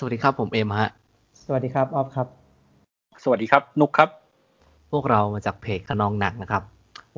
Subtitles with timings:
[0.00, 0.90] สวัสดีครับผมเอ็มฮะ
[1.44, 2.26] สวัสดีครับออฟครับ
[3.22, 4.08] สวัสดีครับ นุกครับ
[4.92, 6.62] พวกเรามาจากเพจขนองหนังนะครับ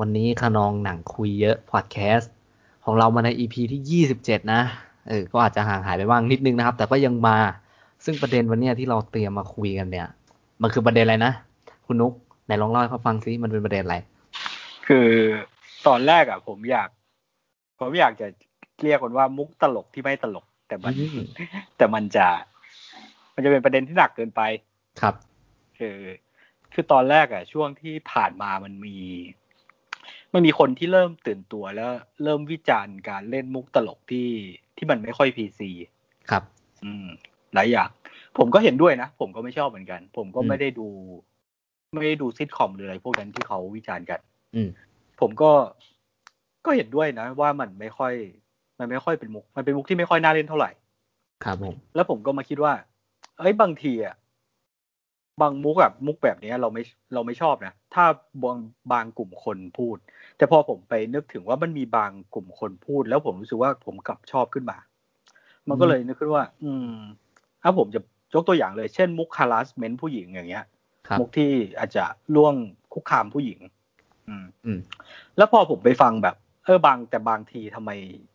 [0.00, 2.32] วันนี้ขนองหนังคุยเยอะพอดแคสต์
[2.85, 4.61] ของเรามาใน EP ที่ยี่สิบเจ็ดนะ
[5.08, 7.36] เออก็อาจจะห่างหายไปบ้างนิดนึงนะครับ แต่ก็ยังมา
[8.04, 10.08] ซึ่งประเด็นวันเนี้ยที่เราเตรียมมาคุยกันเนี่ย
[10.62, 11.32] มันคือประเด็นอะไรนะ
[11.86, 12.12] คุณนุก
[12.46, 13.96] ไหนลองเล่าให้เขาฟังซิมันเป็นประเด็นอะไร
[14.89, 15.08] คือ
[15.86, 16.89] ตอนแรกอะ ผมอยาก
[17.81, 18.26] ผมอยากจะ
[18.82, 21.18] เรียกมันว่ามุกตลกที่ไม่ตลก แต่มันอืม
[21.76, 22.26] แต่มันจะ
[23.40, 24.43] มันจะเป็นประเด็นที่หนักเกินไป
[25.00, 25.14] ครับ
[25.79, 25.99] คือ
[26.72, 28.96] คือตอนแรกอะช่วงที่ผ่านมามันมี
[30.32, 31.90] มันมีคนที่เริ่มตื่นตัวแล้ว
[32.25, 34.28] เริ่มวิจารณ์การเล่นมุกตลกที่
[34.77, 35.70] ที่มันไม่ค่อยพีซี
[36.30, 36.42] ครับ
[36.84, 37.06] อืม
[37.55, 37.89] หลายอย่าง
[38.39, 40.88] ผมก็เห็นด้วยนะ ผมก็ไม่ชอบเหมือนกัน ผมก็อืมไม่ได้ดู
[41.94, 44.20] ไม่ได้ดูซิทคอมหรืออะไรพวกนั้นที่เขาวิจารณ์กัน
[44.55, 44.69] อืม
[45.20, 45.52] ผมก็
[46.64, 48.14] ก็เห็นด้วยนะ ว่ามันไม่ค่อย
[48.78, 50.70] มันไม่ค่อยเป็นมุก มันเป็นมุกที่ไม่ค่อยน่าเล่นเท่าไหร่
[51.44, 52.72] ครับผม แล้วผมก็มาคิดว่า
[53.41, 54.14] เอ้ยบางทีอะ
[55.41, 56.83] บางมุกแบบมุกแบบเนี้ยเราไม่
[57.14, 58.05] เราไม่ชอบนะถ้า
[58.42, 58.58] บาง
[58.92, 59.96] บางกลุ่มคนพูด
[60.36, 64.78] แต่พอผมไปนึกถึงว่ามันมีบางกลุ่มคนพูด แล้วผมรู้สึกว่าผมกลับชอบขึ้นมา
[65.68, 66.94] มันก็เลยนึกขึ้นว่า อืม
[67.62, 68.00] ถ้าผมจะ
[68.34, 70.64] ยกตัวอย่างเลย เช่น มุก harassment ผู้หญิงอย่างเงี้ย
[71.08, 72.55] ครับมุกที่อาจจะล่วง
[72.94, 73.58] คุกคามผู้หญิง
[74.28, 74.80] อืมอืม
[75.36, 77.91] แล้วพอผมไปฟังแบบ เออบางแต่บางทีทำไม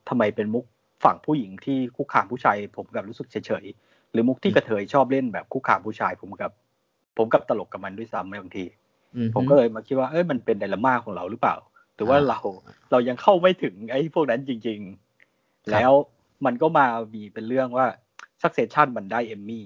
[0.09, 0.65] ทำไมเป็นมุก
[1.03, 3.84] ฝั่งผู้หญิงที่คุกคามผู้ชายผมกับรู้สึกเฉยๆ
[4.15, 6.51] หรือมุกที่กระเทยชอบเล่นแบบคุกคามผู้ชายผมกับ
[7.17, 8.65] ผมกับตลกกับมันด้วยซ้ำบางที
[9.15, 11.55] อืมผมก็เลยมาคิดว่าเอ้ยมันเป็นไดลม่าของเราหรือเปล่า
[11.95, 12.39] หรือว่าอ่าเรา
[12.91, 15.91] เรายังเข้าไม่ถึงไอ้พวกนั้นจริงครับๆแล้ว
[16.45, 17.87] มันก็มามีเป็นเรื่องว่า
[18.41, 19.65] succession มันได้เอมมี่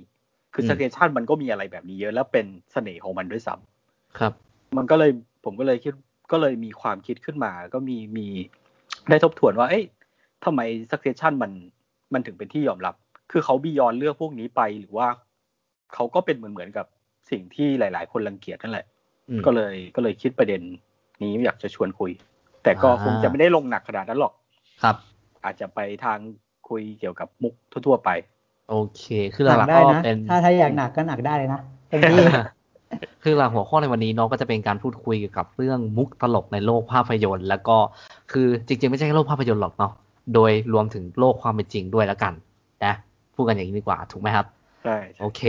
[0.53, 4.33] คือ succession มันก็มีอะไรแบบนี้เยอะแล้วเป็นเสน่ห์ของมันด้วยซ้ำครับ
[4.77, 5.11] มันก็เลย
[5.45, 5.93] ผมก็เลยคิด
[6.31, 8.27] ก็เลยมีความคิดขึ้นมา ก็มีมี
[9.09, 9.83] ได้ทบทวนว่า เอ้ย
[10.45, 10.61] ทำไม
[10.91, 11.51] succession มัน
[12.13, 12.95] มันถึงเป็นที่ยอมรับ
[13.31, 15.07] คือเขาบียอนเรื่องพวกนี้ไปหรือว่า
[15.93, 16.85] เขาก็เป็นเหมือนเหมือนกับ
[17.31, 18.85] สิ่งที่หลาย ๆ คนรังเกียจนั่นแหละ
[19.29, 20.61] อืมก็เลยก็เลยคิดประเด็น
[21.21, 22.11] นี้อยากจะชวนคุย
[22.63, 24.33] แต่ก็อ่าคงจะไม่ได้ลงหนักขนาดนั้นหรอก
[24.83, 24.95] ครับ
[25.43, 26.17] อาจจะไปทาง
[26.69, 27.53] คุยเกี่ยวกับมุก
[27.87, 28.09] ทั่ว ๆ ไป
[28.69, 29.03] โอเค
[29.33, 32.25] คือหหนัลักกๆได้ก็นะเป็นถ้าถ้าอยากหนักก็หนักได้เลยนะเต็มที่
[33.23, 37.77] คือหลักหัวข้อในวันนี้เนาะก็จะเป็นการพูดคุยเกี่ยวกับเรื่องมุกตลกในโลกภาพยนตร์ แล้วก็
[38.31, 39.91] คือจริง ๆ ไม่ใช่แค่โลกภาพยนตร์หรอกเนาะ
[40.33, 42.33] โดยรวมถึงโลกความเป็นจริงด้วยแล้วกัน
[42.85, 42.93] นะ
[43.39, 44.45] พูดกันอย่างนี้ดีกว่าถูกไหมครับ
[44.83, 45.41] ใช่โอเค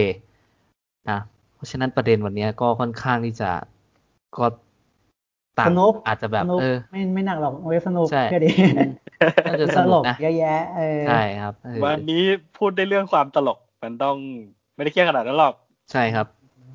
[1.10, 1.18] นะ
[1.54, 3.50] เพราะฉะนั้นประเด็นวันนี้ก็ค่อนข้างที่จะ
[4.36, 4.46] ก็
[5.58, 8.50] ต่างสนุกอาจจะแบบสนุกเออไม่ไม่หนักหรอกเว็บสนุกใช่แค่ดี
[9.46, 12.22] น่าจะตสลนุกกนะเยอะแยะเออใช่ครับเออวันนี้
[12.58, 14.16] พูดได้เรื่องความตลกมันต้อง
[14.74, 15.54] ไม่ได้เครียดขนาดนั้นหรอก
[15.92, 16.26] ใช่ครับ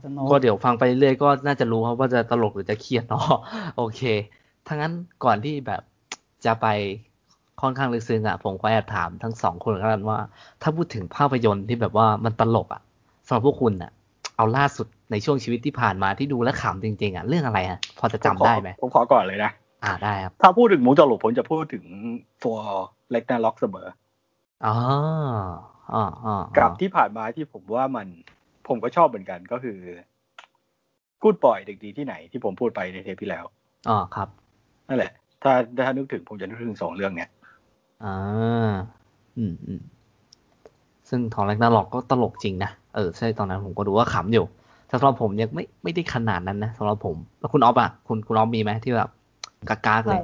[0.03, 3.28] สนุกก็เดี๋ยวฟังไปเรื่อยๆก็น่าจะรู้ครับว่าจะตลกหรือจะเครียดเนาะ
[3.78, 4.02] โอเค
[4.68, 4.94] ถ้างั้น
[5.24, 5.82] ก่อนที่แบบ
[6.46, 6.68] จะไป
[7.62, 10.20] ค่อนข้างลึกซึ้งอะผมก็แอบถามทั้งสองคนกันว่า
[10.62, 12.82] ถ้าพูดถึงภาพยนตร์ที่แบบว่ามันตลกอะ
[13.28, 13.92] สำหรับพวกคุณอะ
[14.38, 19.52] เอาล่าสุดในช่วงชีวิตที่ผ่านมาที่ดูแลวขำจริงๆอะเรื่องอะไรฮะพอจะจำได้ไหมผมขอก่อนเลยนะ
[19.84, 21.86] อ่าได้ครับถ้าพูดถึงมุกตลกผมจะพูดถึง
[22.44, 22.58] ตัว
[23.12, 23.88] เล็กนาล็อกเสมอ
[24.66, 24.76] อ๋อ
[25.94, 28.08] อ๋ออ๋อกับที่ผ่านมาที่ผมว่ามัน
[28.68, 29.78] ผมก็ชอบเหมือนกันก็คือ
[31.22, 33.46] กูดปล่อยเด็กดีที่ไหนที่ผมพูดไปในเทปที่แล้ว
[33.90, 34.30] อ๋อครับ
[34.88, 35.12] นั่นแหละ
[35.44, 35.54] ถ้า
[35.86, 37.30] ถ้านึกถึงผมจะนึกถึงสองเรื่องเนี้ย
[38.04, 38.14] อ่า
[39.38, 39.82] อืมอืม
[41.10, 44.46] ซึ่งทองแรกนาล็อกก็ตลกจริงนะ เออ ใช่ตอนนั้นผมก็ดูว่าขำอยู่
[44.88, 49.10] แต่สำหรับผมยังไม่ไม่ได้ขนาดนั้นนะสำหรับผมแล้วคุณออฟอะคุณคุณออฟมีไหมที่แบบ
[49.70, 50.22] กากากๆเลถ้าย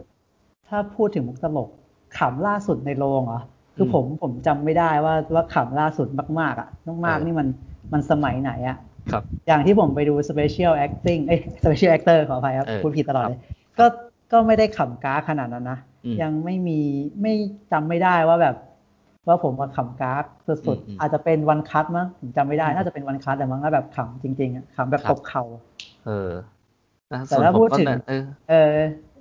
[0.70, 1.70] ถ้าพูดถึงมุกตลก
[2.18, 3.42] ขำล่าสุดในโรงเหรอ
[3.76, 6.08] คืออมผมผมจำไม่ได้ว่าว่าขำล่าสุด
[6.40, 6.70] มากๆอะ
[7.06, 7.48] มากเออๆนี่มัน
[7.94, 8.78] มันสมัยไหนอะ
[9.12, 13.40] ครับ อย่างที่ผมไปดู special acting เอ้ย special actor ขออภัยครับเออพูดผิดตลอดครับเลย
[13.80, 13.86] ก็
[14.32, 15.91] ก็ไม่ได้ขำก้าขนาดนั้นนะอืม
[16.22, 16.80] ยังไม่มี
[17.22, 17.34] ไม่
[17.72, 18.56] จำไม่ได้ว่าแบบ
[19.28, 20.14] ว่าผมมาขำก้า
[20.48, 25.44] สุดอืมอืมๆอาจจะเป็นวันคัทมั้งผมจำไม่ได้ น่าจะเป็นวันคัทแต่มั้งแล้วแบบขำจริงๆอะขำแบบครับตบเข่า
[26.06, 26.30] เออ
[27.14, 28.70] นะแต่ส่วนถ้าผมพูดก็ถึงเนี่ยเออเออ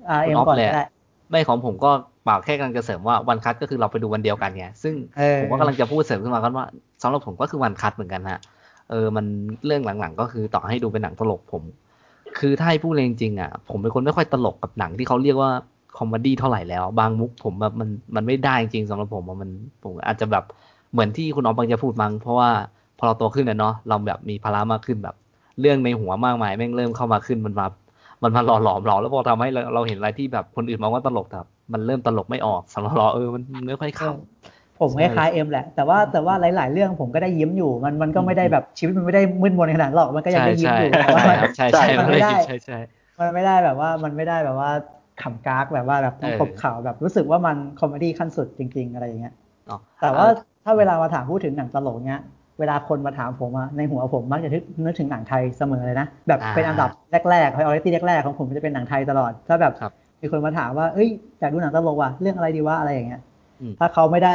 [0.09, 0.85] อาเอ็มคุณออฟก่อนเลยก็อะได้
[1.31, 1.91] ไม่ของผมก็
[2.25, 6.67] เปล่าแค่กำลังจะเสริมว่าวันคัทก็คือเราไปดูวันเดียวกันไงซึ่งเออผมก็กำลังจะพูดเสริมขึ้นมากันว่า
[7.03, 8.41] สำหรับผมก็คือวันคัทเหมือนกันฮะ
[8.91, 9.27] เออมัน
[9.67, 11.63] เรื่องหลังๆ ก็คือต่อให้ดูเป็นหนังตลกผม
[12.39, 15.51] คือถ้าให้พูดเลยจริงๆอะผมเป็นคนไม่ค่อยตลกกับหนังที่เขาเรียกว่า
[15.99, 19.51] comedy เท่าไหร่แล้ว บางมุกผมแบบมันมันไม่ได้จริงๆสำหรับผมอะมัน
[19.85, 20.45] ผมอาจจะแบบ
[20.93, 22.51] เหมือนที่คุณออฟบางจะพูดมั้งเพราะว่า
[22.99, 25.15] พอเราโตขึ้นอะเนาะเราแบบมีภาระมากขึ้นแบบ
[25.61, 27.67] เรื่องในหัวมากมายแม่งเริ่มเข้ามาขึ้นมันมา
[28.23, 31.41] มันมาหล่อหลอมเราแล้วพอทำให้เราเราเห็นอะไรที่แบบคนอื่นมองว่าตลกแต่
[31.73, 34.03] มันเริ่มตลกไม่ออกสำหรับเราเออมันไม่ค่อยข
[34.81, 42.79] ผมคล้ายๆเอ็มแหละ แต่ว่าแต่ว่าหลาย ๆ เรื่องผมก็ได้ยิ้มอยู่มันมันก็ไม่ได้แบบชีวิตมันไม่ได้มืดมนขนาดนั้นหรอกมันก็ำยังใช่ได้ยิ้มใช่อยู่แต่ว่าใช่ครับใช่ใช่มันไม่ได้ใช่ใช่
[43.21, 44.71] มันไม่ได้แบบว่ามันไม่ได้แบบว่า
[45.23, 49.35] ขำกากแบบว่าแบบต้องเออตบเข่าแบบรู้สึกว่ามัน comedy ขั้นสุดจริง ๆ อะไรอย่างเงี้ย
[49.67, 50.27] เนาะแต่ว่า
[50.65, 52.21] ถ้าเวลามาถามพูดถึงหนังตลกเนี้ย
[52.59, 56.91] เวลาคนมาถามผมอะในหัวผมมักจะนึกนึกถึงหนังไทยเสมอเลยนะ แบบเป็นอันดับ
[57.31, 61.09] แรกๆ priority แรกๆของผมจะเป็นหนังไทยตลอด ถ้าแบบครับมีคนมาถามว่าเอ้ย
[61.41, 63.21] อยากดูหนังตลกว่ะเรื่องอะไรดีวะอะไรอย่างเงี้ย
[63.61, 64.35] อืมถ้าเขาไม่ได้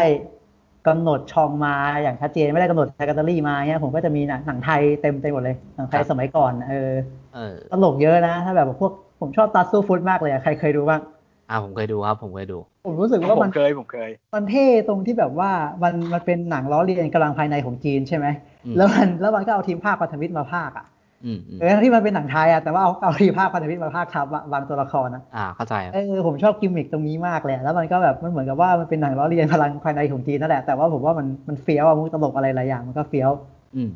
[0.88, 1.74] กำหนดช่องมา
[2.04, 6.92] อย่างชัดเจนไม่ได้กำหนดแคตตาล็อกมาเงี้ยผมก็จะมีหนังหนังไทยเต็มเต็มหมดเลยหนังไทยสมัยก่อนเออ
[7.36, 8.92] เออตลกเยอะนะ ถ้าแบบพวก
[9.26, 11.02] ผมชอบตาสู้ฟุตมากเลยอะใครเคยดูบ้าง
[11.50, 15.52] อ่าผมเคยดูครับ ผมเคยดู ผมรู้สึกว่าผมัมนเคยผมเคย มันเท่ตรงที่แบบว่า
[15.84, 18.28] มันมันเป็นหนังล้อเลียนกำลังภายในของจีนใช่ไหม
[18.66, 20.86] อืมแล้วมันแล้วมันก็เอาทีมภาคพันธมิตรมาภาคอะ
[21.26, 33.30] อืมอืมเออทั้งที่มันเป็นหนังไทยอะแต่ว่าเอาเอาทีมภาคพันธมิตรมาภาคทับบางตัวละครนะอ่าเข้าใจครับเออผมชอบกิมมิคตรงนี้มากเลยอะแล้วมันก็แบบมันเหมือนกับว่ามันเป็นหนังล้อเลียนพลังภายในของจีนนั่นแหละแต่ว่าผมว่ามันมันเฟี้ยวอะมุกตลกอะไรหลายอย่างมันก็เฟี้ยว
[33.76, 33.90] อืม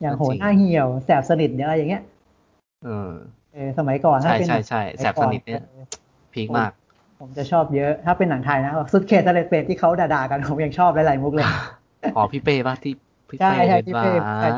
[0.00, 2.02] อย่างก็โหจริงหน้าเหี่ยวแสบสนิทเนี่ยอะไรอย่างเงี้ย
[2.82, 3.14] เออเออ
[3.78, 5.82] สมัยก่อนถ้าใช่เป็นใช่ใช่หแสบสนิทเนี่ยออ
[6.32, 6.72] พีคมาก
[7.18, 11.48] ผมจะชอบเยอะ ถ้าเป็นหนังไทยนะสุดเขตทะเลเปรตที่เขาด่าๆกันผมยังชอบหลายๆมุกเลย
[12.14, 12.92] อ๋อพี่เป้ป่ะที่
[13.30, 14.52] พี่ใช่เป้ใช่เล่นพี่ว่าเป้ใช่อ่า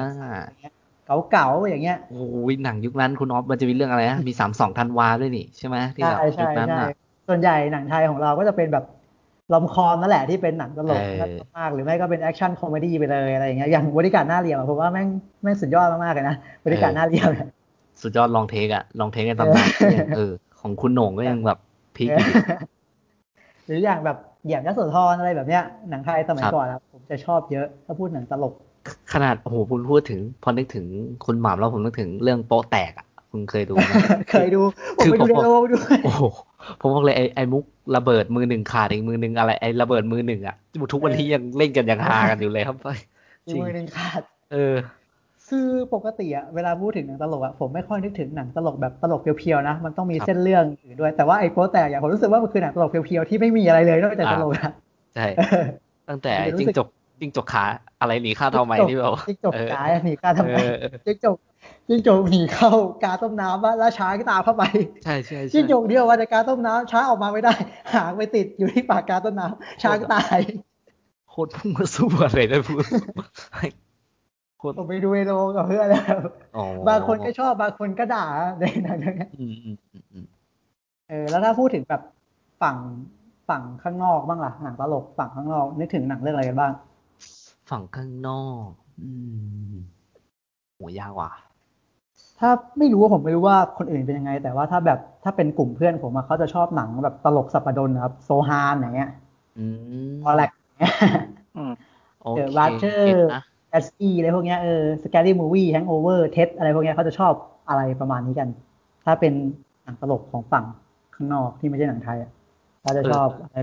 [1.31, 2.15] เก่าๆอย่างเงี้ยโอ้
[2.51, 6.89] ยหนังยุคนั้นคุณออฟมันจะมีเรื่องอะไรนะมีสามสองธันวาด้วยนี่ใช่ไหมที่ใช่แบบยุใช่คนั้นใช่อะ
[7.29, 8.85] ส่วนใหญ่หนังไทยของเราก็จะเป็นแบบ
[9.51, 15.09] romcom นั่นแหละที่เป็นหนังตลกเออมากๆหรือไม่ก็เป็น action comedy ไปเลยอะไรอย่างเงี้ยอย่างบอดี้การ์ดหน้าเหลี่ยมอะผมว่าแม่ง
[15.43, 17.47] แม่งสุดยอดมากๆเลยนะบอดี้การ์ดหน้าเหลี่ยมเนี่ย
[18.03, 21.59] สุดยอด long take อะ long take ในตำนานเออก็ยังเออของคุณโหน่งก็ยังแบบ
[21.97, 22.33] peak อยู่ดิ
[23.67, 28.55] หรืออย่างแบบเหยี่ยมยักษ์โสธรอะไรแบบเนี้ยหนังไทยสมัยครับก่อนอะผมจะชอบเยอะ ถ้าพูดหนังตลก
[29.13, 30.87] ขนาดโอ้โหคุณพูดถึง พอนึกถึง
[31.25, 33.91] คุณหม่ำแล้วผมนึกถึงเรื่องโป๊ะแตกอะคุณเคยดูไหม
[34.31, 34.61] เคยดู
[34.99, 36.25] ผมคือไปดูผมในโรงด้วยโอ้โห
[36.81, 37.65] ผมบอกเลยไอ้ไอ้มุก
[37.97, 40.57] ระเบิดมือหนึ่งขาดอีกมือหนึ่งอะไรไอ้ระเบิดมือหนึ่งอะ
[40.93, 42.77] ทุกวันนี้ยังเล่นกันยังฮากันอยู่เลยครับ
[43.49, 44.21] จอีกริงมือหนึ่งขาด
[44.53, 44.75] เออ
[45.51, 54.73] คือปกติอะเวลาพูดถึงหนังตลกอะผมไม่ค่อยนึกถึงหนังตลกแบบตลกเพียวๆนะ มันต้องมีครับเส้นเรื่องอื่นด้วย แต่ว่าไอ้โป๊แตกอย่างผมรู้สึกว่ามันคือหนังตลกเพียวๆที่ไม่มีอะไรเลยนอกจากตลกอะ
[55.15, 55.67] ใช่เออ
[56.09, 56.89] ตั้งแต่ผมจะรู้จิ้งสึกจก
[57.21, 57.65] จิ้งจกขา
[58.01, 61.37] อะไรหนีข้าวเท่าไหมที่แบบว่าจิ้งจกเออกายหนีกาทำไมเออเออจิ้งจก
[61.89, 62.71] จิ้งจกหนีเข้า
[63.05, 64.65] กาต้มน้ำว่าแล้วช้างก็ตามเข้าไป
[65.05, 67.55] ใช่ใช่ใช่จิ้งจกเดียวว่าจะกาต้มน้ำช้างออกมาไม่ได้
[67.95, 70.39] หางไปติดอยู่ที่ปากกาต้มน้ำช้างก็ตาย
[71.31, 72.85] โคตรพุ่งมาสู้อะไรได้พูด
[73.55, 73.75] โคตร
[74.77, 76.19] ผมไปดูในโรงกับเพื่อนแล้ว
[76.57, 78.27] อ๋อบางคนก็ชอบบางคนก็ด่า
[78.61, 80.27] ในหนังเรื่องเนี้ยอืมอืมอืมอืม
[81.09, 82.03] เออ แล้วถ้าพูดถึงแบบ
[82.63, 82.77] ฝั่ง
[83.49, 86.73] ฝั่งข้างนอกบ้างล่ะหนังตลกฝั่งข้างนอกนึกถึงหนังเรื่องอะไรกันบ้าง
[87.71, 88.69] ฝั่งข้างนอก
[89.03, 89.11] อื
[89.73, 89.75] ม
[90.77, 91.31] โหยากว่ะ
[92.41, 99.11] ถ้าไม่รู้ว่าผมไม่รู้ว่าคนอื่นเป็นยังไง แต่ว่าถ้าแบบถ้าเป็นกลุ่มเพื่อนผมอะเขาจะชอบหนังแบบตลกสัปดนนะครับ โซฮานอย่างเงี้ย
[99.59, 99.67] อื
[100.15, 100.95] มออแลกอย่างเงี้ย
[101.57, 101.73] อืม
[102.23, 107.33] โอเดเคอะบัตเชอเก็ตร์นะ แอสอีอะไรพวกเนี้ยเออสแกรี่มูวี่แฮงโอเวอร์เท็อะไรพวกเนี้ยเขาจะชอบ
[107.69, 108.49] อะไรประมาณนี้กัน
[109.05, 109.33] ถ้าเป็น
[109.85, 110.65] หนังตลกของฝั่ง
[111.15, 112.31] ข้างนอกที่ไม่ใช่หนังไทยอะ
[112.81, 113.57] เขาจะชอบอะไร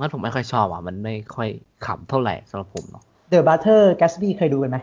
[0.00, 1.48] งั้นผมไม่ค่อยชอบอะ มันไม่ค่อย
[1.86, 4.78] ขำเท่าไหร่สำหรับผมเนาะเดอะบัตเ e อร์แกสบี้เคยดูกันไหม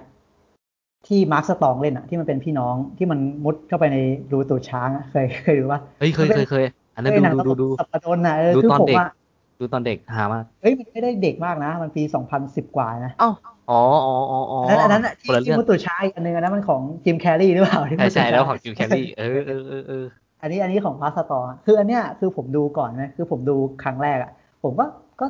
[1.07, 3.97] ที่มาร์คสตองเล่นอะที่มันเป็นพี่น้องที่มันมุดเข้าไปใน
[4.31, 6.63] รูตูดช้างอะเคยเคยดูปะเฮ้ยเคยเคยเคย
[6.95, 9.11] อันนั้นเอ้ยหนังดูตดูลกดูสัปดนนะเออดูคือตอนผมเด็กอะ
[9.59, 13.29] ดูตอนเด็กหามากเฮ้ยมันไม่ได้เด็กมากนะ มันปีสองพันสิบกว่านะเอ้า
[13.69, 20.05] อ๋ออ๋ออ๋ออ๋ออันนั้นอันนั้นอะคที่นละที่เรื่องมุดตูดช้างอีกอันนึงอันนั้นมันของจิมแคร์รีหรือเปล่าที่ใช่มุดตูดใช่ช้างแล้วของจิมแคร์รีเออเออเออเออ
[20.41, 24.31] อันนี้อันนี้ของพาสตอร์คืออันเนี้ยคือผมดูก่อนนะคือผมดูครั้งแรกอะ
[24.63, 24.85] ผมก็
[25.21, 25.25] ก็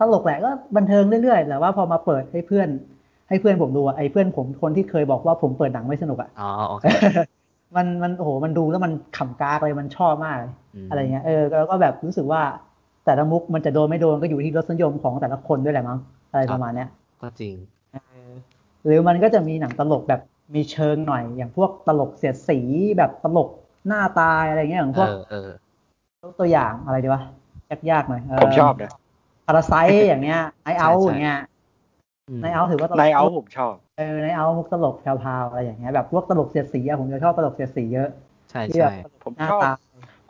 [0.00, 2.68] ตลกแหละก็บันเทิงเรื่อยๆแต่ว่าพอมาเปิดให้เพื่อน
[3.28, 6.84] ให้เพื่อนผมดูอะไอ้เพื่อนผมคนที่เคยบอกว่าผมเปิดหนังไม่สนุกอะอ๋อโอเค
[7.76, 12.42] มันมันโอ้โหมันดูแล้วมันขำกากเลยมันชอบมากเลยมอะไรเงี้ยเออแล้วก็แบบรู้สึกว่า
[13.04, 15.98] แต่ละมุกมันจะโดนไม่โดนก็อยู่ที่รสนิยมของแต่ละคนด้วยแหละมั้ง
[16.30, 16.88] อะไรประมาณเนี้ย
[17.20, 17.54] ก็จริง
[17.92, 17.96] เอ
[18.30, 18.32] อ
[18.84, 20.20] หรือมันก็จะมีหนังตลกแบบ
[20.54, 22.58] มีเชิงหน่อย อย่างพวกตลกเสียดสี
[22.98, 23.48] แบบตลก
[23.86, 25.50] หน้าตายอะไรเงี้ยอย่างพเอวกอเออ
[26.22, 27.22] ยกตัวอย่างอะไรดีวะ
[27.90, 28.90] ยากๆหน่อยเผมชอบนะ
[29.46, 29.74] พาราไซ
[30.08, 31.38] อย่างเงี้ยไอเอาใช่ใช่อย่างเงี้ย
[32.28, 38.08] อืมไนเอาถือว่าตลกในเอาผมชอบเออไนเอามุกตลกแพรวๆอะไรอย่างเงี้ยแบบพวกตลกเสียดสีอะผมจะชอบตลกเสียดสีเยอะ
[38.50, 38.92] ใช่ที่แบใช่บ
[39.22, 39.70] ผมหน้าชอบตา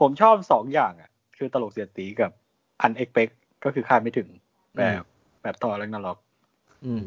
[0.00, 2.30] ผมชอบสองอย่างอะคือตลกเสียดสีกับ
[2.80, 3.30] อันเอ็กเ t
[3.64, 4.28] ก็คือคาดไม่ถึง
[4.76, 5.02] แบบ
[5.42, 6.16] แบบต่อแล้วนรก
[6.84, 7.02] อืม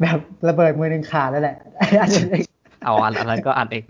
[0.00, 2.00] แบบระเบิดมือหนึ่งขาดแล้วแหละอันนี้
[2.84, 3.82] เอาอันอันนั้นก็อันเอง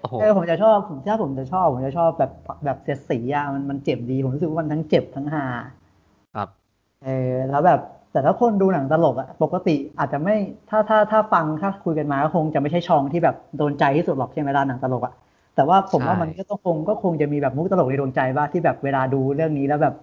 [0.00, 2.32] โอ้โหเออผมจะชอบผมถ้าผมจะชอบ ผมจะชอบแบบ
[2.64, 5.44] แบบเสียดสีอะมันมันเจ็บดี ผมรู้สึกว่ามันทั้งเจ็บทั้งฮา
[6.34, 6.48] ครับ
[7.04, 7.80] เออแล้วแบบ
[8.12, 10.36] แต่ถ้าคนดูหนังตลกอะปกติอาจจะไม่
[10.70, 15.14] ถ้าถ้าถ้าฟังถ้าคุยกันมาก็คงจะไม่ใช่ช่องที่แบบโดนใจที่สุดหรอกใช่ไหมล่ะหนังตลกอะ
[15.60, 19.94] แต่ว่าผมว่าใช่มันก็ต้องคงก็คงจะมีแบบมุกตลกในดวงใจบ้างที่แบบเวลาดูเรื่องนี้แล้วแบบ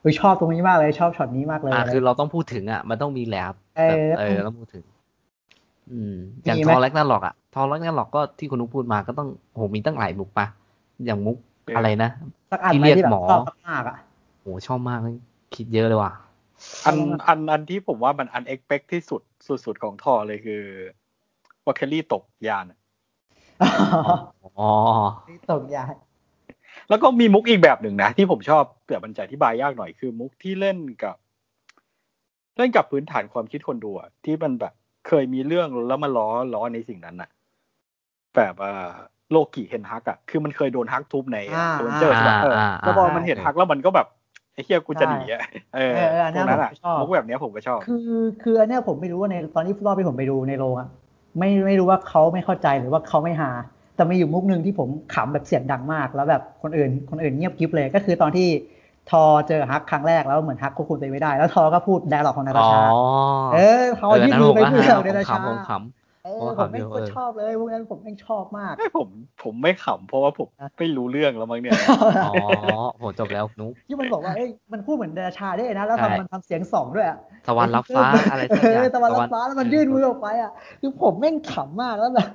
[0.00, 4.84] เออชอบตรงนี้มากเลยชอบช็อตนี้มากเลยอ่าอะไรคือเราต้องพูดถึงอะมันต้องมีแลบเออแบบเออต้องพูดถึง
[5.90, 6.14] อืม
[6.44, 10.46] อย่างมีทไหมอแลกนาหลอกอะทอแลกนาหลอกก็ที่คุณนุกพูดมาก็ต้องโหมีตั้งหลายมุกปะ
[11.04, 12.10] อย่างมุกเออออะไรนะ
[12.50, 13.96] สักอันที่ไหมเรียกที่แบหมบอชอบมากๆอะ
[14.42, 15.16] โหชอบมากเลย
[15.54, 16.12] คิดเยอะเลยว่ะ
[16.86, 19.22] อันอันอันที่ผมว่ามันอันเอ็กเ t ที่สุด
[19.64, 20.62] สุดๆของทอเลยคือ
[21.64, 22.64] ว่าเคลลี่ตกยาน
[24.58, 24.70] อ๋อ
[25.50, 25.94] ตกยาน
[26.88, 31.16] แล้วก็มีมุกอีกแบบหนึ่งนะ ที่ผมชอบแต่มันจะอธิบายยากหน่อยคือมุกที่เล่นกับ
[32.56, 34.72] เล่นกับพื้นฐานความคิดคนดูอะที่มันแบบ
[35.08, 37.30] เคยมีเรื่องแล้วมาล้อล้อในสิ่งนั้นอะ
[38.36, 38.90] แบบอ่า
[39.30, 44.06] โลกิเห็นฮักอะคือมันเคยโดนฮักทุบในอ่าโดนเจอใช่ปะเอออ่าแล้วพอมันเห็นฮักแล้วมันก็แบบ
[44.54, 45.40] ไอ้เฮียกูจะหนีอะ
[45.76, 48.08] เออเออเอออันตนั้รนงนั้นอะผมชอบมุกแบบเนี้ยผมก็ชอบ คือ
[48.42, 50.88] คืออันเนี้ยผมไม่รู้ว่าในตอนที่รอบที่ผมไปดูในโรงอะ
[51.38, 53.50] ไม่ไม่รู้ว่าเขาไม่เข้าใจหรือว่าเขาไม่หา
[53.94, 58.48] แต่มีอยู่มุกหนึ่งที่ผมขำแบบเสียงดังมาก แล้วแบบคนอื่น คนอื่นเงียบกริบเลยก็คือตอนที่
[59.10, 62.80] ทอเจอฮักครั้งแรกแล้วเหมือนฮักควบคุมตัวเองไม่ได้ แล้วทอก็พูดแดร์ล็อกของนาตาอ๋อชา
[63.52, 65.70] เออทอเออยื่นนั้นมืผอมไปก็พูดหากับผนามตาชาขำผมข
[66.24, 69.08] เอผมอก็ผมขำไม่อยู่ก็เออชอบเลยพวกนั้นผมไม่ชอบมากไม่ผม
[69.42, 72.36] ผมไม่ขำเพราะว่าผมไม่รู้เรื่องแล้วมั้งเนี่ยำอ๋อ
[73.02, 82.28] ผมจบแล้วนุ๊กที่มันบอกว่าเอ้ยมันพูดเหมือนนาตาชาได้นะแล้วใช่ทำมันทำเสียงสองด้วยอะตะวันรับฟ้าอะไรสักอย่างเตะวันรับฟ้าแล้วมันยื่นมือออกไปอะคือผมแม่งขำมากแล้วแบบ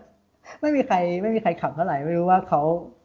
[0.62, 2.62] ไม่มีใครไม่มีใครขำเท่าไหร่ไม่รู้ว่าเขา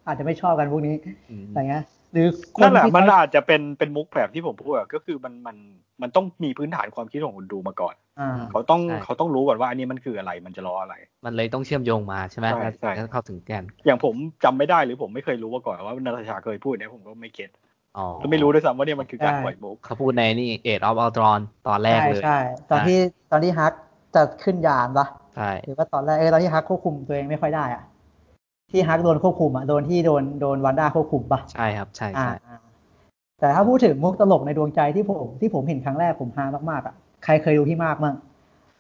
[0.06, 0.94] อาจจะไม่ชอบกันพวกนี้
[1.30, 5.56] อืมอะไรเงี้ยหรือคนั่นนแหละที่มันเขาอาจจะเป็นเป็นมุกแบบที่ผมพูดอะก็คือมันมัน
[6.02, 10.94] มันต้องมีพื้นฐานความคิดของคนดูมาก่อนอ่าเขาต้องใช่เขาต้องรู้ก่อนว่าอันนี้มันคืออะไรมันจะล้ออะไร
[11.24, 17.50] มันเลยต้องเชื่อมโยงมาใช่ไหมใช่ใช่แล้วเข้าถึงแกนอย่างผมจำไม่ได้หรือผมไม่เคยรู้มาก่อนว่านาตาชาเคยพูดเนี่ยผมก็ไม่เก็ต
[17.98, 22.38] อ๋อแล้วไม่รู้ด้วยซ้ำว่าเนี่ยมันคือการใช่ปล่อยมุกเขาพูดในนี่เอ็ดออฟอัลตรอนตอนแรกใช่เลยใช่
[22.70, 22.98] ตอนที่
[23.30, 23.72] ตอนที่ฮัก
[24.14, 27.82] จะขึ้นยานปะ ใช่หรือว่าตอนแรกเออตอนที่ฮักควบคุมตัวเองไม่ค่อยได้อะ
[28.70, 32.58] ที่ฮักโดนควบคุมอะโดนที่โดนโดนวันด้าควบคุมปะใช่ครับ ใช่อ่าใช่อ่า
[33.40, 38.14] แต่ถ้าพูดถึงมุกตลกในดวงใจที่ผมที่ผมเห็นครั้งแรกผมฮามากๆอะใครเคยดูพี่มากมั่ง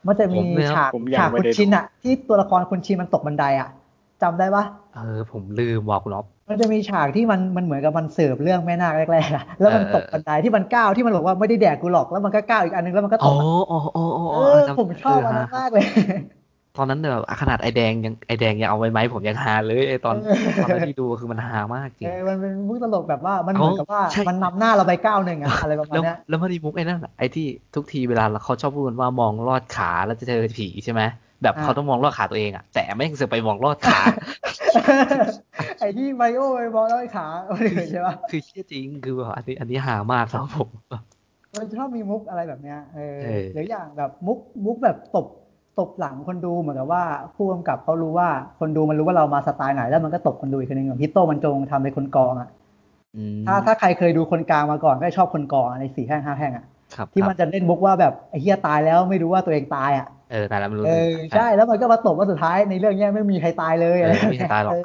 [0.06, 0.42] มันจะมี
[0.72, 3.68] ฉากผมยังฉากไม่คุณได้ดูชินอะ ที่ตัวละครคุณชินมันตกบันไดอะ
[4.22, 15.84] จำได้ปะเออ ผมลืมบอกคุณอ๊อฟมันจะมีฉากที่มันมันเหมือนกับมันเสิร์ฟเรื่องแม่นาคแรกๆอะแล้วมันเออตกบันไดที่มันก้าวที่มันบอกว่าไม่ได้แดกกูหรอกแล้วมันก็ก้าวอีกอันนึงแล้วมันก็ตอ๋อกอะอ๋ออ๋ออ๋อเออ๋อจำผมชอบเอันนั้นมากเลย
[16.76, 31.02] ตอนนั้นเนี่ยแบบขนาดไอแดงยังไอแดงยังเอาไว้ไหมผมยังหาเลยไอตอนเออตอนนั้นที่ดูคือมันหามากจริงเออมันเป็นมุกตลกแบบว่ามันเหมือนกับว่าใช่มันนำหน้าเราไปก้าวหนึ่งอะอะไรประมาณแล้วเนี้ยแล้วมันมีมุกไอ้นั่นอะไอ้ที่ทุกทีเวลาเขาชอบพูดกันว่ามองลอดขาแล้วจะเจอผีใช่ไหม
[31.42, 34.00] แบบอ่าเขาต้องมองลอดขาตัวเองอะแต่ไม่งเสือกไปมองลอดขา
[35.80, 40.68] ไอ้ที่ไบโอไปบอกแล้วไอ้ขาคนอื่นใช่ปะคือเชื่อจริงคือแบบอันนี้อันนี้หามากสำหรับผม
[41.58, 45.26] มันชอบมีมุกอะไรแบบเนี้ยเออเออหรืออย่างแบบมุกมุกแบบตบ
[45.78, 52.48] ตบหลังคนดูเหมือนกับว่าผู้กำกับเขารู้ว่าคนดูมันรู้ว่าเรามาสไตล์ไหน แล้วมันก็ตบคนดูอีกคนหนึงอย่างพี่โตมันจงทำเป็นคนกองอะ
[53.16, 56.64] อืมถ้าถ้าใครเคยดูคนกลางมาก่อนก็จะชอบคนกองอะในสี่แห้งห้าแห้งอะ
[56.94, 64.76] ครับที่คมัรันบจะเล่นมุกว่าแบบไอ้เฮียตายแล้วไม่รู้ว่าตัวเองตายอะเออแต่ละไม่รู้เออใช่แล้วมันก็มาตบว่าสุดท้ายในเรื่องเนี้ยไม่มีใครตายเลยเออะไรอไม่มีใครตายหรอกเ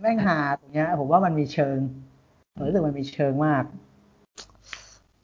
[0.00, 1.78] แม่งหาตรงเนี้ย ผมว่ามันมีเชิง
[2.54, 3.64] ผมรู้สึกมันมีเชิงมาก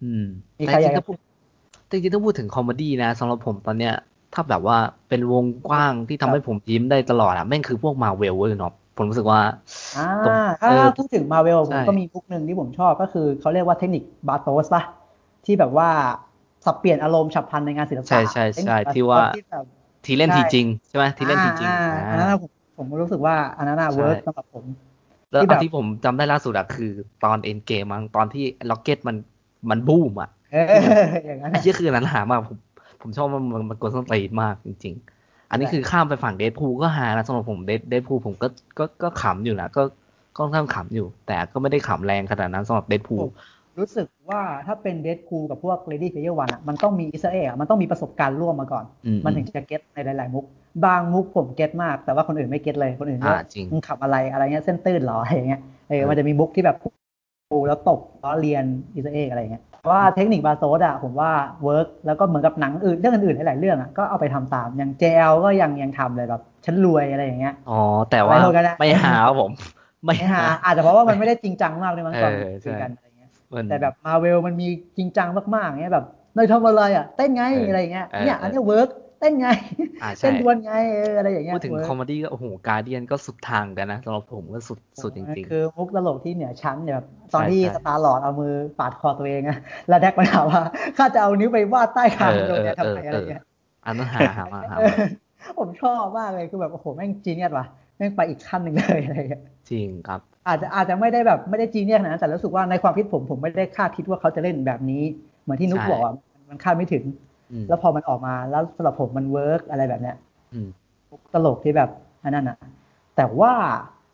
[0.03, 0.25] อืม
[0.59, 1.17] มีแต่ใครจอริยากงๆถ้าพูด
[1.91, 3.95] จริงๆถ้าพูดถึงคอมเมดี้นะสำหรับผมตอนเนี้ย
[4.39, 4.77] ถ้าแบบว่า
[5.09, 9.41] เป็นวงกว้างที่ทำให้ผมยิ้มได้ตลอดอะแม่งคือพวกมาเวลเว้ยเนาะผมรู้สึกว่า
[9.95, 14.83] อ่าตรงถ้าเออพูดถึงมาเวลผใช่มก็มีมุกหนึ่งที่ผมชอบก็คือเขาเรียกว่าเทคนิคbathos ป่ะ
[15.45, 15.89] ที่แบบว่า
[16.65, 19.65] สับเปลี่ยนอารมณ์ฉับพลันในงานศิลปะใช่ใช่ใช่เทคนิคที่ว่า bathos ที่แบบ
[20.05, 24.67] ทีเล่นใช่ทีจริงใช่ไหมทีเล่นทีจริงอ่าอ่าอันนั้นอะผมผมรู้สึกว่าอันนั้นอะใช่เวิร์กสำหรับผม
[25.31, 26.85] แล้วที่แบบอันที่ผมจำได้ล่าสุดอะคือ
[27.21, 29.17] ตอน Endgame มั้งตอนที่ Rocket มัน
[29.71, 30.59] มันบูมอะเออ
[31.27, 32.59] อย่างนั้นไอ้อะเชี่ยคืออันนั้นหามากผม
[33.03, 39.83] ผมชอบมันมันมันกวนส้นตีนมากจริง ๆ อันนี้ใช่คือข้ามไปฝั่ง Deadpool ก็หานะสำหรับผมเดด Deadpool ผมก็ก็ก็ขำอยู่นะก็
[40.37, 43.33] ก็ค่อนข้างขำอยู่ แต่ก็ไม่ได้ขำแรงขนาดนั้นสำหรับ Deadpool ผม
[43.79, 50.45] รู้สึกว่าถ้าเป็นเด d คูกับพวก Lady Player One อะมันต้องมีอิสเอะมันต้องมีประสบการณ์ร่วมมาก่อนอืมมันถึงจะ get ในหลาย ๆ มุก
[50.85, 56.77] บางมุกผม get มาก แต่ว่าคนอื่นไม่ get เลยคนอื่นอ่าว่าจริงมึงขำอะไรอะไรเงี้ยเส้นตื้นเหรออะไรเงี้ยเออเออมันจะมีมุกที่แบบ
[57.51, 58.65] ปูแล้วตบล้อเลียน
[58.95, 61.31] อิสเอะอะไรเงี้ยเพราะ ว่าเทคนิคบาโซดอะผมว่า
[61.65, 67.81] work แล้วก็เหมือนกับหนังอื่นเรื่องอื่นๆหลายๆเรื่องอะก็เอาไปทำตามอย่าง JL ก็ยังยังทำเลยแบบฉันรวยอะไรอย่างเงี้ยอ๋อ
[68.11, 69.51] แต่ว่าอะไรพวกนั้นอะไม่ฮาครับผม
[70.05, 76.05] ไม่ไม่ฮาฮา อาจจะเพราะว่ามันไม่ได้จริงจังมากเลยมั้งตอนเออคุยกันใช่อะไรเงี้ยมันแต่แบบมาเวลมันมีจริงจังมากๆเงี้ยแบบ
[76.37, 78.89] นายทำอะไรอะเต้นไงเออออะไรเงี้ยเออเนี่ยเอออัอันเนี้ย work
[79.19, 79.47] เต้นไง
[80.01, 89.59] อ่าใช่เต้นดวลไงเอออะไรอย่างเงี้ยพูดถึงเวิร์กคอมเมดี้ก็โอ้โห Guardian ก็สุดทางกันนะสำหรับผมก็สุดสุดจริงคือมุกตลกที่เหนือชั้นเนี่ยแบบตอนใช่ที่ใช่ Star-Lord เอามือปาดคอตัวเองอะ
[89.89, 90.63] แล้วแดกมาถามว่า
[90.97, 93.43] ข้าจะเอานิ้วไปวาดใต้คางเออตรงเนี้ยเอทำอไมเอออะไรเงี้ย
[93.85, 95.03] อันนั้นฮาฮามาฮาเอมาอ
[95.59, 105.03] ผมชอบมากเลยคือแบบโอ้โหแม่ง genius ว่ะแม่งไปอีกขั้นหนึ่งเลยอะไรเงี้ยจริงครับอาจจะอาจจะไม่ได้แบบไม่ได้ genius ขนาดนั้นแต่รู้สึกว่าในความคิดผมผมไม่ได้คาดคิดว่าเขาจะเล่นแบบนี้
[105.43, 106.15] เหมือนที่นุกใช่บอกอะ
[106.51, 107.28] มันคาดไม่ถึงอืม
[107.69, 110.17] แล้วพอมันออกมาแล้วสำหรับผมมัน work อะไรแบบเนี้ย
[110.55, 110.69] อืม
[111.35, 111.91] ตลกที่แบบ
[112.25, 112.59] อันนั้นอะ
[113.17, 113.53] แต่ว่า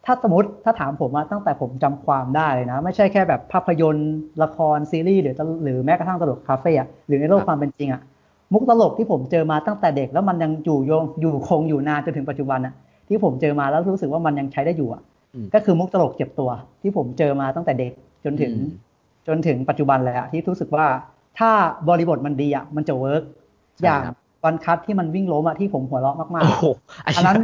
[0.05, 4.13] ถ้าสมมติถ้าถามผมอะตั้งแต่ผมจำความได้เลยนะ ไม่ใช่แค่แบบภาพยนตร์
[4.43, 8.03] ละครซีรีส์หรือหรือแม้กระทั่งตลกคาเฟ่อะหรือในโลกความเป็นจริงอะ
[8.53, 12.75] มุกตลกที่ผมเจอมาตั้งแต่เด็กแล้วมันยังอยู่ยงอยู่คงอยู่นานจนถึงปัจจุบันอะ
[13.09, 15.03] ที่ผมเจอมาแล้วรู้สึกว่ามันยังใช้ได้อยู่อะ
[15.55, 16.51] ก็คือมุกตลกเจ็บตัว
[16.83, 17.93] ที่ผมเจอมาตั้งแต่เด็ก
[18.25, 18.53] จนถึง
[19.27, 20.87] จนถึงปัจจุบันเลยอะที่รู้สึกว่า
[21.39, 21.51] ถ้า
[21.89, 23.23] บริบทมันดีอะมันจะ work
[23.83, 24.03] อย่าง
[24.45, 27.37] One Cut ที่มันวิ่งล้มอะที่ผมหัวเราะมากๆอันนั้น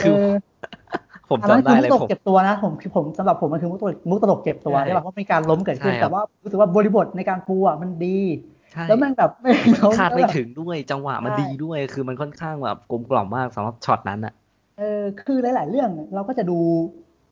[0.00, 0.22] คือ
[1.30, 8.18] ผมจำได้เลยมุกตลกเจ็บตัวนะผมคือผมสำหรับผมมันคือมุกตลกมุกตลกเจ็บตัวใช่ป่ะเพราะมีการล้มเกิดขึ้นแต่ว่ารู้สึกว่าบริบทในการปูอะมันดี
[8.88, 9.50] แล้วมันแบบไม่
[9.98, 14.34] คาดไม่ถึงด้วยจังหวะมันดีด้วย คือมันค่อนข้างแบบกลมกล่อมมากสำหรับช็อตนั้นอะ
[14.78, 16.58] เออคือหลาย ๆ เรื่องเราก็จะดู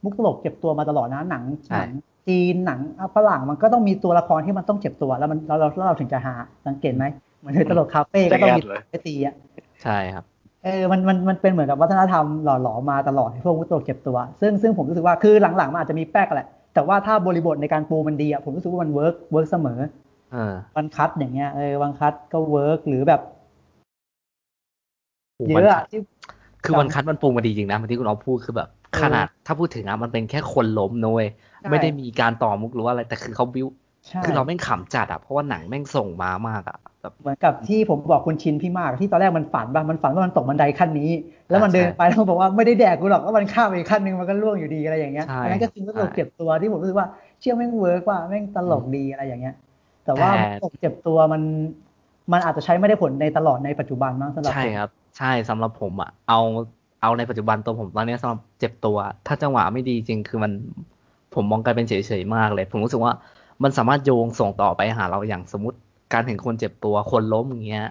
[0.04, 1.42] มุกตลกเจ็บตัวมาตลอดนะหนัง
[1.74, 1.88] หนัง
[2.28, 2.80] จีนหนัง
[3.16, 6.34] ฝรั่งมันก็ต้องมีตัวละครที่มันต้องเจ็บตัวแล้วมันเราเราเราถึงจะหา
[6.66, 7.04] สังเกตไหม
[7.38, 9.34] เหมือนตลกคาเฟ่ก็ต้องมีไปตีอะ
[9.82, 10.24] ใช่ครับ
[10.64, 19.80] เออมันมันมันเป็นเหมือนกับวัฒนธรรมหล่อหลอมาตลอดพวกมุตโตเก็บตัว ซึ่งซึ่งผมรู้สึกว่าคือหลังๆมันอาจจะมีแป๊กแหละแต่ว่าถ้าบริบทในการปูมันดีอะผมรู้สึกว่ามัน work work เสมอ
[20.76, 23.20] One Cut อย่างเงี้ยเออ One Cut ก็ work หรือแบบ
[25.48, 26.00] เยอะอะที่
[26.64, 28.68] คือวันคัดมันปูมาดีจริงนะที่คุณน้องพูดคือแบบ
[29.02, 31.24] ขนาดถ้าพูดถึงอะมันเป็นแค่คนล้มนุ้ย
[31.70, 33.66] ไม่ได้มีการต่อมุกหรือว่าอะไรแต่คือเขาบิ้ว
[34.24, 41.10] คือเราแม่งขำจัดอะเพราะว่าหนังแม่งส่งมามากอะแบบเหมือนกับที่ผมบอกคุณชินพี่มากที่ตอนแรกมันฝันป่ะมันฝันว่ามันตกบันไดขั้นนี้
[41.48, 47.08] แล้วมันเดินไปแล้วบอกว่าไม่ได้แดกกูหรอกก็มันข้ามไปขั้นนึงมันก็ร่วงอยู่ดีอะไรอย่างเงี้ยอันนั้นก็คือตลกเจ็บตัวที่ผมรู้สึกว่า
[47.40, 49.54] เชื่อแม่งเวิร์กว่าแม่งตลกดีอะไรอย่างเงี้ย
[50.04, 50.30] แต่ว่า
[50.64, 51.42] ตกเจ็บตัวมัน
[52.32, 56.40] มันอาจจะใช้ไม่ได้ผลในตลอดในปัจจุบันมั้งสำหรับใช่ครับ ใช่สำหรับผมอะเอา
[57.02, 60.52] เอาในปัจจุบันตัวผมตอนนี้สำหรับเจ็บตัว ถ้าจังหวะไม่ดีจริงคือมัน
[61.34, 63.12] ผมมองกลายเป็นเฉยๆมากเลย ผมรู้สึกว่า
[63.62, 65.78] มันสามารถโยงส่งต่อไปหาเราอย่างสมมติ
[66.12, 67.86] การเห็นคนเจ็บตัวคนล้มอย่างเงี้ย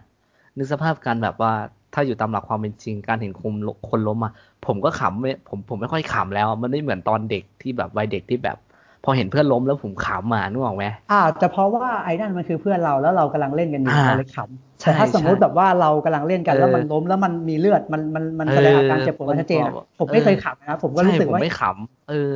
[0.58, 1.52] นึกสภาพการแบบว่า
[1.94, 3.54] ถ้าอยู่ตามหลักความเป็นจริง การเห็นคน
[3.90, 4.34] คนล้มอะ
[4.66, 8.58] ผมก็ขำไม่ผมผมไม่ค่อยขำแล้ว มันไม่เหมือนตอนเด็กที่แบบวัยเด็กที่แบบ
[9.04, 19.62] พอเห็นเพื่อนล้มแล้วผมขำมานึกออกไหมอ่าจะเพราะว่าไอ้นั่นมันคือเพื่อนเราแล้วเรากำลังเล่นกันอยู่เราเลยขำแต่ถ้าสมมุติแบบว่าเรากำลังเล่นกันแล้วมันล้มแล้วมันมีเลือดมันมันมันแสดงอาการเจ็บปวดชัดเจน
[20.00, 22.34] ผมไม่เคยขำนะผมก็รู้สึกว่าไม่ขำเออ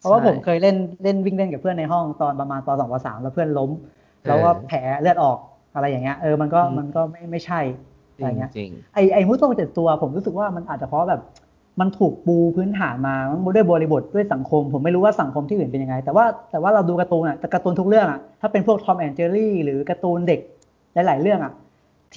[0.00, 3.70] เพราะว่าผมเคยเล่นเล่นวิ่งเล่นกับเพื่อนในห้องตอนประมาณตอนสองปสามแล้วเพื่อนล้ม
[4.28, 5.38] แล้วก็แผลเลือดออก
[5.74, 7.60] อะไรอย่างเงี้ยเออมันก็มันก็ไม่ไม่ใช่
[8.14, 8.50] อะไรเงี้ย
[8.94, 11.20] ไอไอมุกตลกเจ็บตัวผมรู้สึกว่ามันอาจจะเพราะแบบ
[11.80, 13.14] มันถูกปูพื้นฐานมา
[13.54, 20.40] ด้วยบริบทด้วยสังคม ผมไม่รู้ว่าสังคมที่อื่นเป็นยังไง แต่ว่าแต่ว่าเราดูการ์ตูนอะแต่การ์ตูนทุกเรื่องอะถ้าเป็นพวก Tom and Jerry หรือการ์ตูนเด็ก
[20.94, 21.52] หลาย ๆ เรื่องอะ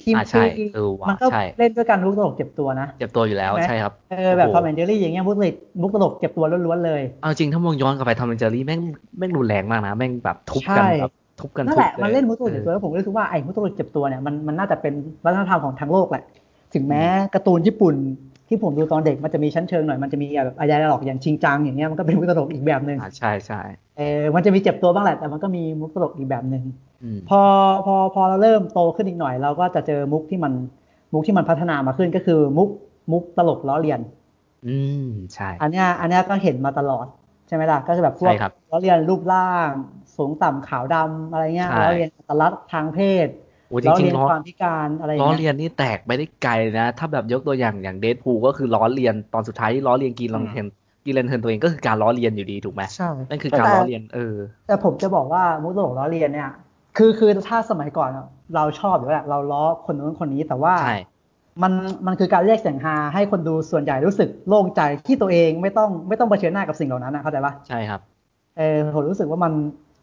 [0.00, 0.68] ทีมที่
[1.08, 1.26] มันก็
[1.58, 8.80] เล่นด้วยกันมุกตลกเจ็บตัวนะ เจ็บตัวอยู่แล้วใช่ครับเออแบบ Tom and Jerry อย่างเงี้ยมุกตลกมุกตลกเจ็บตัวล้วนๆเลยเอาจริงถ้ามองย้อนกลับไป Tom and Jerry แม่ง
[9.18, 14.94] แม่งรุนแรงมากนะแม่งแบบทุบกันแบบทุบกันนั่นแหละมันเล่นมุกตลกเจ็บตัวแล้วผมรู้สึกว่าไอ้มุกตลกเจ็บตัวเนี่ยมันมันน่าจะเป็น
[15.24, 16.24] วัฒนธรรมของทั้งโลกแหละ
[16.74, 17.94] ถึงแม้การ์ตูนญี่ปุ่น
[18.48, 23.60] ที่ผมดูตอนเด็กมันจะมีชั้นเชิงหน่อยมันจะมีแบบอายาหลอกอย่างชิงจังอย่างเงี้ยมันก็เป็นมุกตลกอีกแบบหนึ่งใช่ใช่
[23.96, 26.64] เออมันจะมีเจ็บตัวบ้างแหละแต่มันก็มีมุกตลกอีกแบบหนึ่ง
[27.28, 27.40] พอ
[27.86, 30.52] พอพอเราเริ่มโตขึ้นอีกหน่อย เราก็จะเจอมุกที่มัน
[31.12, 32.68] มุกที่มันพัฒนามาขึ้นก็คือมุก
[33.12, 34.00] มุกตลกล้อเลียน
[34.66, 37.06] อืมใช่ อันเนี้ยอันเนี้ยก็เห็นมาตลอด
[37.48, 38.32] ใช่ไหมล่ะก็จะแบบพวก
[38.70, 39.70] ล้อเลียนรูปร่าง
[40.16, 43.28] สูงต่ำขาวดำอะไรเงี้ยล้อเลียนตลัดทางเพศ
[43.88, 50.66] ล้อเลียนความพิการอะไรล้อเลียนนี่แตกไปได้ไกลนะ ถ้าแบบยกตัวอย่างอย่างเดทพูก็คือล้อเลียนตอนสุดท้ายที่ล้อเลียนกีนลองเทน
[51.04, 54.34] กีเลนเทนตัวเองก็คือการล้อเลียนอยู่ดีถูกไหมใช่นั่นคือการล้อเลียนเออ
[54.66, 56.50] แต่ผมจะบอกว่ามุกตลกล้อเลียนเนี่ย
[56.96, 58.10] คือคือถ้าสมัยก่อน
[58.54, 60.74] เราชอบอยู่แล้วเราล้อคนนู้นคนนี้แต่ว่า
[61.62, 61.72] มัน
[62.06, 68.00] มันคือการเรียกเสียงฮาให้คนดูส่วนใหญ่รู้สึกโล่งใจที่ตัวเองไม่ต้องไม่ต้องเผชิญหน้ากับสิ่งเหล่านั้นนะเข้าใจปะใช่ครับ
[68.58, 69.52] เออผมรู้สึกว่ามัน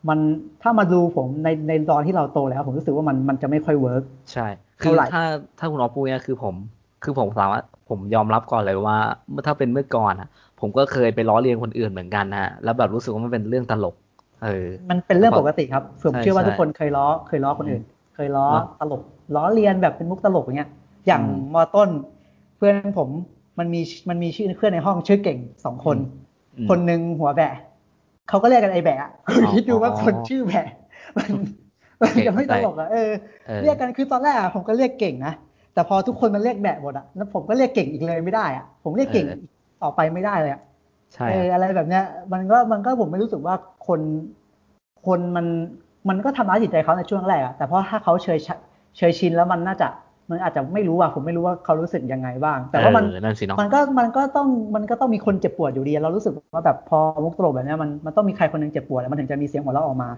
[0.10, 0.20] มัน
[0.62, 4.48] ถ้ามาดูผมในในตอนที่เราโตแล้ว ผมรู้สึกว่ามันมันจะไม่ค่อย work ใช่
[4.82, 5.24] คือถ้า
[5.60, 6.56] ถ้าคุณออพูดเนี่ยคือผม
[7.04, 8.98] คือผมสามารถผมยอมรับก่อนเลยว่า
[9.32, 13.96] เมื่อถ้าเป็นเมื่อก่อนอะ ผมก็เคยไปล้อเลียนคนอื่นเหมือนกันนะแล้วแบบรู้สึกว่ามันเป็นเรื่องตลก
[14.44, 17.84] เออ มันเป็นเรื่องปกติครับผมเชื่อว่าทุกคนเคยล้อเคยล้อคนอื่น
[18.15, 18.46] เคยล้อ
[18.80, 19.02] ตลก
[19.36, 20.70] ล้อเลียนแบบเป็นมุกตลกอย่างเงี้ย
[21.08, 21.22] อย่าง
[21.54, 21.89] มอต้น
[22.58, 23.10] เพื่อนผม
[23.60, 25.98] มันมีมันมีชื่อเพื่อนในห้องชื่อเก่งสองคน
[26.70, 27.54] คนหนึ่งหัวแบะ
[28.30, 29.12] เขาก็เรียกกันไอแบะ
[29.54, 30.68] คิดดูว่าคนชื่อแบะ
[31.18, 31.30] มัน
[32.02, 33.12] มันจะไม่ตลกอะเออ
[33.64, 35.34] เรียกกันคือตอนแรกผมก็เรียกเก่งนะ
[35.74, 39.26] แต่พอทุกคนมันเรียกแบะหมดอะแล้วผมก็เรียกเก่งอีกเลยไม่ได้อะผมเรียกเก่ง
[39.82, 40.62] ต่อไปไม่ได้เลยอะ
[41.14, 43.56] ใช่อะไรแบบเนี้ย มันก็มันก็ผมไม่รู้สึกว่า
[43.88, 44.00] คน
[45.08, 45.46] คนมัน
[46.10, 48.40] มันก็ทำร้ายจิตใจเขาในช่วงแรกอะแต่เพราะถ้าเขาเฉย
[48.98, 49.88] เฉยชินแล้วมันน่าจะ
[50.30, 53.06] มันอาจจะไม่รู้อะผมไม่รู้ว่าเขารู้สึกยังไงบ้าง แต่ว่ามัน
[53.62, 60.10] มันก็มันก็ต้องมันก็ต้องมีคนเจ็บปวดอยู่ดี เรารู้สึกว่าแบบพอมุกตลกแบบนี้มันมันต้องมีใครคนนึงเจ็บปวดแล้วมันถึงจะมีเสียงหัวเราะออกมา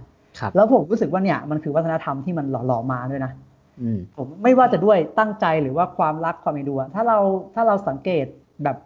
[0.55, 3.31] แล้วผมรู้สึกว่าเนี่ยมันคือวัฒนธรรมที่มันหล่อหลอมาด้วยนะ
[4.17, 7.17] ผมไม่ว่าจะด้วยตั้งใจหรือว่าความรักความเอ็นดูถ้าเรา
[7.55, 8.25] ถ้าเราสังเกต
[8.63, 8.77] แบบ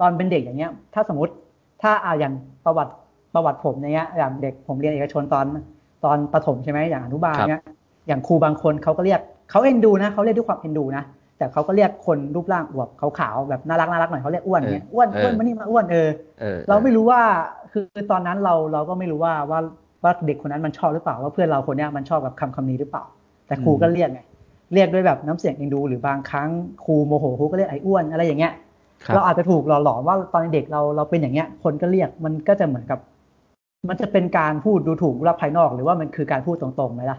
[0.00, 1.32] ตอนเป็นเด็กอย่างเงี้ย ถ้าสมมติ
[1.82, 2.34] ถ้าอ่าอย่าง
[2.64, 2.92] ประวัติ
[3.34, 5.46] ประวัติผมเนี้ยอย่างเด็กผมเรียนเอกชนตอน
[6.04, 7.62] ตอนประถมใช่ไหมอย่างอนุบาลเนี้ย
[8.08, 11.04] อย่างครูบางคนเขาก็เรียก เขาเอ็นดูนะเขาเรียกด้วยความเอ็นดูนะ
[11.38, 16.10] แต่เขาก็เรียกคนรูปร่างอวบขาวๆแบบน่ารักน่ารักหน่อยเขาเรียกอ้วนเนี้ยอ้วนอ้วนมานี่มาอ้วนเออ
[16.68, 17.20] เราไม่รู้ว่า
[17.72, 19.60] คือตอนนั้นเราเราก็ไม่รู้ว่าว่า
[20.02, 23.04] ว่าเด็กคนนั้นมันชอบหรือเปล่าว่าเพื่อนเราคนเนี้ยมันชอบกับคำคำนี้หรือเปล่า
[23.46, 24.20] แต่ครูก็เรียกไง
[24.74, 26.48] เรียกด้วยแบบน้ำเสียงเอ็นดูหรือบางครั้ง
[26.84, 28.52] ครูโมโหครูก็เรียกไอ้อ้วนอะไรอย่างเงี้ย
[29.14, 32.98] เราอาจจะถูกหล่อหลอมว่าตอนเด็กเราเราเป็นอย่างเงี้ย คนก็เรียกมันก็จะเหมือนกับ
[33.88, 37.18] มันจะเป็นการพูดดูถูกรับภายนอก หรือว่ามันคือการพูดตรงๆไหมล่ะ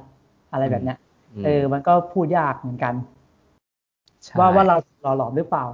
[0.53, 0.97] อะไรแบบเนี้ย
[1.45, 2.93] เออ มันก็พูดยากเหมือนกัน
[4.39, 5.65] ว่าว่าเราหล่อหลอมหรือเปล่า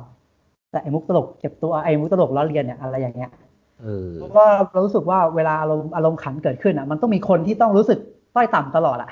[0.71, 3.31] แต่ไอ้มุกตลกเจ็บตัวไอ้มุกตลกล้อเลียนเนี่ยอะไรอย่างเงี้ย
[4.15, 7.99] เพราะว่าเรารู้สึกว่าเวลาอารมณ์อารมณ์ขันเกิดขึ้นอะ มันต้องมีคนที่ต้องรู้สึก
[8.35, 9.11] ต้อยต่ำตลอดอะ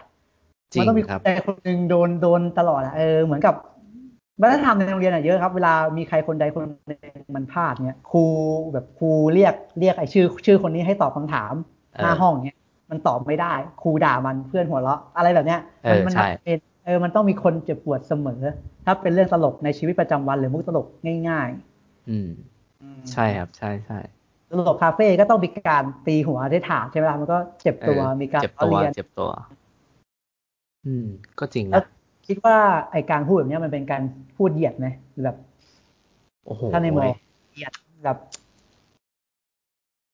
[0.79, 3.55] มันต้องมีคนใดคนหนึ่งโดนโดนตลอดอะเออเหมือนกับ
[4.41, 6.99] วัฒนธรรมในโรงเรียนอะเยอะครับ เวลามีใครคนใดคนหนึ่ง
[7.35, 8.23] มันพลาดเนี่ยครู
[8.73, 11.53] แบบครูเรียกเรียกไอ้ชื่อ ชื่อคนนี้ให้ตอบคำถาม
[12.01, 12.59] หน้าห้องเนี่ย
[12.93, 18.41] มันตอบไม่ได้ครูด่ามันเพื่อนหัวเราะอะไรแบบเนี้ยมันมันเป็นเออมันต้องมีคนเจ็บปวดเสมอ
[18.85, 20.87] ถ้าเป็นเรื่องตลกในชีวิตประจำวันหรือมุกตลก
[21.29, 22.29] ง่าย ๆ อืม
[23.11, 23.99] ใช่ครับ ใช่ใช่
[24.49, 29.29] ตลกคาเฟ่ก็ต้องมีการตีหัวได้ถามใช่ไหมล่ะมันก็เจ็บตัวมีการเจ็บตัวเจ็บตัว
[30.85, 31.05] อืม
[31.39, 31.85] ก็จริงนะ
[32.27, 32.57] คิดว่า
[32.91, 34.01] ไอการพูดแบบนี้มันเป็นการ
[34.37, 34.87] พูดเหยียดไหม
[35.23, 35.37] แบบ
[36.45, 37.13] โอ้โหถ้าในมอง
[37.51, 37.71] เหยียด
[38.05, 38.17] แบบ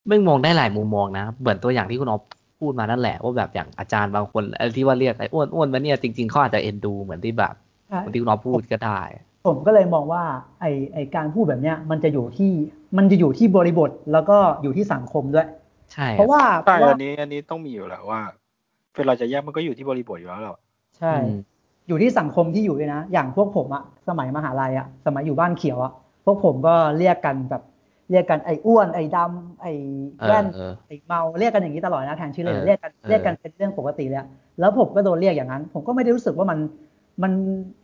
[0.07, 2.21] ไม่มองได้หลายมุมมองนะ เหมือนตัวอย่างที่คุณอ๊อฟ
[2.59, 4.43] พูดมานั่นแหละว่าแบบอย่างอาจารย์บางคน
[4.75, 7.53] ที่ว่าเรียกไอ้อ้วนอ้วนมาเนี่ยจริงๆเขาอาจจะเอ็นดูเหมือนที่แบบ
[7.87, 8.99] เหมือนที่คุณอ๊อฟพูดก็ได้
[9.47, 10.23] ผมก็เลยมองว่า
[10.59, 12.51] ไอไอการพูดแบบเนี้ยมันจะอยู่ที่
[12.97, 15.47] มันจะอยู่ที่บริบทแล้วก็อยู่ที่สังคมด้วย
[15.93, 18.21] ใช่ เพราะว่าใช่อันนี้อันนี้ต้องมีอยู่แล้วว่า
[18.97, 20.57] เวลาจะแยกมันก็อยู่ที่บริบทอยู่แล้วหรอ
[20.97, 21.13] ใช่
[21.87, 25.93] อยู่ที่สังคมที่อยู่ด้วยนะ อย่างพวกผมอะสมัยมหาลัยอะสมัยอยู่บ้านเขียวอะ
[26.25, 27.63] พวกผมก็เรียกกันแบบ
[28.11, 29.71] เรียกกันไอ้อ้วน ไอ้ดำไอ้
[30.27, 30.45] แว่น
[30.87, 34.19] ไอ้เมาเรียกกันอย่างนี้ตลอดนะแทนชื่อเล่นเรียกกันเรียกกันเป็นเรื่องปกติเลย
[34.59, 36.59] แล้วผมก็โดนเรียกอย่างนั้น ผมก็ไม่ได้รู้สึกว่ามัน
[37.23, 37.31] มัน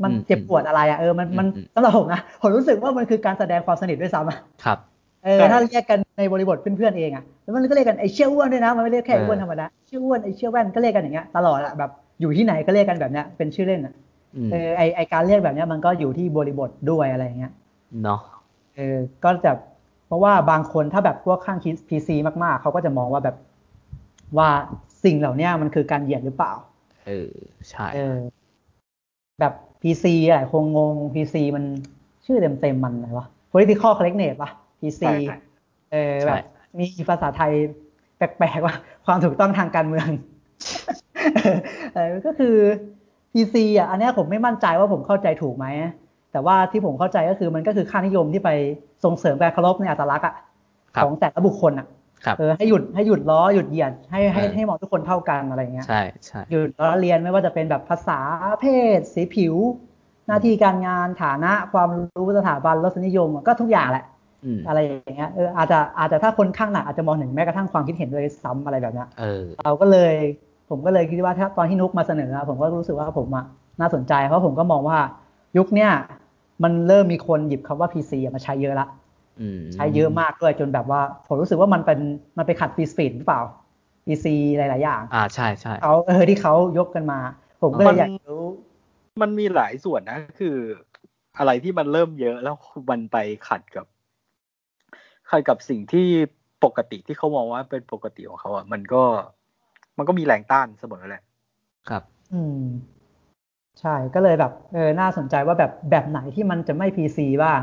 [0.03, 4.77] มันเจ็บปวดอะไรอะเออมันมันสำหรับผมนะผมรู้สึกว่ามันคือการแสดงความสนิทด้วยซ้ำอะครับ
[5.23, 13.93] เออถ้าเรียกกันในบริบทเพื่อนๆเองอะแล้วมันก็เรียกกันไอ้เชี่ยวอ้วนด้วยนะมันไม่เรียกแค่อ้วนธรรมดาเชี่ยวอ้วนไอ้เชี่ยวแว่นก็เรียกกันอย่างเงี้ยตลอดอะแบบอยู่ที่ไหนก็เรียกกันแบบเนี้ยเป็นชื่อเล่นอะ
[14.51, 17.51] เออไอไอการเรียกแบบนี้มันก็อยู่ที่บริบทด้วยอะไรเงี้ย
[18.03, 18.19] เนาะ
[18.75, 19.74] เออก็จะเพ
[20.15, 21.57] ราะว่าบางคนถ้าแบบพวกข้าง
[21.89, 23.35] พีซีมากๆ เขาก็จะมองว่าแบบ
[24.37, 24.49] ว่า
[25.03, 26.53] สิ่งเหล่านี้มันคือการเหยียดหรือเปล่า
[27.05, 27.31] เออ
[27.69, 28.17] ใช่เออ
[29.41, 31.63] แบบPC หลายคนงง PC มัน
[32.25, 35.11] ชื่อเต็มเต็มมันอะไรวะ political correctness ปะ PC
[35.91, 36.43] เออแบบ
[36.79, 37.51] มีภาษาไทย
[38.17, 38.75] แปลกๆว่า
[39.05, 40.09] ความถูกต้องทางการเมือง
[41.93, 42.55] เออก็คือ
[43.33, 45.65] PC อะ อันนี้ผมไม่มั่นใจว่าผมเข้าใจถูกไหม
[46.35, 48.49] แต่ว่าที่ผมเข้าใจก็คือมันก็คือค่านิยมที่ไป
[49.03, 50.35] ส่งเสริมการเคารพในอัตลักษณ์อะ
[51.03, 51.87] ของแต่ละบุคคลอะ
[52.37, 58.19] เออให้หยุดให้หยุดล้อหยุดเหยียดให้ให้ให้มองทุกคนเท่ากันอะไรเงี้ยใช่ใช่หยุดล้อเลียนไม่ว่าจะเป็นแบบภาษา
[58.61, 58.65] เพ
[58.97, 59.55] ศ สีผิว
[60.27, 64.05] หน้าที่การงานฐานะความรู้สถาบันรสนิยมก็ทุกอย่างแหละ
[64.67, 69.07] อะไรอย่างเงี้ยเอออาจจะอาจจะถ้าคนข้างหนักอาจจะมองถึงแม้กระทั่งความคิดเห็นโดยซ้ำอะไรแบบเนี้ย
[69.63, 70.13] เราก็เลย
[70.69, 73.45] ผมก็เลยคิดว่าถ้าตอนที่นุกมาเสนอผมก็รู้สึกว่าผมอะ
[73.79, 74.97] น่าสนใจเพราะผมก็มองว่า
[75.57, 75.91] ยุคเนี้ย
[76.63, 78.87] มันเริ่มมีคนหยิบคำว่า PC มาใช้เยอะละ
[79.73, 81.99] ใช้เยอะมากด้วยจนแบบว่า ผมรู้สึกว่ามันเป็น
[82.37, 83.41] มันไปขัดฟีสปีดหรือเปล่า
[84.05, 84.25] PC
[84.57, 87.19] หลาย ๆ อย่าง อ่าใช่ใช่เขาเออที่เขายกกันมา
[87.61, 88.43] ผมก็เลยอยากรู้
[89.21, 90.55] มันมีหลายส่วนนะ คือ
[91.37, 92.55] อะไรที่มันเริ่มเยอะแล้ว
[92.89, 93.85] มันไปขัดกับ
[95.29, 96.07] ขัดกับสิ่งที่
[96.65, 99.03] ปกติที่เขามองว่าเป็นปกติของเขาอะมันก็
[99.97, 101.23] มันก็มีแรงต้านเสมอแหละ
[101.89, 102.63] ครับ อืม
[103.81, 107.61] ใช่ก็เลยแบบเออน่าสนใจว่าแบบแบบไหนที่มันจะไม่พีซีบ้าง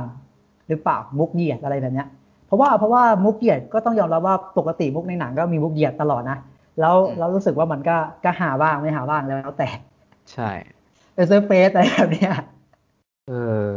[0.69, 2.09] หรือเปล่ามุกเหยียดอะไรแบบเนี้ย
[2.47, 6.39] เพราะว่าเพราะว่ามุกเหยียดก็ต้องยอมรับว่าปกติมุกในหนังก็มีมุกเหยียดตลอดนะ
[6.81, 9.69] แล้วเรารู้สึกว่ามันก็ก็ฮาบ้างไม่ฮาบ้างแล้วแต่
[10.33, 10.51] ใช่
[11.15, 12.35] เอเซอร์เฟสอะไรแบบเนี้ย
[13.29, 13.33] เอ
[13.67, 13.69] อ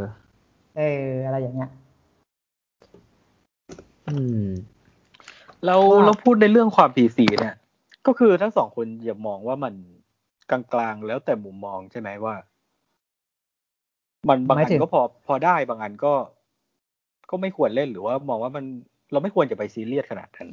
[0.78, 1.70] เอออะไรอย่างเงี้ย
[4.10, 4.46] อืม
[5.66, 7.56] แล้วเราพูดในเรื่องความ PC เนี่ย
[8.08, 9.74] ก็คือทั้งสองคนอย่ามองว่ามัน
[10.50, 12.36] กลางๆ แล้วแต่มุมมองใช่ไหมว่า
[14.30, 16.14] มันบางอันก็พอพอได้บางอันก็
[17.30, 18.66] ก็ไม่ควรเล่นหรือว่ามองว่ามัน
[19.12, 20.50] เราไม่ควรจะไปซีเรียสขนาดนั้น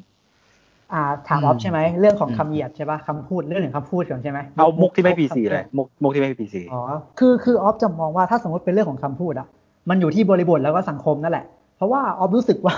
[0.92, 6.83] อ่าถามออฟใช่ไหมเรื่องของคำเหยียดใช่ปะคำพูดเรื่องหนึ่งคำพูดก่อนใช่ไหมเอามุกที่ไม่พีซีเลยมุกมุกที่ไม่พีซีอ๋อ
[7.18, 9.46] คือคือออฟจะมองว่าถ้าสมมติเป็นเรื่องของคำพูดอะ
[9.88, 12.76] มันอยู่ที่บริบทแล้วก็สังคมนั่นแหละ เพราะว่าออฟรู้สึกว่า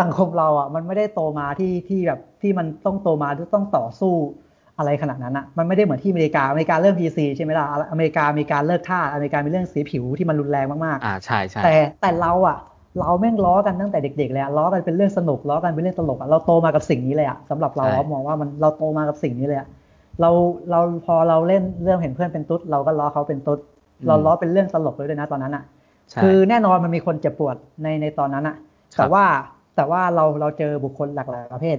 [0.00, 4.14] สังคมเราอะมันไม่ได้โตมาที่ที่แบบที่มันต้องโตมาที่ต้องต่อสู้
[4.80, 12.58] อะไรขนาดนั้นอะมันไม่ได้เหมือนที่อเมริกาอเมริกาเริ่ม PC ใช่ไหมล่ะอเมริกามีการเลิกท่าอเมริกามีเรื่องสีผิวที่มันรุนแรงมากๆอ่าใช่ใช่แต่แต่เราอะ
[12.98, 19.68] เราแม่งล้อกันตั้งแต่เด็กๆเลยอะล้อกันเป็นเรื่องสนุกล้อกันเป็นเรื่องตลกอะเราโตมากับสิ่งนี้เลยอะสำหรับเราใช่เรามองว่ามันเราโตมากับสิ่งนี้เลยอะ
[20.20, 20.30] เรา
[20.70, 23.58] เราพอเราเล่นเรื่องเห็นเพื่อนเป็นตุ๊ดเราก็ล้อเขาเป็นตุ๊ด
[24.06, 25.64] เราล้อเป็นเรื่องตลกเลยด้วยนะตอนนั้นอะ
[26.10, 28.56] ใช่คือแน่นอนมันมีคนเจ็บปวดในในตอนนั้นอะ
[28.96, 29.24] ครับแต่ว่า
[29.76, 31.76] แต่ว่าเราเราเจอบุคคลหลากหลายประเภท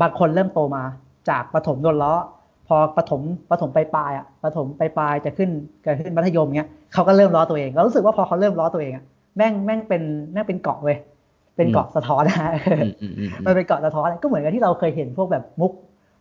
[0.00, 0.82] บางคนเริ่มโตมา
[1.28, 2.14] จากประถมโดนล้อ
[2.68, 5.50] พอประถมประถมไปปลายๆอะประถมไปปลายๆจะขึ้น
[5.86, 9.04] จะขึ้นมัธยมเงี้ยเขาก็เริ่มล้อตัวเองเรารู้สึกว่าพอเขาเริ่มล้อตัวเองอะ
[9.36, 10.96] แม่งแม่งเป็นแม่งเป็นเกาะเว้ย
[11.56, 15.72] เป็นเกาะสะท้อนนะอืมอืมอืมอืมันมเป็นเกาะสะท้อนก็เหมือนกับที่เราเคยเห็นพวกแบบมุก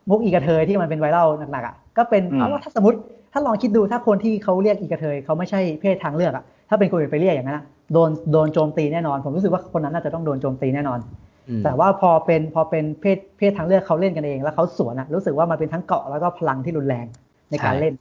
[0.10, 2.98] มุกอีกระเทยที่มันเป็นไวรัลหนักๆอะก็เป็นอืมเพราะว่าถ้าสมมติ
[3.34, 11.25] ถ้าลองคิดดูถ้าคนที่เขาเรียกอีกระเทยเขาไม่ใช่เพศทางเลือกอะถ้าเป็นคนอื่นไปเรียกอย่างนั้นอะโดนโดนโจมตีแน่นอน ผมรู้สึกว่าคนนั้นน่าจะต้องโดนโจมตีแน่นอนอืม
[11.64, 17.06] แต่ว่าพอเป็นพอเป็นเพศเพศทางเลือกเขาเล่นกันเอง แล้วเขาสวนอะรู้สึกว่ามันเป็นทั้งเกาะแล้วก็พลังที่รุนแรง
[17.52, 17.94] ในการใช่เล่น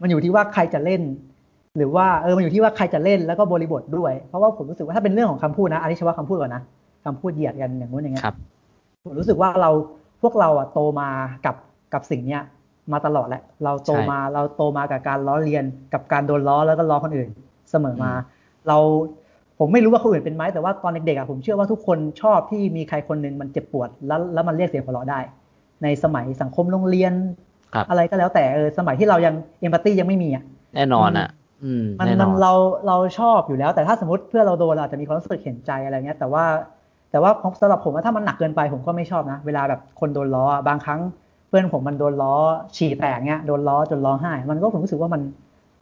[0.00, 1.02] มันอยู่ที่ว่าใครจะเล่น
[1.76, 6.62] หรือว่าเออมันอยู่ที่ว่าใครจะเล่นแล้วก็บริบทด้วย เพราะว่าผมรู้สึกว่าถ้าเป็นเรื่องของคำพูดนะอันนี้เฉพาะคำพูดก่อนนะ
[7.04, 8.36] คำพูดเหยียดกันอย่างนู้นอย่างเงี้ยครับ
[9.04, 9.70] ผมรู้สึกว่าเรา
[10.22, 11.08] พวกเราอะโตมา
[11.46, 11.56] กับ
[11.94, 12.42] กับสิ่งเนี้ย
[12.92, 17.30] มาตลอดแหละเราโตใช่มาเราโตมากับการล้อเลียนกับการโดนล้อแล้วก็ล้อคนอื่น
[17.70, 18.78] เสมอมาอืมเรา
[19.60, 25.20] ผมไม่รู้ว่าคนอื่นเป็นไหมแต่ว่าตอนเด็กๆอะผมเชื่อว่าทุกคนชอบที่มีใครคนหนึ่งมันเจ็บปวดแล้วแล้วมันเรียกเสียงหัวเราะได้
[25.82, 27.12] ในสมัยสังคมโรงเรียน
[27.74, 30.44] ครับอะไรก็แล้วแต่เออสมัยที่เรายังเอมพัตตียังไม่มีอะ
[30.74, 31.28] แน่นอนอะ
[31.64, 32.52] อืมมันแน่นมัอนนเรา
[32.86, 36.44] เราชอบอยู่แล้ว แต่ถ้าสมมติเพื่อนเราโดนเราอาจจะมีความรู้สึกเห็นใจอะไรเงี้ย แต่ว่า
[37.10, 41.00] แต่ว่าสำหรับผมว่าถ้ามันหนักเกินไปผมก็ไม่ชอบนะ เวลาแบบคนโดนล้ออะบางครั้ง
[41.48, 42.34] เพื่อนผมมันโดนล้อ
[42.76, 45.20] ฉี่แตกเงี้ยโดนล้อจนร้องไห้ มันก็ผมรู้สึกว่ามัน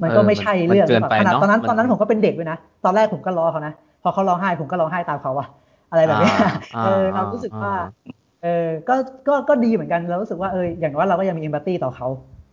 [0.03, 5.49] มันก็ไม่ใช่เออมันเรื่องมันเกินไปขนาดเนอะตอนนั้นมันตอนนั้นผมก็เป็นเด็กด้วยนะ ตอนแรกผมก็ล้อเขานะ พอเขาร้องไห้ผมก็ร้องไห้ตามเขาอะ
[5.91, 6.35] อะไรแบบเนี้ย
[6.77, 8.95] อ่าเอออ่าเรารู้สึกว่าอ่าเออก็
[9.29, 12.07] ก็ก็ดีเหมือนกันเรารู้สึกว่าเอออย่างน้อยเราก็ยังมีเอมพัตตีต่อเขา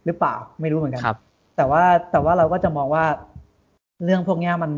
[0.05, 1.17] หรือเปล่าไม่รู้เหมือนกันครับ
[1.57, 3.03] แต่ว่าแต่ว่าเราก็จะมองว่า
[4.05, 4.71] เรื่องพวกเนี้ยมัน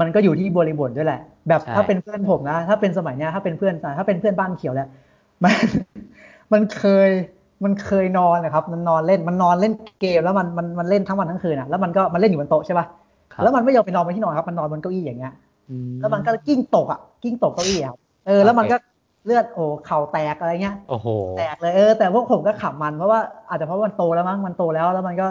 [0.00, 4.88] มันก็อยู่ที่บริบทด้วยแหละ แบบใช่ถ้าเป็นเพื่อนผมนะถ้าเป็นสมัยเนี้ยถ้าเป็นเพื่อนถ้าเป็นเพื่อนบ้านเขียวแล้ว
[5.44, 5.54] มัน
[6.52, 7.10] มันเคย
[7.64, 12.86] มันเคยนอนนะครับ มันนอนเล่นมันนอนเล่นเกมแล้วมันมันมันเล่นทั้งวันทั้งคืนอะแล้วมันก็มันเล่นอยู่บนโต๊ะใช่ป่ะ
[13.32, 15.32] ครับแล้วมันไม่ยอมไปนอนบนที่นอนครับมันนอนบนเก้าอี้อย่างเงี้ย
[15.70, 18.76] อืแล้วมันก็กลิ้งตกอะกลิ้งตกเก้าอี้อะครับเออแล้วมันก็
[19.26, 25.26] เลือดโอ้เข่าแตกอะไรเงี้ยโอ้โหแตกเลยเออแต่พวกผมก็ขำมันเพราะว่าอาจจะเพราะมันโตแล้วมั้งมันโตแล้วแล้วมันก็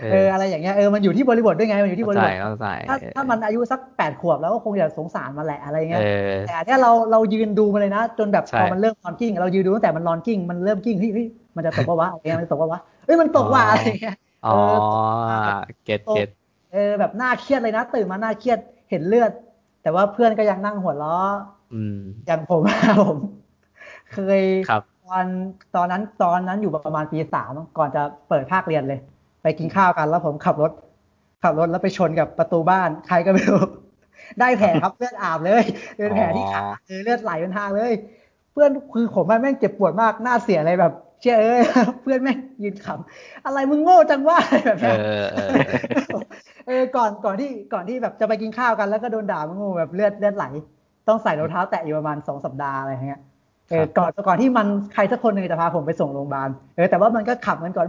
[0.00, 14.56] เอเออออะไรอย่างเงี้ยเออมันอยู่ที่บริบทด้วยไงมันอยู่ที่บเข้าริใจบทเข้าใจถ้าถ้ามันอายุสักแปดขวบแล้วก็คงจะสงสารมันแหละอะไรเงี้เอยอแต่อันเนี้ยเราเรายืนดูมันเลยนะ จนแบบใช่พอมันเริ่มนอนกลิ้งเรายืนดูตั้งแต่มันนอนกลิ้งมันเริ่มกลิ้งเฮ้ยเฮ้ยมันจะตกปะวะอะไรเงี้ยมันจะตกปะวะเฮ้ยมันตกว่ะอะไรเงี้ยอ๋อ
[15.26, 16.28] เออ get get
[16.72, 18.58] เออแบบน่าเครียดเลยนะตื่นมาน่าเครียด
[18.90, 19.30] เห็นเลือด
[19.82, 21.30] แต่ว่าเพื่อนก็ยังนั่งหัวเราะ
[21.74, 22.62] อืมอย่างผม
[23.00, 23.16] ผม
[24.12, 25.26] เคยครับตอน
[25.76, 29.00] ตอนนั้นตอนนั้นอยู่ประมาณปีสามก่อนจะเปิดภาคเรียนเลย
[29.42, 30.72] ไปกินข้าวกัน แล้วผมขับรถ
[31.42, 33.62] ขับรถแล้วไปชนกับประตูบ้าน ใครก็ไม่รู้
[34.40, 35.62] ได้แผลครับเลือดอาบเลย
[35.96, 37.92] เป็นแผลที่ขาเออเลือดไหลเป็นทางเลย
[38.52, 41.62] เพื่อนคือผมอะแม่งเจ็บปวดมากหน้าเสียอะไรแบบเชื่อเอ้ย
[42.02, 46.22] เพื่อนแม่งยืนขำอะไรมึงโง่จังว่าอะไรแบบเอเนี้ยอเออเออ
[46.66, 50.44] เออก่อนก่อนที่ก่อนที่แบบจะไปกินข้าวกันแล้วก็โดนด่ามึงโง่แบบเลือดเลือดไหล
[51.08, 53.20] ต้องใส่รองเท้าแตะอยู่ประมาณสองสัปดาห์อะไรอย่างเงี้ย
[53.70, 57.86] เออก่อนก่อนที่มันใครสักคนหนึ่งจะพาผมไปส่งโรงพยาบาลเออแต่ว่ามันก็ขับมันก่อน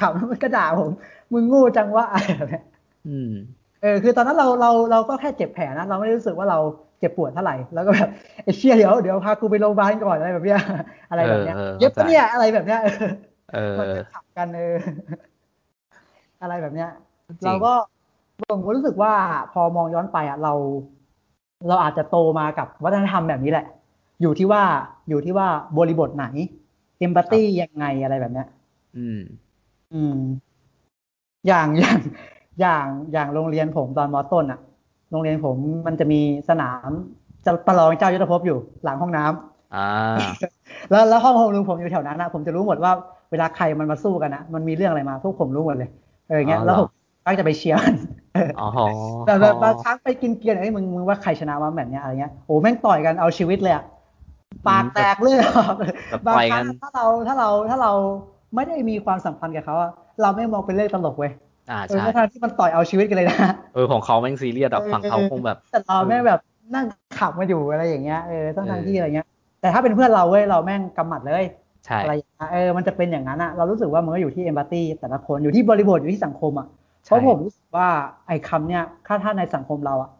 [0.00, 0.90] ขับแล้วมันก็ด่าผม
[1.32, 2.64] มึงโง่จังว่าอะไรแบบเนี้ย
[3.08, 3.32] อืม
[3.82, 6.58] เออคือตอนนั้นเราเราเราก็แค่เจ็บแผลนะเราไม่ได้รู้สึกว่าเรา
[7.00, 8.10] เจ็บปวดเท่าไหร่แล้วก็แบบ
[8.44, 10.60] ไอ้เชี่ยเดี๋ยวเดี๋ยวพากูไปโรงพยาบาลก่อนอะไรแบบเนี้ย
[11.10, 12.92] อะไรแบบเนี้ยเออเออเย็บปะเข้าใจเนี่ยอะไรแบบเนี้ยเออ
[13.52, 14.74] เออมันจะขับกันเออ
[16.42, 16.90] อะไรแบบเนี้ย
[17.28, 17.72] จริงเราก็
[18.50, 19.12] ผมก็รู้สึกว่า
[19.52, 20.52] พอมองย้อนไปอะเรา
[21.68, 23.66] เราอาจจะโตมากับวัฒนธรรมแบบนี้แหละ
[24.22, 24.62] อยู่ที่ว่า
[25.08, 25.46] อยู่ที่ว่า
[25.78, 26.26] บริบทไหน
[26.98, 28.46] เอมพัตตียังไงอะไรแบบเนี้ย
[28.96, 29.20] อืม
[29.92, 30.18] อืม
[31.46, 31.98] อย่างอย่าง
[32.60, 34.58] อย่างอย่างโรงเรียนผมตอนมอต้นอะ
[35.10, 36.88] โรงเรียนผมมันจะมีสนาม
[37.44, 40.52] จะประลองเจ้ายุทธภพอยู่หลังห้องน้ำอ่า
[40.90, 42.92] แล้วแล้วห้องโฮมรูมผมอยู่แถวนั้นนะผมจะรู้หมดว่า
[43.30, 45.90] เวลาใครมันมาสู้กันนะมันมีเรื่องอะไรมา พวกผมรู้หมดเลย
[46.28, 46.88] เอออย่างเงี้ยอ๋อเหรอแล้วผม
[47.24, 47.94] ก็จะไปเชียร์มัน
[48.34, 48.62] เอออ๋อ
[49.24, 53.84] แบบแบบบางครั้งไปกินเกียร์เอ้ยมึงมึงว่าใครชนะวะแบบเนี้ยอะไรเงี้ยโอ้แม่งต่อยกันเอาชีวิตเลยอะ
[54.68, 55.50] ปากแตกเลยอะ
[56.08, 57.92] แบบบางต่อยคกัรั้นงถ้าเราถ้าเราถ้าเรา
[58.54, 61.32] ไม่ได้มีความสัมพันธ์กับเขาอะเราไม่มองเป็นเรื่องตลกเว้ย
[61.68, 63.38] อ่าเออใช่ในทางที่มันต่อยเอาชีวิตกันเลยนะ
[63.72, 66.40] เออของเขาแม่งซีเรียสอะฝั่งเขาคงแบบแต่เราแม่งแบบ
[66.74, 66.86] นั่ง
[67.18, 69.26] ขับมาอยู่อะไรอย่างเงี้ยเออต้องทางที่อะไรเงี้ย
[69.60, 71.44] แต่ถ้าเป็นเพื่อนเราเว้ยเราแม่งกำหมัดเลย
[71.86, 76.66] ใช่อะไรอย่างเงี้ยเออมันจะเป็นอย่างนั้นอะเรารู้สึกว่ามันก็อยู่ที่เอมพัตตีแต่ละคนอยู่ที่บริบทอยู่ที่สังคมอะ
[77.06, 77.88] เพใช่ราะผมรู้สึกว่า
[78.26, 80.10] ไอ้คำเนี้ยถ้าถ้าในสังคมเราอะ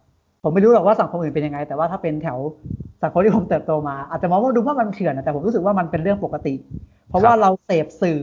[0.42, 2.38] ผมไม่รู้หรอกว่าสังคมอื่นเป็นยังไง แต่ว่าถ้าเป็นแถว
[3.02, 6.54] สังคมที่ผมเติบโตมา อาจจะมองว่าดูว่ามันเถื่อนนะแต่ผมรู้สึกว่ามันเป็นเรื่องปกติ
[7.08, 8.20] เพราะว่าเราเสพสื่อ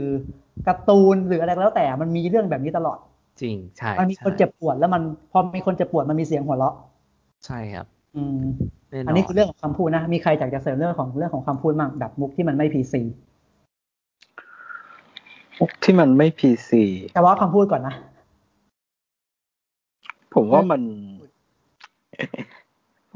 [0.68, 2.98] การ์ตูนหรืออะไรก็แล้วแต่มันมีเรื่องแบบนี้ตลอด
[3.42, 6.76] จริงใช่มันมีคนใช่เจ็บปวดแล้วมันพอมีคนเจ็บปวดมันมีเสียงหัวเราะ
[7.46, 8.40] ใช่ครับ อืม
[8.90, 13.02] แน่นอนอันนี้คือเรื่องของคำพูดนะมีใครอยากจะเสริมเรื่องของเรื่องของคำพูดมั่งแบบมุกที่มันไม่พีซี
[15.84, 17.96] ที่มันไม่พีซีแต่ว่าคำพูดก่อนนะ
[20.36, 20.82] ผมว่ามัน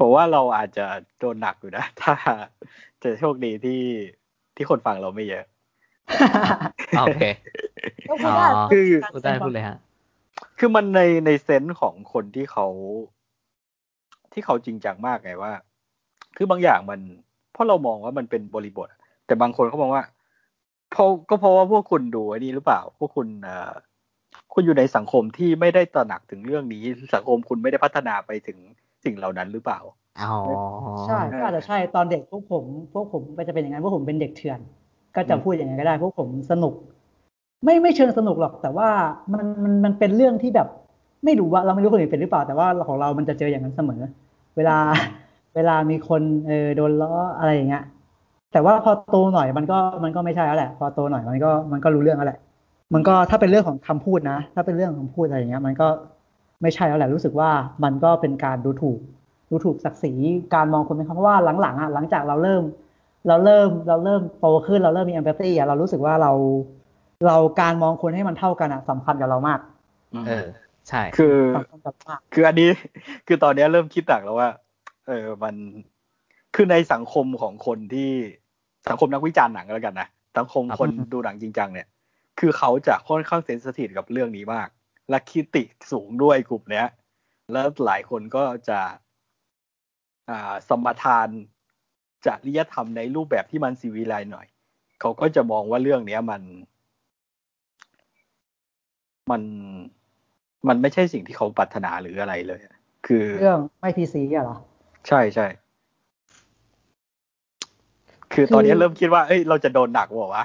[0.06, 0.86] ผมว่าเราอาจจะ
[1.18, 2.14] โดนหนักอยู่นะ ถ้า
[3.02, 3.82] จะโชคดีที่
[4.56, 5.44] ที่คนฟังเราไม่เยอะ
[7.00, 7.24] โอเค
[8.08, 9.78] ก็พูดได้อ๋อคือพูดได้พูดเลยฮะ
[10.58, 12.66] คือมันในในเซนส์ของคนที่เขา
[14.32, 15.52] ที่เขาจริงจังมากไงว่า
[16.36, 17.00] คือบางอย่างมัน
[17.52, 18.88] เพราะเรามองว่ามันเป็นบริบท
[19.26, 20.04] แต่บางคนเขามองว่า
[20.90, 23.72] เพราะก็เพราะว่าพวกคุณดูไอ้นี่หรือเปล่า พวกคุณเอ่อ
[24.54, 26.82] คุณอยู่ในสังคมที่ไม่ได้ตระหนักถึงเรื่องนี้
[27.14, 28.58] สังคมคุณไม่ได้พัฒนาไปถึง
[29.04, 29.78] สิ่งเหล่านั้นหรือเปล่า
[30.16, 30.34] อ๋อ
[31.04, 34.60] ใช่ก็อาจจะใช่ตอนเด็กพวกผม พวกผมก็จะเป็นอย่างนั้นพวกผมเป็นเด็กเถื่อน
[35.16, 36.74] ก็จะอืมพูดอย่างไงก็ได้พวกผมสนุก
[37.64, 38.88] ไม่ไม่เชิงสนุกหรอก แต่ว่า
[39.32, 40.68] มันมันมันเป็นเรื่องที่แบบ
[41.24, 44.00] ไม่รู้ว่าเราไม่รู้คนอื่นเป็นหรือเปล่า แต่ว่าของเรามันจะเจออย่างนั้นเสมอ
[44.56, 44.76] เวลา
[45.54, 47.82] เวลามีคนเออโดนล้ออะไรอย่างเงี้ย
[48.52, 52.38] แต่ว่าพอโตหน่อยมันก็มันก็ไม่ใช่แล้วแหละ พอโตหน่อยมันก็มันก็รู้เรื่องแล้วแหละ
[52.94, 55.86] มันก็ถ้าเป็นเรื่องของคำพูดนะ ถ้าเป็นเรื่องของคำพูดอะไรอย่างเงี้ย มันก็
[56.64, 57.50] ไม่ใช่แล้วแหละรู้สึกว่า
[57.84, 59.00] มันก็เป็นการดูถูก
[59.50, 60.12] ดูถูกศักดิ์ศรี
[60.54, 62.62] การมองคนเป็นเพราะว่าหลังๆอะหลังจากเราเริ่ม
[63.28, 66.32] เราเริ่มเราเริ่มโตขึ้นเราเริ่มมี empathy อะเรารู้สึกว่าเรา
[67.26, 69.60] เราการมองคนให้มันเท่ากันอะสำคัญกับเรามาก
[70.26, 70.46] เออ
[70.88, 72.68] ใช่คือสำคัญกับมากคืออันนี้
[73.26, 74.50] คือตอนเนี้ยเริ่มคิดต่างแล้วว่า
[75.06, 75.54] เออมัน
[76.54, 78.10] คือในสังคมของคนที่
[78.88, 81.86] สังคมนักวิจารณ์หนังแล้วกันนะสังคมคนดูหนังจริงจังเนี่ย
[82.40, 85.62] คือเขาจะค่อนข้างเซนสทีฟกับเรื่องนี้มากและคิดติ
[85.92, 86.86] สูงด้วยกลุ่มเนี้ย
[87.52, 88.80] แล้วหลายคนก็จะ
[90.30, 91.28] อ่าสมทาน
[92.26, 94.46] จริยธรรมในรูปแบบที่มันซีวิไลซ์หน่อย
[95.00, 96.42] เขาก็จะมองว่าเรื่องเนี้ยมัน
[99.30, 99.42] มัน
[100.68, 104.56] มันไม่ใช่สิ่งที่เขาปรารถนาหรืออะไรเลยอะคือเรื่องไม่พีซีอะเหรอ
[105.08, 105.46] ใช่ใช่
[108.32, 110.44] คือตอนนี้คือเริ่มคิดว่า เอ้ย เราจะโดนหนักเปล่าวะ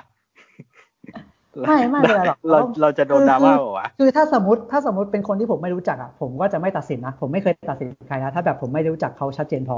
[1.68, 9.78] ไม่ไม่เป็นไรหรอกเราเราจะโดนดราม่าคือเปล่าวะคือถ้าสมมติถ้าสมมติเป็นคนที่ผมไม่รู้จักอะผมก็จะไม่ตัดสินนะ ผมไม่เคยตัดสินใครนะถ้าแบบผมไม่รู้จักเขาชัดเจนพอ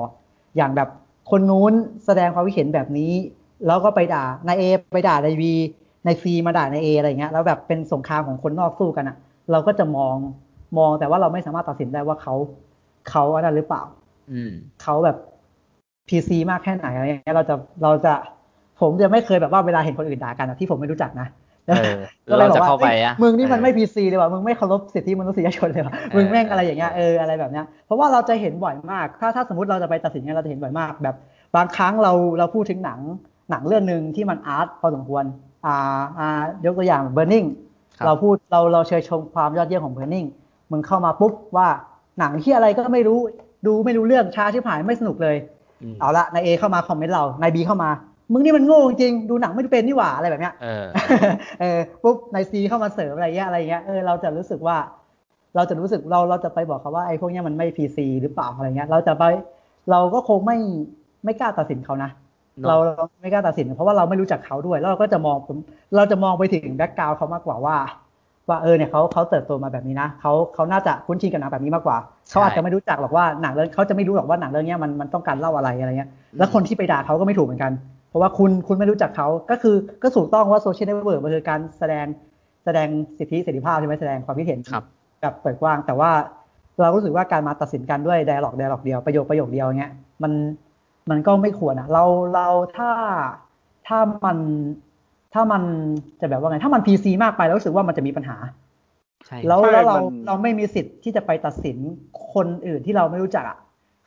[0.58, 0.90] อย่างแบบ
[1.32, 1.74] คนนู้น
[2.06, 3.12] แสดงความคิดเห็นแบบนี้
[3.68, 4.64] แล้วก็ไปด่านายเอ
[4.94, 5.54] ไปด่านายบี
[6.06, 9.18] นายซีมาด่านายเออะไรเงี้ยแล้วแบบเป็นสงครามของคนนอกสู้กันอะ
[9.52, 10.16] เราก็จะมอง
[10.78, 12.36] มองแต่ว่าเราไม่สามารถตัดสินได้ว่าเขา
[13.10, 13.84] เขาอะไรหรือเปล่า
[14.32, 14.52] อืม
[14.84, 15.18] เขาแบบ
[16.08, 18.14] PC มากแค่ไหนอะไรเงี้ยเราจะเราจะ
[18.82, 21.28] ผมจะไม่เคยแบบว่าเวลาเห็นคนอื่นด่ากันอะที่ผมไม่รู้จักนะ
[21.68, 21.98] เออ
[22.28, 31.16] แล้วเราจะเข้าไปอะมึงนี่มันเออไม่ PC เลยว่ะมึงไม่เคารพสิทธิมนุษยชนเลยว่ะมึงแม่งอะไรอย่างเงี้ยเอออะไรแบบเนี้ยเพราะว่าเราจะเห็นบ่อยมาก ถ้าถ้าสมมติเราจะไปตัดสินเนี่ยเราจะเห็นบ่อยมาก แบบ
[31.56, 33.00] บางครั้งเราเราพูดถึงหนัง
[33.50, 35.24] หนังเรื่องหนึ่งที่มัน art พอสมควร
[35.66, 37.48] อ่าอ่ายกตัวอย่าง Burning
[37.98, 40.28] ครับเราพูดเราเราเชยชมความยอดเยี่ยมของ Burning
[40.72, 41.68] มึงเข้ามาปุ๊บว่า
[42.20, 43.20] หนังที่อะไรก็ไม่รู้
[43.66, 45.36] ดูไม่รู้เรื่องช้าชิบหายไม่สนุกเลย
[45.82, 47.90] อืมเอาละนายเอเข้ามาคอมเมนต์เรานายบีเข้ามา
[48.32, 50.86] มึงนี่มันโง่จริงๆดูหนังไม่เป็นนี่หว่าอะไรแบบเนี้ยเออ
[51.62, 54.78] เออปุ๊บนายซีเข้ามาเสริมอะไรเงี้ยอะไรเงี้ยเออเราจะรู้สึกว่า
[55.56, 59.24] เราจะรู้สึกเราเราจะไปบอกเขาว่าไอ้พวกเนี้ยมันไม่พีซีหรือเปล่าอะไรเงี้ย เราจะไป
[59.92, 60.58] เราก็คงไม่
[61.24, 62.10] ไม่กล้าตัดสินเขานะ
[62.60, 65.58] เนอะเราเราไม่กล้าตัดสิน เพราะว่าเราไม่รู้จักเขาด้วย แล้วเราก็จะมองผม
[65.96, 67.78] เราจะมองไปถึง background เขามากกว่าว่า
[68.50, 71.98] ว่าเออเนี่ยเขาเขาเติบโตมาแบบนี้นะเขาเขาน่าจะคุ้นชินกับหนังแบบนี้มากกว่า
[72.30, 77.72] เขาอาจจะไม่รู้จักหรอกว่าหนังเรื่องเขาจะไม่รู้หรอกว่าหนังเรื่องเนี้ยมันมันต้องการเล่าอะไรอะไรเงี้ย แล้วคนที่ไปด่าเขาก็ไม่ถูกเหมือนกัน
[78.12, 82.06] เพราะว่าคุณคุณไม่รู้จักเขาก็คือก็ถูกต้องว่า social network มันคือการแสดง
[82.66, 84.84] แสดงสิทธิเสรีภาพใช่ไหมแสดงความคิดเห็นครับ
[85.22, 86.12] แบบเปิดกว้าง แต่ว่า
[86.82, 89.92] เรารู้สึกว่าการมาตัดสินกันด้วย d ด a l ล็อก d ด a l ล็อกเดียวประโยคประโยคเดียวเงี้ย
[90.24, 90.32] มัน
[91.10, 92.48] มันก็ไม่ควรอะ เราเรา
[92.78, 92.90] ถ้า
[93.88, 94.38] ถ้ามัน
[95.34, 95.64] ถ้ามัน
[96.22, 98.38] จะแบบว่าไง ถ้ามัน PC มากไปแล้วรู้สึกว่ามันจะมีปัญหา
[99.26, 101.78] ใช่แล้วใช่แล้วเรามันเราไม่มีสิทธิ์ที่จะไปตัดสิน
[102.34, 103.58] คนอื่นที่เราไม่รู้จักอะ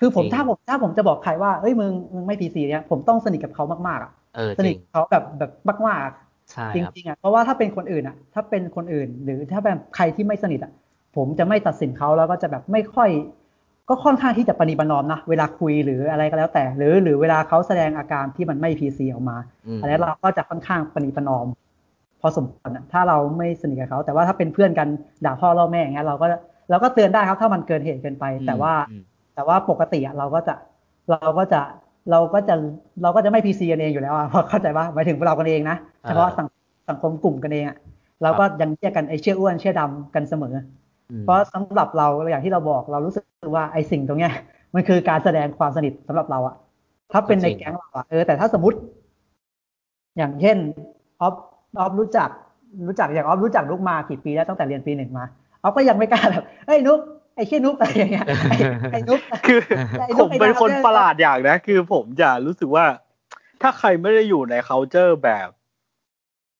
[0.00, 5.50] คือผมจริงถ้าผมถ้าผมจะบอกใครว่าเอ้ยมึงมึงไม่พีซีเนี่ยผมต้องสนิทกับเขามากๆอะเออสจนิริทงกับเขาแบบแบบ
[5.88, 6.14] มากๆอะ
[6.52, 10.72] ใช่จครับริงๆอะเพราะว่าถ้าเป็นคนอื่นอะ ถ้าเป็นคนอื่น หรือถ้าเป็นใครที่ไม่สนิทอะ
[11.16, 13.10] ผมจะไม่ตัดสินเขาแล้วก็จะแบบไม่ค่อย
[13.88, 19.36] ก็ค่อนข้างที่จะปณีประนอมนะเวลาคุยหรืออะไรก็แล้วแต่ หรือหรือเวลาเขาแสดงอาการที่มันไม่พีซีออกมา
[19.66, 21.46] อืมอันนี้เราก็จะค่อนข้างปณีประนอม
[22.20, 24.88] พอสมควรอะถ้าเราไม่สนิทกับเขา แต่ว่าถ้าเป็นเพื่อนกัน
[25.24, 26.26] ด่าพ่อล่อแม่อย่างเงี้ยเราก็
[26.70, 29.02] เราก็เตือนได้ครับถ้ามันเกินเหตุเกินไป แต่ว่าอืม
[29.34, 30.54] แต่ว่าปกติอะเราก็จะ
[31.10, 31.60] เราก็จะ
[32.10, 32.54] เราก็จะ
[33.02, 36.46] เราก็จะไม่พีซีกันเองอยู่แล้วอะเพราะเข้าใจว่าหมายถึงเรากันเองนะเฉพาะสัง
[36.88, 37.76] สังคมกลุ่มกันเองอะ
[38.22, 40.54] เราก็ยังเรียกกันไอ้เชื่ออ้วนเชื่อดำกันเสมอ
[41.10, 43.24] อืมเพราะสำหรับเราอย่างที่เราบอกเรารู้สึก
[43.54, 44.32] ว่าไอ้สิ่งตรงเนี้ย
[44.74, 46.54] มันคือการแสดงความสนิทสำหรับเราอะ
[47.12, 48.78] ถ้าเป็นในแก๊งเราอะเออแต่ถ้าสมมติ
[50.18, 50.56] อย่างเช่น
[51.20, 51.34] ออฟ
[51.78, 52.28] ออฟรู้จัก
[52.86, 55.24] รู้จักอย่างออฟรู้จักนุกมากี่ปีแล้วตั้งแต่เรียนปีหนึ่งมา
[55.62, 57.00] ออฟก็ยังไม่กล้าแบบเฮ้ยนุก
[57.36, 58.58] ไอ้เชี่ยนุ๊กอะไรอย่างเงี้ยไอ้
[58.92, 59.58] ไอ้นุ๊กคือ
[60.00, 62.86] ไอ้ผนุ๊กมไอ้เป็นดาวคนเนี่ยประหลาดอย่างนะ คือผมจะรู้สึกว่า
[63.62, 65.48] ถ้าใครไม่ได้อยู่ใน culture แบบ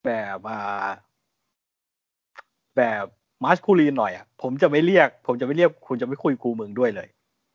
[0.05, 0.89] แบบอ่า
[2.77, 3.05] แบบ
[3.45, 7.09] มาสคูลีนหน่อยอะผมจะไม่เรียก ผมจะไม่เรียกคุณจะไม่คุยกูมึงด้วยเลย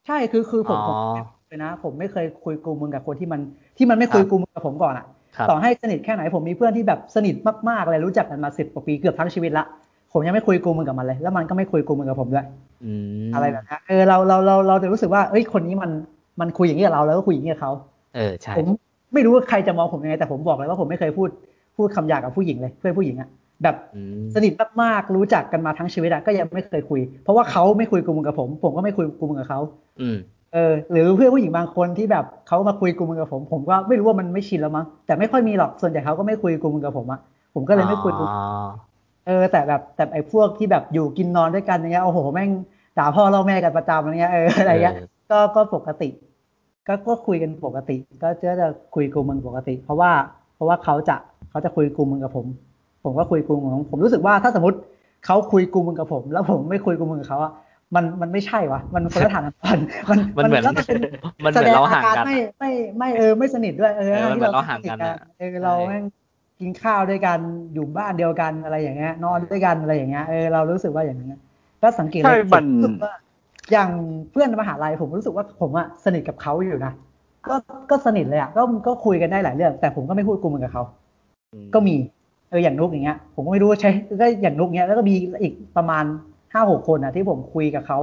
[0.08, 3.42] ใช่คือคือผมอ๋อผมเลยนะ ผมไม่เคยคุยกูมึงกับคนที่มัน
[3.78, 5.06] ที่มันไม่คุยกูมึงกับผมก่อนอะ
[5.38, 7.36] ครับต่อให้สนิทแค่ไหนผมมีเพื่อนที่แบบสนิท
[7.70, 9.66] มากๆเลยรู้จักกันมาสิบกว่าปีเกือบทั้งชีวิตละ
[10.12, 12.46] ผมยังไม่คุยกูมึงกับมันเลย แล้วมันก็ไม่คุยกูมึงกับผมด้วย
[12.86, 12.94] อื
[13.28, 15.92] มอะไรแบบนี้เออเราเราเราเราจะรู้สึกว่าเอ้ยคนนี้มัน
[16.40, 17.72] มันคุยอย่างนี้กับเราแล้วก็คุยอย่างนี้กับเขา
[18.16, 18.66] เออใช่ผม
[19.14, 21.30] ไม่รู้ว่าใครจะมองผมยังไงแต่ผมบอกเลยว่าผมไม่เคยพูด
[21.78, 23.30] พูดคำหยาบกับผู้หญิงเลยเพื่อนผู้หญิงอะ
[23.64, 29.60] แบบอืมสนิทมากๆรู้จักกันมาทั้งชีวิตอะก็ยังไม่เคยคุย เพราะว่าเขาไม่คุยกูมึงกับผม ผมก็ไม่คุยกูมึงกับเขา
[30.02, 30.18] อืม
[30.54, 37.20] เออ หรือเพื่อนผู้หญิงบางคนที่แบบเขามาคุยกูมึงกับผม ผมก็ไม่รู้ว่ามันไม่ชินแล้วมั้งแต่ไม่ค่อยมีหรอกส่วนใหญ่เขาก็ไม่คุยกูมึงกับผมอะ
[37.56, 38.40] ผมก็เลยไม่คุยกูอ๋อ
[39.28, 42.50] เออแต่แบบแต่ไอ้พวกที่แบบอยู่กินนอนด้วยกันอย่างเงี้ยโอ้โหแม่ง
[42.98, 46.10] ด่าพ่อเล่าแม่กันประจำอะไรเงี้ยเอออะไรเงี้ยเออก็ก็ปกติ
[46.88, 50.12] ก็ก็คุยกันปกติ ก็จะจะคุยกูมึงปกติ เพราะว่า
[50.56, 51.18] เพราะว่าเขาจะ
[51.50, 52.46] เขาจะคุยกูมึงกับผม
[53.04, 54.78] ผมก็คุยกูมึงของผมผมรู้สึกว่าถ้าสมมติ
[55.26, 57.54] เขาคุยกูมึงกับผม แล้วผมไม่คุยกูมึงกับเขาอะ
[57.96, 61.00] มันมันไม่ใช่วะมันคนละฐานกันมันมันเหมือนแล้วมันเป็น
[61.46, 66.04] มันเหมือนเราห่างกันแสดอรไม่ไม่ไม่เออไม่สนิทด้วยเออเออมันเหมือนที่เราห่างกันสทอะเออเราใช่แม่ง
[66.60, 67.40] กินข้าวด้วยกัน
[67.74, 71.38] อยู่บ้านเดียวกันอะไรอย่างเงี้ยนอนด้วยกันอะไรอย่างเงี้ยเออเรารู้สึกว่าอย่างเงี้ย
[71.82, 73.14] ก็สังเกตใช่เลยมันผมรู้สึกว่า
[73.72, 73.90] อย่าง
[74.32, 76.94] เพื่อนมหาลัยผมรู้สึกว่าผมอะสนิทกับเขาอยู่นะ
[77.48, 77.56] ก็
[77.90, 80.84] ก็สนิทเลยอะก็ก็คุยกันได้หลายเรื่อง แต่ผมก็ไม่พูดกูมึงกับเขา
[81.54, 81.96] อืมก็มี
[82.50, 83.92] เอออย่างนุกอย่างเงี้ย ผมก็ไม่รู้ว่าใช้
[84.22, 86.04] ก็อย่างนุกเงี้ยแล้วก็มีอีกประมาณ
[86.54, 88.00] ห้าหกคนอะที่ผมคุยกับเขา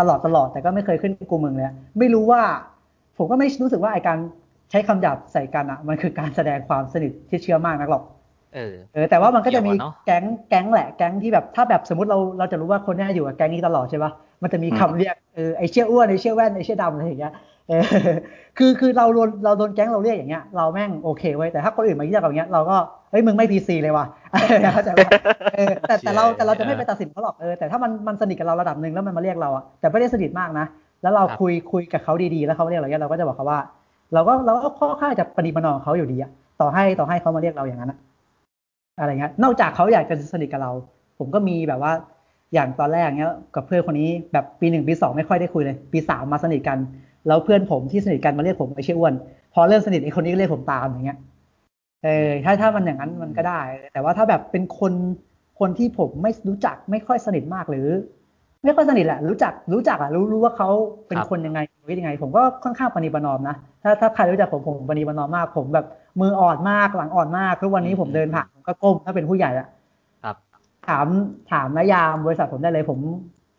[0.00, 2.42] ตลอดตลอดแต่ก็ไม่เคยขึ้นกูมึงเลยอะไม่รู้ว่า
[3.18, 4.18] ผมก็ไม่รู้สึกว่าไอการ
[4.70, 8.04] ใช้คำหยาบใส่กันอะมันคือการแสดงความสนิทที่เชื่อมากนักหรอก
[8.54, 14.12] เออเออ แต่ว่ามันก็จะมีเกี่ยวอะเนอะแก๊งแก๊งแหละแก๊งที่แบบถ้าแบบสมมติเราเราจะรู้ว่าคนเนี้ยอยู่กับแก๊งนี้ตลอดใช่ปะ
[14.42, 17.32] มันจะมีคำเรียกเออไอเชี่ยอ้วนไอเชี่ยแว่นไอเชี่ยดำอะไรอย่างเงี้ย
[17.68, 17.82] เออ
[18.58, 22.76] คือคือเราโดนเราโดนแก๊งเราเรียกอย่างเงี้ยเราแม่งโอเคเว้ยแต่ถ้าคนอื่นมาเรียกเราอย่างเงี้ยเราก็
[23.10, 24.06] เฮ้ยมึงไม่พีซีเลยว่ะ
[24.74, 25.10] เข้าใจปะ
[25.54, 30.66] เออแต่แต่เราแต่เราจะไม่ไปตัดสินเขาหรอกเออแต่ถ้ามันมันสนิทกับเราระดับหนึ่งแล้วมันมาเรียกเราอะแต่ไม่ได้สนิทมากนะ
[31.02, 33.60] แล้วเราครับคุยคุยกับเขาดีๆ แล้วเขามาเรียกเราเงี้ยเราก็จะบอกเขาว่า
[34.14, 36.30] เราก็เราก็ค่อนข้างจะปฏิบัตินอเขาอยู่ดีอะ
[36.60, 37.98] ต่อให้ต่อให้เขามาเรียกเราอย่างนั้นอะ
[38.98, 40.72] อะไรเงี้ย นอกจากเขาอยากจะสนิทกับเรา
[41.18, 41.92] ผมก็มีแบบว่า
[42.54, 46.78] อย่างตอนแรกเนี้ยกับเพื่อนคนนี้แบบปีหนึ่งปีสองไม่ค่อยได้คุยเลย ปีสามมาสนิทกัน
[47.26, 49.14] แล้วเพื่อนผมที่สนิทกันมาเรียกผมไอ้เชี่ยอ้วน
[49.54, 51.18] พอเริ่มสนิทไอ้คนนี้ก็เรียกผมตามอย่างเงี้ย
[52.04, 53.60] เออถ้าถ้ามันอย่างนั้นมันก็ได้
[53.92, 54.92] แต่ว่าถ้าแบบเป็นคน
[55.58, 57.88] คนที่ผมไม่รู้จักไม่ค่อยสนิทมากหรือ
[58.64, 60.68] ไม่ค่อยสนิทแหละ รู้จักรู้จักอะรู้รู้ว่าเขา
[61.08, 65.86] เป็นคนยังไง วิตยังไง ผมก็ค่อนข้างปณีประนอมนะ ถ้าถ้าใครรู้จักผมผมปณีประนอมมาก ผมแบบ
[66.20, 69.68] มืออ่อนมากหลังอ่อนมากทุกวันนี้ผมเดินผ่านผมก็ก้มถ้าเป็นผู้ใหญ่อะ
[70.24, 70.36] ครับ
[70.88, 71.06] ถาม
[71.52, 72.98] ถามนายามบริษัทผมได้เลย ผม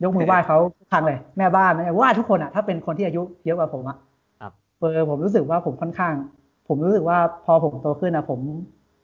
[0.03, 3.97] ยกมือไหว้เขาทุกครั้งเลย แม่บ้านนะไหว้ทุกคนอะถ้าเป็นคนที่อายุเยอะกว่าผมอะ
[4.41, 6.13] ครับเออผมรู้สึกว่าผมค่อนข้าง
[6.67, 8.39] ผมรู้สึกว่าพอผมโตขึ้นอะผม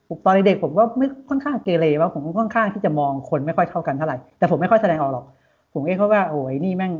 [0.07, 5.26] ผมตอนเด็กๆผมก็ไม่ค่อนข้างเกเรว่าผมค่อนข้างที่จะมองคนไม่ค่อยเท่ากันเท่าไหร่แต่ผมไม่ค่อยแสดงออกหรอก
[5.73, 6.93] ผมเอ้เขาว่าโอ้ยนี่แม่ง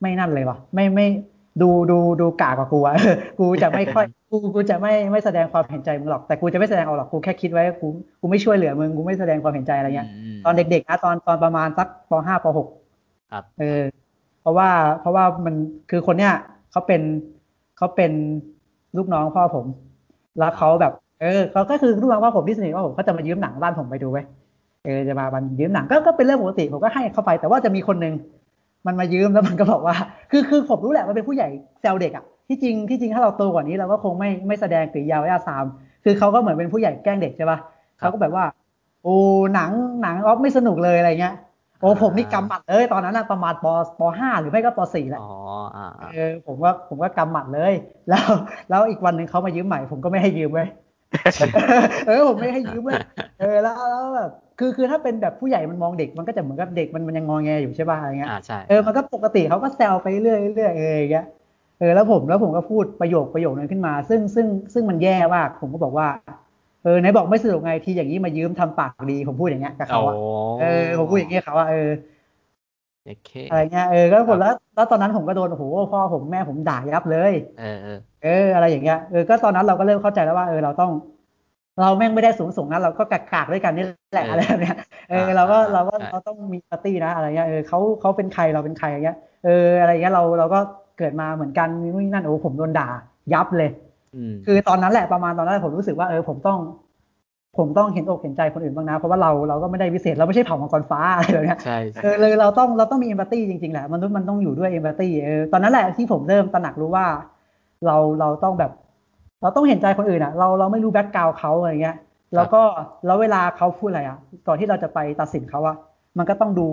[0.00, 1.06] ไม่นั่นเลยวะไม่ไม่
[1.60, 2.94] ดูดูดูกากกว่ากูอะ
[3.38, 7.86] กูจะไม่ค่อยกูกูจะไม่ไม่แสดงความเห็นใจมึงหรอกแต่กูจะไม่แสดงออกหรอกกูแค่คิดไว้กู
[8.20, 12.68] กูไม่ช่วยเหลือมึงกูไม่แสดงความเห็นใจอะไรเงี้ยมตอนเด็กๆนะตอนตอนประมาณสักปห้าปหก
[13.32, 13.82] ครับเออ
[14.40, 14.68] เพราะว่า
[15.00, 15.54] เพราะว่ามัน
[15.90, 16.32] คือคนเนี้ย
[16.72, 17.02] เขาเป็น
[17.76, 18.12] เขาเป็น
[18.96, 19.66] ลูกน้องพ่อผม
[20.38, 24.26] แล้วเขาแบบ เออเขาก็คือลูกน้องพ่อผมที่สนิทว่าผมเขาจะมายืมหนังบ้านผมไปดูไว้ย
[24.84, 28.14] เออจะมาบันยืมหนังก็ก็เป็นเรื่องปกติผมก็ให้เขาไปแต่ว่าจะมีคนหนึ่ง
[28.86, 29.96] มันมายืมแล้วมันก็บอกว่า
[30.30, 31.48] คือคือผมรู้แหละมันเป็นผู้ใหญ่
[31.80, 35.64] แซวเด็กอะที่จริงที่จริงถ้าเราโตกว่านี้เราก็คงไม่ไม่แสดงกริยาวิทยาสาม
[36.04, 37.58] คือเขาก็เหมือนเป็นผู้ใหญ่แกล้งเด็กใช่ปะ
[37.98, 38.44] เขาก็แบบว่า
[39.04, 39.16] โอ้
[39.54, 39.70] หนัง
[40.02, 41.34] หนังออฟไม่สนุกเลยอะไรเงี้ย
[41.80, 43.66] โอ้ผมนี่กำหมัดเลยตอนนั้นนะประมาณป
[43.98, 45.32] ปห้าหรือไม่ก็ปสี่แหละอ๋อ
[45.76, 47.72] อ่าอ่าเออผมว่าผมก็กำหมัดเลย
[48.08, 48.24] แล้ว
[48.70, 50.68] แล้วอีกวันหนึ่งเขามายืมใหม่ ผมก็ไม่ให้ยืมเว้ย
[52.06, 53.00] เออผมไม่ให้ยืมเว้ย
[53.40, 54.30] เออแล้วแล้วแบบ
[54.62, 61.26] คือคือถ้าเป็นแบบผู้ใหญ่มันมองเด็กมันก็จะเหมือนกับเด็กมันมันยังงอแงอยู่ใช่ป่ะอะไรเงี้ยอ่าใช่เออมันก็ปกติเขาก็แซวไปเรื่อยเรื่อยเอออย่างเงี้ย
[61.78, 66.06] เออแล้วผมแล้วผมก็พูดประโยคประโยคนั้นขึ้นมา ซึ่งซึ่งซึ่งมันแย่มากผมก็บอกว่า
[66.84, 70.24] เออไหนบอกไม่สนุกไงทีอย่างนี้มายืมทำปากดีผมพูดอย่างเงี้ยกับเขาอะโอ้
[70.60, 71.90] เออผมพูดอย่างเงี้ยเขาว่าเออ
[73.04, 80.90] โอเคอะไรเงี้ยเออก็ผลแล้วแล้วตอนนั้นผมก็โดนโอ้โหพ่อผมแม่ผมด่ายับเลยเออเออเอออะไรอย่างเงี้ยเออก็ตอนนั้นเราก็เริ่มเข้าใจแล้วว่าเออเราต้อง
[81.80, 84.76] เราแม่งไม่ได้สูงส่งนะเราก็กากๆด้วยกันนี่แหละอะไรแบบเนี้ย
[85.10, 90.58] เออเราก็เราก็เราต้องมีปาร์ตี้นะอะไรเงี้ยเออเขาเขาเป็นใครเราเป็นใครอย่างเงี้ยเอออะไรเงี้ยเราเราก็
[90.98, 92.88] เกิดมาเหมือนกันนู่นนี่นั่นโอ้ผมโดนด่า
[93.32, 93.70] ยับเลย
[94.16, 96.58] อืมคือตอนนั้นแหละประมาณตอนนั้นผมรู้สึกว่าเออผมต้อง
[97.58, 107.06] ผมต้องเห็นอกเห็นใจคนอื่นบ้างนะ เพราะว่าเราเราก็ไม่ได้วิเศษเราไม่ใช่เผ่ามังกรฟ้าอะไรแบบเนี้ยใช่เออเลยเราต้องเราต้องมีเอมพัตตีจริงๆแหละมนุษย์มันต้องอยู่ด้วยเอมพัตตีเออตอนนั้นแหละที่ผมเริ่มตระหนักรู้ว่า
[107.86, 108.72] เราเราต้องแบบ
[109.42, 111.96] เราต้องเห็นใจคนอื่นอะ เราเราไม่รู้แบ็กกราวเขาอะไรเงี้ย
[112.34, 112.62] แล้วก็
[113.06, 115.76] แล้วเวลาเขาพูดอะไรอะ ก่อนที่เราจะไปตัดสินเขาอะ
[116.18, 116.68] มันก็ต้องดู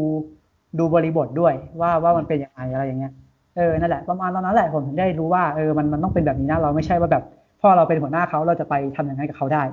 [0.79, 3.13] ดูบริบทด้วยว่าว่ามันเป็นยังไงอะไรอย่างเงี้ย
[3.57, 7.23] เออนั่นแหละประมาณตอนนั้นแหละผมถึงได้รู้ว่าเออมันมันต้องเป็นแบบนี้นะเราไม่ใช่ว่าแบบ
[7.61, 9.63] พอเราเป็นหัวหน้าเขาเราจะไปทำอย่างนั้นกับเขาได้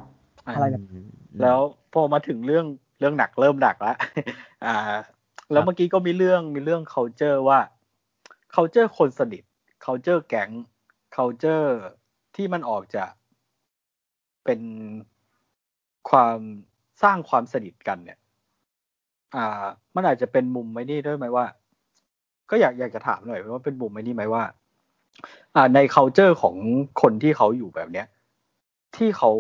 [0.55, 0.83] อะไรแบบ
[1.43, 1.59] แล้ว
[1.93, 2.67] พอมาถึงเรื่อง
[2.99, 3.97] เรื่องหนักเริ่มหนักแล้ว
[4.65, 4.77] อ่า
[5.53, 7.59] แล้วเมื่อกี้ก็มีเรื่องมีเรื่อง culture ว่า
[8.55, 9.43] culture คนสนิท
[9.85, 10.51] culture แก๊ง
[11.17, 11.71] culture
[12.37, 13.05] ที่มันออกจะ
[14.45, 14.61] เป็น
[16.11, 16.39] ความ
[17.03, 18.18] สร้างความสนิทกันเนี่ย
[19.37, 19.64] อ่า
[19.95, 21.47] มันอาจจะเป็นมุมไม่นี่ด้วยไหมว่า
[22.51, 24.45] ก็อยากอยากจะถามหน่อยว่าเป็นมุมไม่นี่ไหมว่า
[25.55, 26.57] อ่า ใน culture ของ
[27.03, 28.07] คนที่เขาอยู่แบบเนี้ย
[28.97, 29.32] ที่เขา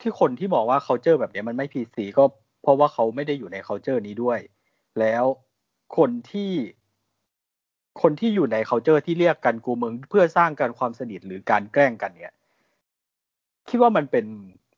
[0.00, 2.24] ที่คนที่มองว่า culture แบบเนี้ยมันไม่พีซีก็
[2.62, 4.38] เพราะว่าเขาไม่ได้อยู่ใน culture นี้ด้วย
[5.00, 5.24] แล้ว
[5.96, 6.52] คนที่
[8.02, 12.34] คนที่อยู่ใน culture ที่เรียกกันกูเมืองเพื่อสร้างการความสนิทหรือการแกล้งกันเนี่ย
[13.68, 14.26] คิดว่ามันเป็น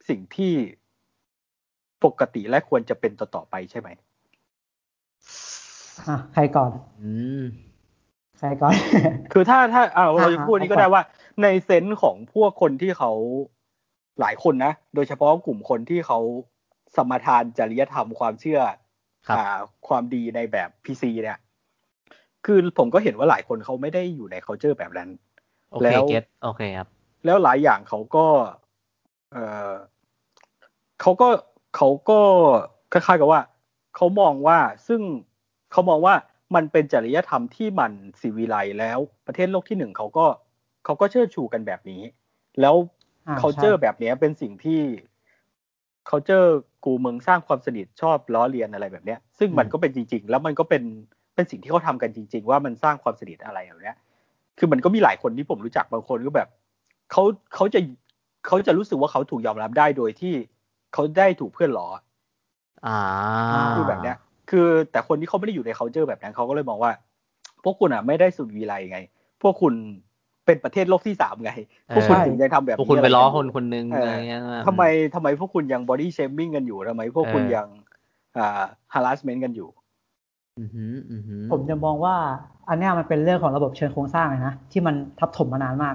[0.09, 0.53] สิ่งที่
[2.05, 3.89] ปกติและควรจะเป็นต่อๆไปใช่ไหม
[6.07, 6.71] อะใครก่อน
[7.03, 7.43] อืม
[8.39, 8.73] ใครก่อน
[9.33, 11.03] คือถ้าถ้าเอาเราจะอ่าพูดนี้ก็ได้ว่า
[11.43, 13.13] ในเซนส์ของพวกคนที่เขา
[14.21, 16.19] หลายคนนะ โดยเฉพาะกลุ่มคนที่เขา
[16.97, 18.61] สมทานจริยธรรมความเชื่อ
[19.29, 19.59] ครับอ่า
[19.89, 21.39] ความดีในแบบพีซีเนี่ย
[22.47, 25.09] คือผมก็เห็นว่าหลายคนเขาไม่ได้อยู่ใน culture แบบนั้น
[25.71, 26.89] โอแล้เควเก็ตโอเคครับ
[27.25, 28.27] แล้วหลายอย่างเขาก็
[29.33, 29.37] เอ
[29.71, 29.73] อ
[31.01, 31.29] เขาก็
[31.77, 32.21] เขาก็
[32.93, 33.41] คล้ายๆกับว่า
[33.97, 35.01] เขามองว่าซึ่ง
[35.73, 36.15] เขามองว่า
[36.55, 40.27] มันเป็นจริยธรรมที่มันสีวิไลซ์แล้วประเทศโลกที่หนึ่งเขาก็
[40.85, 42.03] เขาก็เชิดชูกันแบบนี้
[42.61, 42.75] แล้ว
[43.29, 44.81] อ่าเขาเจอใช่แบบเนี้ยเป็นสิ่งที่
[46.07, 46.45] เขาเจอ
[46.85, 50.83] กูเมืองสร้างความสนิทชอบล้อเลียนอะไรแบบเนี้ย ซึ่งมันก็เป็นจริง ๆ แล้วมันก็เป็น
[51.37, 53.97] เป็นสิ่งที่เขาทำกันจริง ๆ ว่ามันสร้างความสนิทอะไรแบบเนี้ย
[54.59, 56.49] คือมันก็มีหลายคนที่ผมรู้จักบางคนก็แบบ
[57.13, 57.23] เขา
[57.55, 57.81] เขาจะ
[58.47, 60.35] เขาจะรู้สึกว่าเขาถูกยอมรับได้โดยที่
[60.95, 61.89] เขาได้ถูกเพื่อนล้อ
[62.87, 64.17] อ่าคือแบบเนี้ย
[64.51, 66.93] คือแต่คนที่เขาไม่ได้อยู่ใน culture แบบนั้นเขาก็เลยมองว่า
[67.65, 68.99] พวกคุณอะไม่ได้สุดวีไลไง
[69.43, 69.73] พวกคุณ
[70.47, 71.53] เป็นประเทศโลกที่สามไง
[71.95, 74.83] พวกคุณใช่ถึงยังทำแบบพวนี้กคุณไปล้อกัคนคนหนึงเออะไรอเงี้ยทำไม
[75.15, 77.67] ทำไมพวกคุณยัง body shaming กันอยู่ทำไม พวกคุณเออยัง
[78.39, 78.63] อ่า
[78.95, 79.86] harassment กันอยู่อือหืออือหือ
[81.51, 82.15] ผมจะมองว่า
[82.69, 85.95] อันเนี้ยมันเป็นเรื่องของระบบเชิงโครงสร้างเลยนะที่มันทับถมมานานมาก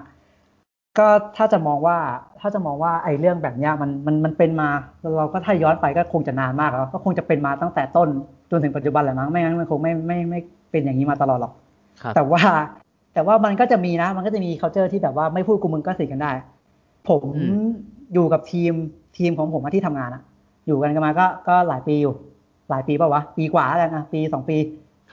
[0.99, 1.07] ก็
[1.38, 1.97] ถ้าจะมองว่า
[2.39, 4.70] ถ้าจะมองว่าไอ้เรื่องแบบเนี้ยมันมันมันเป็นมา
[5.18, 8.07] เราก็ถ้าย้อนไปก็คงจะนานมากแล้วก็คงจะเป็นมาตั้งแต่ต้น
[8.51, 10.39] จนถึงปัจจุบันแหละมั้งไม่งั้นมันคงไม่ไม่ไม่
[10.72, 11.53] เป็นอย่างนี้มาตลอดหรอก
[12.01, 12.43] ครับแต่ว่า
[13.14, 16.32] แต่ว่ามันก็จะมีนะ มันก็จะมี culture ที่แบบว่าไม่พูดกูมึงก็สิกันได้
[17.09, 17.70] ผมอืม
[18.14, 18.74] อยู่กับทีม
[19.18, 20.22] ทีมของผมอะที่ทำงานอะ
[20.68, 22.14] อยู่กันกันมาก็ก็หลายปีอยู่
[22.72, 24.57] หลายปีเปล่าวะ ปีกว่าแล้วนะปีสองปี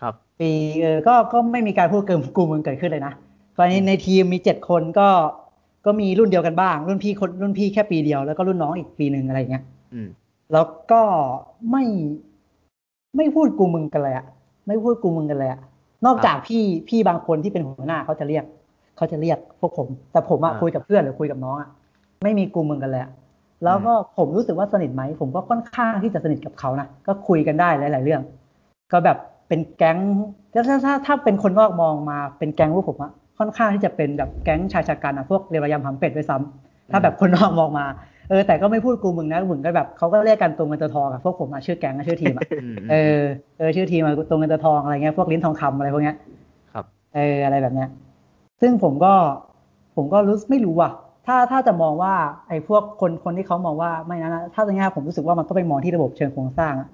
[0.01, 0.51] ครับ ปี
[0.81, 3.13] เออก็ก็ไม่มีการพูดเกินกูมึงเกิดขึ้นเลยนะ
[3.59, 5.09] ตอนนี้ในทีมมีเจ็ดคนก็
[5.87, 10.09] ก็มีรุ่นเดียวกันบ้าง รุ่นพี่คนรุ่นพี่แค่ปีเดียวแล้วก็รุ่นน้องอีกปีหนึ่งอะไรอย่างเงี้ยอืม
[10.53, 11.03] แล้วก็
[11.71, 11.85] ไม่
[13.17, 14.27] ไม่พูดกูมึงกันเลยอะ
[14.67, 15.61] ไม่พูดกูมึงกันเลยอะ
[16.07, 18.45] นอกจากพี่พี่บางคนที่เป็นหัวหน้าเขาจะเรียก
[18.97, 21.69] เขาจะเรียกพวกผม แต่ผมอะอ่าคุยกับเพื่อนหรือคุยกับน้องอะ
[22.25, 23.11] ไม่มีกูมึงกันเลยอะ
[23.65, 28.23] แล้วก็ผมรู้สึกว่าสนิทไหม ผมก็ค่อนข้างที่จะสนิทกับเขานะ ก็คุยกันได้หลาย ๆ เรื่อง
[28.93, 29.99] ก็แบบเป็นแก๊ง
[30.53, 37.87] ถ้าถ้าถ้าถ้าเป็นคนนอกมองมาเป็นแก๊งพวกผมอะค่อนข้างที่จะเป็นแบบแก๊งชายชะกันอะพวกเรียรยำหำเป็ดด้วยซ้ำถ้าแบบคนนอกมองมา
[38.29, 43.21] เออแต่ก็ไม่พูดกูมึงนะมึงก็แบบเขาก็เรียกกันตรงกันตัวทองอะพวกผมอะชื่อแก๊งอะชื่อทีมอะอืมเออ
[43.59, 46.17] เออชื่อทีมอะตรงกันตัวทองอะไรเงี้ยพวกลิ้นทองคำอะไรพวกเนี้ย
[46.73, 46.85] ครับ
[47.15, 47.89] เอออะไรแบบเนี้ย
[48.61, 49.13] ซึ่งผมก็
[49.97, 50.91] ผมก็รู้ไม่รู้ว่ะ
[51.29, 52.15] ถ้าถ้าจะมองว่า
[52.49, 56.89] ไอ้พวกคนคนที่เขามองว่าไม่นะนะถ้าในแง่ผมรู้สึกว่ามันก็ไปมองที่ระบบเชิงโครงสร้างอะ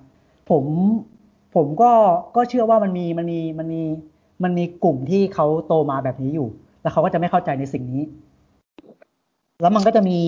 [0.51, 0.65] ผม
[1.55, 1.93] ผมก็
[2.37, 3.83] ก็เชื่อว่ามันมีมันมีมันมี
[4.43, 6.49] มันมีกลุ่มที่เขาโตมาแบบนี้อยู่
[6.83, 8.03] แล้วเขาก็จะไม่เข้าใจในสิ่งนี้
[9.61, 10.19] แล้วมันก็จะมี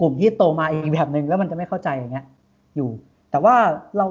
[0.00, 2.26] กลุ่มที่โตมาอีกแบบหนึ่งแล้วมันจะไม่เข้าใจอย่างเงี้ย
[2.76, 2.88] อยู่
[3.30, 3.54] แต่ว่า
[3.96, 4.06] เรา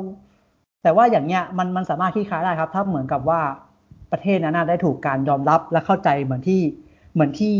[0.84, 3.42] แต่ว่าอย่างเงี้ยมันมันสามารถคลี่คลายได้ครับ ถ้าเหมือนกับว่า
[4.12, 6.62] ประเทศนั้นได้ถูกการยอมรับและเข้าใจเหมือนที่
[7.14, 7.56] เหมือนที่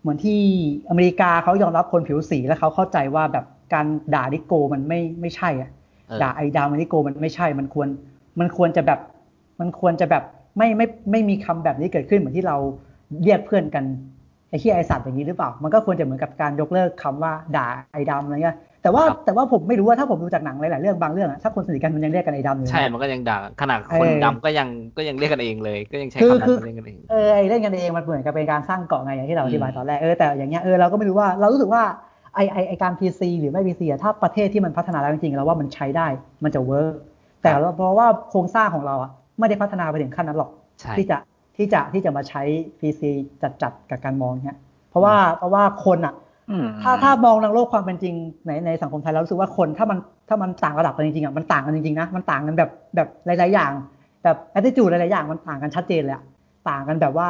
[0.00, 0.40] เหมือนที่
[0.88, 3.44] อเมริกาเขายอมรับคนผิวสีแล้วเขาเข้าใจว่าแบบ
[3.74, 5.70] การด่าดิโกมันไม่ไม่ใช่อะ
[6.08, 7.88] เออด่าไอดาวมันดิโกมันไม่ใช่มันควร
[8.40, 9.00] มันควรจะแบบ
[9.60, 10.24] มันควรจะแบบ
[10.58, 12.56] ไม่ไม่ไม่มีคำแบบนี้เกิดขึ้นเหมือนที่เรา
[13.24, 13.84] เรียกเพื่อนกัน
[14.48, 31.82] ไอ้ที่ไอสัตว์อย่างนี้หรือเปล่า มันก็ควรจะเหมือนกับการยกเลิกคำว่าด่าไอดำอะไรเงี้ย แต่ว่าครับแต่ว่าผมไม่รู้ว่าถ้าผมดูจากหนังหลายๆเรื่องบางเรื่องอะถ้าคนสนิทกันมันยังเรียกกันไอดำอยู่นะใช่ มันก็ยังด่า ขนาดคนเออดำก็ยังก็ยังเรียกกันเองเลย ก็ยังใช้คือคำนั้นคือมาเรียกกันเอง เออไอเล่นกันเองมันเหมือนกับเป็นการสร้างเกาะไงอย่างที่เราอธิบายอืมตอนแรก เออแต่อย่างเงี้ยเออเราก็ไม่รู้ว่าเรารู้สึกว่า
[32.34, 36.06] ไอไอไอการ PC หรือไม่ PC อะถ้าประเทศที่มันพัฒนาแล้วจริงๆแล้วว่ามันใช้ได้
[36.44, 36.94] มันจะเวิร์ก
[37.42, 41.16] แต่เพราะว่าโครงสร้างของเราอะไม่ได้พัฒนาไปถึงขั้นนั้นหรอกใช่ที่จะ
[41.58, 42.42] ที่จะที่จะมาใช้
[42.80, 43.02] PC
[43.42, 44.58] จัดจัดๆกับการมองเนี้ย
[44.90, 46.14] เพราะว่าเพราะว่าคนอะ
[46.50, 48.14] อืมถ้าถ้ามองในโลกความเป็นจริง
[48.46, 49.98] ในในสังคมไทยเรารู้สึกว่าคนถ้ามัน
[50.28, 53.70] ถ้ามันต่างระดับกันจริงๆอะมันต่างกันจริงๆนะมันต่างกันแบบแบบหลายๆอย่าง
[54.24, 56.24] แบบ attitude หลายๆอย่างมันต่างกันชัดเจนเลยอะ
[56.68, 57.28] ต่างกันแบบว่า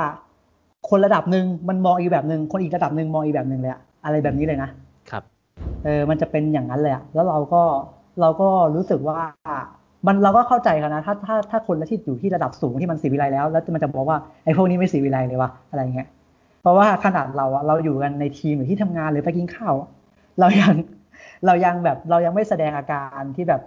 [0.88, 4.70] คนระดับหนึ่งมันมองอีกแบบหนึ่งคนอีกระดับหนึ่งมองอีกแบบหนึ่งเลยอะอะไรแบบนี้เลยนะ
[5.10, 5.22] ครับ
[5.84, 7.62] เออมันจะเป็นอย่างนั้นเลยอะแล้วเราก็
[8.20, 9.18] เราก็รู้สึกว่า
[10.06, 16.08] มันเราก็เข้าใจกันนะถ้าถ้าถ้าคนที่อยู่ที่ระดับสูงที่มันสีวิไลแล้ว แล้วมันจะบอกว่าไอ้พวกนี้ไม่สีวิไลเลยวะอะไรเงี้ย
[16.62, 19.88] เพราะว่าขนาดเราอะเราอยู่กันในทีมหรือที่ทำงานหรือไปกินข้าวอะ
[20.40, 20.74] เรายัง
[21.46, 23.62] เรายังแบบเรายังไม่แสดงอาการที่แบบ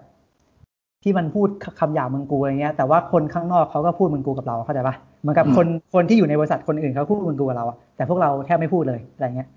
[1.04, 1.48] ที่มันพูด
[1.80, 9.50] คำหยาบมึงกูอะไรเงี้ยแต่ว่าคนข้างนอกเขาก็พูดมึงกูกับเราเข้าใจปะเหมือนกับอืมคนคนที่อยู่ในบริษัทคนอื่นเขาพูดมึงกูกับเราอะแต่พวกเราแทบไม่พูดเลยอะไรเงี้ย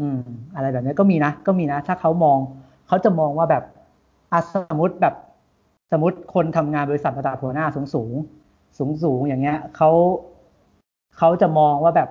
[0.00, 0.20] อืม
[0.56, 2.38] อะไรแบบนี้ก็มีนะก็มีนะ ถ้าเขามอง
[2.88, 3.62] เขาจะมองว่าแบบ
[4.32, 5.14] อะสมมติแบบ
[5.92, 8.12] สมมติคนทำงานบริษัทระดับหัวหน้าสูงสูง
[8.78, 9.90] สูงสูงๆอย่างเงี้ยเขา
[11.18, 12.08] เขาจะมองว่าแบบ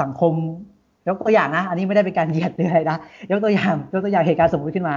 [0.00, 0.32] สังคม
[1.08, 2.98] ยกตัวอย่างนะ อันนี้ไม่ได้เป็นการเหยียดหรืออะไรนะ
[3.30, 4.96] ยกตัวอย่างยกตัวอย่างเหตุการณ์สมมติขึ้นมา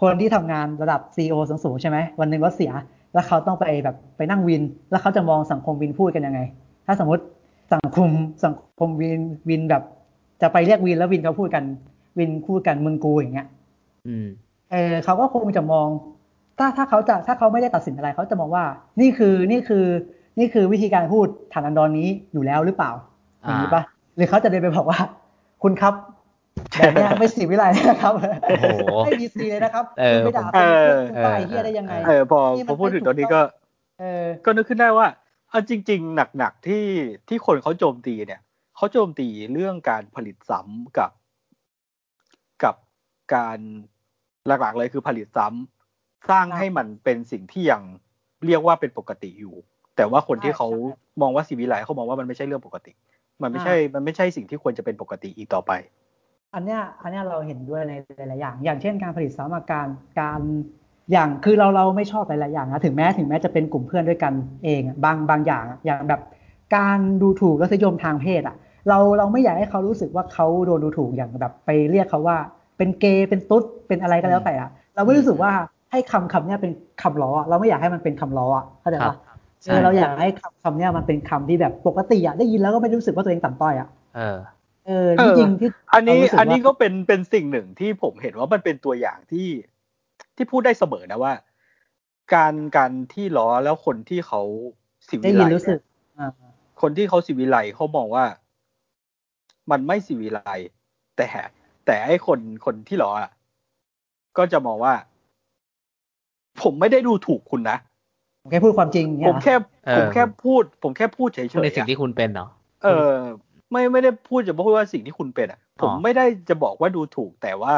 [0.00, 2.72] คนที่ทำงานระดับซีอสูงสูงๆใช่ไหมวันหนึ่งรถเสีย
[3.14, 6.40] แล้วเขาต้องไปแบบไปนั่งวิน แล้วเขาจะมองสังคมวินพูดกันยังไง
[6.86, 7.22] ถ้าสมมติ
[7.72, 8.08] สังคม
[8.44, 9.82] สังคมวินวินแบบ
[10.42, 11.64] จะไปเรียกวินแล้ววินเขาพูดกัน
[12.18, 13.48] วินพูดกันมึงกูอย่างเงี้ย
[14.06, 14.26] อืม
[14.72, 15.86] เออเขาก็คงจะมอง
[16.58, 18.64] ถ้าถ้าเขาจะถ้าเขาไม่ได้ตัดสินอะไรเขาจะมองว่า
[19.00, 19.84] นี่คือนี่คือ
[20.38, 22.90] นี่คือวิธีการพูดฐานันดรนนี้อยู่แล้วหรือเปล่า
[23.42, 23.82] อย่างนี้ปะ
[24.16, 24.98] หรือเขาจะเดินไปบอกว่า
[25.62, 25.94] คุณครับ
[26.78, 28.12] แบบเนี้ยไม่สีวิไลนะครับ
[28.44, 28.66] โอ้โห
[29.04, 33.40] ไม่มีสีเลยนะครับเออคุณไปด่าเออคุณป้าไอ้เฮียได้ยังไงเออพอนี่พมัอนพูดถึงตอนนี้ก็
[34.00, 35.06] เออก็นึกขึ้นได้ว่า
[35.50, 36.84] เอาจริง ๆ หนักๆที่
[37.28, 38.40] ที่คนเขาโจมตีเนี่ย
[38.76, 41.10] เขาโจมตีเรื่องการผลิตซ้ำกับ
[42.64, 42.74] กับ
[43.34, 43.58] การ
[44.46, 45.73] หลักๆเลยคือผลิตซ้ำ
[46.30, 47.82] สร้างให้มันเป็นสิ่งที่ยัง
[48.46, 49.54] เรียกว่าเป็นปกติอยู่
[49.96, 52.92] แต่ว่าคนที่เขาใช่ใช่มองว่าสีวิไลเขามองว่ามันไม่ใช่เรื่องปกติ
[53.42, 55.72] มันไม่ใช่ มันไม่ใช่สิ่งที่ควรจะเป็นปกติอีกต่อไป
[56.54, 59.86] อันเนี้ย อันเนี้ยเราเห็นด้วยในหลายๆอย่าง อย่างเช่นการผลิตสามาการ
[60.20, 60.40] การ
[61.12, 64.32] อย่างคือเราเราไม่ชอบหลายๆอย่างนะถึงแม้ถึงแม้จะเป็นกลุ่มเพื่อนด้วยกัน
[64.64, 66.20] เองอะบางบางอย่างอะอย่างแบบ
[66.76, 68.56] การดูถูกรสนิยมทางเพศอะ
[68.88, 72.36] เราเราไม่อยากให้เขารู้สึกว่าเขาโดนดูถูกอย่างแบบไปเรียกเขาว่า
[72.78, 75.52] เป็นเกย์เป็นตุ๊ดเป็นอะไรก็แล้วแต่อะเราไม่รู้สึกว่า
[75.94, 76.72] ให้คำคำเนี้ยเป็น
[77.02, 79.18] คำล้ออะเราไม่อยากให้มันเป็นคำล้ออะเข้าใจครัปะบ
[79.66, 84.36] เออเราอยากให้คำคำเนี้ยมันเป็นคำที่แบบปกติอะได้ยินแล้วก็ไม่รู้สึกว่าตัวเองต่ำต้อยอะเออ
[84.86, 89.48] เออเอที่อจริงที่อันนี้เรารู้สึกอันนี้ว่าก็เป็นเป็นสิ่งหนึ่งที่ผมเห็นว่ามันเป็นตัวอย่างที่
[90.36, 91.32] ที่พูดได้เสมอนะว่า
[92.34, 94.40] การการที่ล้อแล้วคนที่เขา
[95.08, 95.80] สิได้วิไลยินรู้สึเนี่กย
[96.18, 96.30] อ่า
[96.80, 98.24] คนที่เขาสิวิไลเขามองว่า
[99.70, 100.40] มันไม่สิวิไล
[101.16, 101.28] แต่
[101.86, 103.30] แต่ไอ้คนคนที่ล้ออะ
[104.38, 104.94] ก็จะมองว่า
[106.62, 107.78] ผมไม่ได้ดูถูกคุณนะ
[108.42, 109.54] ผมแค่พูดความจริงเนี่ผยมแค่
[109.86, 112.48] เออผมแค่พูด ผมแค่พูดเฉยพูดในๆสิ่งอะที่คุณเป็นเนาะ
[112.84, 113.12] เออ
[113.70, 117.74] ไม่ไม่ได้พูดจะพูดว่าสิ่งที่คุณเป็นอะ ผมอ๋อไม่ได้จะบอกว่าดูถูกแต่ว่า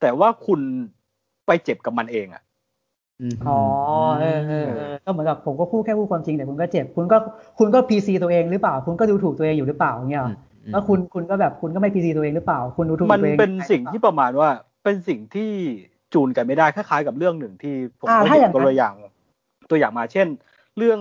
[0.00, 0.60] แต่ว่าคุณ
[1.46, 2.42] ไปเจ็บกับมันเองอะ
[3.32, 3.60] มอ๋อ
[4.20, 7.16] เออเออเออก็เหมือนกับผมก็พูดแค่พูดความจริงแต่คุณก็เจ็บ คุณก็
[7.58, 10.32] คุณก็พีซีตัวเองหรือเปล่า คุณก็ดูถูกตัวเองอยู่หรือเปล่าอย่างเงี้ยเหรอ
[10.64, 14.48] อืมแล้วคุณคุณก็แบบคุณก็ไม่พีซีตัวเองหรือเปล่า คุณดูถูกมันตัวเองเป็นสิ่งที่ประมาณว่า
[14.84, 15.52] เป็นสิ่งที่
[16.14, 18.94] จูนกันไม่ได้คล้ายๆกับเรื่องหนึ่งที่ผมอ่าก็ถ้าเห็อย่างนนั้นตัวอย่าง
[19.70, 20.26] ตัวอย่างมาเช่น
[20.78, 20.98] เรื่อง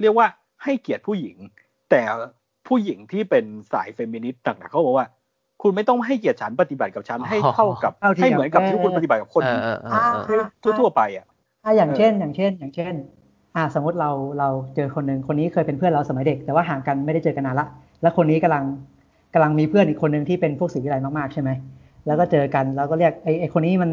[0.00, 0.26] เรียกว่า
[0.64, 1.36] ให้เกียรติผู้หญิง
[1.90, 2.02] แต่
[2.68, 5.06] ผู้หญิงที่เป็นสายเฟมินิสต์ต่างๆเขาบอกว่า
[5.62, 10.44] คุณไม่ต้องให้เกียรติฉันปฏิบัติกับฉันให้เท่ากับเท่าเทียมให้เหมือนกับที่คุณเออปฏิบัติกับคนเออเออเออเออ
[10.80, 11.26] ทั่วๆไปอะ
[11.64, 12.94] อ่าอย่างเออเช่น อย่างเช่น อย่างเช่น
[13.56, 17.66] อ่าสมมติเราเราเจอคนหนึ่งคนนี้เคยเป็นเพื่อนเราสมัยเด็ก แต่ว่าห่างกันไม่ได้เจอกันนานละ
[18.02, 18.64] แล้วคนนี้กำลัง
[19.34, 21.50] กำลังมีเพื่อนอีกคนหนึ่งที่เป็นพวกศิวิไลมากๆใช่ไหม
[22.06, 23.90] แล้วก็เจอกันแล้วก็เรียกไอ้ไอ้คนนี้มัน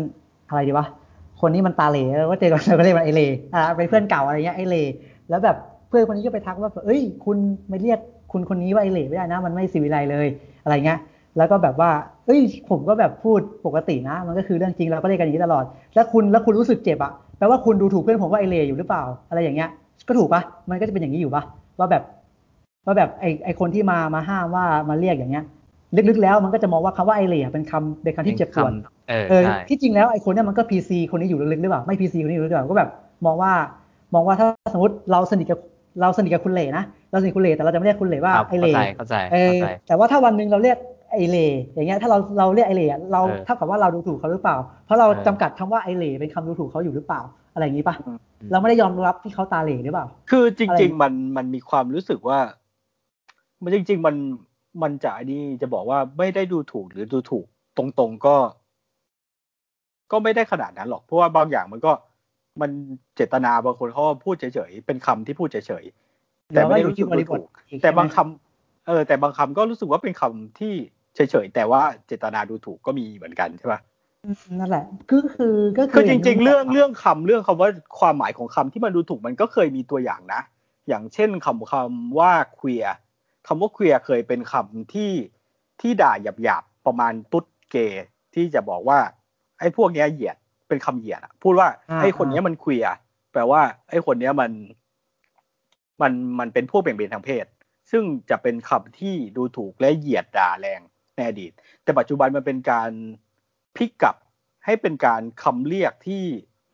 [0.49, 0.87] อะไรดีวะ
[1.41, 4.83] คนนี้มันตาเหล่แล้วก็เจอกันเราก็เรียกมันไอเล่อ่าเป็นเพื่อนเก่าอะไรเงี้ยไอเล่
[5.29, 5.55] แล้วแบบ
[5.89, 7.37] เพื่อนคนนี้ก็ไปทักว่าเอ้ย คุณ
[7.69, 7.99] ไม่เรียก
[8.31, 10.27] คุณคนนี้ว่าไอเล่ไม่ได้นะ มันไม่ศิวิไลเลย
[10.63, 10.99] อะไรเงี้ย
[11.37, 11.91] แล้วก็แบบว่า
[12.25, 15.63] เอ้ย ผมก็แบบพูดปกตินะ มันก็คือเรื่องจริงเราก็เรียกกันอย่างนี้ตลอด
[15.95, 19.69] แล้วคุณแล้วคุณรู้สึกเจ็บอะแปลว่าคุณดูถูกเพื่อนผมว่าไอเลอยู่หรือเปล่า อะไรอย่างเงี้ย
[20.07, 21.43] ก็ถูกปะมันก็จะเป็นอย่างนี้อยู่ปะ
[21.79, 22.03] ว่าแบบ
[22.85, 25.45] ว่าแบบไอไอคนที่มามาห้ามว่ามาเรียกอย่างเงี้ย
[25.95, 28.71] ลึกๆแล้วมันก็จะมองว่าคำว่าไอเลอะเป็นคำเป็นคำที่เจ็บปวด
[29.09, 32.89] เออเออใช่ที่จริงแล้วไอ้คนเนี้ยมันก็พีซีคนนี้อยู่ลึกๆหรือเปล่าไม่พีซีคนนี้อยู่ลึกๆหรือเปล่าก็แบบ
[33.25, 33.51] มองว่า
[34.13, 35.59] มองว่าถ้าสมมติเราสนิทกับ
[36.01, 40.77] เราสนิทกับคุณเหล่นะเราสนิทกับคุณเหล่แต่เราจะไม่เรียกคุณเหล่ว่าครับไอเหล่เข้าใจเอเข้าอใจแต่ว่าถ้าวันหนึ่งเราเรียก
[41.11, 47.21] ไอเหล่อย่างเงี้ยถ้าเราเราเรียกไอเหล่อะเราเออเท่ากับว่าเราดูถูกเขาหรือเปล่า เพราะเราเออจำกัดคำว่าไอเหล่เป็นคำดูถูกเขาอยู่หรือเปล่า
[47.53, 48.17] อะไรอย่างนี้ปะอืม
[48.51, 52.39] เราไม่ได้ยอมรับที่เขาตาเหล่หรือเปล่า คือจอะไรริง ๆ มันมันมีความรู้สึกว่า
[53.63, 54.15] มันจริง ๆ มัน
[54.81, 57.45] มันจะอันนี้จะบอกว่าไม่ได้ดูถูกหรือดูถูก
[57.77, 58.35] ตรงๆก็
[60.11, 61.91] ก็ไม่ได้ขนาดนั้นหรอก เพราะว่าบางอย่างมันก็
[62.61, 62.71] มัน
[63.15, 67.49] เจตนาบางคนเขาพูดเฉยๆเป็นคำที่พูดเฉยๆแต่ไม่ได้รู้สึกว่าถูก
[67.81, 70.73] แต่บางคำเออ แต่บางคำก็รู้สึกว่าเป็นคำที่
[71.15, 73.79] เฉยๆแต่ว่าเจตนาดูถูกก็มีเหมือนกันใช่ปะ
[74.59, 77.69] นั่นแหละก็คือก็คือจริง ๆ เรื่องเรื่องคำเรื่องคำว่า
[77.99, 80.41] ความหมายของคำที่มันดูถูกมันก็เคยมีตัวอย่างนะ
[80.87, 82.85] อย่างเช่นคำคำว่าเคลีย
[83.47, 85.11] คำว่าเคลียเคยเป็นคำที่
[85.81, 86.11] ที่ด่า
[86.43, 88.99] หยาบๆประมาณตุ๊ดเกย์ที่จะบอกว่า
[89.59, 90.37] ไอ้พวกเนี้ยเหยียด
[90.67, 91.67] เป็นคำเหยียดอะพูดว่า
[92.01, 92.85] ไอ้คนเนี้ยมันเคลีย
[93.31, 94.51] แปลว่า ไอ้คนเนี้ยมัน
[96.01, 97.45] มันมันเป็นพวกเบี่ยงเบนทางเพศ
[97.91, 100.81] ซึ่งจะเป็นคำที่ดูถูกและเหยียดด่าแรง
[101.15, 101.51] ในอดีต
[101.83, 102.91] แต่ปัจจุบันมันเป็นการ
[103.75, 104.15] พลิกกลับ
[104.65, 106.23] ให้เป็นการคำเรียกที่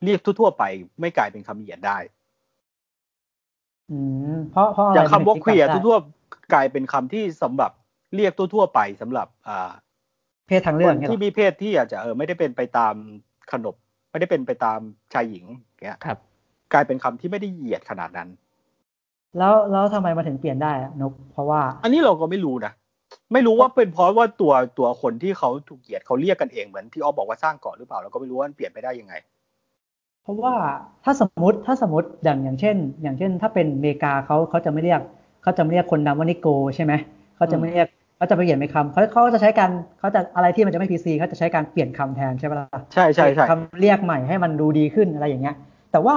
[0.03, 0.63] เรียกทั่วๆไป
[0.99, 1.97] ไม่กลายเป็นคำเหยียดได้
[3.91, 3.97] อื
[4.35, 6.22] มเพราะเพราะอะไรอย่างคำว่าเคลียร์ทั่วๆ
[6.53, 7.71] กลายเป็นคำที่สำหรับ
[8.15, 9.71] เรียกทั่วๆไปสำหรับอ่า
[10.47, 12.93] เพศทางเลือกที่มีเพศที่อาจจะเออไม่ได้เป็นไปตาม
[13.51, 13.75] ขนบ
[14.11, 14.79] ไม่ได้เป็นไปตาม
[15.13, 15.45] ชายหญิง
[15.85, 16.17] เงี้ยครับ
[16.73, 18.29] กลายเป็นคำที่ไม่ได้เหยียดขนาดนั้น
[19.37, 22.73] แล้วแล้วทำไมมาถึงเปลี่ยนได้อะนกเพราะว่า อันนี้เราก็ไม่รู้นะ
[23.33, 29.13] ไม่รู้ว่าเป็นเพราะว่าตัวตัวคนที่เขาถูกเหยียดเขาเรียกกันเองเหมือนที่อ้อบอกว่าสร้างเกาะหรือเปล่าเราก็ไม่รู้ว่ามันเปลี่ยนไปได้ยังไง
[30.23, 30.53] เพราะว่า
[31.03, 35.01] ถ้าสมมติถ้าสมมติอย่างอย่างเช่น อย่างเช่น ถ้าเป็นอเมริกาเขาเขาจะไม่เรียก
[35.43, 36.93] เขาจะไม่เรียกคนดำว่านิโกรใช่ไหม
[37.35, 37.87] เขาจะไม่เรียก
[38.17, 39.69] เขาจะไปเปลี่ยนเป็นคำเขาเขาจะใช้การ
[39.99, 45.55] เขาจะอะไรที่มันจะไม่ PC เขาจะใช้การเปลี่ยนคำแทนใช่ไหมล่ะใช่ใช่ใช่คำเรียกใหม่ให้มันดูดีขึ้นอะไรอย่างเงี้ย
[45.91, 46.15] แต่ว่า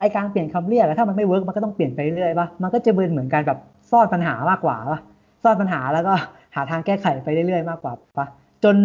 [0.00, 3.58] ไอการเปลี่ยนคำเรียกอะถ้ามันไม่ work มันก็ต้องเปลี่ยนไปเรื่อยๆป่ะมันก็จะเป็นเหมือนการแบบ
[3.90, 4.98] ซ่อนปัญหามากกว่าป่ะ
[5.42, 6.14] ซ่อนปัญหาแล้วก็
[6.54, 8.26] หาทางแก้ไขไปเรื่อยๆมากกว่าป่ะ
[8.64, 8.76] จน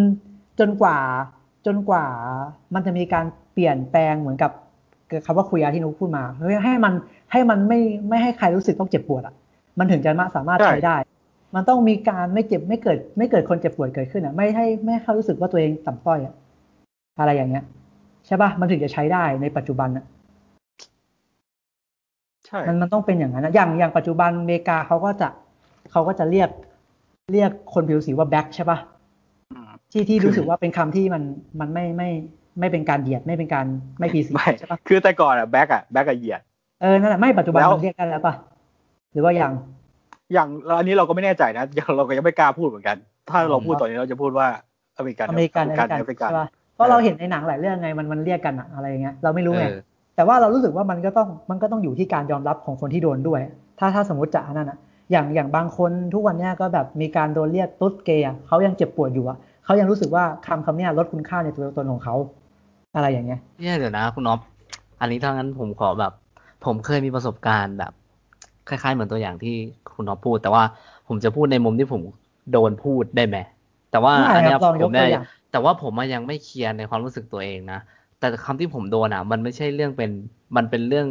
[0.60, 0.98] จนกว่า
[1.66, 2.06] จนกว่า
[2.74, 4.52] มันจะมีการเปลี่ยนแปลงเหมือนกับ
[5.26, 6.94] คำว่าคุยที่นุกพูดมาเฮ้ยให้มัน
[7.32, 7.80] ให้มันไม่
[8.10, 9.36] ไม่ให้ใครรู้สึกต้องเจ็บปวดอะ
[9.80, 10.98] มันถึงจะมาสามารถใช้ได้
[11.56, 16.34] มันต้องมีการไม่เจ็บไม่เกิด ไม่เกิดคนเจ็บปวดเกิดขึ้นอะ ไม่ให้ไม่ให้เขารู้สึกว่าตัวเองต่ำต้อยอะ
[17.20, 17.64] อะไรอย่างเงี้ย
[18.26, 20.06] ใช่ป่ะมันถึงจะใช้ได้ในปัจจุบันอะ
[22.46, 25.30] ใช่มันมันต้องเป็นอย่างนั้นนะอย่างอย่างปัจจุบันอเมริกาเขาก็จะ
[25.92, 26.50] เขาก็จะเรียก
[27.34, 28.78] เรียกคนผิวสีว่า black ใช่ป่ะ
[29.54, 31.24] อืมที่ที่รู้สึกว่าเป็นคำที่มัน
[31.60, 32.10] มันไม่ไม่
[32.60, 33.66] ไม่เป็นการเหยียดไม่เป็นการ
[34.00, 36.42] ไม่ PC ไม่ใช่ปะคือแต่ก่อนอะ black อะ black อะเหยียด
[36.82, 38.34] เออนั่นแหละไม่ปัจจุบันแล้วมันเรียกกันแล้วปะ
[39.14, 39.54] หรือว่ายัง
[40.34, 40.50] อย่าง
[40.80, 42.98] อันนี้เราก็ไม่แน่ใจนะยังเราก็ยังไม่กล้าพูดเหมือนกัน
[43.30, 44.48] ถ้าเราพูดตอนนี้เราจะพูดว่า
[44.98, 49.80] African American African American ใช่ปะเพราะเราเห็นในหนังหลายเรื่องไงมันมันเรียกกันอะอะไรอย่างเงี้ยเราไม่รู้ไงเออ
[50.16, 53.42] แต่ว่าเรารู้สึกว่ามันก็ต้องมันก็ต้องอยู่ที่การยอมรับของคนที่โดนด้วย
[53.80, 54.78] ถ้าถ้าสมมติจะอันนั้นอะ
[55.12, 62.16] อย่างอย่างบางคนทุกวันเนี้ยก็แบบมีการโดนเรียกตุ๊ดเกย์อะเขายังเจ็บปวดอยู่อะเขายังรู้สึกว่าคำคำเนี้ยลดคุณค่าในตัวตนของเขา
[62.96, 64.40] อะไรอย่างเงี้ยเนี่ยเดี๋ยวนะคุณอ๊อฟ
[65.00, 66.14] อันนี้ถ้างั้นผมขอแบบ
[66.66, 67.94] ผมเคยมีประสบการณ์แบบ
[68.68, 69.56] คล้ายๆ เหมือนตัวอย่างที่
[69.96, 70.64] คุณอ๊อฟพูด แต่ว่า
[71.08, 72.02] ผมจะพูดในมุมที่ผม
[72.52, 73.38] โดนพูดได้ไหม
[73.92, 77.80] แต่ว่าได้อันเนี้คยรับลองยผกมตัวได้อย่างแต่ว่าผมอะยังไม่เคลียร์ในความรู้สึกตัวเองนะ
[78.20, 80.12] แต่คำที่ผมโดนอะ มันไม่ใช่เรื่องเป็น
[80.58, 81.08] มันเป็นเรื่อง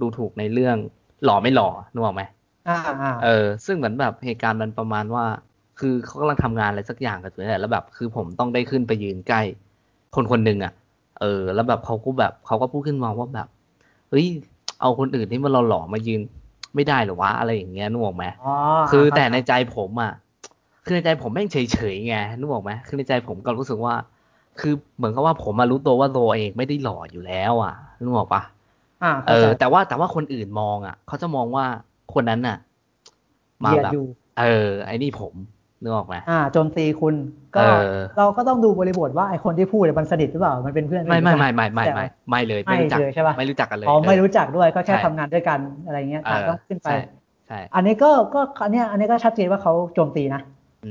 [0.00, 0.76] ดูถูกในเรื่อง
[1.24, 2.22] หล่อไม่หล่อนึกออกไหม
[2.66, 2.72] อ่า
[3.02, 5.24] อ่าเออ ซึ่งเหมือนแบบเหตุการณ์มันประมาณว่า
[5.80, 9.42] คือเขากำลังทำงานอะไรสักอย่างกันอยู่นี่แหละแล้วแบบ คือผมต้องได้ขึ้นไปยืนใกล้
[10.14, 10.72] คนคนหนึ่งอะ
[11.20, 13.48] เออ แล้วแบบเขาก็แบบเขาก็พูดขึ้นมาว่าแบบ
[14.10, 14.26] เฮ้ย
[14.80, 16.20] เอาคนอื่นที่มันหล่อๆมายืน
[16.76, 18.54] ไม่ได้เหรอวะอะไรอย่างเงี้ยนึกออกไหมอ๋อ
[18.90, 20.12] คือแต่ในใจผมอะ
[20.84, 23.94] คือในใจผมแม่งเฉยๆไงนึกออกไหมคือในใจผมก็รู้สึกว่า
[24.60, 28.42] คือเหมือนกับว่าผมมารู้ตัวว่าตัวเองไม่ได้หล่ออยู่แล้วอะนึกออกปะ
[29.02, 31.64] อ่าเอเข้าอใจแต่ว่าแต่ว่าคนอื่นมองอะเขาจะมองว่า
[32.14, 32.58] คนนั้นน่ะ
[33.64, 34.06] มาเหยียดแบบอยู่
[34.40, 35.34] เออ ไอ้นี่ผม
[35.82, 37.14] นึกออกไหมอ่าโจมตีคุณ
[37.56, 46.98] ก็เออเราก็ต้องดูบริบทว่าไอคนที่พูดเนี่ยมันสนิทหรือเปล่ามันเป็นเพื่อนกันไม่หรือไม่เปล่าไม่ไม่ไม่ไม่ไม่เลยไม่ไม่รู้จักเลยใช่ปะไม่รู้จักกันเลยอ๋อไม่เออรู้จักด้วยก็แค่ใช่ทำงานด้วยกันอะไรเงี้ยเออก็ขึ้นไปใช่
[47.48, 50.40] ใช่อันนี้ก็ก็อันเนี้ยอันนี้ก็ชัดเจนว่าเขาโจมตีนะ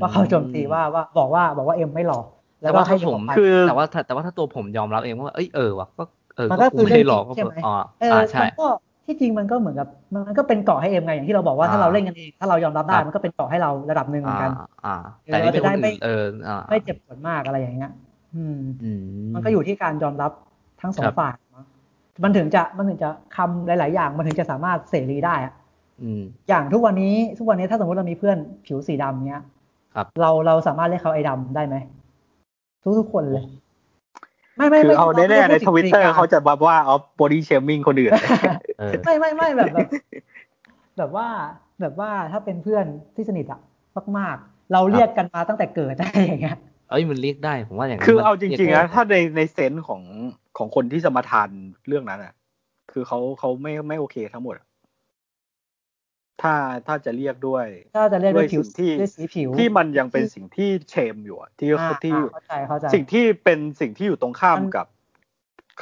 [0.01, 2.19] ว่าเขาโจมตีว่าว่าบอกว่าบอกว่าเอ็มไม่หล่อ
[2.61, 6.03] แล้แต่วก็ว่าให้ถ้าผมยกไปคือแต่ว่าถ้าแต่ว่าถ้าตัวผมยอมรับเองว่าเอ้ยเออว่ะก็
[6.37, 8.67] เออมันก็ก็กูคือไม่ได้หลอกเรื่องจริงใช่ไหมอ๋อเอออ่าใช่มันก็
[9.05, 14.95] ที่จริงมันก็เหมือนกับมันก็เป็นเกาะให้เอ็มไงอย่างที่เราบอกว่าถ้าอ่าเราเล่นกันเองถ้าเรายอมรับได้ครับมันก็เป็นเกาะให้เราระดับหนึ่งเหมือนกันอ่าอ่า
[15.25, 17.91] เออแต่นี่เป็นเราคจะนได้ไม่อื่นเอออ่าไม่เจ็บปวดมากอะไรอย่างเงี้ย
[18.35, 19.01] อืมอืม
[19.33, 20.31] มันก็อยู่ที่การยอมรับ
[20.81, 21.65] ทั้งสอคงรับฝ่ายเนอะ
[22.23, 25.53] มันถึงจะมันถึงจะคำหลาย ๆ อย่าง มันถึงจะสามารถเสรีได้อะ
[26.01, 29.41] อืมอย่างทุกวันนี้ทุกวันนี้ถ้าสมมติเรามีเพื่อนผิวสีดำเนี้ย
[29.95, 31.75] ครับเราเราสามารถเรียกเขาไอ้ดำได้ไหม
[32.83, 33.45] ทุกทุกๆคนเลย
[34.57, 38.11] ไม่ไม่คือไม่เอาไม่แน่ๆในไม่ทวิตเตอร์พูดถึงเขาจะมาว่าเอา body shaming คนอื่น
[38.79, 39.87] เออไม่ไม่ไม่แบบแบบ
[40.97, 41.27] แบบว่า
[41.81, 42.85] แบบว่าถ้าเป็นเพื่อน
[43.15, 43.59] ที่สนิทอะ
[44.17, 46.57] มากๆ เราเรียกกันมาตั้งแต่เกิดอะไรอย่างเงี้ย
[46.89, 50.01] เอ้ยมันเรียกได้ผมว่าอย่างนั้นคือมันเอาจริงๆเรียกน่ะได้ถ้าในใน sense ของ
[50.57, 51.49] ของคนที่สนิทกัน
[51.87, 52.33] เรื่องนั้นอะ
[52.91, 54.67] คือเขาเขาไม่ไม่โอเคทั้งหมดอะ
[56.41, 56.53] ถ้า
[56.87, 57.65] ถ้าจะเรียกด้วย
[57.95, 64.87] ถ้าจะเรียกด้วยผิวสิ่งที่ด้วยสีผิวที่มันยังเป็นสิ่งที่เชมอยู่อะที่อ่าที่อ่าเข้าใจเข้าใจสิ่งที่เป็นสิ่งที่อยู่ตรงข้ามมันกับ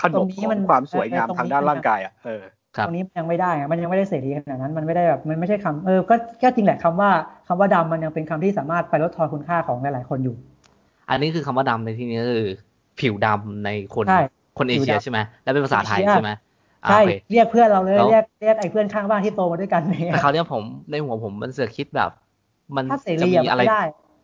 [0.01, 2.43] ขนตรบงนี้ขอมันงความสวยงามเออตรงนี้ทางด้านมันร่างกายอะเออ
[2.77, 7.09] ครับตรงนี้มันยังไม่ได้ไงมันยังไม่ได้เสรีขนาดนั้น มันไม่ได้แบบมันไม่ใช่คำเออก็ก็จริงแหละคำว่า
[7.47, 10.35] คำว่าดำมันยังเป็นคำที่สามารถไปลดทอนคุณค่าของหลายๆคนอยู่
[11.09, 12.47] อันนี้คือคำว่าดำในที่นี้ก็คือ
[12.99, 14.21] ผิวดำในคนใช่
[14.57, 16.37] คนเอเชียผิวดำใช่ไหมแล้วเป็นภาษาไทยเอเชียใช่ไหมอ่า
[16.87, 22.11] ใช่โอเคเรียกเพื่อนเราเลยแล้วเรียกเรียกไอ้เพื่อนข้างบ้านที่โตมาด้วยกันเนี่ยแต่คราวเนี้ยผมในหัวผมมันเสือกคิดแบบ
[22.75, 23.81] มันถ้าเสจะรีมีอะอะไรไม่ได้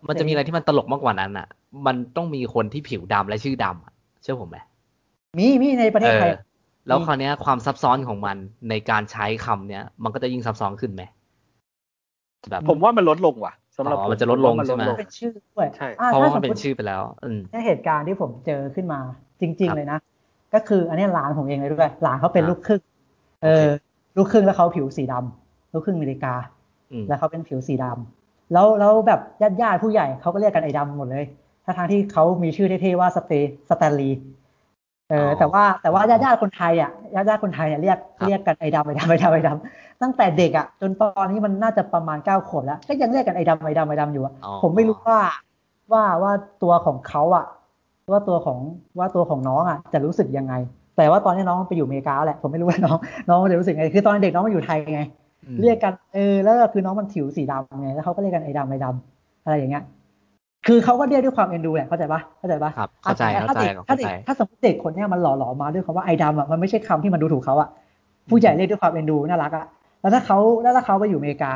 [0.07, 1.47] มันจะมีอะไรที่มันตลกมากกว่านั้นอะ
[1.85, 3.93] มันต้องมีคนที่ผิวดำและชื่อดำอะ
[4.23, 4.57] เชื่อผมไหม
[5.37, 6.35] มีมีในประเทศไทยเออ
[6.87, 8.37] แล้วมีคราวเนี้ยความซับซ้อนของมัน
[8.69, 11.03] ในการใช้คำเนี้ย มันก็จะยิ่งซับซ้อนขึ้นไหม
[12.49, 18.99] แบบผมว่ามันลดลงว่ะสำหรับอ๋อผมันจะลดลงผว่าใช่ไหมลดเป็นชื่อด้วยใช่อ่เพราะถ้ว่าสมันมเป็มนติชื่อไปแล้วอืมในเหตุการณ์ที่ผมเจอขึ้นมา
[19.41, 19.99] จริง ๆ เลยนะ
[20.53, 22.81] ก็คือ อันนี้หลานผมเองเลยด้วยหลานเขาเป็นอ่าลูกครึ่ง
[23.43, 23.67] เออ
[24.17, 26.33] ลูกครึ่งแล้วเขาผิวสีดำลูกครึ่งอเมริกา
[26.91, 31.25] อืมแล้วเขาเป็นผิวสีดำแล้วแล้วแบบญาติญาติๆผู้ใหญ่เขาก็เรียกกันไอ้ดำหมดเลย
[31.65, 33.33] ทั้งทางๆที่เขามีชื่อเท่ๆว่าสเต
[33.69, 34.19] สแตนลีย์
[35.09, 45.19] เออออแต่ว่าแต่ว่าญาติญาติๆคนไทยอะญาติญาติๆคนไทยเนี่ยเรียกครับเรียกกันไอ้ดำไอ้ดำไอ้ดำไอ้ดำตั้งแต่เด็กอะจนตอนนี้มันน่าจะประมาณเก้าขวบแล้ว ก็ยังเรียกกันไอ้ดำไอ้ดำไอ้ดำอยู่อะอ๋อผมไม่รู้ว่า
[45.93, 46.31] ว่าว่า
[46.63, 47.45] ตัวของเขาอะ
[48.11, 48.59] ว่าตัวของ
[48.99, 50.53] ว่าตัวของน้องอะจะรู้สึกยังไง
[50.97, 52.97] แต่ว่าตอนนี้น้องไปอยู่อเมริกาแล้วแหละผมไม่รู้ว่าน้อง
[53.29, 55.01] น้องจะรู้สึกไงคือตอนเด็กน้องมาอยู่ไทยไง
[55.45, 59.83] อืมเรียกกันเออแล้วก็คือน้องมันผิวสีดำไงแล้วเขาก็เรียกกันไอ้ดำไอ้ดำอะไรอย่างเงี้ย
[60.67, 67.69] คือเขาก็เรียกด้วยความเอ็นดูแหละเข้าใจปะเข้าใจปะครับเข้าใจอะเข้าใจถ้าเด็กถ้าเด็กเข้าใจถ้าสมมติเด็กคนเนี้ยมันหล่อหลอมมาด้วยคำว่าไอ้ดำอะมันไม่ใช่คำที่มันดูถูกเขาอะ
[68.29, 69.65] ผู้ใหญ่เรียกด้วยความเอ็นดูน่ารักอะ
[70.01, 71.53] แล้วถ้าเขาแล้วถ้าเขาไปอยู่อเมริกา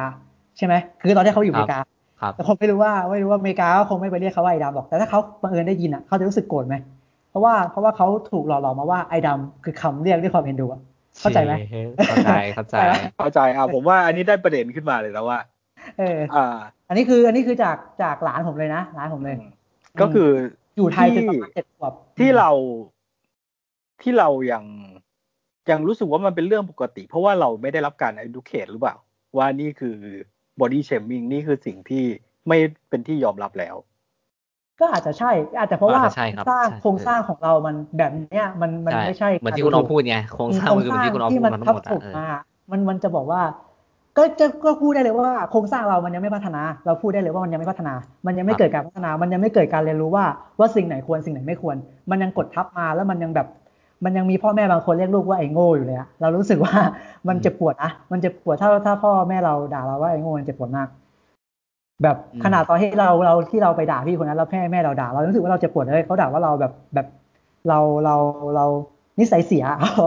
[0.57, 1.79] ใช่ไหมคือตอนที่เขาอยู่อเมริกา
[2.23, 6.75] ครับแต่ผมไม่รู้ว่าไม่รู้ว่าอเมริกาก็คงไม่ไปเรียกเขาว่าไอ้ดำหรอกแต่ถ้าเขาบังเอิญได้ยินอะเขาจะรู้สึกโกรธไหม
[7.29, 10.81] เพราะว่าเพราะว่าเขาถูกหล่อหลอมมาว่าไอ้ดำคือคำเรียกด้วยความเอ็นดูอะ
[11.21, 11.53] เข้าใจไหม
[12.07, 12.75] เข้าใจเข้าใจ
[13.17, 15.39] เข้าใจอะผมว่าอันนี้ได้ประเด็นขึ้นมาเลยแล้วว่า
[15.97, 16.57] เออ อ่า
[16.87, 19.37] อันนี้คืออันนี้คือจากจากหลานผมเลยนะหลานผมเลย
[20.01, 20.29] ก็คือ
[20.77, 22.51] อยู่ไทยจนที่ประมาณเจ็ดขวบที่เรา
[24.01, 24.63] ที่เรายัง
[25.71, 28.95] ยังรู้สึกว่ามันเป็นเรื่องปกติ เพราะว่าเราไม่ได้รับการ educate หรือเปล่า
[29.37, 29.97] ว่านี่คือ
[30.59, 32.03] body shaming นี่คือสิ่งที่
[32.47, 32.57] ไม่
[32.89, 33.75] เป็นที่ยอมรับแล้ว
[34.79, 42.27] ก็อาจจะใช่ อาจจะเพราะว่าอาจจะใช่ครับสร้างใช่โครงสร้างของเรามันแบบเนี้ยมันมันไม่ใช่เหมือนที่คุณน้องพูดไงโครงสร้างมันคือเหมือนที่คุณน้องที่พูดมันมาทั้ทังบหมดถอะมเออมา
[42.71, 43.41] มันมันจะบอกว่า
[44.17, 47.93] ก็จะก็พูดได้เลยว่าโครงสร้างเรามันยังไม่พัฒนา เราพูดได้เลยว่ามันยังไม่พัฒนา
[48.25, 50.25] มันยังไม่เกิดการพัฒนา มันยังไม่เกิดการเรียนรู้ว่า
[50.59, 51.75] ว่าสิ่งไหนควรสิ่งไหนไม่ควร
[52.09, 53.47] มันยังกดทับมาแล้วมันยังแบบ
[54.05, 56.73] มันยังมีพ่อแม่บางคนเรียกลูกว่าไอ้โง่อยู่เลยอะเรารู้สึกว่า
[57.27, 60.87] มันเจ็บปวดนะมันเจ็บปวดถ้าถ้าพ่อแม่เราด่าเราว่าไอ้โง่มันเจ็บปวดมาก
[62.03, 67.07] แบบอืมขนาดตอนที่เราเราที่เราไปด่าพี่คนนั้นแล้วแม่แม่เราด่า เรารู้สึกว่าเราเจ็บปวดเลยเขาด่าว่าเราแบบแบบ
[67.69, 68.15] เราเรา
[68.55, 68.65] เรา
[69.19, 69.63] นิสัยเสีย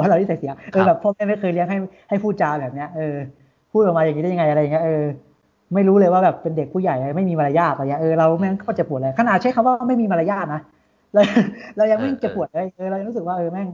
[0.08, 1.78] เรานิสัยเสียเออแบบพ่อแม่ไม่เคยเลี้ยงให้
[2.08, 3.14] ให้พูดจาแบบเนี้ยเออ
[3.72, 5.04] พูดออกมาอย่างนี้ได้ยังไงอะไรอย่างเงี้ยเออ
[5.74, 10.60] ไม่รู้เลยว่าแบบเป็นเด็กผู้ใหญ่ไม่มีมารยาทอะไรเงี้ยเออเราแม่งก็เจ็บปวดเลยขนาดใช้คำว่าไม่มีมารยาทนะ
[11.14, 11.20] เรา
[11.76, 13.68] เรายังไม่เจ็บปวดเลยเออเรายังรู้สึกว่าเออแม่ง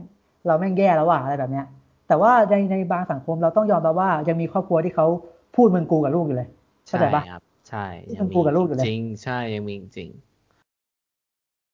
[0.47, 1.65] เราแม่งแย่แล้วว่ะอะไรแบบเนี้ย
[2.07, 5.07] แต่ว่าในในบางสังคมเราต้องยอมรับว่ายังมีครอบครัวที่เขา
[5.55, 6.47] พูดมึงกูกับลูกอยู่เลย
[6.87, 10.09] เข้าใช่ใจปะครับใช่ที่ยังคุณครูกับลูกอยู่เลยจริงใช่ยังมีจริง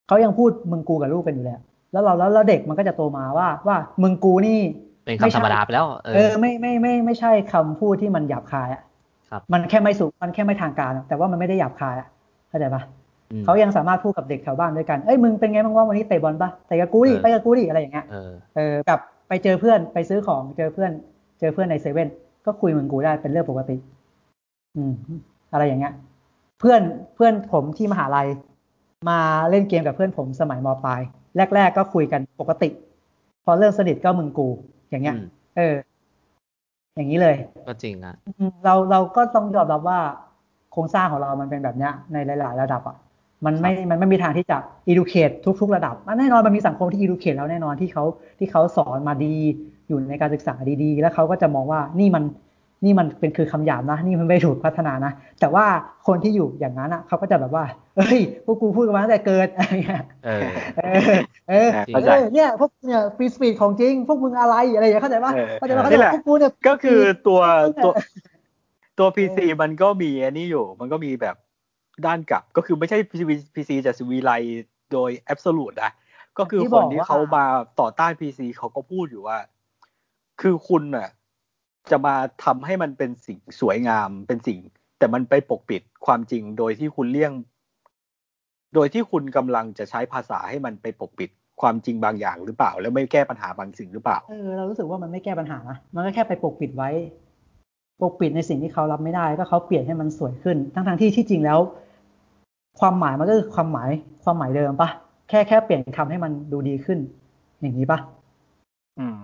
[0.07, 4.59] เขายังพูดมึงกูกับลูกกันอยู่เลยอะแล้วเราแล้วแล้วเด็กมันก็จะโตมาว่าว่ามึงกูนี่
[5.05, 8.81] เป็นไม่คำใช่ธรรมดาไปแล้วเอเอออไม่ไม่ไม่ไม่ใช่คำพูดที่มันหยาบคายอะ
[9.29, 12.07] ครับมันแค่ไม่สุมันแค่ไม่ทางการอะแต่ว่ามันไม่ได้หยาบคายอะ
[12.49, 12.98] เข้าใจปะอืม
[13.45, 20.91] เขายังสามารถพูดกับเด็กแถวบ้านด้วยกันเอ้ยมึงเป็นไงบ้างว่าวันนี้เตะบอลปะเตะกับกูดิเออไปกับกูดิอะไรอย่างเงี้ยเออเออกับไปเจอเพื่อนไปซื้อของเจอเพื่อน
[21.39, 22.09] เจอเพื่อนในเซเว่น
[22.45, 23.75] ก็คุยมึงกูได้เป็นเรื่องปกติ
[24.75, 24.93] อืม
[25.53, 25.93] อะไรอย่างเงี้ย
[26.59, 26.81] เพื่อน
[27.15, 28.27] เพื่อนผมที่มหาลัย
[29.09, 29.19] มา
[29.49, 31.01] เล่นเกมกับเพื่อนผมสมัยมปลาย
[31.55, 32.69] แรก ๆ ก็คุยกันปกติ
[33.45, 34.47] พอเริ่มสนิทก็มึงกู
[34.89, 35.25] อย่างเงี้ยอืม
[35.57, 35.75] เออ
[36.95, 37.35] อย่างนี้เลย
[37.67, 39.99] ก็จริงอะอืมเราเราก็ต้องยอมรับว่า
[40.71, 42.97] โครงสร้างของเรามันเป็นแบบเนี้ย ในหลาย ๆ ระดับอะ
[43.45, 44.57] มันไม่ มันไม่มีทางที่จะ
[44.91, 48.03] educate ทุก ๆ ระดับมันแน่นอนมันมีสังคมที่ educate แล้วแน่นอนที่เขา
[48.39, 49.35] ที่เขาสอนมาดี
[49.87, 52.23] อยู่ในการศึกษาดีๆ แล้วเขาก็จะมองว่านี่มัน
[52.85, 55.65] นี่มันเป็นคือคำหยาบนะ นี่มันไม่ถูกพัฒนานะ แต่ว่า
[56.07, 57.63] คนที่อยู่อย่างนั้นอะเขาก็จะแบบว่า
[57.97, 60.41] เฮ้ยพวกกูพูดกันมาตั้งแต่เกิดอะไรเงี้ยเออ
[60.77, 60.81] เอ
[61.15, 61.17] อ
[61.49, 67.91] เออจริงเออเนี่ยพวกเนี่ยฟรีสปีดของจริง พวกมึงอะไรอะไรอย่างเงี้ยเข้าใจปะเออเข้าใจปะนี่เข้าใจแหละปะพวกกูเนี่ยก็คือตัวเออตัว
[68.99, 71.35] ตัว PC มันก็มีอันนี้อยู่ มันก็มีแบบ
[72.07, 72.97] ด้านกลับ ก็คือไม่ใช่
[73.55, 74.31] PC จะสวีไล
[74.93, 75.91] โดย absolute นะ
[76.39, 77.45] ก็คือคนที่เขามา
[77.79, 79.37] ต่อต้าน PC เขาก็พูดอยู่ว่า
[80.41, 81.09] คือคุณน่ะ
[81.91, 84.59] จะมาทำให้มันเป็นสิ่งสวยงามเป็นสิ่ง
[84.99, 87.33] แต่มันไปปกปิดความจริงโดยที่คุณเลี่ยง
[88.75, 91.29] โดยที่คุณกำลังจะใช้ภาษาให้มันไปปกปิด
[91.61, 96.89] ความจริงบางอย่างหรือเปล่า แล้วไม่แก้ปัญหาบางสิ่งหรือเปล่าเออเรารู้สึกว่ามันไม่แก้ปัญหานะมันก็แค่ไปปกปิดไว้
[98.01, 101.59] ปกปิดในสิ่งที่เขารับไม่ได้ ก็เขาเปลี่ยนให้มันสวยขึ้น ทั้งทที่ที่จริงแล้ว
[102.79, 103.89] ความหมายมันก็คือความหมาย
[104.23, 104.89] ความหมายเดิมปะ
[105.29, 106.99] แค่แค่เปลี่ยนคำให้มันดูดีขึ้น
[107.61, 107.99] อย่างนี้ปะ
[108.99, 109.19] อืม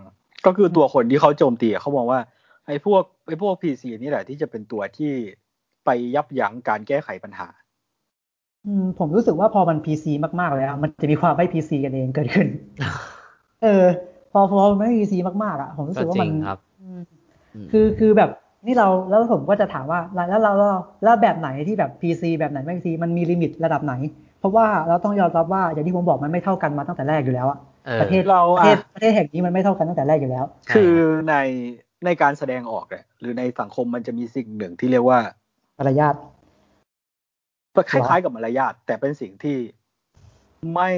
[0.45, 2.20] ก็คือตัวคนที่เขาโจมตีเขามองว่า
[2.68, 5.12] ไอ้พวกไอ้พวก PC นี่แหละที่จะเป็นตัวที่
[5.86, 7.47] ไปยับยั้งการแก้ไขปัญหา
[8.66, 12.47] อืม ผมรู้สึกว่าพอมัน PC มากๆแล้วมันจะมีความไม่ PC กันเองเกิดขึ้น
[13.64, 13.86] เออ
[14.32, 16.30] พอพอไม่ PC มากๆอะ ผมรู้สึกว่ามัน
[17.72, 18.30] คือคือแบบ
[18.66, 19.99] นี่เราแล้วผมก็จะถามว่า
[20.30, 20.51] แล้วเรา
[21.03, 23.93] แล้วแบบไหนที่แบบ PC แบบไหนไม่ PC มันมี limit ระดับไหน
[24.39, 27.59] เพราะว่าเราต้องยอมรับว่าอย่างที่ผมบอกมันไม่เท่ากันมาตั้งแต่แรกอยู่แล้วอะ
[28.01, 30.45] ประเทศเราประเทศประเทศแห่งนี้มันไม่เท่ากันตั้งแต่แรกอยู่แล้ว
[30.76, 30.93] คือ
[31.30, 31.36] ใน
[32.05, 35.20] ในการแสดงออกเนี่ยหรือในสังคมมันจะมีสิ่งหนึ่งที่เรียกว่า
[35.78, 36.16] มารยาท
[37.91, 39.57] คล้ายๆกับมารยาทแต่เป็นสิ่งที่
[40.74, 40.91] ไม่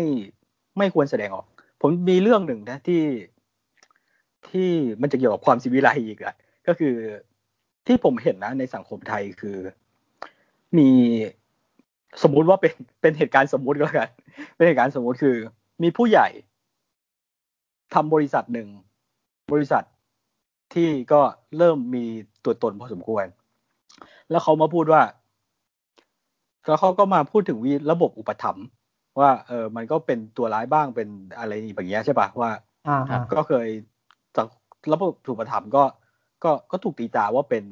[0.77, 1.45] ไม่ควรแสดงออก
[1.81, 3.03] ผมมีเรื่องหนึ่งนะที่
[4.49, 4.69] ที่
[5.01, 6.35] มันจะเกี่ยวกับความสิวิไลอีกอะ
[6.67, 6.95] ก็คือ
[7.87, 9.57] ที่ผมเห็นนะในสังคมไทยคือ
[10.77, 10.89] มี
[12.23, 14.09] สมมุติว่าเป็นเป็นเหตุการณ์สมมุติก็แล้วกัน
[14.55, 15.35] เป็นเหตุการณ์สมมุติคือ
[15.83, 16.27] มีผู้ใหญ่
[17.93, 18.67] ทำบริษัทหนึ่ง
[19.53, 19.83] บริษัท
[20.73, 21.21] ที่ก็
[21.57, 22.05] เริ่มมี
[22.45, 23.25] ตัวตนพอสมควร
[24.29, 25.01] แล้วเขามาพูดว่า
[26.67, 28.65] แล้วเขาก็มาพูดถึงวีระบบอุปถัมภ์
[29.19, 32.51] ว่า เออมันก็เป็นตัวร้ายบ้างเป็นอะไรแบบนี้ใช่ปะว่า
[33.33, 33.67] ก็เคย
[34.35, 34.47] จาก
[34.93, 35.83] ระบบอุปถัมภ์ก็
[36.43, 37.65] ก็ก็ถูกตีตาว่าเป็น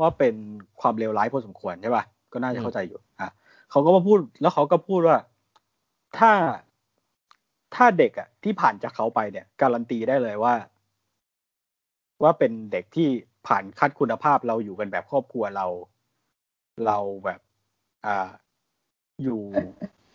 [0.00, 0.34] ว่าเป็น
[0.80, 3.28] ความเลวร้ายพอสมควรใช่ปะก็น่าจะเข้าใจอยู่อะ
[3.70, 5.18] เขาก็มาพูดแล้วเขาก็พูดว่า
[6.18, 6.32] ถ้า
[7.74, 10.54] ถ้าเด็กอะที่ผ่านจากเขาไปเนี่ย การันตีได้เลยว่า
[12.22, 13.08] ว่าเป็นเด็กที่
[13.46, 15.66] ผ่านคัดคุณภาพเราอยู่กันแบบครอบครัวเรา
[16.86, 17.40] เราแบบ
[18.06, 18.28] อ่า
[19.22, 19.40] อยู่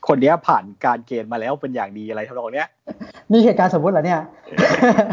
[0.07, 2.69] คนนี้ผ่านการเกณฑ์มาแล้วเป็นอย่างดีอะไรทำนองเนี้ย
[3.33, 4.21] มีเหตุการณ์สมมุติเหรอเนี่ย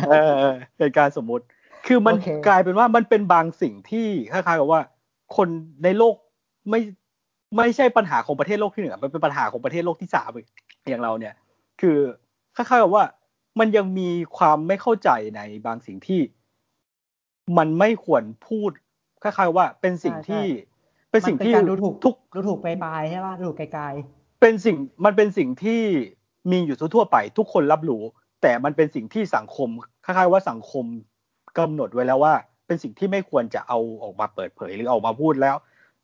[0.09, 0.15] เอ
[0.45, 0.47] อ
[0.79, 1.45] เหตุการณ์สมมุติ
[1.87, 2.15] คือมัน
[2.47, 4.81] กลายเป็นว่ามันเป็นบางสิ่งที่คล้ายๆกับว่า
[5.37, 5.49] คน
[5.85, 6.15] ในโลก
[6.71, 6.81] ไม่
[7.57, 10.31] ไม่ใช่ปัญหาของประเทศโลกที่หนึ่งมันเป็นปัญหาของประเทศโลกที่สาม
[10.89, 11.35] อย่างเราเนี่ย
[11.81, 11.99] คือ
[12.57, 13.05] คล้ายๆกับว่า
[13.59, 16.21] มันยังมีความไม่เข้าใจในบางสิ่งที่
[17.59, 18.71] มันไม่ควรพูด
[19.23, 20.45] คล้ายๆว่าเป็นสิ่งที่
[21.11, 25.83] เป็นสิ่งที่ดูถูกทุกดูถูกไปปลายใช่ป่ะดูถูกไกลๆเป็นสิ่งมันเป็นสิ่งที่
[26.51, 28.03] มีอยู่ทั่วไป ทุกคนรับรู้
[28.43, 29.69] แต่มันเป็นสิ่งที่สังคม
[30.05, 30.85] คล้ายๆว่าสังคม
[31.59, 32.35] กำหนดไว้แล้วว่า
[32.67, 35.57] เป็นสิ่งที่ไม่ควรจะเอาออกมาเปิดเผยหรือออกมาพูดแล้ว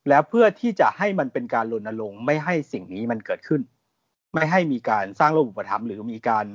[0.09, 3.61] แล้วเพื่อที่จะให้มันเป็นการรณรงค์ไม่ให้สิ่งนี้มันเกิดขึ้น
[4.35, 6.47] ไม่ให้มีการสร้างระบบประทับหรือมีการ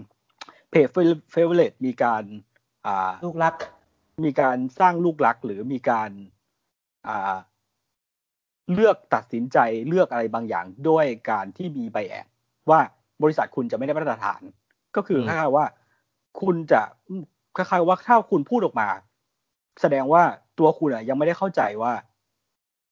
[0.69, 0.87] เพจ
[1.31, 2.23] เฟเวอร์เลตมีการ
[2.85, 3.53] อ่าลูกรัก
[4.25, 6.09] มีการสร้างลูกหลักหรือมีการ
[8.73, 12.27] เลือกตัดสินใจเลือกอะไรบางอย่างด้วยการที่มีใบแอบ
[12.69, 12.79] ว่า
[13.23, 14.41] บริษัทคุณจะไม่ได้มาตรฐาน
[14.95, 15.65] ก็คือคล้ายๆว่า
[16.41, 16.81] คุณจะ
[17.57, 18.87] คล้ายๆว่าถ้าคุณพูดออกมา
[19.81, 20.23] แสดงว่า
[20.59, 21.93] ตัวคุณอะยังไม่ได้เข้าใจว่า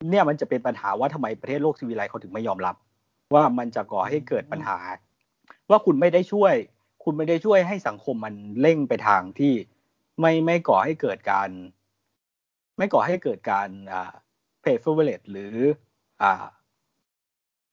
[0.10, 2.76] เนี่ยมันจะเป็นปัญหาว่าทำไมประเทศโลกซีวิไลเขาถึงไม่ยอมรับ
[3.34, 4.78] ว่ามันจะก่อให้เกิดปัญหา
[5.70, 6.54] ว่าคุณไม่ได้ช่วย
[7.04, 9.54] คุณไม่ได้ช่วยให้สังคมมันเร่งไปทางที่
[10.20, 11.50] ไม่ไม่ก่อให้เกิดการ
[12.78, 14.12] ไม่ก่อให้เกิดการอ่า
[14.62, 15.56] เพย์เฟอร์เวลหรือ
[16.22, 16.44] อ่า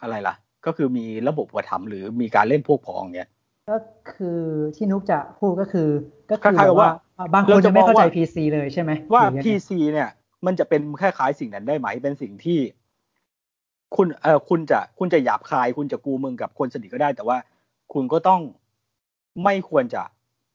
[0.03, 0.35] อะไรล่ะ
[0.67, 3.29] ก็คือมีระบบวัฒนหรือมีการเล่นพวกพ้องเนี้ย
[3.73, 3.79] ก็
[4.15, 4.41] คือ
[4.77, 5.89] ที่นุกจะพูดก็คือ
[6.31, 6.91] ก็คือว่า
[7.35, 10.11] บางคนจะไม่เข้าใจพีซีเลยใช่ไหมว่าพีซีเนี่ย
[10.47, 12.59] มันจะเป็นคล้ายๆสิ่งนั้นได้ไหมเป็นสิ่งที่
[13.97, 17.39] คุณเออคุณจะคุณจะหยาบคาย คุณจะกูมึงกับคนสนิทก็ได้ แต่ว่า
[17.93, 18.41] คุณก็ต้อง
[19.45, 20.03] ไม่ควรจะ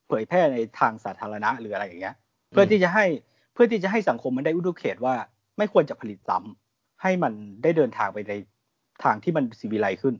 [0.08, 2.16] เผยแพร่ในทางสาธารณะหรืออะไรอย่างเงี้ย
[2.52, 3.06] เพื่อที่จะให้
[3.54, 5.16] เพื่อที่จะให้สังคมมันได้อุดมเขตว่า
[5.58, 8.34] ไม่ควรจะผลิตซ้ำให้มันได้เดินทางไปใน
[9.04, 10.16] ทางที่มันสีวิไลขึ้น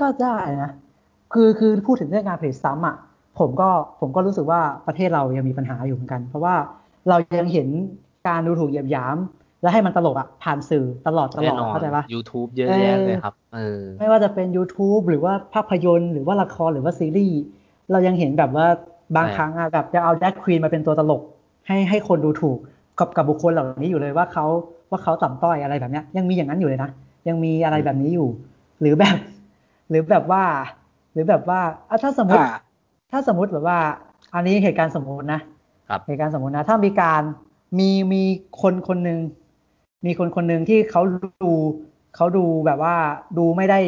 [0.00, 0.70] ก็ได้นะ
[1.32, 2.96] คือคือพูดถึงเรื่องการผลิตซ้ำอะ
[3.38, 3.68] ผมก็
[4.00, 6.54] ผมก็รู้สึกว่าประเทศเรายังมีปัญหาอยู่เหมือนกัน เพราะว่า
[7.08, 7.68] เรายังเห็น
[8.28, 9.16] การดูถูกเหยียบยาม
[9.62, 17.40] และให้มันตลกอะผ่านสื่อตลอดตลอดเข้าใจปะ YouTube เยอะแยะเลยครับเออไม่ว่าจะเป็น YouTube หรือว่าภาพยนตร์หรือว่าละครหรือว่าซีรีส์
[17.90, 18.66] เรายังเห็นแบบว่า
[19.16, 21.22] บางครั้งอะแบบจะเอาแดกควีนมาเป็นตัวตลก
[21.66, 22.58] ให้ให้คนดูถูก
[22.98, 24.46] กับกับบุคคลเหล่านี้อยู่เลยว่าเขา
[24.90, 26.90] ว่าเขาต่ำต้อยอะไรแบบเนี้ยยังมีอย่างนั้นอยู่เลยนะ
[27.28, 28.28] ยังมีอะไรแบบนี้อยู่
[28.80, 29.16] หรือแบบ
[29.88, 30.42] หรือแบบว่า
[30.85, 30.85] ห
[31.16, 31.60] รือแบบว่า
[32.02, 32.44] ถ้าสมมติ
[33.10, 33.78] ถ้าสมมติแบบว่า
[34.34, 35.40] อันนี้เหตุการณ์สมมตินะ
[36.06, 37.22] เหตุการณ์สมมตินะ ถ้ามีการ
[37.78, 38.22] มีมี
[38.62, 39.20] คนคนหนึ่ง
[40.06, 41.02] มีคนคนหนึ่งที่เขา
[41.42, 41.52] ดู
[42.16, 42.94] เขาดูแบบว่า
[43.38, 43.78] ดูไม่ได้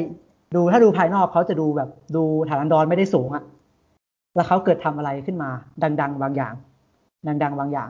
[0.57, 3.45] ดูถ้าดูภายนอกเขาจะดูแบบดูฐานันดรไม่ได้สูงอะ
[4.35, 5.51] แล้วเขาเกิดทำอะไรขึ้นมา
[6.01, 6.55] ดัง ๆ บางอย่าง
[7.43, 7.89] ดัง ๆ บางอย่าง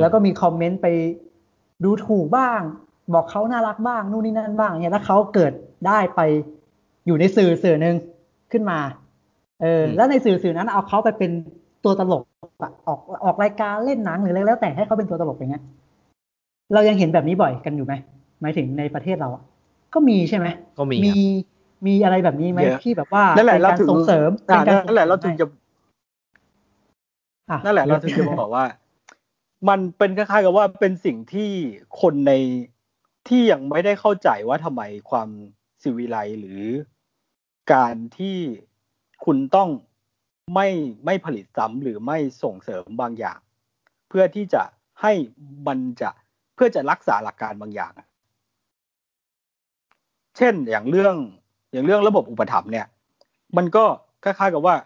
[0.00, 0.86] แล้วก็มีคอมเมนต์ไป
[1.84, 2.60] ดูถูกบ้าง
[3.14, 5.52] บอกเขาน่ารักบ้างนู่นนี่นั่นบ้างเนี่ยแล้วเขาเกิด
[5.86, 6.20] ได้ไป
[7.06, 7.94] อยู่ในสื่อสื่อหนึ่ง
[8.52, 8.78] ขึ้นมา
[9.60, 11.30] เออ แล้วในสื่อสื่อนั้นเอาเขาไปเป็น
[11.84, 12.22] ตัวตลก
[12.86, 15.62] ออกออกรายการเล่นหนังหรืออะไรแล้วแต่ให้เขาเป็นตัวตลกอย่างเงี้ย
[16.74, 17.94] เรายังเห็นแบบนี้บ่อยกันอยู่ไหม
[18.40, 19.42] หมายถึงในประเทศเราอะ
[19.94, 20.46] ก็มีใช่ไหม
[20.78, 21.16] ก็มีมีครับ
[21.86, 25.46] มีอะไรแบบนี้ไหมเยอะที่แบบว่านั่นแหละเป็นเราการถึงส่งเสริมอ่าเป็นการนั่นแหละเราถึงจะ
[27.50, 28.64] อ่นั่นแหละเราถึงจะบอกว่า
[29.68, 31.50] มันเป็นคล้ายๆกับว่าเป็นสิ่งที่
[32.00, 32.32] คนใน
[33.28, 35.28] ที่ยังไม่ได้เข้าใจว่าทำไมความ
[35.82, 36.62] สิวิไลซ์หรือ
[37.72, 38.38] การที่
[39.24, 39.68] คุณต้อง
[40.54, 40.68] ไม่
[41.04, 43.38] ไม่ผลิตซ้ำหรือไม่ส่งเสริมบางอย่าง
[44.08, 44.62] เพื่อที่จะ
[45.02, 45.12] ให้
[45.66, 46.10] มันจะ
[46.54, 47.92] เพื่อจะรักษาหลักการบางอย่าง
[50.36, 51.16] เช่นอย่างเรื่อง
[51.72, 52.86] อย่างเรื่องระบบอุปถัมภ์เนี่ย
[53.56, 53.84] มันก็
[54.24, 54.76] คล้ายๆกับว่า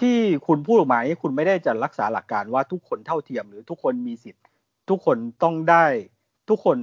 [0.00, 4.42] ที่คุณพูดออกมานี่คุณไม่ได้จะรักษาหลักการว่าทุกคนเท่าเทียมหรือทุกคนมีสิทธิ์
[4.88, 5.84] ทุกคนต้องได้
[6.48, 6.78] ทุกคน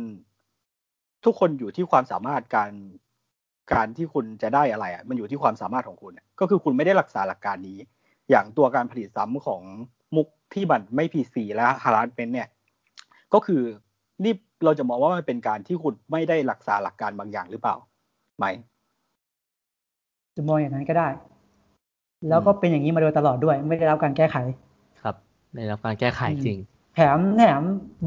[1.25, 2.71] ทุกคนอยู่ที่ความสามารถการ
[3.73, 7.77] การที่คุณจะได้อะไรอะมันอยู่ที่ความสามารถของคุณอะก็คือคุณไม่ได้รักษาหลักการนี้
[8.29, 9.61] อย่างตัวการผลิตซ้ำของ
[10.15, 12.49] มุกที่มันไม่ PC และ harassment เนี่ย
[13.33, 13.61] ก็คือ
[14.23, 14.33] นี่
[14.65, 17.75] เราจะมองว่ามันเป็นการที่คุณไม่ได้รักษาหลักการบางอย่างหรือเปล่า
[18.37, 18.45] ไหม
[20.35, 21.07] จะมองอย่างนั้นก็ได้
[22.29, 24.37] แล้วก็เป็นอย่างนี้มาโดยตลอดด้วย ไม่ได้รับการแก้ไข
[25.01, 25.15] ครับ
[25.55, 26.59] ได้รับการแก้ไขจริง
[26.95, 27.61] แถมแถม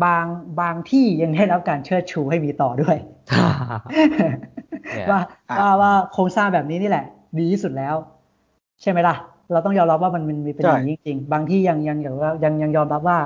[0.05, 0.27] บาง
[0.61, 2.97] บางที่ยังได้รับการเชิดชูให้มีต่อด้วย
[4.13, 4.35] เนี่ย
[5.11, 5.21] ว่า
[5.51, 7.05] อะว่าว่าโครงสร้างแบบนี้นี่แหละ
[7.39, 7.95] ดีที่สุดแล้ว
[8.83, 9.17] ใช่ไหมล่ะ
[9.53, 13.19] เราต้องยอมรับว่ามันมันมีเป็นอย่างนี้จริงๆบางที่ยังยังอย่างว่ายังยังยอมรับว่า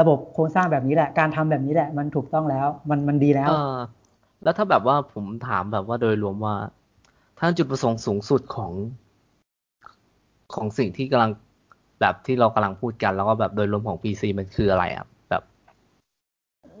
[0.00, 3.76] ระบบโครงสร้างแบบนี้แหละ การทำแบบนี้แหละ มันถูกต้องแล้ว มันมันดีแล้วเออ
[4.42, 6.54] แล้วถ้าแบบว่าผมถามแบบว่าโดยรวมว่า
[7.38, 8.72] ถ้าจุดประสงค์สูงสุดของ
[10.54, 11.30] ของสิ่งที่กำลัง
[12.00, 15.42] แบบที่เรากำลังพูดกัน แล้วก็แบบโดยรวมของ PC มันคืออะไรอะแบบ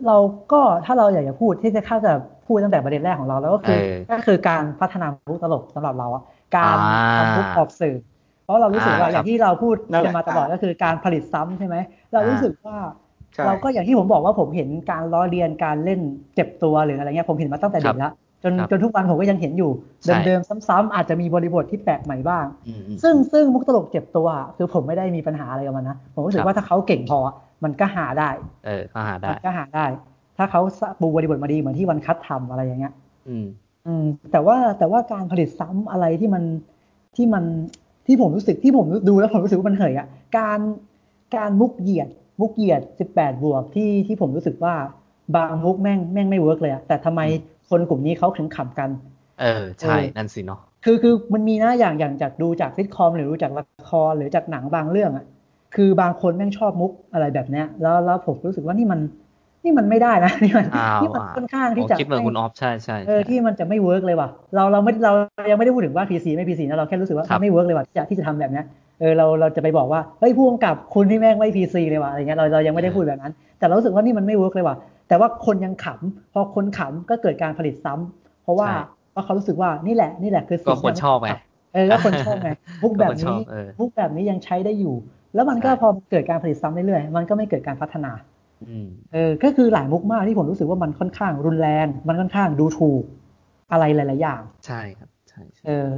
[0.06, 0.16] เรา
[0.52, 2.12] ก็ถ้าเราอยากจะพูดที่จะข้าจะ
[2.52, 6.22] พูดตั้งแต่ประเด็นแรกของเราแล้วก็คือเออก็คือการพัฒนามุกตลกสำหรับเราอะ
[6.56, 6.78] การอ่า
[7.16, 7.94] ทำมุกออกสื่อ
[8.44, 11.76] เพราะเรารู้สึกว่าอ่าอย่างที่เราพูดนั่นแหกัละนมาตลอดก็คือการผลิตซ้ำใช่ไหม
[12.12, 12.76] เรารู้สึกว่า
[13.34, 16.00] ใช่เราก็อย่างที่ผมบอกว่าผมเห็นการล้อเลียนการเล่น
[16.34, 19.70] เจ็บตัวหรืออะไรเงี้ยผมเห็นมาตั้งแต่เด็กแล้วจนครับจนทุกวันผมก็ยังเห็นอยู่
[20.06, 27.34] ใช่เดิมๆซ้ำๆอาจจะมีบริบทที่แปลกใหม่บ้างอืมอืมซึ่งซึ่งมุกตลกเจ็บตัวอะคือผมไม่ได้มีปัญหาอะไรกับมันนะ ผมรู้สึคกรับว่าถ้าเขาเก่งพออะ
[27.64, 28.28] มันก็หาได้
[28.64, 29.86] เออก็หาได้มันก็หาได้
[30.42, 30.62] ถ้าเขา
[31.00, 32.94] ปูบริบทมาดีเหมือนที่ One Cut ทำอะไรอย่างเงี้ย
[33.28, 33.46] อืม
[33.86, 36.42] อืม แต่ว่าแต่ว่าการผลิตซ้ำอะไรที่มัน
[37.16, 37.44] ที่มัน
[38.06, 40.06] ที่ผมรู้สึกที่ผมดูแล้วผมรู้สึกว่ามันเหยอะ
[40.38, 40.58] การ
[41.36, 42.08] การมุกเหยียด
[42.40, 44.74] มุกเหยียดสิบแปดบวกที่ที่ผมรู้สึกว่า
[45.36, 47.20] บางมุกแม่งแม่งไม่ work เลยอะแต่ทำไม
[47.70, 48.90] คนกลุ่มนี้เขาถึงขำกัน
[49.40, 55.24] เออ ใช่เออนั่นสิเนาะคือคือมันมีนะอย่างอย่างจากดูจากซิทคอมหรือดูจากละครหรือจากหนังบางเรื่องอะ
[55.76, 59.00] คือบางคนแม่งชอบมุกอะไรแบบเนี้ยแล้วแล้วผมรู้สึกว่านี่มัน
[59.64, 65.12] นี่มันไม่ได้นะนี่มันอ้าวนี่มันอ่าค่อนข้างผที่มจะคิดเหมือนคุณออฟใช่ใช่เออใช่ที่มันจะไม่ work เลยว่ะเราเราไม่เรา
[65.50, 68.64] ยังไม่ได้พูดถึงว่า PC ไม่ PC นะเราแค่รู้สึกว่าครับมันไม่ work เลยว่ะที่จะที่จะทำแบบเนี้ย
[69.00, 74.76] เออเราเราจะไปบอกว่าเฮ้ยผู้กำกับคุณที่แม่งไม่ PC เลยว่ะอะไรเงี้ยเราเรายังไม่ได้พูดแบบนั้น แต่เรารู้สึกว่านี่มันไม่ work เลยว่ะ
[75.08, 78.82] แต่ว่าคนยังขำพอคนขำก็เกิดการผลิตซ้ำเพราะว่าใช่
[79.12, 81.30] เพราะเขารู้สึกว่านี่แหละนี่แหละคือสิ่งก็คนที่ชอบไง
[81.74, 82.50] เออก็คนชอบไง
[82.82, 84.94] มุกแบบก็คนชอนี้บเออมุกแบบนี้ยังใช้ได้อยู่
[85.34, 88.31] แล้วมันก็ใช่พอเกิดการผลิตซ้ำเรื่อยๆมันก็ไม่เกิดการพัฒนาอืม
[89.12, 93.02] เออ ก็คือหลายมุกมากที่ผมรู้สึกว่ามันค่อนข้างรุนแรง มันค่อนข้างดูถูก
[93.72, 95.88] อะไรหลาย ๆ อย่าง ใช่ครับใช่ใช่เออ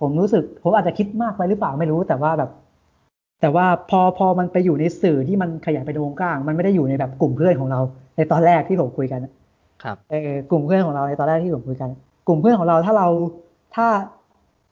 [0.00, 2.50] ผมรู้สึก ผมอาจจะคิดมากไปหรือเปล่าไม่รู้ แต่ว่าแบบ
[3.40, 7.80] แต่ว่าพอพอมันไปอยู่ในสื่อที่มันขยายไปในวงกว้าง มันไม่ได้อยู่ในแบบกลุ่มเพื่อนของเรา
[8.16, 9.20] ในตอนแรกที่ผมคุยกัน
[9.82, 11.90] ครับ เออ กลุ่มเพื่อนของเราในตอนแรกที่ผมคุยกัน
[12.28, 13.08] กลุ่มเพื่อนของเราถ้าเรา
[13.74, 13.86] ถ้า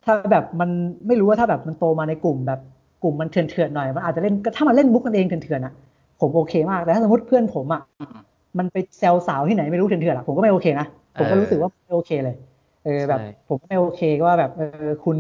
[0.04, 0.70] ถ้าแบบมัน
[1.06, 2.60] ไม่รู้ว่าถ้าแบบมันโตมาในกลุ่มแบบ
[3.02, 5.72] กลุ่มมันเถื่อนๆหน่อย มันอาจจะเล่น ถ้ามันเล่นมุกกันเองเถื่อนๆอะ
[6.20, 8.10] ผมโอเคมาก แต่ถ้าสมมติเพื่อนผมอะอืม
[8.58, 10.86] มันไปแซวสาวที่ไหนไม่รู้เถื่อนๆอะผมก็ไม่โอเคนะ
[11.18, 12.36] ผมก็รู้สึกว่าไม่โอเคเลย
[12.84, 15.16] เออแบบใช่ผมก็ไม่โอเคก็ว่าแบบเออคุณ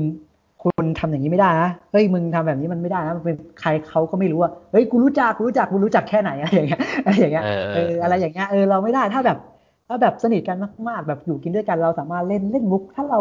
[0.62, 9.38] คุณทำอย่างนี้ไม่ได้นะ เฮ้ยมึงทำแบบนี้มันไม่ได้นะมันเป็นใครเขาก็ไม่รู้ว่าเฮ้ยกูรู้จักกูรู้จักกูรู้จักแค่ไหนอะไรอย่างเงี้ยอะไรอย่างเงี้ยเออเอออะไรอย่างเงี้ยเออเราไม่ได้ถ้าแบบ
[9.88, 10.56] ถ้าแบบสนิทกัน
[10.88, 13.20] มากๆ แบบอยู่กินด้วยกันเราสามารถเล่นเล่นมุก ถ้าเรา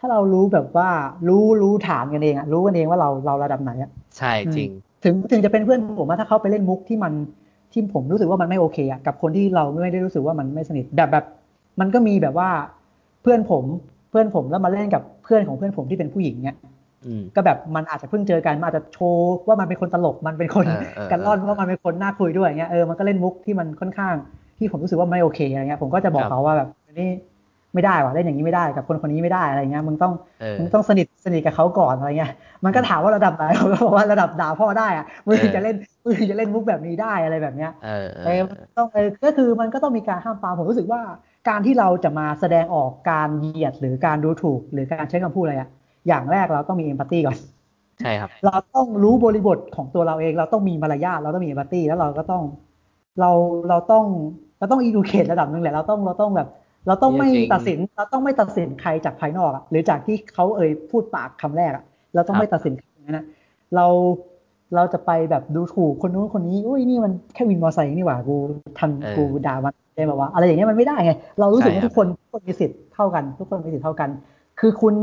[0.00, 0.88] ถ้าเรารู้แบบว่า
[1.28, 4.70] รู้รู้ฐานกันเองอะรู้กันเองว่าเราเราระดับไหนอะใช่จริง
[5.04, 7.12] ถึงถึงจะเป็นเพื่อนผมว่าถ้าเขาไปเล่นมุกที่มัน
[7.72, 11.24] ที่ผมรู้สึกว่ามันไม่โอเคอะกับคนที่เราไม่ได้รู้สึกว่ามันไม่สนิทแบบแบบ
[11.80, 12.48] มันก็มีแบบว่า
[13.22, 13.64] เพื่อนผม
[14.10, 16.56] เพื่อนผมแล้วมาเล่นกับเพื่อนของเพื่อนผมที่เป็นผู้หญิงเนี่ย
[17.06, 24.14] อืมก็แบบมันอาจจะเพิ่งเจอกันมันอาจจะโชว์ว่ามันเป็นคนตลกมันเป็นคนเออเออกันร่อนเออว่ามันเป็นคนน่าคุยด้วยอย่างเงี้ยเออมันก็เล่นมุกที่มันค่อนข้าง
[24.58, 27.10] ที่ผมรู้สึกว่าไม่โอเคอะไรเงี้ยผมก็จะบอกครับเขาว่าแบบนี่
[27.74, 32.32] ไม่ได้ว่ะเล่นอย่างนี้ไม่ได้กับคนคนนี้ไม่ได้อะไรเงี้ยมึงต้องเออมึงต้องสนิทสนิทกับเขาก่อนอะไรเงี้ย
[32.64, 41.00] มันก็ถามว่าระดับไหนผมก็บอกว่าระดับด่าพ่อได้อะมึงถึงเออจะเล่นมึงถึงจะเล่นมุกแบบนี้ได้อะไรแบบเนี้ยเออเอเอออมันต้องเออก็คือมันก็ต้องมีการห้ามปรามผมรู้สึกว่า
[41.48, 45.68] การที่เราจะมาแสดงออกการเหยียดหรือการดูถูกหรือการใช้คำพูดอะไรอะ
[46.08, 47.36] อย่างแรกเราต้องมีเอมพัตตีก่อน
[48.00, 52.42] ใช่ครับเราต้องรู้บริบทของตัวเราเอง เราต้องมีมารยาทเราต้องมีเอมพัตตีแล้วเราก็ต้อง
[53.20, 53.30] เรา
[53.68, 54.04] เราต้อง
[54.58, 56.48] เราต้องอีดูเคทระดับหนึ่งแหละเราต้องเราต้องแบบ
[56.86, 63.24] เราต้องไม่จริงตัดสิน เราต้องไม่ตัดสินใครจากภายนอกอะหรือจากที่เขาเอ่ยพูดปากคำแรกอะ เราต้องครับไม่ตัดสินใครอย่างนั้นนะ
[63.74, 63.86] เรา
[64.74, 68.36] เราจะไปแบบดูถูกคนนู้นคนนี้อุ้ยนี่มันแค่วินมอเตอร์ไซค์นี่หว่ากู
[68.78, 74.08] ทันเออกูด่ามันได้แบบว่าอะไรอย่างเงี้ยมันไม่ได้ไง เรารู้สึกใช่ว่าครับทุกคนทุกคนมีสิทธิ์เท่ากัน ทุกคนมีสิทธิ์เท่ากัน
[74.60, 74.94] คือคุณ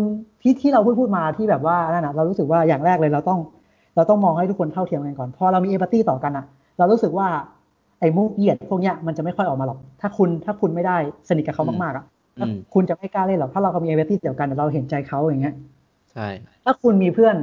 [0.42, 3.40] ที่ที่เราพูดพูดมาที่แบบว่านั่นนะเรารู้สึกว่าอย่างแรกเลยเราต้อง
[3.96, 6.46] เราต้องมองให้ทุกคนเท่าเทียมกันก่อนพอเรามีเอ p พัตตีต่อกันอะ
[6.78, 7.28] เรารู้สึกว่า
[8.00, 10.98] ไอ้มุกเหยียดพวกเนี้ยมันจะไม่ค่อยออกมาหรอก ถ้าคุณถ้าคุณไม่ได้
[11.30, 12.06] สนิทกับเขามากๆอะ
[12.38, 15.56] อืมคุณจะไม่กล้าเล่นหรอกถ้าเราก็มีเอ p พัตตีเดียวกันเราเห็นใจเขาอย่างเงี้ย
[16.16, 16.28] ใช่
[16.66, 17.36] ถ้าคุณมีเพื่อน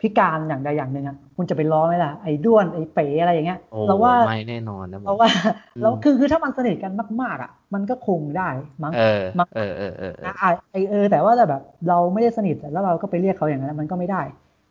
[0.00, 5.30] พิการอย่างใดอย่างหนึ่งอะคุณจะไปล้อไหมล่ะไอ้ด้วนไอ้เป๋อะไรอย่างเงี้ยโอ้เราว่าไม่แน่นอนนะผมเราว่า
[5.76, 6.92] อืมเราคือคือถ้ามันสนิทกัน
[7.22, 8.48] มาก ๆอะมันก็คงได้
[8.82, 14.22] มั้งเออมั้งเออเออเออเอออะไอเออ แต่ว่าแต่แบบ เราไม่ได้สนิทแล้วเราก็ไปเรียกเขาอย่างนั้นมันก็ไม่ได้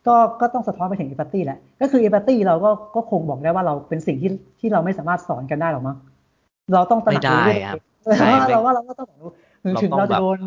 [0.08, 5.98] ก็ก็ต้องสะท้อนไปถึงอี p ัตตี้แหละก็คืออี p ัตตี้เราก็ก็คงบอกได้ว่าเราเป็นสิ่งที่ที่เราไม่สามารถสอนกันได้หรอกมั้ง
[6.74, 9.30] เราต้องตระหนักรู้ไม่ด้วยได้ครับเออใช่เราว่าเราก็ต้องรู้
[9.64, 10.38] ถึงเราถึงต้องเราแบจะบโดน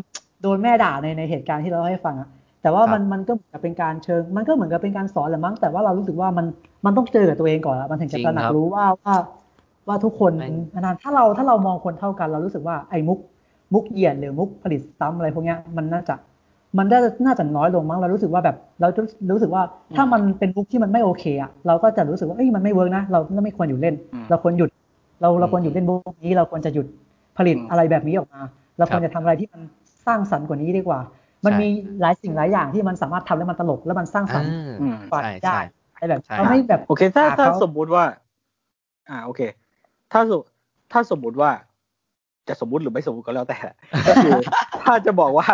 [0.41, 2.29] โดนแม่ด่าในในเหตุการณ์ที่เราเล่าให้ฟังอะ
[2.63, 6.45] แต่ว่ามันมันก็เหมือนกับเป็นการเชิง มันก็เหมือนกับเป็นการสอนแหละมั้งแต่ว่าเรารู้สึกว่ามัน
[6.85, 9.15] มันต้องเจอกับตัวเองก่อนอะมันถึงจะตระหนักรู้ว่าว่า
[9.87, 10.31] ว่าทุกคน
[10.73, 13.19] นานถ้าเราถ้าเรามองคนเท่ากัน เรารู้สึกว่าไอ้มุก
[13.73, 16.15] มุกเหยียดหรือมุกผลิตซ้ำอะไรพวกเนี้ยมันน่าจะ
[16.77, 19.63] มันน่าจะน่าจะน้อยลงมั้งเรารู้สึกว่าแบบเราจะรู้สึกว่า
[19.95, 24.69] ถ้ามันเป็นมุกที่มันไม่โอเคอะเราก็จะรู้สึกว่าเอ้ยมันไม่ work นะเราไม่ควรอยู่เล่นอืมเราควรหยุด
[25.21, 26.85] เราเราควรหยุดเล่นมุกนี้ เราควรจะหยุด
[27.37, 28.41] ผลิตอืมอะไรแบบนี้ออกมา
[28.77, 29.61] เราควรครับจะทำอะไรที่มัน
[30.07, 30.99] สร้างสรรค์กว่านี้ดีกว่า
[31.45, 31.67] มันใช่มี
[32.01, 35.61] หลายสิ่งหลายอย่างที่มันสามารถทำแล้วมันตลกแล้วมันสร้างสรรค์อ่าอืมกว่าใช่ได้ใช่
[35.97, 38.03] ไอ้แบบใช่เราไม่แบบโอเคถ้าด่าถ้าเขาสมมุติว่า
[39.09, 39.41] อ่าโอเค
[40.11, 40.41] ถ้าสม
[40.91, 41.51] ถ้าสมมุติว่า
[42.47, 43.59] จะสมมุติหรือไม่สมมุติก็แล้วแต่
[44.07, 44.39] ก็คือ
[44.83, 45.47] ถ้าจะบอกว่า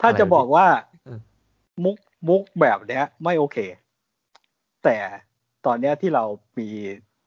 [0.00, 0.66] ถ้าจะบอกว่า
[1.04, 1.18] เออ
[1.84, 1.96] มุก
[2.28, 3.58] มุกแบบเนี้ย ไม่โอเค
[4.84, 4.96] แต่
[5.66, 6.24] ตอนเนี้ยที่เรา
[6.58, 6.68] มี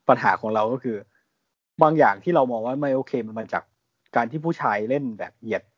[0.08, 0.98] ปัญหาของเราก็คือ
[1.82, 3.64] บางอย่างที่เรามองว่าไม่โอเคมันมาจาก
[4.16, 5.73] การที่ผู้ชายเล่นแบบเหยียดแบบ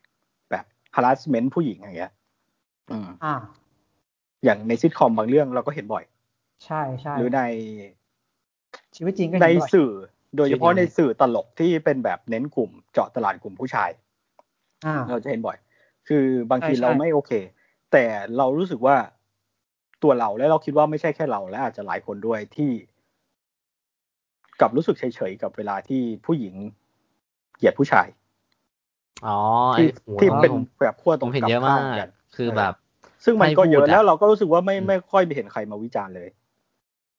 [0.96, 2.12] harassment ผู้หญิงอย่างเงี้ย
[2.92, 3.36] อืมอ่า
[4.44, 6.04] อย่างในซิทคอมบางเรื่องเราก็เห็นบ่อย
[6.66, 7.42] ใช่ใช่หรือใน
[8.96, 9.92] ชีวิตจริงก็ในเห็นด้วยสื่อ
[10.38, 13.90] โดยเฉพาะชีวิตจริในงสื่อตลกที่เป็นแบบเน้นกลุ่ม เจาะตลาดกลุ่มผู้ชาย
[14.86, 15.58] อ่าเราจะเห็นบ่อย
[16.08, 17.32] คือบางทีใช่ใช่เราไม่โอเค
[17.92, 18.04] แต่
[18.38, 18.96] เรารู้สึกว่า
[20.04, 22.72] ตัวเราและเราคิดว่าไม่ใช่แค่เรา และอาจจะหลายคนด้วยที่
[24.60, 26.56] กลับรู้สึกเฉยๆกับเวลาที่ผู้หญิง
[27.58, 28.08] เหยียดผู้ชาย
[29.28, 29.38] อ๋อ
[29.80, 32.74] ที่ไอ้โหที่เป็นผมแบบขั้วตผรมงเห็นกับเยอะข้มางกกันคือแบบ
[33.24, 36.30] ซึ่งมันก็เยอะให้พูดอะแล้วเราก็รู้สึกว่าไม่อืมไม่ค่อยไปเห็นใครมาวิจารณ์เลย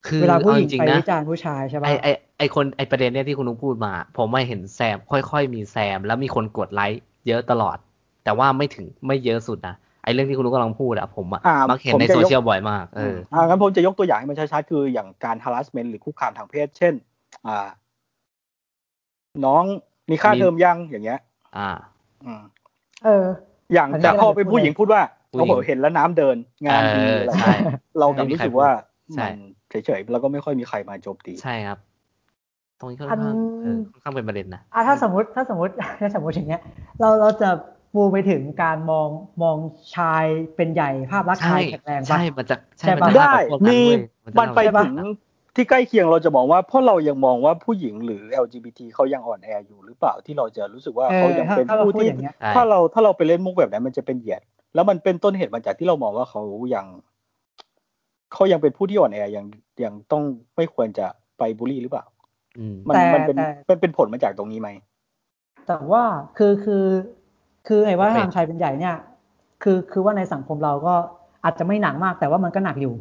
[0.06, 2.06] คือเวลาผู้หญิงอจริไปๆนะวิจารณ์ผู้ชายใช่ไอป่ะไอ
[2.38, 7.76] ไอคนไอประเด็นเนี้ยที่คุณนุ๊กพูดมา ผมไม่เห็นแซม ค่อยๆ มีแซม แล้วมีคนกดไลค์เยอะตลอด
[8.24, 9.74] แต่ว่าไม่ถึงไม่เยอะสุดนะ
[10.04, 16.94] ไอเรื่องที่คุณนุ๊กกำลังพูดอะผมอะอ่ามักเห็นผมในจะยกโซเชียลบ่อยมากเอออ่างั้นผมจะยกตัวอย่างให้มันชัดๆคืออย่างการ harassment หรือคุกคามทางเพศ เช่น
[17.46, 17.68] อ่า
[19.44, 19.64] น้อง
[20.10, 21.20] มีค่ามีเทอมยังอย่างเงี้ย
[21.56, 21.70] อ่า
[22.26, 22.42] อืม
[23.04, 23.26] เออ
[23.72, 25.02] อย่างอันนี้แต่พอเราจะเป็นพูดผู้หญิงเลยพูดว่า
[25.32, 28.70] ผู้หญิเรางเห็นแล้วน้ำเดินงานดีเอออะไรใช่เงี้ยเรากลับไม่มีรู้ใครสึกว่า
[29.14, 31.78] ใช่มันเฉยๆแล้วก็ไม่ค่อยมีใครมาโจมตีใช่ครับ
[32.78, 36.62] ตรงนี้ค่อนอันข้างเออค่อนข้างเป็นประเด็นนะอะถ้าสมมติถ้าสมมติถ้าสมมติอย่างเงี้ย
[37.00, 37.50] เราเราจะ
[37.94, 39.08] ปูไปถึงการมอง
[39.42, 39.56] มอง
[39.96, 40.24] ชาย
[40.56, 43.98] เป็นใหญ่ภาพลักษณ์ใช่ชายแข็งแรงปะใช่มันจะใช่ใช่มันปะจะได้มากกว่าพวกนั้นมีเว้ย
[44.32, 44.96] จะมันไปใช่ปะถึง
[45.56, 54.42] ที่ใกล้เคียงเราจะมองว่าเพราะเรายังมองว่าผู้หญิงหรือ LGBT เขายังอ่อนแออยู่หรือเปล่าที่เราจะรู้สึกว่าเออเขายังเป็นถ้าเราผู้พูดที่อย่างเงี้ยใช่ถ้าเราถ้าเราไปเล่นมุกแบบนั้นมันจะเป็นเหยียด
[54.74, 56.42] แล้วมันเป็นต้นเหตุมาจากที่เรามองว่าเขา
[56.74, 56.86] ยัง
[58.32, 59.44] เขายังเป็นผู้ที่อ่อนแอยัง
[59.84, 60.22] ยังต้อง
[60.56, 61.06] ไม่ควรจะ
[61.38, 62.04] ไปบูลลี่หรือเปล่า
[62.58, 64.68] อืมมันแต่มันเป็นแต่เป็นเป็นผลมาจากตรงนี้ไหม
[65.66, 66.02] แต่ว่า
[66.38, 66.84] คือคือ
[67.66, 68.96] คือไอ้ว่าโอเคทางชายเป็นใหญ่เนี่ย
[69.62, 70.94] คือคือว่าในสังคมเราก็
[71.44, 72.94] อาจจะไม่หนักมากแต่ว่ามันก็หนักอยู่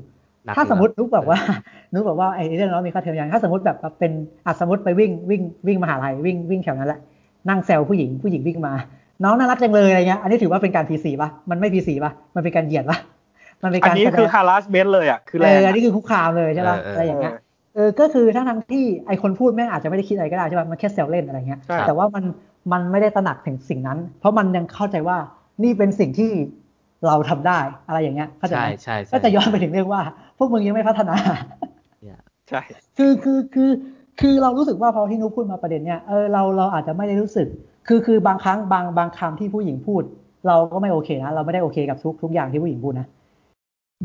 [0.46, 1.40] หนักถ้าอยู่สมมติครับนุกแบบว่า
[1.94, 4.12] นุกแบบว่าไอ้เรื่องน้องมีค่าเทอมยังถ้าสมมติแบบเป็น
[4.46, 7.00] อะสมมติไปวิ่งวิ่งวิ่งมหาลัยวิ่งวิ่งแถวนั้นแหละ
[7.50, 8.74] นั่งแซวผู้หญิงผู้หญิงวิ่งมา
[9.24, 12.98] น้องน่ารักจังเลยอะไรเงี้ยอันนี้ถือว่าเป็นการพีซีป่ะมันไม่พีซีป่ะมันเป็นการเหยียดป่ะ
[13.64, 17.34] มันเป็นอันการนี้แสดคือง harassment เลยอะคือเอแรงออัอะนนี้คือคุกคามเลยใช่ป่ะเออเออออะไรอย่างเงี้ย
[17.76, 22.24] เออก็คือทั้งทั้งๆที่ไอคนพูดแม่งอาจจะไม่ได้คิดอะไรก็ได้ใช่ป่ะมันแค่แซวเล่นอะไรเงี้ยใช่แต่ว่ามัน
[22.72, 25.18] มันไม่ได้ตระหนักถึงสิ่งนั้น เพราะมันยังเข้าใจว่า
[25.64, 26.32] นี่เป็นสิ่งที่
[27.08, 27.58] เราทำได้
[27.88, 30.02] อะไรอย่างเงี้ยเข้าใจใช่ไหมใช่ใช่ก็จะย้อนไปถึงเรื่องว่า
[30.38, 31.40] พวกมึงยังไม่พัฒนาเนี่ย
[32.50, 32.62] ใช่
[32.98, 33.72] คือคือคือ
[34.20, 37.48] คือเรารู้สึกว่าพอที่นุ๊กพูดมาประเด็นเนี้ยเออเราเราอาจจะไม่ได้รู้สึก
[37.88, 40.04] คือคือบางครั้งบางบางคำที่ผู้หญิงพูด
[40.48, 43.08] เราก็ไม่โอเคนะเราไม่ได้โอเคกับทุกทุกอย่างที่ผู้หญิงพูดนะ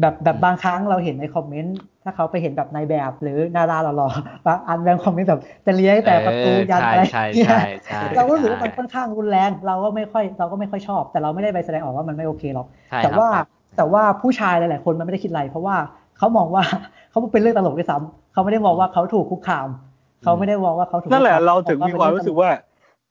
[0.01, 13.47] แบบแบบบางครั้งเราเห็นในคอมเมนต์ถ้าเขาไปเห็นแบบในแบบ หรือดาราหล่อๆบางอันแบงคอมเมนต์แบบจะเลี้ยงแต่ประตูยันเอออะไรใช่เนี่ยใช่ใช่เราก็รู้สึกว่ามันใช่ค่อนข้างรุนแรงเราก็ไม่ค่อยเราก็ไม่ค่อยชอบ แต่เราไม่ได้ไปแสดงออกว่ามันไม่โอเคหรอกใช่แต่ครับว่าครับ
[13.77, 15.77] แต่ว่าผู้ชายหลายๆคนมันไม่ได้คิดอะไรเพราะว่า
[16.19, 16.65] เขามองว่า
[17.11, 19.69] เขาเป็นเรื่องตลกด้วยซ้ำเขาไม่ได้มองว่าเขาถูกคุกคาม
[20.23, 22.51] เขาไม่ได้มองว่าเขาถูกนั่นแหละเราถึงบอมีความรู้สึกว่า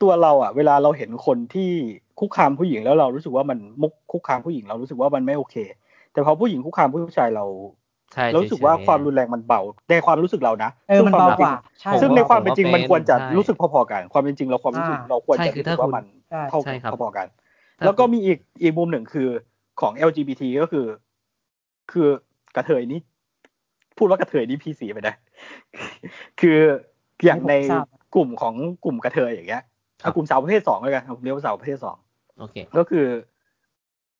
[0.01, 1.69] ตัวเราอะ เวลาเราเห็นคนที่
[2.19, 5.55] คุกคามผู้หญิงแล้วเรารู้สึกว่ามันมุกคุกคามผู้หญิงเรารู้สึกว่ามันไม่โอเค
[6.13, 7.45] แต่พอผู้หญิงคุกคามผู้ชายเรา
[8.13, 17.27] ใช่เรารู้สึกว่าเฉยๆความรุนแรงมันเบาในความรู้สึกเรานะเออมันเบากว่าใช่ซึ่งในความเป็นจริงผมว่ามันควรจะใช่รู้สึกพอๆกัน ความเป็นจริงเราความรู้สึกอ่าเราควรใช่จะคือรู้ถ้าสึกว่าคุณมันใช่เท่าใช่ครับพอๆกัน
[17.77, 19.27] ถ้าแล้วก็มีอีกอีกมุมหนึ่งคือ
[19.81, 20.85] ของ LGBT ก็คือ
[21.91, 22.07] คือ
[22.55, 22.99] กระเทยนี่
[23.99, 25.15] พูดว่ากระเทยนี่พีสีไปนะ
[26.39, 26.59] คือ
[27.25, 27.85] อย่างในผมทราบ
[28.15, 28.53] กลุ่มของ
[28.85, 29.63] กลุ่มกระเทยอย่างเงี้ย
[29.97, 31.97] เอากลุ่มสาวประเภทสองเลยกันผมเรียกว่าสาวประเภทสอง
[32.39, 33.07] โอเค ก็คือ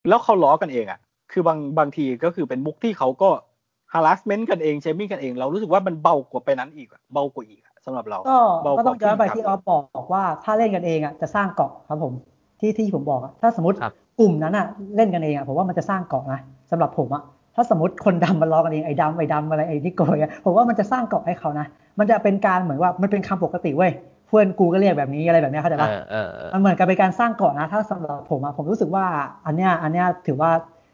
[0.08, 1.00] แล้วเขาล้อกันเองอะ
[1.32, 3.30] คือบางบางทีก็คือเป็นมุกที่เขาก็
[3.94, 9.62] harassment กันเองเชมิ่งกันเอง เรารู้สึกว่ามันเบากว่าไปนั้นอีกอะเบากว่าอีกอะสำหรับเราก็เบากว่าก็ต้องย้อนไปผู้หญิงที่ออฟ
[9.96, 12.14] บอกว่าถ้าเล่นกันเองอะจะสร้างเกาะครับผม
[12.60, 14.66] ที่ที่ผมบอกอะถ้าสมมติครับกลุ่มนั้นอะ
[14.96, 16.40] เล่นกันเองอะผมว่ามันจะสร้างเกาะนะ
[16.72, 17.24] สำหรับผมอะ
[17.60, 21.66] ถ้าสมมติคนดำมันล้อกันเองไอ้ดำไอ้ดำอะไรไอ้ที่โกยอะผมว่ามันจะสร้างเกาะให้เขานะ
[22.00, 23.92] มันจะเป็นการเหมือนว่ามันเป็นคำปกติเว้ย
[24.28, 29.06] เพื่อนกูก็เรียกแบบนี้อะไรแบบเนี้ยเข้าใจเอปะอเออเออมันเหมือนกับเป็นการสร้างเกาะนะ ถ้าสำหรับผมอะผมรู้สึกว่า
[29.46, 30.52] อันเนี้ยอันเนี้ยถือว่า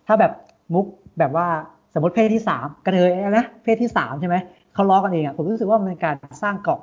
[0.07, 0.31] ถ้าแบบ
[0.73, 0.85] มุก
[1.19, 1.47] แบบว่า
[1.93, 4.35] สมมติเพศที่สามกระเทยนะเพศที่สามใช่ไหม
[4.73, 6.79] เขาล้อกันเองอะผมรู้สึกว่ามันเป็นการสร้างเกาะ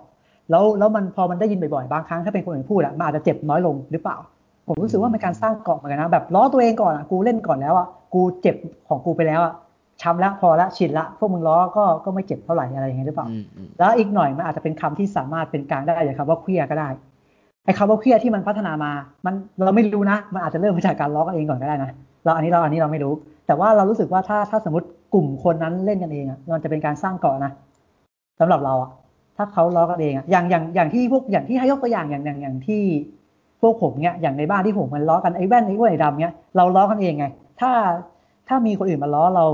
[0.50, 4.16] แล้วแล้วมันพอมันได้ยินบ่อยๆบางครั้งถ้าเป็นคนอื่นพูดอะมันอาจจะเจ็บน้อยลงหรือเปล่า
[4.68, 8.56] ผมรู้สึกว่ามันเป็นการสร้างเกาะเหมือนกันนะแบบล้อตัวเองก่อนอะกูเล่นก่อนแล้วอะกูเจ็บ
[8.88, 9.52] ของกูไปแล้วอะ
[10.02, 16.88] ช้ำแล้วพอละชินละพวกมึงล้อก็ก็ไม่เจ็บเท่าไหร่อะไรอย่างเงี้ยหรือเปล่าอืมอืมแล้วอีกหน่อยมันอาจจะเป็นคำที่สามารถเป็นกลางได้อย่างคำว่าเคลียร์ก็ได้
[17.64, 18.92] ไอ้คำว่าเคลียร์ที่มันพัฒนามา
[19.26, 19.34] มัน
[19.64, 21.90] เราไม่รู้นะ มันอาจจะเริ่มมาจากการล้อกันเองก่อนก็ได้นะ
[22.24, 23.12] เราอันนี้เราอันนี้เราไม่รู้
[23.46, 27.52] แต่ว่าเรารู้สึกว่าถ้าถ้าสมมติกลุ่มคนนั้นเล่นกันเองอะมันจะเป็นการสร้างเกาะนะ
[28.40, 28.90] สำหรับเราอะ
[29.36, 32.82] ถ้าเขาล้อกันเองอะอย่างอย่างอย่างที่พวกอย่างที่ให้ยกตัวอย่างอย่างอย่างอย่างที่
[33.60, 37.26] พวกผมเนี้ยอย่างในบ้านที่ผมมันล้อกันไอ้แว่นไอ้อ้วนไอ้ดำเนี้ยเราล้อกันเองไง
[37.60, 37.70] ถ้า
[38.48, 39.46] ถ้ามีคนอื่นมาล้อเรา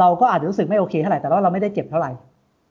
[0.00, 2.10] เราก็อาจจะรู้สึกไม่โอเคเท่าไหร่แต่ว่าเราไม่ได้เจ็บเท่าไหร่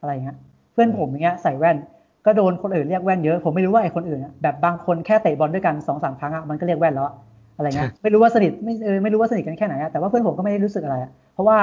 [0.02, 0.38] อะไรอย่างเงี้ย
[0.74, 1.78] เพื่อนผมอย่างเงี้ยใส่แว่น
[2.26, 7.16] ก็โดนคนอื่นเรียกแว่นเยอะผมไม่รู้ว่าไอ้คนอื่นอะแบบบางคนแค่เตะบอลด้วยกันสองสามครั้งอะมันก็เรียกแว่นแล้วอะ
[7.58, 11.58] อะไรเงี้ยไม่รู้ว่าสนิทไม่เออไม่รู้ว่าสนิทกันแค่ไหนอะแต่ว่าเพื่อนผมก็ไม่ได้รู้สึกอะไรอะเพราะว่า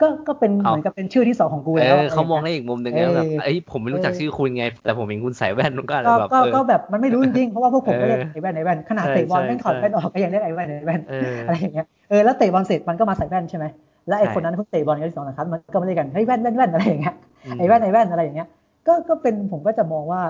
[0.00, 13.64] ก็ก็เป็นเหมือนกับเป็นชื่อที่สองของกูเอแล้วอเขามองได้อีกมุมหนึ่งนะแบบเออเอ้ยผมไม่รู้จักชื่อคุณไง แต่ผมเห็นคุณใส่แว่นมันก็อาจก็จะแบบก็เออก็แบบมันไม่รู้จริงๆเพราะว่าพวกผมก็เรียกเออไอ้แว่นไอ้แว่นขนาดใช่เตะบอลใช่แม่งถอดใช่แว่นออกก็ยังเรียกไอ้แว่นไอ้แว่นเอออะไรอย่างเงี้ยเออแล้วเตะบอลเสร็จมันก็มาใส่แว่นใช่ไหม
[14.08, 17.14] แล้วไอ้ใช่คนนั้นเพิ่งเตะบอลกันที่สองนะครับมันก็ไม่ได้กันเฮ้ยแว่นแว่นแว่นอะไรอย่างเงี้ย
[17.56, 18.48] มไอ้แว่นไอ้แว่นอะไรอย่างเงี้ย
[18.86, 20.22] ก็ก็เป็นผมก็จะมองว่า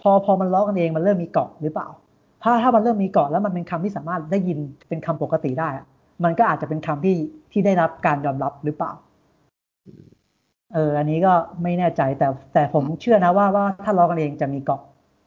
[0.00, 1.88] พอพอมันล้อกันเองมันเริ่มมีเกาะหรือเปล่า
[2.42, 4.58] ถ้าถ้ามันเริ่มมีเกาะแล้วมันเป็นคำที่สามารถได้ยิน
[4.88, 5.86] เป็นคำปกติได้อะ
[6.24, 7.16] มันก็อาจจะเป็นคำที่
[7.52, 8.92] ที่ได้รับการยอมรับหรือเปล่า
[10.74, 11.32] เอออันนี้ก็
[11.62, 14.80] ไม่แน่ใจแต่แต่ผมเชื่อนะว่าว่าถ้าล้อกันเองจะมีเกาะ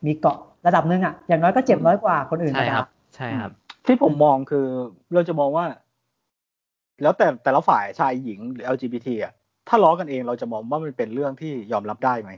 [0.05, 3.51] มีเกาะระดับหนึ่งอะอย่างน้อยก็เจ็บน้อยกว่าคนอื่นใช่ธรรมคดารับ ใช่ครับ
[3.85, 4.65] ที่ผมมองคือ
[5.13, 5.65] เราจะมองว่า
[7.01, 9.33] แล้วแต่แต่ละฝ่ายชายหญิงหรือ LGBT อะ
[9.67, 12.31] ถ้าล้อกันเองเราจะมองว่ามันเป็นเรื่องที่ยอมรับได้ไหม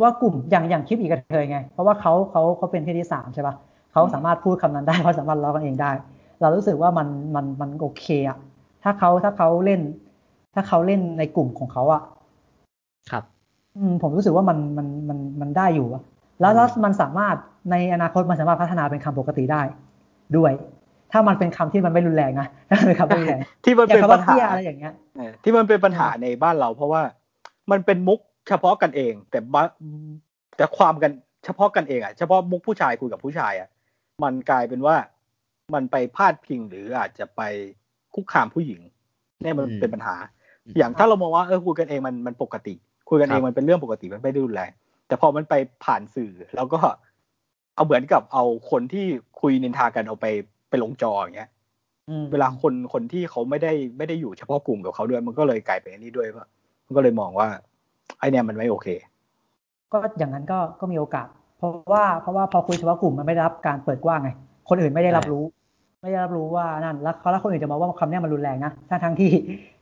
[0.00, 3.54] ว่ากลุ่มอย่างอย่างคลิปอีกกระเทยไง เพราะว่าเขาเขาเขาเป็นเพศที่สามใช่ปะ
[3.92, 5.90] เขาสามารถพูดคำนั้นได้เขาสามารถล้อกันเองได้
[6.40, 8.38] เรารู้สึกว่ามันมันมันโอเคอะ
[8.82, 9.80] ถ้าเขาถ้าเขาเล่น
[10.54, 12.02] ถ้าเขาเล่นในกลุ่มของเขาอะ
[13.10, 13.24] ครับ
[13.76, 16.02] อืมผมรู้สึกว่ามันมันมันมันได้อยู่อะ
[16.40, 17.36] แล้วแล้วมันสามารถ
[17.70, 19.62] ในอนาคตมันสามารถพัฒนาเป็นคำปกติได้
[20.36, 20.52] ด้วย
[21.14, 27.02] ถ้ามันเป็นคำที่มันไม่รุนแรงนะถ้ามันเป็นคำไม่รุนแรงที่มันอย่างเป็นคำปัว่าญเที่หายอะไรอย่างเงี้ยเออที่มันเป็นปัญหาในบ้านเรา เพราะว่า
[27.70, 29.62] มันเป็นมุกเฉพาะกันเอง แต่บะ
[30.56, 31.12] แต่ความกัน
[31.44, 33.68] เฉพาะกันเองอะเฉพาะมุกผู้ชายคุยกับผู้ชายอะ
[34.22, 34.96] มันกลายเป็นว่า
[35.74, 37.42] มันไปพาดพิงหรืออาจจะไป
[38.14, 38.80] คุกคามผู้หญิง
[39.42, 40.16] เนี่ยมันอืมเป็นปัญหา
[40.64, 42.74] อืมอย่างถ้าเรามองว่าเออคุยกันเองมันมันปกติ
[43.08, 44.70] คุยกันเองครับมันเป็นเรื่องปกติมันไม่ได้รุนแรง
[45.06, 45.54] แต่พอมันไป
[45.84, 46.80] ผ่านสื่อแล้วก็
[47.74, 49.06] เอาเหมือนกับเอาคนที่
[49.40, 50.26] คุยนินทากันเอาไป
[50.74, 51.50] ไปลงจออย่างเงี้ย
[52.08, 56.46] อืมเวลาคนคนที่เขาไม่ได้ไม่ได้อยู่เฉพาะกลุ่มกับเขาด้วย มันก็เลยกลายเป็นอันนี้ด้วยว่า
[56.86, 57.48] มันก็เลยมองว่า
[58.18, 58.88] ไอเนี่ยมันไม่โอเค
[59.92, 61.26] ก็อย่างนั้นก็ก็มีโอกาส
[61.58, 64.30] เพราะว่าเพราะว่าพอคุยเฉพาะกลุ่มมันไม่ได้รับการเปิดกว้างไง
[64.68, 65.44] คนอื่นไม่ได้รับรู้
[66.02, 69.30] ไม่ได้รับรู้ว่านั่นแล้วเขาแล้วคนอื่นจะมองว่าคำเนี้ยมันรุนแรงนะทั้งทั้งที่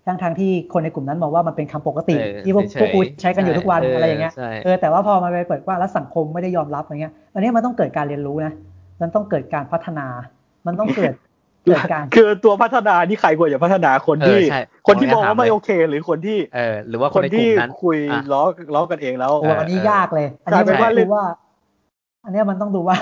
[0.06, 8.54] ทั้งทั้งที่คนในกลุ่มนั้นมองว่ามันเป็นคำปกติเออที่พวกเฉยๆพวกกูใช้กันอยู่ทุกวันใช่อะไรอย่างเงี้ยใช่เออแต่ว่าพอมันไปเปิดกว้างแล้วสังคมไม่ได้ยอมรับอย่างเงี้ยอันนี้มันต้องเกิดการเรียนรู้นะ
[9.00, 10.06] มันต้องเกิดการพัฒนา
[10.66, 11.14] มันต้องเกิด
[11.64, 18.42] เกิดการคือตัวพัฒนานี่ใครควรจะพัฒนาคนที่เออใช่คนที่ผมมจะองว่าไม่ถามเลยโอเค หรือคนที่เออหรือว่าคคนนในกลุ่ที่มนั้นคุยอะล้อ
[18.74, 21.24] ล้อกันเองแล้วโอ้อันนี้เออยากเลย อันกลานี้ยเป็นมันว่าต้องดูว่า
[22.24, 22.96] อันเนี้ยมันต้องดูว่า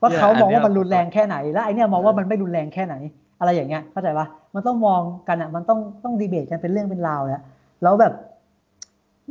[0.00, 2.94] ว่าเนี่ยเขามองว่าอันเนี้ยมันรุนแรงแค่ไหน และไอเนี้ยมองว่ามันไม่รุนแรงแค่ไหน
[3.40, 7.42] อะไรอย่างเงี้ยเข้าใจปะมันต้องมองกันอะ มันต้องต้องดีเบตกันเป็นเรื่องเป็นราวเลยอะ
[7.82, 8.12] แล้วแบบ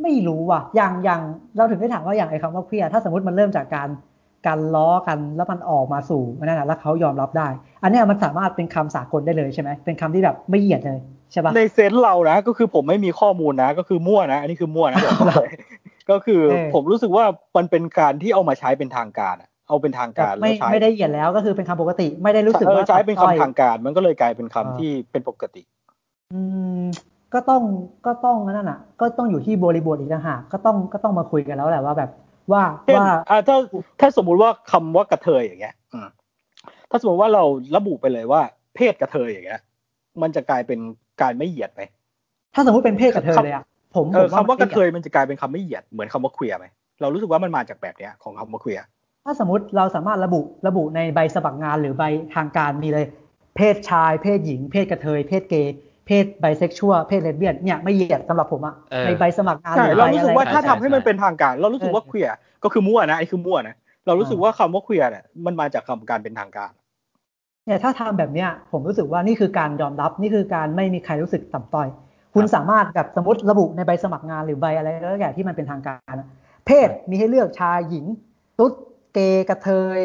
[0.02, 1.22] ไม่รู้ว่ะอย่างอย่าง
[1.58, 3.88] เราถึงได้ถามว่าอย่างไอ้คำว่าเครียดถ้าสมมติมันเริ่มจากการ
[4.48, 7.48] การล้อกันแล้วมันออกมาสู่นั่นนะแล้วเขายอมรับได้
[7.84, 11.00] อันเนี้ยมันสามารถเป็นคำสากลได้เลยใช่ไหมเป็นคำที่แบบไม่เหยียดเลย
[11.32, 15.50] ใช่ปะในเซนส์เรานะก็คือผมไม่มีข้อมูลนะ ก็คือมั่วนะ อันนี้คือมั่วนะบอกก่อนเลย
[16.10, 17.26] ก็คือเออผมรู้สึกว่า
[17.58, 25.62] มันเป็นการที่เอามาใช้เป็นทางการอะเอาเป็นทางการไม่แล้วใช้ไม่ได้เหยียดแล้วก็คือเป็นคำปกติ ไม่ได้รู้สึกเออว่าใช้เป็นต่ำต้อยคำทางการ มันก็เลยกลายเป็นคำเออที่เป็นปกติ
[26.34, 26.42] อื
[26.82, 26.84] ม
[27.34, 27.62] ก็ต้อง
[28.06, 32.10] ก็ต้องนั่นน่ะ ก็ต้องอยู่ที่บริบทอีกต่างหากก็ต้องก็ต้องมาคุยกันแล้วแหละว่าแบบ
[32.54, 33.58] ว่าเช่นว่าอ่าถ้า
[34.00, 36.08] ถ้าสมมุติว่าคำว่ากระเทยอย่างเงี้ยอืม
[36.90, 37.44] ถ้าสมมติว่าเรา
[37.76, 38.42] ระบุไปเลยว่า
[38.76, 39.62] เพศกระเทยอย่างเงี้ย
[40.22, 40.80] มันจะกลายเป็น
[41.22, 41.82] การไม่เหยียดไหม
[42.54, 43.66] ถ้าสมมติเป็นเพศกับเธอเลยอะ
[43.96, 46.66] ผมเอผอมคำว่ากระเทมันยมันจะกลายเป็นคำไม่เหยียดเหมือนคำว่าเคลียร์ไหม
[47.02, 48.84] เรารู้สึกว่ามันมาจากแบบเนี้ยของคำว่าเคลียร์
[49.26, 52.04] ถ้าสมมติเราสามารถระบุระบุในใบสมัครงานหรือใบ
[52.36, 53.06] ทางการมีเลย
[53.56, 55.76] เพศชาย เพศหญิง เพศกระเทย เพศเกย์
[56.06, 63.76] เพศไบเซ็กชวลเพศเลสเบี้ยนเนี่ยไม่เหยียดสำหรับผมอะเออในใบสมัครงานใช่หรือเราใบรู้อะสึไรกว่าถ้าใช่ทำให้มันใช่เป็นทางการ เรารู้สึกว่าเออเคลียร์ก็คือมั่วนะไอ้คือมั่วนะ
[64.08, 66.72] เรารู้สึกอ่าว่าคำว่าเคลียร์เนี่ยมันมาจากคำการเป็นทางการ
[67.66, 71.88] เนี่ยถ้าทำแบบเนี้ยผมรู้สึกว่านี่คือการยอมรับนี่คือการไม่มีใครรู้สึกต่ำต้อย
[72.34, 76.28] คุณสามารถแบบสมมติระบุในใบสมัครงานหรือใบอะไรก็แล้วแต่ที่มันเป็นทางการอะ
[76.66, 78.06] เพศมีให้เลือกชายหญิง
[78.60, 78.74] ตุ๊ด
[79.14, 80.00] เกย์กระเทย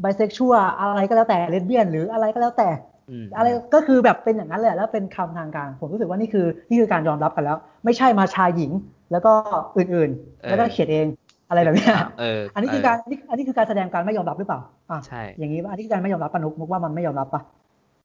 [0.00, 2.68] ไบเซ็กชวลอะไรก็แล้วแต่เลสเบี้ยน หรืออะไรก็แล้วแต่
[3.10, 8.72] อืมอะไรก็คือแบบเป็นอย่างนั้นเลยแล้วเป็นคำทางการผมรู้สึกว่านี่คือนี่คือการยอมรับกันแล้ว ไม่ใช่มาชายหญิง
[9.12, 9.32] แล้วก็
[9.76, 11.06] อื่นๆ แล้วก็เขียนเอง
[11.48, 14.60] อะไรแบบเนี้ยเอออันนี้คือการอันนี้อันนี้คือการแสดงการไม่ยอมรับหรือเปล่า
[14.90, 17.42] อะใช่อย่างนี้ป่ะอันนี้คือการไม่ยอมรับปะนุกมุกว่ามันไม่ยอมรับปะ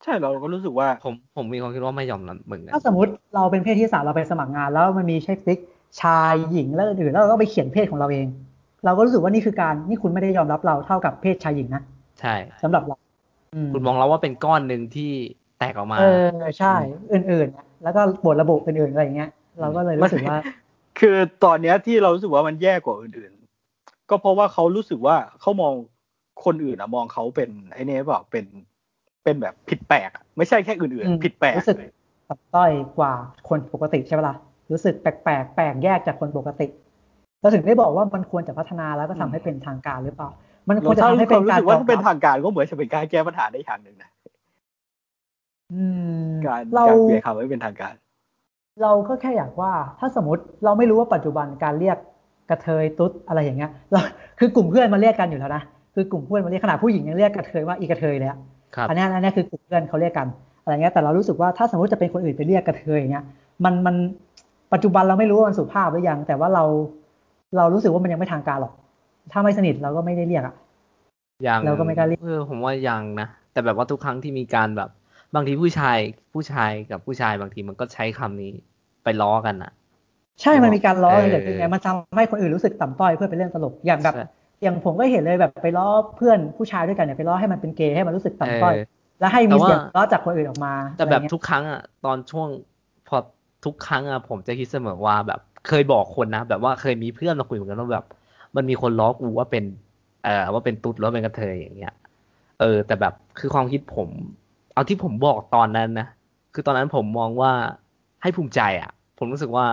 [0.03, 5.59] ใช่เราก็รู้สึกว่าผมผมมีความคิดว่าไม่ยอมรับเหมือนกันถ้าสมมติเราเป็นเพศที่สามเราไปสมัครงาน แล้วมันมีเช็คติ๊ก
[6.01, 8.27] ชายหญิงแล้วอื่นๆแล้วเราก็ไปเขียนเพศของเราเอง
[8.85, 11.81] เราก็รู้สึกว่านี่คือการนี่คุณไม่ได้ยอมรับเราเท่ากับเพศชายหญิงนะ
[12.19, 13.02] ใช่สำหรับเราอืม
[13.73, 15.11] คุณมองเราว่าเป็นก้อนหนึ่งที่
[15.59, 16.27] แตกออกมา เออ
[16.59, 16.75] ใช่
[17.13, 20.37] อื่นๆ แล้วก็บทระบุอื่นๆอะไรอย่างเงี้ย เราก็เลยรู้สึกว่า
[20.99, 25.73] คือตอนเนี้ยที่เรารู้สึกว่ามันแย่กว่าอื่นๆ ก็เพราะว่าเขารู้สึกว่าเขามอง
[26.45, 28.45] คนอื่นอะมองเขาเป็นไอ้นี่บอกเป็น
[29.23, 31.77] เป็นแบบผิดแปลกอะไม่ใช่แค่อื่นอืมๆผิดแปลกรู้สึก
[32.29, 33.13] ต่ำต้อยกว่า
[33.49, 34.35] คนปกติใช่ไหมล่ะ
[34.71, 35.11] รู้สึกแปล
[35.41, 36.67] กๆแปลกแยกจากคนปกติ
[37.41, 40.29] เราถึงได้บอกว่ามันควรจะพัฒนาแล้วก็ทำให้เป็นทางการหรือเปล่า
[40.69, 44.09] มันควรจะถ้าทำให้คเป็วามนรู้การสึกว่าถ้าเป็นยอมรับทางการก็เหมือนจะเป็นการแก้ปัญหาได้อย่างหนึ่งนะ
[45.73, 45.83] อื
[46.29, 47.93] มการเราการเปลี่ยนคำให้เป็นทางการ
[48.81, 51.97] เราก็แค่อยากว่า ถ้าสมมติเราไม่รู้ว่าปัจจุบันการเรียก
[52.49, 53.99] กระเทยตุ๊ดอะไรอย่างเงี้ยเรา
[54.39, 55.63] คือกลุ่มเพื่อนมาเรียกกันอยู่แล้วนะ
[55.95, 58.39] คือกลุ่มเพื่อนมาเรียกขนาดผู้หญิงยังเรียกกระเทยว่าอีกระเทยเลยอะ
[58.75, 60.27] ครับอันเนี้ยอันเนี้ยคือกลุ่มเพื่อนเขาเรียกกัน
[60.63, 63.25] อะไรเงี้ยแต่เรารู้สึกว่าถ้าสมมติจะเป็นคนอื่นไปเรียกกระเทยอย่างเงี้ย
[63.65, 63.95] มันมัน
[64.73, 66.63] ปัจจุบันเราไม่รู้ว่ามันสุภาพหรือยัง แต่ว่าเรา
[67.57, 68.73] เรารู้สึกว่ามันยังไม่ทางการหรอก
[69.31, 70.55] ถ้าไม่สนิทเราก็ไม่ได้เรียกอะ
[71.47, 74.89] ยังเราก็ไม่กล้าเรียกเออผมว่ายังนะแต่แบบว่าทุกครั้งที่มีการแบบ
[75.35, 75.97] บางทีผู้ชาย
[76.33, 78.51] ผู้ชายกับผู้ชายบางทีมันก็ใช้คำนี้
[79.03, 79.71] ไปล้อกันอะ
[80.41, 84.25] ใช่มันมีการล้อกันเออเกิดขึ้นไงมันทำให้คนอื่นรู้สึกต่ำต้อยเพื่อเป็นเรื่องตลกอย่างแบบใช่
[84.63, 85.87] อย่างผมก็เห็นเลยแบบไปล้อ
[86.17, 88.85] เพื่อนผู้ชายด้วยกันเนี่ยไปล้อให้มันเป็นเกย์ให้มันรู้สึกต่ำต้อยเออ
[89.19, 92.47] แล้วให้มีแต่ว่าเสียงล้อจากคนอื่นออกมา แต่แบบอะไรเงี้ยทุกครั้งอะตอนช่วง
[93.07, 93.17] พอ
[93.65, 98.05] ทุกครั้งอะผมจะคิดเสมอว่าแบบเคยบอกคนนะแบบว่าเคยมีเพื่อนมาคุยเหมือนกันว่าแบบ
[98.55, 99.63] มันมีคนล้อกูว่าเป็น
[100.23, 101.93] เอ่อว่าเป็นตุ๊ดหรือว่าเป็นกระเทยอย่างเงี้ย
[102.59, 104.09] เออ แต่แบบคือความคิดผม
[104.73, 106.07] เอาที่ผมบอกตอนนั้นนะ
[106.53, 107.51] คือตอนนั้นผมมองว่า
[108.21, 109.65] ให้ภูมิใจอะ ผมรู้สึกว่า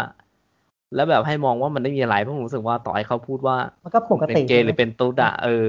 [0.94, 5.66] แล้วแบบให้มองว่ามันไม่มีอะไรเพราะผมรู้สึกว่าต่อให้เขาพูดว่ามันก็ปกเป็นติเกย์หรือเป็นตุ๊ดอะเออ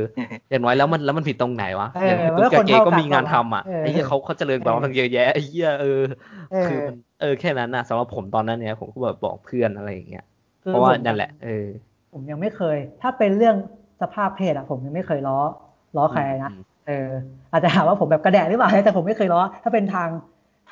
[0.50, 6.02] อย่างน้อยแล้วมันแล้วมันผิดตรงไหนวะเอออย่างมันก็ตุ๊ดกับเกย์คนเท่าก็มีงานทำอะเออไอ้เหี้ยเขาเขาเจริญกว่าเราทั้งเยอะแยะไอ้เหี้ยเออ
[6.52, 10.26] เออคือมันเออแค่นั้นนะสำหรับผมตอนนั้นเนี่ยผมก็แบบบอกเพื่อนอะไรอย่างเงี้ย
[10.64, 11.68] คือเพราะว่าผมนั่นแหละ เออ
[12.14, 13.56] ผมยังไม่เคย ถ้าเป็นเรื่อง
[14.02, 15.40] สภาพเพศอะผมยังไม่เคยล้อ
[15.98, 17.10] ล้อใครนะอืมเออ
[17.52, 20.10] อาจจะหาว่าผมแบบกระแดะหรือเปล่าแต่ผมไม่เคยล้อ ถ้าเป็นทาง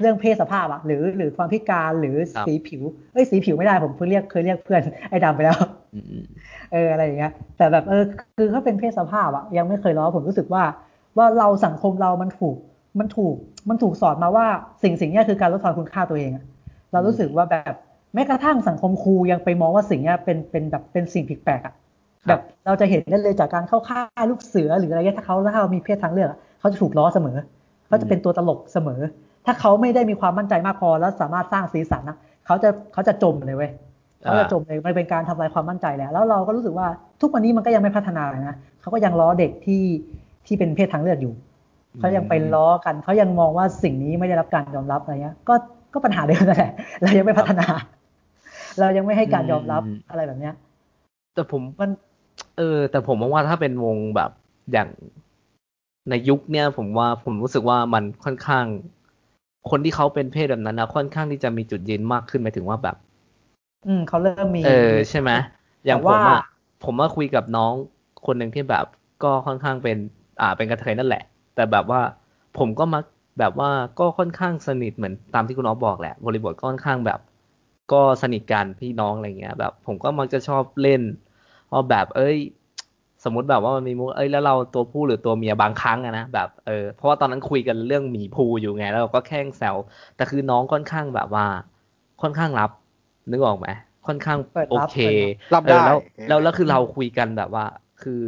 [0.02, 2.82] เรื่องเพศสภาพอะหรือหรือความพิการหรือครับสีผิว
[3.14, 5.58] เอ้ยสีผิวไม่ได้ผมเพิ่งเรียกเคยเรียกเพื่อนไอ้ดำไปแล้ว
[5.94, 6.24] อืมอืม
[6.72, 8.04] เอออะไรอย่างเงี้ย แต่แบบเออ
[8.38, 10.64] คือถ้าเป็นเพศสภาพอะยังไม่เคยล้อผมรู้สึกว่า
[11.18, 12.56] ว่าเราสังคมเรามันถูก
[13.00, 13.36] มันถูก
[13.70, 14.46] มันถูกสอนมาว่า
[14.84, 16.46] สิ่งสิ่งเนี้ยคือการลดทอนคุณค่าตัวเองอะ
[16.92, 17.74] เรารู้สึกว่าแบบ
[18.14, 21.74] แม้กระทั่งสังคมครูยังไปมองว่าสิ่งเนี้ยเป็นเป็นแบบเป็นสิ่งผิดแปลกอะ
[22.28, 27.38] แบบเราจะเห็นได้เลยจากการเข้าค่ายลูกเสือหรืออะไรเงี้ยถ้าเขาถ้าเขามีเพศทางเลือกอะเขาจะถูกล้อเสมอ
[27.88, 29.00] เขาจะเป็นตัวตลกเสมอ
[29.46, 33.72] ถ้าเขาไม่ได้มีความมั่นใจมากพอแล้วสามารถสร้างสีสันนะเขาจะเขาจะจมเลยเว้ย
[34.22, 36.88] เขาจะจมเลยมันเป็นการทำลายความมั่นใจแหละแล้วเราก็รู้สึกว่า
[37.22, 39.84] ทุกวันนี้มันก็ยังไม่พัฒนาเลยนะเขาก็ยังล้อเด็กที่
[40.46, 41.34] ที่เป็นเพศทางเลือกอยู่
[42.00, 45.54] เขายังไปล้อกันเขายังมองว่าสิ่งนี้ไม่ได้รับการยอมรับอะไรเงี้ยก็
[45.94, 46.72] ก็ปัญหาเดิมนั่นแหละ
[47.02, 47.66] เรายังไม่พัฒนา
[48.80, 50.54] เรายังไม่ให้การยอมรับอืมอะไรแบบเนี้ย
[51.34, 51.92] แต่ผมมัน
[52.58, 54.32] เออ แต่ผมมองว่าถ้าเป็นวงแบบ
[54.72, 54.90] อย่าง
[56.10, 58.66] ในยุคเนี้ยผมว่าผมรู้สึกว่ามันค่อนข้าง
[59.70, 62.96] คนที่เขาเป็นเพศแบบนั้นนะค่อนข้างที่จะมีจุดยืนมากขึ้นหมายถึงว่าแบบ
[63.88, 65.30] อืมเขาเริ่มมี เออใช่ไหม
[65.86, 66.42] อย่างแต่ผมว่าอะ
[66.84, 67.74] ผมมาคุยกับน้อง
[68.26, 68.86] คนหนึ่งที่แบบ
[69.24, 69.98] ก็ค่อนข้างเป็น
[70.42, 71.24] อ่าเป็นกระเทยนั่นแหละ
[71.56, 72.02] แต่แบบว่า
[72.58, 73.04] ผมก็มัก
[73.40, 73.70] แบบว่า
[74.00, 77.20] ก็ค่อนข้างสนิทเหมือนตามที่คุณน้องบอกแหละบริบทก็ค่อนข้างแบบ
[77.94, 81.02] ก็สนิทกันพี่น้องอะไรเงี้ยแบบ ผมก็มักจะชอบเล่น
[81.72, 82.38] ว่าแบบ เอ้ย
[83.24, 89.76] สมมติแบบว่ามันมีมุกเอ้ยแล้วเราตัวผู้หรือตัวเมียบางครั้งอะนะแบบเออเพราะว่าตอนนั้นคุยกันเรื่องหมีภูอยู่ไง แล้วเราก็แค่งแซว
[90.16, 91.46] แต่คือน้องค่อนข้างแบบว่า
[92.22, 92.72] ค่อนข้างรับ
[93.32, 93.68] นึกออกไหม
[94.08, 94.98] ค่อนข้างเปิดโอรับเค
[95.46, 95.98] เปิดรับรับได้เออแล้ว
[96.28, 97.66] แล้วแล้วคือเราคุยกันแบบว่า
[98.02, 98.22] คือ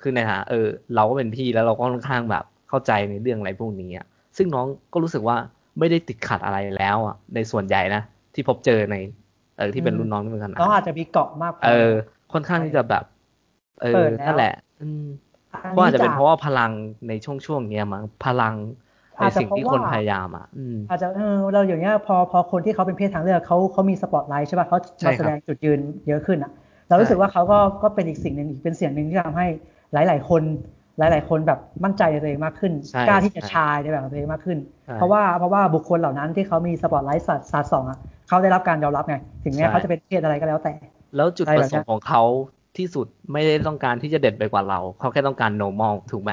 [0.00, 4.06] คือในฐานะเออ เราก็เป็นพี่แล้วเราก็ค่อนข้างแบบเข้าใจในเรื่องอะไรพวกนี้อะ
[4.36, 5.36] ซึ่งน้องก็รู้สึกว่า
[5.78, 8.02] ไม่ได้ติดขัดอะไรแล้วอะในส่วนใหญ่นะ
[8.38, 8.96] ที่พบเจอใน
[9.56, 11.90] เออที่เป็นรุ่นน้องที่เป็นขนาดน้องอาจจะมีเกาะมากพเออ
[12.32, 13.04] ค่อนข้างที่จะแบบ
[13.82, 15.04] เอเปิอดแล้วนั่นแหละ อืม
[15.52, 16.70] อันก็อาจนี้จะเป็นจากเพราะว่าพลัง
[17.08, 18.54] ในช่วงช่วงๆเนี้ยมั้งพลัง
[19.20, 26.52] ในอาจจะสิ่งที่เพคราะนว่าพยายามอะอืมอาจจะเออเราอย่างเงี้ยพอพอคนที่เขาเป็นเพศทางเลือกเขาเขามีสปอตไลท์ใช่ป่ะเขาใช่มาครับแสดงจุดยืนเยอะขึ้นอะ
[26.88, 29.46] เรารู้สึกว่าเขาก็ก็เป็นอีกสิ่งหนึ่งอีกเป็นเสียงหนึ่งที่ทำให้
[29.92, 30.42] หลาย ๆ คน
[30.98, 37.98] หลาย ๆ คนแบบมั่นใจในตัวเองมากขึ้นใช่กล้าที่จะใช่ชายในแบบของตัวเองมากขึ้นใช่เพราะว่าเพราะว่าบุคคลเหล่านั้นที่เขามีสปอตไลท์สาดสาดส่องอะ
[38.28, 40.72] เขาได้รับการยอมรับไง ถึงแม้ใช่เขาจะเป็นเพศอะไรก็แล้วแต่
[41.16, 42.22] แล้วจุดอะไรปแบบระสเนี้งยค์ของเขา
[42.78, 46.32] ที่สุดไม่ได้ต้องการที่จะเด่นไปกว่าเรา เขาแค่ต้องการ normal ถูกไหม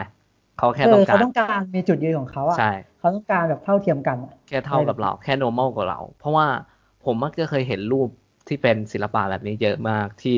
[0.59, 6.47] เขาแค่เอต้อองกาเขารต้องการมีจุดยืนของเขาอะใช่เขาต้องการแบบเท่าเทียมกันอะแค่เท่ากับเรา แค่ normal กว่าเรา เพราะว่า
[7.05, 8.07] ผมมักจะเคยเห็นรูป
[8.47, 10.37] ที่เป็นศิลปะแบบนี้เยอะมากที่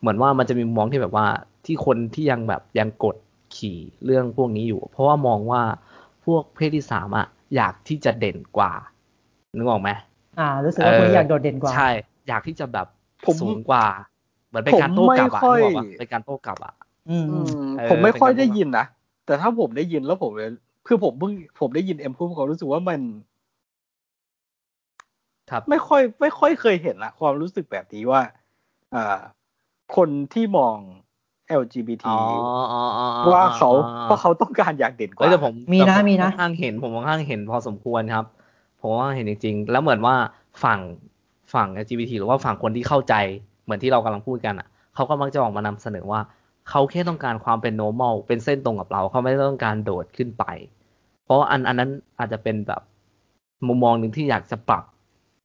[0.00, 1.26] เหมือนว่ามันจะมีมุมมองที่แบบว่า
[1.66, 3.16] ที่คนที่ยังแบบยังกด
[3.56, 5.62] ขี่เรื่องพวกนี้อยู่ เพราะว่ามองว่า
[6.24, 7.26] พวกเพศที่สามอะ
[7.56, 8.72] อยากที่จะเด่นกว่า
[9.56, 9.90] นึกออกไหม
[10.38, 11.90] อ่า รู้สึกว่าคนนี้อยากโดดเด่นกว่า ใช่
[12.28, 12.86] อยากที่จะแบบ
[13.26, 13.86] ผมสูงกว่า
[14.48, 16.74] เหมือนเป็นการโต้กลับอะผมไม่ค่อยนึกออกปะเป็นการโต้กลับอะ
[17.10, 18.86] อืมอือืมมเออผมไม่ค่อยเป็นการได้ยินนะ
[19.26, 20.50] แต่ถ้าผมได้ยินแล้วผมเลย
[20.86, 23.00] คือผมเพิ่งผมได้ยินเอ็มพูดผมรู้สึกว่ามัน
[25.50, 28.22] ครับไม่ค่อย ไม่ค่อยเคยเห็นละความรู้สึกแบบนี้ว่า
[28.94, 29.18] อ่า
[29.96, 30.76] คนที่มอง
[31.62, 32.18] LGBT อ๋อ
[32.72, 38.24] อ๋ออ๋ออ๋อว่าเขาอ๋อเพราะเขาต้องการอยากเด่นกเอ้ยว่าแต่ผมมีนะแต่ผมีนะค่อนข้างเห็นผมค่อนข้างเห็นพอสมควรครับ
[38.80, 40.14] ผมว่าเห็นจริงๆ แล้วเหมือนว่า
[40.64, 40.80] ฝั่ง
[41.54, 43.14] ฝั่ง LGBT หรือว่าฝั่งคนที่เข้าใจ
[43.64, 46.20] เหมือนที่เรากำลังพูดกันอะเขาก็มักจะออกมานำเสนอว่า
[46.70, 50.44] เขาแค่ต้องการความเป็น normal เป็นเส้นตรงกับเราเขาไม่ได้ต้องการโดดขึ้นไป
[51.24, 52.82] เพราะว่าอันอันนั้นอาจจะเป็นแบบ
[53.66, 54.84] มุมมองหนึ่งที่อยากจะปรับ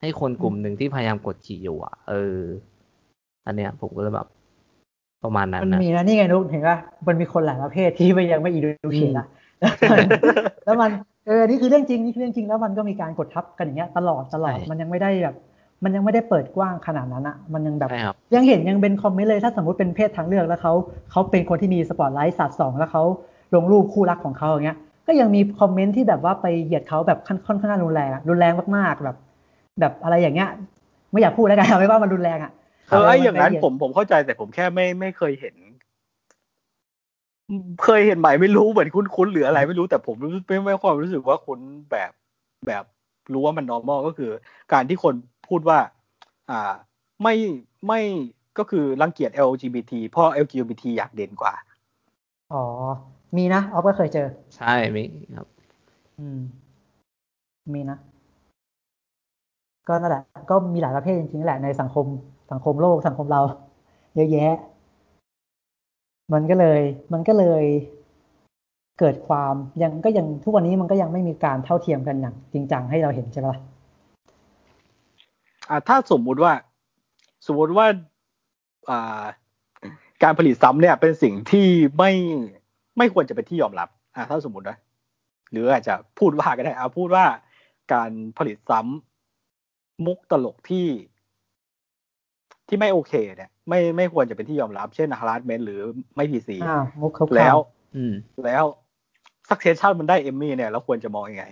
[0.01, 2.39] ให้คนกลุ่มหนึ่งที่พยายามกดขี่อยู่อะ เออ
[3.45, 4.27] อันเนี้ยผมก็เลยแบบ
[5.23, 6.77] ประมาณนั้นมันนะมีนะนี่ไงนุกเห็นป่ะ
[7.07, 9.25] มันมีคนหลายประเภทที่ไม่ยังไม่อีดูเคนะ
[10.65, 10.91] แล้วมัน
[11.27, 15.35] เออนี่คือเรื่องจริงนี่คือเรื่องจริงแล้วมันก็มีการกดทับกันอย่างเงี้ยตลอดตลอดใช่มันยังไม่ได้แบบ
[15.83, 20.73] มันยังไม่ได้เปิดกว้างขนาดนั้นอะมันยังแบบใช่ครับยังเห็นยังเป็นคอมเมนต์เลยถ้าสมมติเป็นเพศทางเลือกแล้วเขา
[21.11, 23.03] เขาเป็นคนที่มีสปอตไลท์สาดส่องแล้วเขา
[23.55, 24.77] ลงรูปคู่รักของเขาอย่างเงี้ย
[25.07, 29.17] ก็ยังมีคอมเมนต์ที่แบบว่าไปเหยียดเขาแบบค่อนค่อนข้างรุนแรงอะรุนแรงมากๆแบบ
[29.79, 30.49] แบบอะไรอย่างเงี้ย
[31.11, 32.51] ไม่อยากพูดแล้วกันเอาไว้ว่ามันรุนแรงอะ
[32.89, 35.55] เออไอ้อย่างนั้นไปเหยียดผมผมเข้าใจแต่ผมแค่ไม่ไม่เคยเห็น
[37.84, 41.60] เคยเห็นไหมไม่รู้เหมือนคุ้นๆหรืออะไรไม่รู้แต่ผมรู้ไม่ไม่ความรู้สึกว่าคุ้น
[41.91, 42.11] แบบ
[42.68, 42.84] แบบ
[43.34, 44.31] รู้ว่ามัน normal ก็คือ
[44.73, 45.14] การที่คน
[45.47, 45.80] พูดว่า
[46.51, 46.73] อ่า
[47.23, 47.35] ไม่
[47.88, 48.01] ไม่
[48.57, 51.53] ก็คือรังเกียจ LGBT เพราะ LGBT อยากเด่นกว่า
[52.53, 52.64] อ๋อ
[53.38, 54.27] มีนะออฟก็เคยเจอ
[54.57, 55.03] ใช่มี
[55.38, 55.47] ครับ
[56.19, 56.39] อืม
[57.73, 57.97] มีนะ
[59.88, 62.05] ก็นั่นแหละ ก็มีหลายประเภทจริงๆแหละในสังคม
[62.52, 63.41] สังคมโลกสังคมเรา
[64.15, 64.56] เยอะแยะ
[66.34, 66.82] มันก็เลย
[67.14, 67.64] มันก็เลย
[68.99, 73.61] เกิดความยังก็ยังทุกวันนี้มันก็ยังไม่มีการเท่าเทียมกันอย่างจริงจังให้เราเห็นใช่ปะล่ะ
[75.70, 76.53] อ่าถ้าสมมุติว่า
[77.48, 77.86] สมมติว่า
[78.90, 79.24] อ่า
[80.24, 81.68] การผลิตซ้ำเนี่ย เป็นสิ่งที่
[81.98, 82.11] ไม่
[82.98, 84.78] ไม่ควรจะเป็นที่ยอมรับ อ่าถ้าสมมตินะ
[85.52, 87.26] หรืออาจจะพูดว่าก็ได้เอาพูดว่า
[87.94, 90.88] การผลิตซ้ำมุกตลกที่
[92.73, 95.79] ที่ไม่โอเค เนี่ย ไม่ไม่ควรจะเป็นที่ยอมรับ เช่น harassment หรือ
[96.15, 97.57] ไม่พีซีอ่ามุกเขาแล้ว
[97.95, 98.13] อืม
[98.45, 98.63] แล้ว
[99.49, 101.45] succession มันได้เอมมี่เนี่ยเราควรจะมองยังไง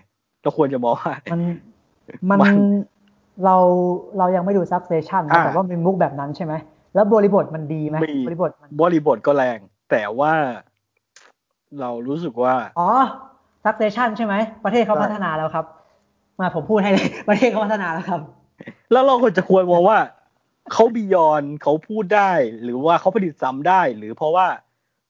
[0.43, 1.41] เราควรจะมองว่ามัน
[2.29, 2.55] มันมัน
[3.45, 3.55] เรา
[4.17, 6.53] เรายังไม่ดูซับเซชันนะอ่าแต่ว่าเป็นมุกแบบนั้นใช่ไหม
[6.95, 9.59] แล้วบริบทมันดีไหมมีบริบทมันบริบทก็แรง
[9.91, 10.33] แต่ว่า
[11.79, 12.89] เรารู้สึกว่า อ๋อ
[13.63, 15.65] ซับเซชันใช่ไหม ประเทศเขาใช่พัฒนาแล้วครับ
[16.39, 18.21] มาผมพูดให้เลย ประเทศเขาพัฒนาแล้วครับ
[18.91, 19.97] แล้วเราควรจะควรมองว่า
[20.73, 22.31] เขาบียอนเขาพูดได้
[22.63, 24.47] หรือว่าเขาผลิตซ้ำได้ หรือเพราะว่า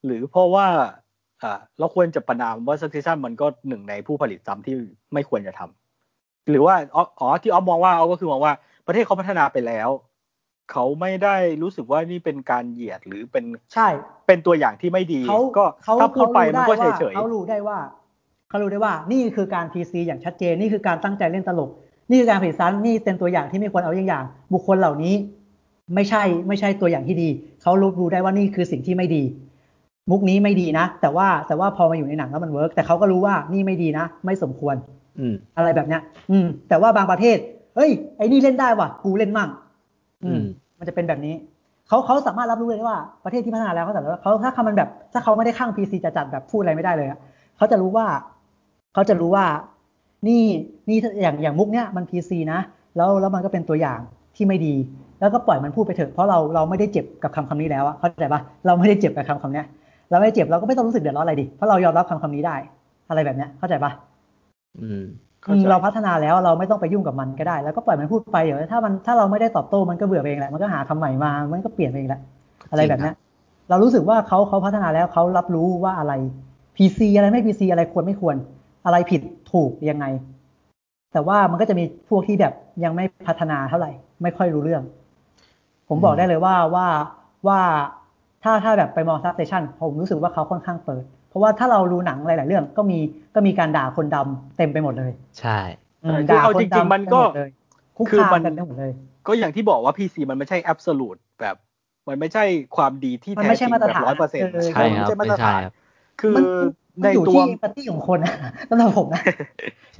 [0.06, 0.68] หรือเพราะว่า
[1.44, 4.76] อ่าเราควรจะประนามว่า succession มันก็หนึ่งในผู้ผลิตซ้ำที่
[5.14, 8.54] ไม่ควรจะทำหรือว่าอ๋ออ๋อที่ออฟมองว่าเอาก็คือมองว่า
[8.88, 9.90] ประเทศเขาพัฒนาไปแล้ว
[10.72, 13.88] เขาไม่ได้รู้สึกว่านี่เป็นการเหยียดหรือเป็นใช่
[14.28, 17.80] เป็นตัวอย่างที่ไม่ดีเขาก็เขาถ้าพูดไปเขารู้มันก็ได้เฉว่ายเขารู้ได้ว่า
[18.50, 21.70] เขารู้ได้ว่า นี่คือการ PC อย่างชัดเจน นี่คือการตั้งใจเล่นตลก
[22.10, 24.24] นี่คือการผลิตซ้ำนี่เป็นตัวอย่างที่ไม่ควรเอาอย่างอย่าง
[24.54, 25.16] บุคคลเหล่านี้
[25.96, 27.30] ไม่ใช่ไม่ใช่ตัวอย่างที่ดี
[27.62, 29.24] เขารู้รู้ได้ว่านี่คือสิ่งที่ไม่ดี
[30.10, 34.76] มุกนี้ไม่ดีนะ แต่ว่าแต่ว่าพอมาอยู่ในหนังแล้วมัน work แต่เขาก็รู้ว่านี่ไม่ดีนะ ไม่สมควร
[35.20, 36.02] อืม อะไรแบบเนี้ย
[36.32, 37.38] อืม แต่ว่าบางประเทศ
[37.76, 39.50] เฮ้ย ไอ้นี่เล่นได้ว่ะ กูเล่นมั่ง
[40.24, 40.42] อืม
[40.80, 41.36] มันจะเป็นแบบนี้
[41.88, 47.20] เขาเขาสามารถรับรู้เลยได้ว่าประเทศที่พัฒนาแล้วเขาสามารถเขาถ้าเขามันแบบ ถ้าเขาไม่ได้ข้างพีซีจะจัดแบบพูดอะไรไม่ได้เลยอะ
[47.58, 48.06] เขาจะรู้ว่า
[48.94, 49.46] เขาจะรู้ว่า
[50.28, 50.44] นี่
[50.90, 52.60] นี่อย่างอย่างมุกเนี้ยมันพีซีนะ
[52.98, 54.00] แล้วแล้วมันก็เป็นตัวอย่าง
[54.36, 54.76] ที่ไม่ดี
[55.22, 59.66] แล้วก็ปล่อยมันพูดไปเถอะเพราะเราเราไม่ได้เจ็บกับคำคำนี้แล้วอะเข้าใจปะเราไม่ได้เจ็บกับคำคำเนี้ย
[60.10, 62.56] เราไม่ได้เจ็บเราก็ไม่ต้องรู้สึกเดือดร้อนอะไรดิเพราะเรายอมรับคำคำนี้ได้
[63.10, 63.92] อะไรแบบเนี้ยเข้าใจปะ
[64.80, 65.04] อืม
[65.50, 72.22] อืมเราพัฒนาแล้วเราไม่ต้องไปยุ่งกับมันก็ได้ แล้วก็ปล่อยมันพูดไปเดี๋ยวถ้ามันถ้าเราไม่ได้ตอบโต้มันก็เบื่อเองแหละมันก็หาคำใหม่มามันก็เปลี่ยนเองแหละ
[72.72, 73.16] อะไรแบบเนี้ย
[73.70, 76.14] เรารู้สึกว่าเขาเขาพัฒนาแล้วเขารับรู้ว่าอะไร
[76.76, 78.36] PC อะไรไม่ PC อะไรควรไม่ควร
[78.86, 79.22] อะไรผิด
[79.52, 80.06] ถูกยังไง
[81.14, 82.54] แต่ว่ามันก็จะมีพวกที่แบบ
[82.84, 83.92] ยังไม่พัฒนาเท่าไหร่
[84.22, 84.84] ไม่ค่อยรู้เรื่อง
[85.92, 86.88] ผมบอกได้เลยว่าว่า
[87.48, 87.60] ว่า
[88.44, 93.00] ถ้าถ้าแบบไปมอง substation ผมรู้สึกว่าเขาค่อนข้างเปิด เพราะว่าถ้าเราดูหนังหลาย ๆ เรื่องก็มี
[93.36, 95.60] ก็มีการด่าคนดำเต็มไปหมดเลย ใช่
[96.04, 97.50] อืมคือด่าเอาคนจริงดำๆมันก็ไปหดเลย
[97.98, 98.92] คุกคือคามมันกันไปหมดเลย
[99.28, 101.56] ก็อย่างที่บอกว่า PC มันไม่ใช่แอบสูตแบบ
[102.08, 102.44] มันไม่ใช่
[102.76, 105.74] ความดีที่มันแท้ไม่จใช่ริงมาตรแบบฐานร้อยเปอร์เซ็นต์เออใช่ครับไม่ใช่มาตรไม่ใช่ฐานครับ
[106.22, 106.44] คือมัน
[107.02, 108.36] ในมันอยู่ตัวที่ปฏิของคนนะ
[108.70, 109.22] สำหรับผมนะ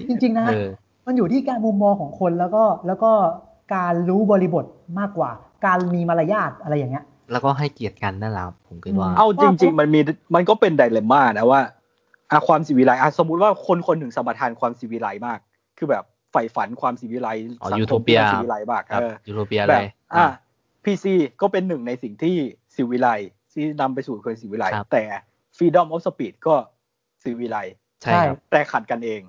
[0.10, 0.68] จริง ๆ นะเออ
[1.08, 3.12] มันอยู่ที่การมุมมองของคนแล้วก็แล้วก็
[3.76, 4.66] การรู้บริบท
[5.00, 5.32] มากกว่า
[5.66, 10.00] การมีมารยาทอะไรอย่างเงี้ย แล้วก็ให้เกียรติกันนั่นแหละครับผมคิดว่าอืมเอาจริง ๆ มันมี
[10.36, 11.62] มันก็เป็นไดเลม่านะว่า
[12.32, 15.40] อะความสิวิไลอะสมมุติว่าคนคนหนึ่งสมทานความสิวิไลมาก
[15.78, 17.28] คือแบบใฝ่ฝันความสิวิไล
[17.62, 20.26] อ๋อสังคม Utopia ที่มันสิวิไลมากครับเออยูโรเปียแบเลบยอะ
[20.84, 22.36] พีซีก็เป็นหนึ่งในสิ่งที่
[22.76, 23.08] สิวิไล
[23.54, 25.04] ที่นำไปสู่คนสิวิไลครับแต่
[25.58, 26.56] Freedom of Speech ก็
[27.24, 27.58] สิวิไล
[28.02, 29.22] ใช่ครับแต่ขัดกันเอง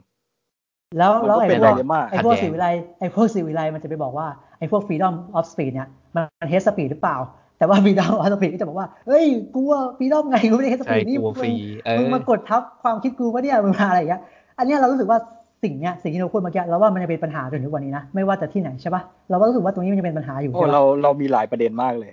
[0.98, 2.66] แล้วมันแล้วก็ไอ้เป็นพวก dilemma ไอ้พวกขัดแย้งสิวิไล
[2.98, 4.26] ไอ้พวกสิวิไลมันจะไปบอกว่า
[4.58, 7.16] ไอ้พวก freedom of speech เนี่ย มัน hate speech หรือเปล่า
[7.58, 9.24] แต่ว่า freedom of speech ก็จะบอกว่าเฮ้ย
[9.54, 11.52] กูว่า freedom ไงกูไม่ได้ hate ใช่ speech นี่กลัวฟรี
[11.84, 14.22] เอมึงอมากดทับความคิดกูวะเนี่ยมึงมาอะไรอย่างเงี้ย
[14.58, 15.18] อันเนี้ยเรารู้สึกว่า
[15.62, 22.12] สิ่งเนี้ยสิ่งที่เราพูดเมื่อกี้เราว่ามันจะเป็นปัญหาจนถึงวันนี้นะไม่ว่าจะที่ไหนใช่ปะเราก็รู้สึกว่าตรงนี้มันจะเป็นปัญหาอยู่โอ้ใช่ปะเราเรามีหลายประเด็นมากเลย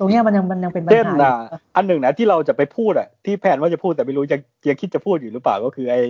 [0.00, 1.32] ตรงเนี้ยมันยังมันยังเป็นปัญเช่นหาอยู่นะ
[1.76, 6.00] อันหนึ่งนะที่เราจะไปพูดอะที่แผนว่าจะพูดแต่ไม่รู้ยังยังคิดจะพูดอยู่หรือเปล่าก็คือไอ้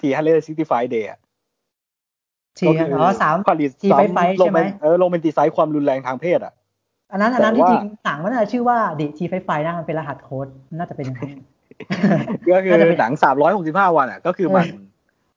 [0.00, 1.23] ทีฮันเลซิตี้ไฟเดย์ทีก็
[2.60, 6.52] คืออ๋อสามผลิตทีไฟไฟโรใช่ไหแมมนเออโรแมนติไซด์ความรุนแรงทางเพศอะ
[7.12, 10.46] อันนั้นอันนั้นแต่ที่ว่าจริงหนังมันน่าจะชื่อว่าดิทีไฟไฟนะมันเป็นรหัสโค้ด
[10.78, 11.32] น่าจะเป็นอย่างนั้น
[12.54, 14.66] ก็คือน่าจะเป็นหนังสามร้อยหกสิบห้าวันอะ ก็คือมัน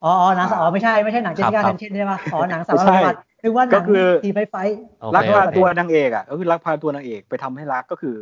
[0.04, 4.56] อ๋ออ๋อหนังสาวอ๋อไม่ใช่ไม่ใช่หนังเจสสิก้าครัเทบนเช่นใช่ปะอ๋อหนังสาวไม่ใช่วัตนึกว่าหนัก็งคือทีไฟไฟ
[5.00, 8.16] โอเคลักพาโอเคตัวนางเอกอะก็คือลักพาตัวนางเอกไปทำให้รักก็คือ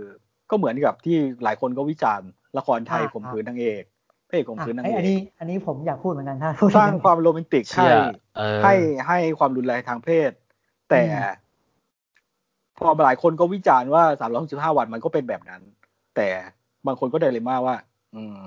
[0.51, 2.29] ก็เหมือนกับที่หลายคนก็วิจารณ์
[2.59, 3.83] ละครไทยข่มขืนนางเอก
[4.29, 8.01] พระเอกข่มขืนนางไอ้เออันกนี้อันนี้ผมอยากพูดเหมือนกันถ้าพูดสร้างความโรแมนติกเชื่ให้อ
[8.37, 8.75] เออให้
[9.07, 10.31] ให้ความรุนแรงทางเพศ
[10.91, 11.03] แต่
[12.79, 15.63] พอหลายคนก็วิจารณ์ว่าสามร้อยสิบห้าวันมันก็เป็นแบบนั้น
[16.17, 16.29] แต่
[16.87, 17.77] บางคนก็ไดเลม่าว่า
[18.15, 18.47] อืม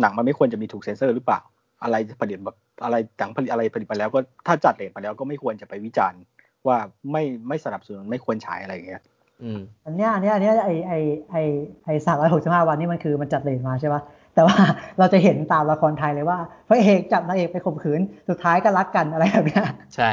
[0.00, 1.40] หนังมันไม่ควรจะมีถูกเซ็นเซอร์หรือเปล่า
[1.82, 6.20] อะไรผลิตแบบอะไรหนังผลิตอะไรผลิตมาแล้ว ก็ถ้าจัดเลทมาแล้วก็ไม่ควรจะไปวิจารณ์
[6.66, 6.76] ว่า
[7.12, 9.02] ไม่ไม่สนับสนุนไม่ควรฉายอะไรอย่างเงี้ย
[9.42, 10.94] อืมอันเนี้ยอันเนี้ยอันเนี้ยไอไอ
[11.30, 11.36] ไอ
[11.84, 14.02] ไอสามร้อยหกสิบห้าวันนี่มันคือมันจัดเลนมาใช่ปะ
[14.34, 14.56] แต่ว่า
[14.98, 16.38] เราจะเห็นตามละครไทยเลยว่า
[16.68, 20.10] พระเอกจับนางเอกไปข่มขืนสุดท้ายก็รักกันอะไรแบบเนี้ยใช่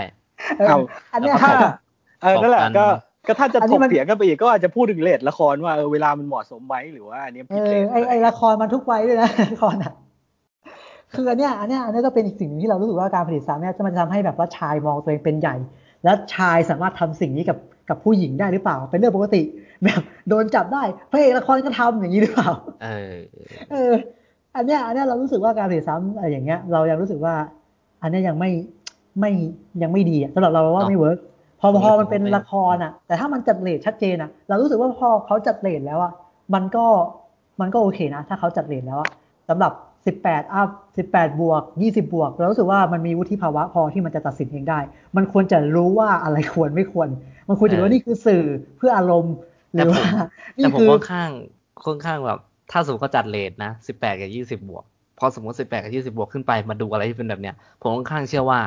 [0.58, 0.78] เออเอา
[1.14, 1.52] อันเนี้ยถ้า
[2.22, 2.86] เออนั่นแหละตบกันก็
[3.28, 9.94] ก็ถ้าจะอันถนี้กมันเถียงกันไปอีกก็อาจจะพูดถึงเลทละครว่าเออเวลามันเหมาะสมไหมหรือว่าอันนี้เอผิดเลอทไอไอละครมันทุกวัยด้วยนะละครอะ
[11.14, 15.56] คืออันเนี้ยอันเนี้ยอันเนี้ยก็เป็นอีกสิ่งหนึ่งที่เรารู้สึกว่าการผลิตสามเนี่ยจะมันจะทำให้แบบว่าชายมองตัวเองเป็นใหญ่
[16.04, 17.58] แล้วชายสามารถทำสิ่งนี้กับ
[17.90, 19.42] กับผู้หญิงได้หรือเปล่า เป็นเรื่องปกติ
[19.84, 22.50] แบบโดนจับได้พระเอกละครก็ทำอย่างนี้หรือเปล่า
[22.84, 23.16] เออ
[23.72, 23.94] เออ
[24.56, 27.36] อันเนี้ยอันเนี้ยเรารู้สึกว่าการผลิตซ้ำอะไรอย่างเงี้ย เรายังรู้สึกว่า
[28.02, 28.52] อันเนี้ยยังไม่
[29.20, 29.32] ไม่
[29.82, 31.18] ยังไม่ดีอะสำหรับเราว่าเนอะไม่ work
[31.60, 36.14] พอผมพอผมมันเป็นไม่ละครอะ แต่ถ้ามันจัดเรตชัดเจนอะ เรารู้สึกว่าพอเขาจัดเรตแล้วอะ
[36.54, 36.86] มันก็
[37.62, 39.10] มันก็โอเคนะ ถ้าเขาจัดเรตแล้วอะ
[39.50, 39.72] สำหรับ
[40.06, 44.80] สิบแปด up สิบแปดบวกยี่สิบบวก เรารู้สึกว่ามันมีวุฒิภาวะพอที่มันจะตัดสินเองได้
[45.16, 47.08] มันควรจะรู้ว่าอะไรควรไม่ควร
[47.48, 48.44] มันควรจะรู้ว่านี่คือสื่อ
[48.78, 49.36] เพื่ออารมณ์
[49.74, 50.04] หรือว่า
[50.56, 51.30] แต่นี่ผมคือค่อนข้าง
[51.86, 52.40] ค่อนข้างแบบ
[52.72, 54.84] ถ้าสมมติเขาจัดเลทนะสิบแปดกับยี่สิบบวก
[55.20, 58.60] พอสมมติสิบแปดกับยี่สิบวกขึ้นไปมาดูอะไรที่เป็นแบบเนี้ย ผมค่อนข้างเชื่อว่า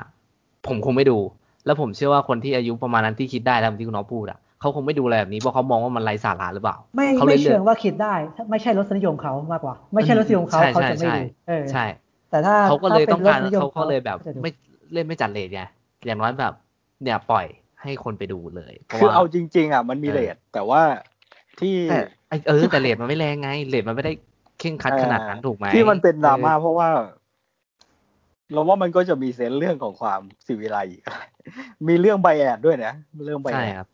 [0.66, 1.18] ผมคงไม่ดู
[1.66, 11.84] แล้วผมเชื่อว่าคนที่อายุประมาณนั้นที่คิดได้แล้วที่คุณน้องพูดอะ เขาคงไม่ดูอะไรแบบนี้เพราะเขามองว่ามันไร้สาระหรือเปล่า ไม่เขาเลไม่ยเลืเชิอกงว่าคิดได้ถ้าไม่ใช่รสนิยมเขามากกว่า ไม่ใช่รสนิยมเขาใช่เขาใช่จะไม่ใช่ดูเออใช่
[12.30, 14.50] แต่ถ้าเขาก็เลยถ้ต้องการป็นสนิยมเขาก็เลยแบบจะดูไม่
[14.92, 15.62] เล่นไม่จัดเลทไง
[16.06, 16.54] อย่างน้อยแบบ
[17.02, 17.46] เนี่ยปล่อย
[17.82, 20.82] ให้คนไปดูเลยเพราะคือว่าเอาจริง ๆอะมันมีเออเลทแต่ว่า
[21.60, 21.98] ที่แต่
[22.28, 24.12] ไอ้เออแต่เลทมันไม่แรงไงเลทมันไม่ได้
[24.60, 26.88] เข่งครัดขนาดนั้นถูกไหมที่มันเป็นดราม่าออเพราะว่า
[28.52, 31.02] เราว่ามันก็จะมีเซนส์เรื่องของความสิวิไลอีก
[31.88, 32.92] มีเรื่องไบแอดด้วยนะ
[33.24, 33.88] เรื่องไบใช่แอดครับ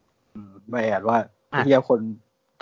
[0.70, 1.18] ไบแอดว่า
[1.54, 2.00] อะเฮียคน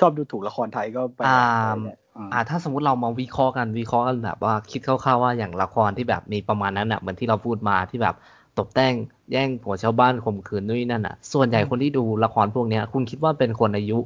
[0.00, 8.14] ชอบดูถูกละครไทยก็ไบแออ่าดอะไรเนี่ยอืมอ่า ถ้าสมมติเรามาวิเคราะห์กันวิเคราะห์กันแบบว่าคิดคร่าวๆว่าอย่างละครที่แบบมีประมาณนั้นอะเหมือนที่เราพูดมาที่แบบ
[8.58, 8.94] ตบแต่ง
[9.32, 13.98] แย่งผัวชาวบ้านข่มขืนนู่นนนั่นอะ ส่วนใหญ่คนที่ดูละครพวกเนี้ย คุณคิดว่าเป็นคนอายุ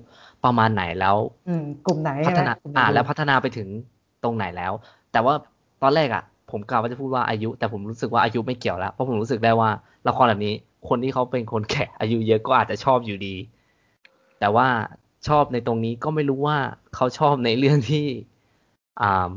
[0.44, 1.16] ประมาณไหนแล้ว
[1.48, 3.68] อืมกลุ่มไหนพัฒนาใช่ไหมอ่ากมไหนแล้วพัฒนาไปถึง
[4.24, 4.72] ตรงไหนแล้ว
[5.12, 5.34] แต่ว่า
[5.82, 9.70] ตอนแรกอะ ผมกล่าวว่าจะพูดว่าอายุ แต่ผมรู้สึกว่าอายุไม่เกี่ยวแล้วเพราะผมรู้สึกได้ว่า
[10.08, 10.54] ละครแบบนี้
[10.88, 13.34] คนที่เขาเป็นคนแก่อายุเยอะก็อาจจะชอบอยู่ดี
[14.40, 14.68] แต่ว่า
[15.28, 16.58] ชอบในตรงนี้ก็ไม่รู้ว่า
[16.94, 18.06] เขาชอบในเรื่องที่
[19.00, 19.30] อ่า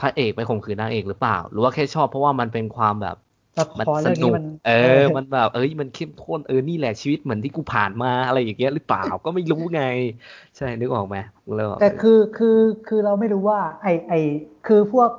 [0.00, 3.16] พระเอกไปข่มขืนนางเอกหรือเปล่า หรือว่าแค่ชอบเพราะว่ามันเป็นความแบบ
[3.58, 9.82] ละมันครสเรื่องนุนี้กมันเออ มันแบบเอ้ยมันเข้มข้นเออนี่แหละชีวิตเหมือนที่กูผ่านมาอะไรอย่างเงี้ยหรือเปล่าก็ไม่รู้ไง
[10.56, 11.16] ใช่นึกออกไหม
[11.56, 12.58] เริ่มแต่คือคือ
[12.88, 14.12] คือเราไม่รู้ว่า ไอไอ
[14.66, 15.10] คือพวก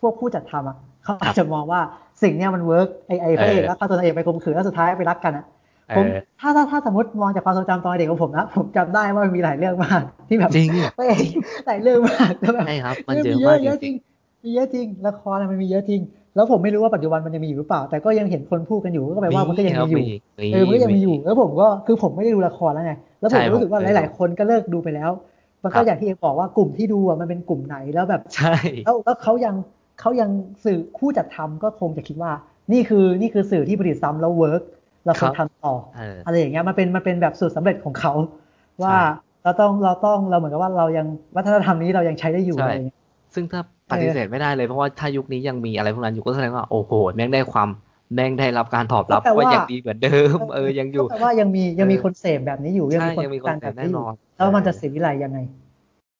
[0.00, 1.80] พวกผู้จัดทำอะเขาอาจจะมองว่า
[2.22, 5.55] สิ่งเนี้ยมัน work ไอไอพระเอกแล้วพาตัวนางเอกไปข่มขืนแล้วสุดท้ายไปรักกันอะเอ
[5.96, 11.18] ผมอถ้าถ้าถ้าสมมติมองจากความทรงจำตอนเด็กของผมนะ ผมจำได้ว่ามันมีหลายเรื่องมากที่แบบจริงพระเอก
[11.66, 13.94] หลายเรื่องมากแล้วแบบใช่ครับ มันเออเยมีอะเยมาอะกเยจอะจริริงง
[14.44, 16.00] มีเยอะจริงละครอะมันมีเยอะจริง
[16.34, 25.10] แล้วผมไม่รู้ว่าปัจจุบันมันยังมีอยู่หรือเปล่า แต่ก็ยังเห็นคนพูดกันอยู่ก็แปลว่ามันก็ยังครัมีบอยู่มีเออมันก็ยังมีอยู่ แล้วผมก็คือผมไม่ได้ดูละครแล้วไงแล้วผมใช่รู้สึกว่าผมไม่หลายดูๆคนก็เลิกดูไปแล้ว
[25.64, 28.54] มันคก็รับอย่างที่เอกบอกว่ากลุ่มที่ดูอะมันเป็นกลุ่มไหนแล้วแบบใช่
[28.84, 29.54] แล้วแล้วเขายัง
[30.00, 30.30] เขายัง
[30.64, 32.32] สื่อผู้จัดทำก็คงจะคิดว่า
[32.72, 34.62] นี่คือนี่คือสื่อที่ผลิตซ้ำแล้วเวิร์ก
[35.06, 38.12] เราควรทำต่อเอออะไรอย่างเงี้ยมันเป็นมันเป็นแบบสูตรสำเร็จของเขา
[38.82, 39.00] ว่าใช่
[39.44, 41.06] เราต้องเราต้องเราเหมือนกับว่าเรายัง
[41.36, 42.96] วัฒนธรรมนี้เรายังใช้ได้อยู่ใช่อะไรอย่างเงี้ย
[43.34, 43.60] ซึ่งถ้า
[43.90, 47.68] ปฏิเสธไม่ได้เลยเพราะว่าถ้ายุคนี้ยังมีอะไรพวกนั้นอยู่ก็แสดงว่าโอ้โหแม่งได้ความ
[48.14, 55.38] แม่งได้รับการตอบรับก็แปลว่าว่ายังดีเหมือนเดิมเออยังอยู่ก็แปลว่ายังมียังมีเออคนเสพแบบนี้อยู่ยังใช่มีคนยังมีต้องการคนเสแบพบนี้อยู่แน่นอนแล้วมันเออจะเสียวิไลยังไง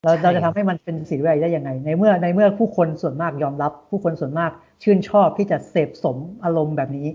[0.05, 4.51] เราใช่เราจะทำให้มันเป็นสีวิไลได้ยังไง ในเมื่อในเมื่อผู้คนส่วนมากยอมรับ ผู้คนส่วนมาก
[4.83, 7.09] ชื่นชอบที่จะเสพสมอารมณ์แบบนี้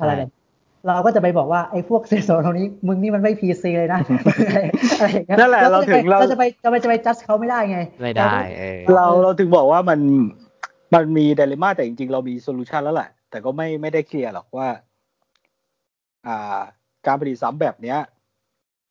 [0.00, 0.30] อะไรแบบ
[0.86, 4.00] เราก็จะไปบอกว่าไอ้พวกเสพสมอารมณ์นี้ มึงนี่มันไม่พีซีเลยนะ
[4.98, 10.00] อะไรอย่างเงี้ยนั่นแหละก็เราจะถึไปงเราเราจะไปจะไปจะไปจัดเขาไม่ได้ไง ไม่ได้เออเราเราถึงบอกว่ามัน
[10.94, 14.68] มันมีไดเลม่าแต่จริงๆ เรามีโซลูชันแล้วแหละ แต่ก็ไม่ไม่ได้เคลียร์หรอกว่า
[16.26, 16.60] อ่า
[17.06, 17.98] การผลิตซ้ำแบบเนี้ย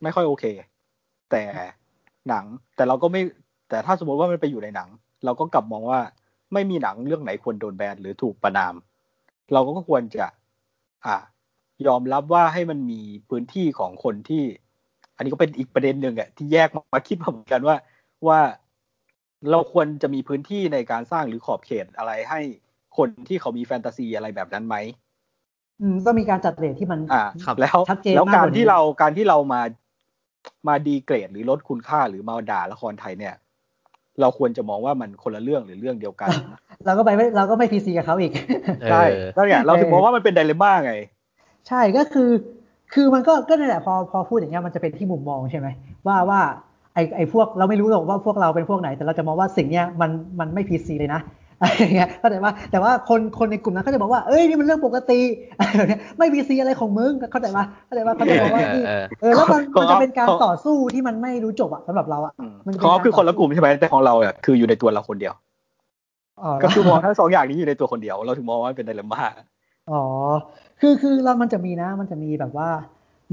[0.03, 0.45] ไม่ค่อยโอเค
[1.31, 1.41] แต่
[2.29, 2.45] หนัง
[2.75, 3.21] แต่เราก็ไม่
[3.69, 4.89] แต่ถ้าสมมติว่ามันไปอยู่ในหนัง
[5.25, 5.99] เราก็กลับมองว่า
[6.53, 8.73] ไม่มีหนังเรื่องไหนควรโดนแบนหรือถูกประนาม
[9.53, 10.25] เราก็ควรจะ
[11.05, 11.15] อ่า
[11.87, 14.43] ยอมรับว่าให้มันมีพื้นที่ของคนที่
[15.15, 17.75] อันนี้ก็เป็นอีกประเด็นหนึ่งอะที่แยกมาคิดเหมือนกันว่า
[18.27, 18.39] ว่า
[19.51, 22.39] เราควรจะมีพื้นที่ในการสร้างหรือขอบเขตอะไรให้
[22.97, 24.75] คนที่เขามีแฟนตาซีอะไรแบบนั้นไหม
[25.81, 29.61] อืมก็มีการจัดเรทที่มันอ่าครับแล้วชัดเจนแล้วมากการกว่านี้ที่เราการที่เรามา
[30.67, 33.35] มาดีเกรดหรือลดคุณค่าหรือมาด่าละครไทยเนี่ย
[34.21, 36.29] เราควรจะมองว่ามันคนละเรื่องหรือเรื่องเดียวกัน
[36.85, 38.31] เราก็ไปไม่เราก็ไม่พีซีกับเขาอีก
[38.89, 40.93] ใช่เออแล้วเนี่ยเราถึงมองว่ามันเป็นไดเลม่าไง
[41.67, 42.29] ใช่ก็คือ
[42.93, 45.67] คือมันก็ก็นั่นแหละพอพอพูดอย่างเงี้ยมันจะเป็นที่มุมมองใช่ไหม
[46.07, 46.41] ว่าว่า
[46.93, 50.09] ไอไอพวกเราไม่รู้หรอกว่าพวกเราเป็นพวกไหน แต่เราจะมองว่าสิ่งเนี้ยมัน
[50.39, 51.21] มันไม่พีซีเลยนะ
[51.61, 55.19] อะไรอย่างเงี้ยเข้าใจว่าแต่ว่าคนคนในกลุ่มนั้นเขาจะบอกว่าเอ้ยนี่มันเรื่องปกติ
[55.59, 65.33] อะไรแบบเนี้ยไม่พีซีอะไรของมึงเข้าใจว่าเข้าใจว่าเขาจะบอกว่านี่เออเออแล้วมันของมันจะเป็นการของต่อสู้ที่มันไม่รู้จบอะสำหรับเราอะอืมมันจะขเป็องนเขาคือคนละต่กลุ่มใช่ไหมแต่ของเราอะคืออยู่ในตัวเราคนเดียว
[66.41, 69.21] อ๋อก็คือมองทั้งสองอย่างนี้อยู่ในตัวคนเดียว เราถึงมองว่าเป็นไดเลม่า
[69.91, 70.01] อ๋อ
[70.81, 72.69] คือคือเรามันจะมีนะ มันจะมีแบบว่า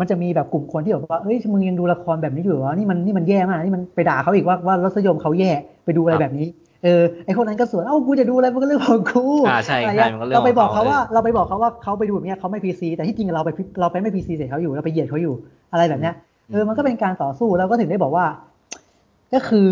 [0.00, 5.50] มันจะมีแบบกลุ่มคนที่แบบว่าเอ้ยมึงยังดูละครแบบนี้อยู่เหรอนี่มันนี่มันแย่มากนี่มันไปด่าเขาอีกว่าว่ารสนิยมเขาแย่
[5.84, 6.46] ไปดูอะไรครับแบบนี้
[6.84, 13.50] เออไอคนนั้นก็สวนเอ้ากูจะดูอะไรมันก็เรื่องของกูอ่าใช่อะไรใช่เงี้ยมันก็เรื่องเราไปบอกของเขาเขาว่าเออเราไปบอกเขาว่าเขาไปดูแบบเนี้ยเขาไม่พีซีแต่ที่จริงเราไป
[13.80, 15.34] เราไปไม่พีซีใส่เขาอยู่เราไปเหยียดเขาอยู่
[15.72, 16.14] อะไรแบบเนี้ย
[16.50, 18.24] เออมันก็เป็นการต่อสู้แล้วก็ถึงได้บอกว่า
[19.34, 19.68] ก็คือ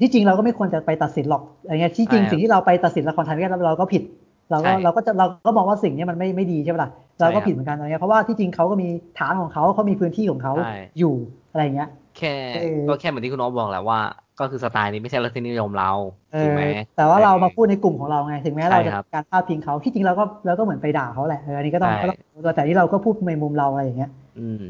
[0.00, 4.02] ที่จริงเราก็ไม่ควรจะไปตัดสินหรอกอะไรเงี้ยที่จริงใช่ครับสิ่งที่เราไปตัดสินละครไทยเนี่ยเราเราก็ผิด
[4.50, 6.90] เราก็ใช่เราก็จะเราก็มองว่าสิ่งเนี้ยมันไม่ไม่ดีใช่ปะล่ะ
[7.20, 8.88] เราก็ใช่ครับผิดเหมือนกันอะไรเงี้ยเพราะว่าที่จริงเขาก็มี
[9.18, 11.14] ฐานของเขาเขามีพื้นที่ของเขาใช่อยู่
[11.50, 11.88] อะไรเงี้ย
[12.18, 14.00] แค่เออก็แค่เหมือนที่คุณน้องบอกแหละว่า
[14.40, 15.90] ก็คือสไตล์นี้ไม่ใช่รสนิยมเรา
[16.32, 16.62] เอถูกอไหม
[16.96, 22.16] แต่ว่าเรามาออพูดในกลุ่มของเราไงถึงแม้ใช่เราจะครับการพาดพิงเขาที่จริงเราก็เราก็เหมือนไปด่าเขาแหละเอออันนี้ก็ต้องใช่ก็ต้อ
[22.52, 24.64] งแต่ที่เราก็พูดในมุมเราอะไรอย่างเงี้ยอืม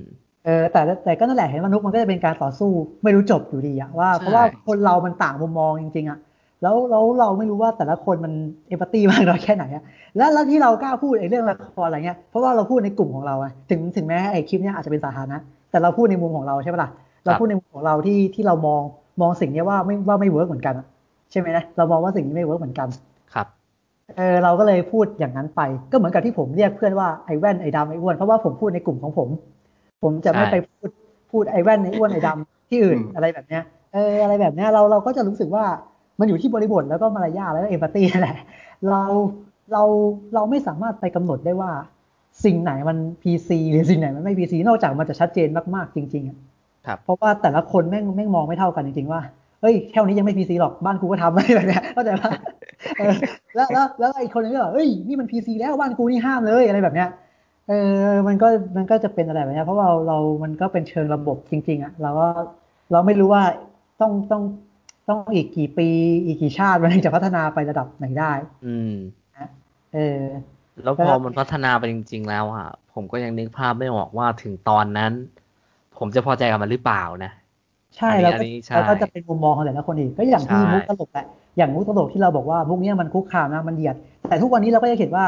[0.44, 2.70] เออแต่แต่ก็นั่นแหละเห็นมนุษย์มันก็จะเป็นการต่อสู้
[3.04, 6.18] ไม่รู้จบอยู่ดีอะว่าใช่เพราะว่าคนเรามันต่างมุมมองจริงๆอะ
[6.62, 8.32] แล้วแล้วเราไม่รู้ว่าแต่ละคนมัน
[8.68, 9.82] empathy มากน้อยแค่ไหนอะ
[10.16, 15.38] แล้วแล้วที่เรากล้าพูดไอ้เรื่องละครอะไรเงี้ยเพราะว่าเราพูดในกลุ่มของเราอะถึงถึงแม้ไอ้คลิปเนี้ยอาจจะเป็นสาธารณะ
[15.70, 16.90] แต่เราพูดในมุมของเราใช่ปะล่ะ
[17.24, 18.82] เราพูดในมุมของเราที่ที่เรามอง
[19.20, 20.86] มองสิ่งเนี้ยว่าไม่ว่าไม่ work เหมือนกันอะ
[21.30, 22.88] ใช่ไหมนะเรามองว่าสิ่งนี้ไม่ work เหมือนกัน
[23.34, 23.46] ครับ
[24.16, 25.60] เออเราก็เลยพูดอย่างนั้นไป
[25.90, 29.28] ก็เหมือนกับที่ผมเรียกเพื่อนว่าไอ้แว่นไอ้ดำไอ้อ้วนเพราะว่าผมพูดในกลุ่มของผม
[30.02, 30.90] ผมจะไม่ใช่ไปพูด
[31.30, 33.62] พูดไอ้แว่นไอ้อ้วนไอ้ดำที่อื่นอืมอะไรแบบเนี้ย
[33.94, 35.64] เอออะไรแบบเนี้ยเราเราก็จะรู้สึกว่า
[36.18, 38.36] มันอยู่ที่บริบทแล้วก็มารยาทแล้วก็เอมพัตตีนั่นแหละ
[38.90, 39.02] เรา
[39.72, 39.82] เรา
[40.34, 41.70] เราไม่สามารถไปกำหนดได้ว่า
[42.44, 46.38] สิ่งไหนมัน PC หรือสิ่งไหนมันไม่ PC นอกจากมันจะชัดเจนมากๆจริงๆอะ
[46.86, 49.20] ครับเพราะว่าแต่ละคนแม่งแม่งมองไม่เท่ากันจริงๆว่า
[49.60, 52.30] เฮ้ยแค่นี้ยังไม่พีซีหรอกบ้านกูก็ทำอะไรแบบเนี้ยเข้าใจปะ
[52.98, 53.14] เออ
[53.54, 57.08] แล้วแล้วแล้วไอ้คนนึงก็แบบเฮ้ยนี่มันพีซีแล้วบ้านกูนี่ห้ามเลยอะไรแบบเนี้ย
[57.68, 57.72] เอ
[58.08, 62.28] อมันก็มันก็จะเป็นอะไรแบบนี้เพราะว่าเราเรามันก็เป็นเชิงระบบจริง ๆอะเราก็
[62.92, 63.42] เราไม่รู้ว่า
[64.00, 64.42] ต้องต้อง
[65.08, 65.88] ต้องอีกกี่ปี
[66.26, 68.32] อีกกี่ชาติมันถึงจะพัฒนาไประดับไหนได้
[68.62, 68.90] อืม
[69.92, 75.12] เออ แล้วพอมันพัฒนาไปจริง ๆ แล้วอะผมก็ยังนึกภาพไม่ออกว่าถึงตอนนั้น
[75.94, 77.30] ผมจะพอใจกับมันหรือเปล่านะ
[77.96, 81.24] ใช่อันนี้แล้วอัก็นนี้ใช่แล้วก็จะเป็นมุมมองของแต่ละคนอีกก็อย่างที่ใช่มุกตลกแหละ
[81.56, 83.96] อย่างมุกตลกที่เราบอกว่ามุกเนี้ยมันคุกคามนะมันเหยียด
[84.28, 85.26] แต่ทุกวันนี้เราก็จะเห็นว่า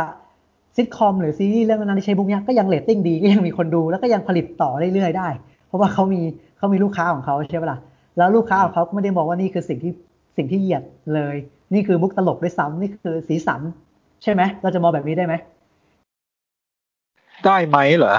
[0.77, 5.29] ซิทคอมหรือซีรีส์เรื่องนั้นที่ใช้มุกเนี้ยก็ยังเรตติ้งดีก็ยังมีคนดูแล้วก็ยังผลิตต่อเรื่อยๆได้
[5.67, 6.21] เพราะว่าเขามี
[6.57, 7.79] เขามีลูกค้าของเขาใช่ไหมล่ะ
[8.17, 9.93] แล้วลูกค้าของเขาก็ไม่ได้มองว่านี่คือสิ่งที่
[10.37, 10.83] สิ่งที่เหยียด
[11.15, 11.37] เลย
[11.75, 13.61] นี่คือมุกตลกด้วยซ้ำนี่คือสีสัน
[14.23, 15.35] ใช่ไหมเราจะมองแบบนี้ได้ไหม
[17.47, 18.17] ได้ไหมเหรอ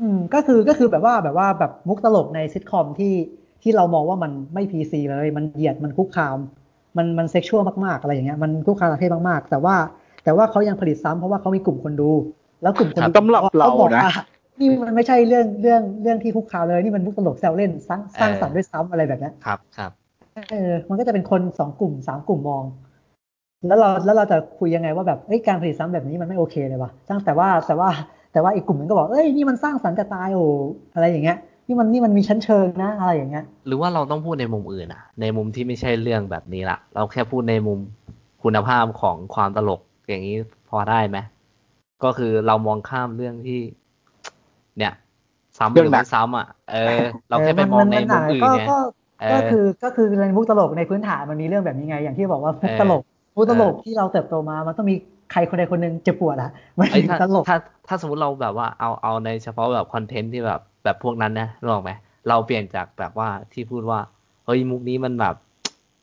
[0.00, 3.14] อืมก็คือก็คือแบบว่าแบบว่าแบบมุกตลกในซิทคอมที่
[3.62, 6.38] ที่เรามองว่ามันไม่ PC เลย มันเหยียดมันคุกคาม
[6.96, 9.76] มันมัน sexual มากๆอะไรอย่างเงี้ยมันคุกคามทางเพศมากๆ แต่ว่า
[10.24, 12.10] แต่ว่าเขายังผลิตซ้ำเพราะว่าเขามีกลุ่มคนดู
[12.62, 14.12] แล้วกลุ่มคนดูสำหรับเราขบอกนะว่า
[14.60, 19.90] นี่มันไม่ใช่เรื่องเรื่องเรื่องที่คุกคามเลย นี่มันมุกตลกแซวเล่นสร้างสร้างสรรค์ด้วยซ้ำอะไรแบบเนี้ยครับครับ
[20.50, 22.64] เออ มันก็จะเป็นคนสองกลุ่มสามกลุ่มมอง
[23.68, 27.88] แล้วเราแล้วเราจะคุยยังไงว่าแบบเอ้ยการผลิตซ้ำแบบนี้มันไม่โอเคเลยวะตั้งแต่ว่าแต่ว่า
[28.32, 30.44] แต่ว่าอีกกลุ่มหนึงก็บอกเอ้ยนี่มันสร้างสรรค์จะตายโอ้
[30.94, 37.78] อะไรอย่างเงี้ยนี่มันนี่มันมีชั้นเชิงนะอะไรอย่างเงี้ย หรือว่าเราต้องพูดในมุมอื่นอะในมุมที่ไม่ใช่เรื่องแบบนี้ละเราแค่พูดในมุม
[38.42, 40.36] คุณภาพของความตลกอย่างนี้
[40.68, 41.18] พอได้ไหม
[42.04, 43.60] ก็คือเรามองข้ามเรื่องที่
[44.78, 44.92] เนี่ย
[45.58, 47.00] ซ้ำหเรื่รือองหนัไม่กซ้ำอะเออ
[47.30, 48.76] เราแค่ไปมองในมุมอื่นก็ไงก็
[49.22, 53.02] เอก็อคือก็คือในมุกตลกในพื้นฐานมันมีเรื่องแบบนี้ไง อย่างที่บอกว่ามุกตลก
[53.34, 54.94] มุกตลกที่เราเติบโตมา มันต้องมี
[55.32, 57.56] ใครคนใดคนหนึ่งเจ็บปวดอะมันเอ้ยถึงถ้าตลกถ้า
[57.88, 61.92] ถ้าสมมติเราแบบว่าเอาเอาในเฉพาะแบบคอนเทนต์ที่แบบแบบพวกนั้นนะรู้ไหม
[62.28, 64.00] เราเปลี่ยนจากแบบว่าที่พูดว่า
[64.46, 65.34] เฮ้ยมุกนี้มันแบบ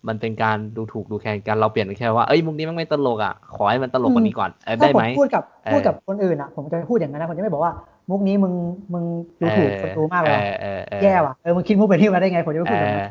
[0.07, 7.73] มันเป็นการดูถูกดูแคลนกันเราเปลี่ยนเป็นแค่ว่าเอ้ยมุกนี้มันไม่ตลกอะขอให้มันตลกกว่านี้ก่อนเออถ้าได้ผไหมมพูดกับเออพูดกับคนอื่นอะผมจะพูดอย่างนั้นนะผมจะไม่บอกว่า
[8.09, 8.53] มุกนี้มึง
[8.93, 9.05] มึง
[9.41, 13.03] ดูถูกคนดูมากเลยเออเออเออแย่ว่ะเออมึงคิดมุกแบบนี้มาได้ไงผมจะไม่พูดแบบนั้น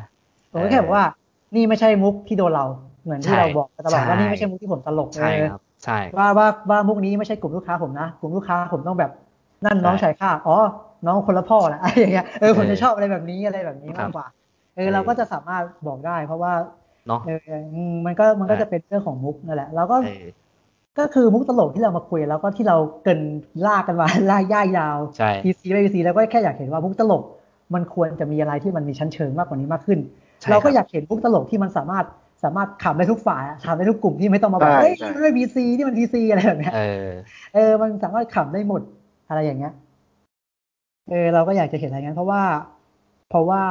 [0.51, 1.05] ผมก็แค่บอกว่า
[1.55, 2.65] นี่ไม่ใช่มุกที่โดนเรา
[3.03, 9.11] เหมือนที่ใช่เราบอกตลอดว่าใช่นี่ไม่ใช่มุกที่ผมตลกใช่เออครับใช่ว่าว่าว่ามุกนี้ไม่ใช่กลุ่มลูกค้าผมนะกลุ่มลูกค้าผมต้องแบบ
[9.65, 10.55] นั่นน้องใช่ชายข้าอ๋อ
[11.05, 14.25] น้องคนละพ่อนะอะไรอย่างเงี้ยเออผมเออจะชอบอะไรแบบนี้อะไรแบบนี้ครัมากบกว่า
[14.73, 16.53] เอเอออเราก็จะสามารถบอกได้ เพราะว่า
[17.07, 17.31] เนาะเออ
[17.73, 20.23] อืมมันก็มันก็เออจะเป็นเรื่องของมุกนั่นแหละแล้วก็เออ
[20.99, 23.21] ก็คือมุกตลกที่เรามาคุยแล้วก็ที่เราเกริน
[23.65, 27.23] ลากกันมาลากย่ายยาวใช่พีซีไปพีซีแล้วก็แค่อยากเห็นว่ามุกตลก
[27.73, 29.99] มันควรจะมีอะไรที่มันมีชั้นเชิงมากกว่านี้มากขึ้น
[30.41, 32.05] ใช่เราก็ครับอยากเห็นมุกตลกที่มันสามารถ
[32.43, 37.07] สามารถขำได้ทุกฝ่ายอะขำได้ทุกกลุ่มที่ไม่ต้องมาบอกใช่เฮ้ยใช่นี่มันไม่พีซีนี่มันพีซีอะไรแบบเนี้ยเออ
[37.53, 38.81] เออ มันสามารถขำได้หมด
[39.29, 39.73] อะไรอย่างเงี้ย
[41.09, 42.41] เออเราก็อยากจะเห็นอะไรงั้นเพราะว่า
[43.29, 43.61] เพราะว่า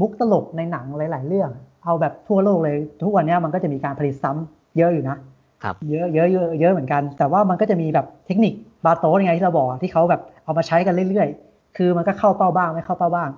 [0.00, 1.50] มุกตลกในหนังหลาย ๆ เรื่อง
[1.84, 5.16] เอาแบบทั่วโลกเลย ทุกวันเนี้ยมันก็จะมีการผลิตซ้ำเยอะอยู่นะ
[5.62, 8.52] ครับเยอะเยอะเยอะเยอะเหมือนกัน แต่ว่ามันก็จะมีแบบเทคนิค
[8.84, 13.30] บาโต้ยังไงที่เราบอกอะที่เขาแบบเอามาใช้กันเรื่อยๆ คือมันก็เข้าเป้าบ้างไม่เข้าเป้าบ้าง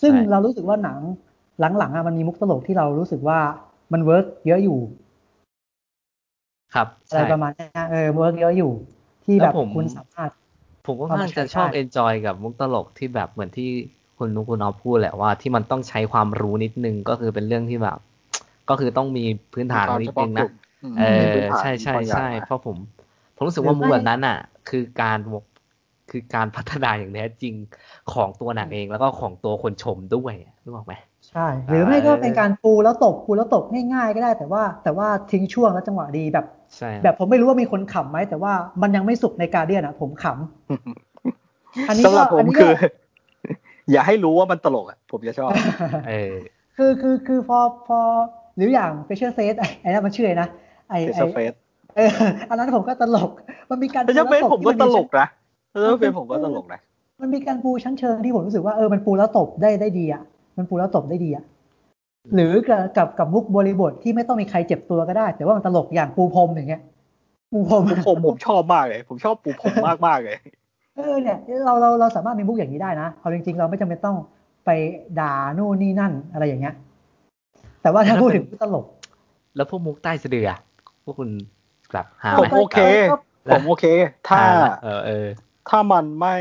[0.00, 0.98] ซึ่งใช่เรารู้สึกว่าหนัง
[1.78, 3.38] หลังๆอะมันมีมุกตลกที่เรารู้สึกว่า
[3.92, 4.78] มัน work เยอะอยู่
[6.74, 8.72] ครับอะไรใช่ประมาณเนี้ยเออ work เยอะอยู่
[9.24, 10.30] ที่แล้แบวบผมคุณสามารถ
[10.86, 13.68] ผมก็เอาค่อนมาข้างจะใช้ชอบได้เอนจอยกับมุกตลกที่แบบเหมือนที่
[14.18, 17.98] คุณนุกคุณเอาพูดแหละว่าที่มันต้องใช้ความรู้นิดนึงก็คือเป็นเรื่องที่แบบ
[18.68, 20.48] ก็คือต้องมีพื้นฐานนิดนึงนะม
[20.98, 22.76] เอมีอพื้นฐานใช่ใช่บางอย่างใช่นะเพราะผม
[23.36, 24.38] ผมรู้สึกว่ามุกแบบนั้นอะ
[24.68, 25.18] คือการ
[26.10, 27.54] คือการพัฒนาอย่างแท้จริง
[28.12, 30.34] ของตัวหนังเองแล้วก็ของตัวคนชมด้วย
[30.64, 30.94] รู้ไหม
[31.30, 36.46] ใช่ หรือไม่ก็เป็นการปูแล้วตกปูแล้วตกง่ายๆก็ได้ แต่ว่า แต่ว่าทิ้งช่วงแล้วจังหวะดีแบบ
[36.76, 38.52] ใช่แบบผมไม่รู้ว่ามีคนขำไหมแต่ว่า
[38.82, 42.72] มันยังไม่สุกในการเดียนอะ ผมขำอันนี้สำหรับก็ผอัมนนี้ก็คือ
[43.92, 45.50] อย่าให้รู้ว่ามันตลกอะผมจะชอบ
[46.08, 46.34] เออ
[46.76, 48.00] คือคือคือพอพอ
[48.56, 50.48] หรืออย่างเฟเชอร์เซตไอ้ไอ้นั่นมันชื่ออะไรนะ
[50.90, 51.52] ไอ้เฟไอ้สเฟส
[51.96, 52.10] เออ
[52.50, 53.30] อันนั้นผมก็ตลก
[53.70, 55.28] มันมีการถ้าจะเป็นปูผมก็แล้วตลกที่นะ
[55.72, 56.80] ถ้าจะเป็นผมก็ตลกนะ
[57.20, 60.22] มันมีการปูชั้นเชิงที่ผมรู้สึกว่าเออมันปูแล้วตบได้ได้ดีอะ
[60.56, 61.44] มันปูแล้วตบได้ดีอะ
[62.34, 66.82] หรือกับกับกับมุกบริบทที่ไม่ต้องมีใครเจ็บตัวก็ได้ แต่ว่ามันตลกอย่างปูพรมอย่างเงี้ย
[67.52, 70.38] ปูพรมปูผมผมชอบมากเลย ผมชอบปูผมมากมากๆเลย
[70.96, 74.16] เออเนี่ยเราเราเราสามารถมีมุกอย่างนี้ได้นะเอาจริงๆ เราไม่จำเป็นต้อง
[74.66, 74.70] ไป
[75.20, 76.74] ด่านู่นนี่นั่นอะไรอย่างเงี้ย
[77.82, 78.86] แต่ว่าถ้าพูดถึงมุกตลก
[79.56, 80.69] แล้วพวกมุกใต้สะดืออะพ
[81.10, 81.30] วกคุณ
[81.92, 82.78] แบบหาผมไหมโอเค
[83.52, 83.84] ผมโอเค
[84.28, 85.26] ถ้าหไหมเออเออ
[85.68, 86.36] ถ้ามันไม่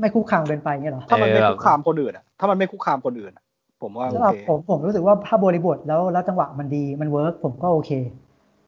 [0.00, 3.44] ไม่คุกคามเกินไปเงี้ยเหรอถ้ามันไม่เออคุกคามคนอื่นอะถ้ามันไม่คุกคามคนอื่นอะ
[3.82, 7.90] ผมว่าโอสำหรับเคผมผมรู้สึกว่าถ้าบริบทแล้วแล้วจังหวะมันดีมัน work ผมก็โอเค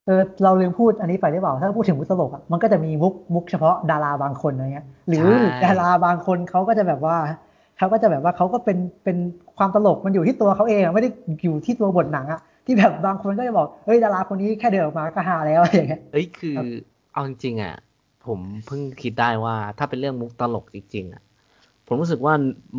[0.07, 7.17] เออเราลืมพูดอันนี้ไปได้เปล่า ถ้าพูดถึงมุกตลกอะมันก็จะมีมุกมุกเฉพาะดาราบางคนอะไรเงี้ย หรือใช่ดาราบางคนเขาก็จะแบบว่า
[7.79, 9.17] เขาก็จะแบบว่าเขาก็เป็นเป็น
[9.59, 11.11] ความตลกมันอยู่ที่ตัวเขาเองอะไม่ได้
[11.45, 16.67] อยู่ที่ตัวบทหนังอะ ที่แบบบางคนก็จะบอกเฮ้ยดาราคนนี้แค่เดินออกมาก็ฮาแล้วอะไรอย่างเงี้ยเอ้ยคือครับ
[17.13, 17.75] เอาจริงๆอะ
[18.27, 21.23] ผมเพิ่งคิดได้ว่าถ้าเป็นเรื่องมุกตลกจริงๆอะ
[21.87, 22.35] ผมรู้สึกว่า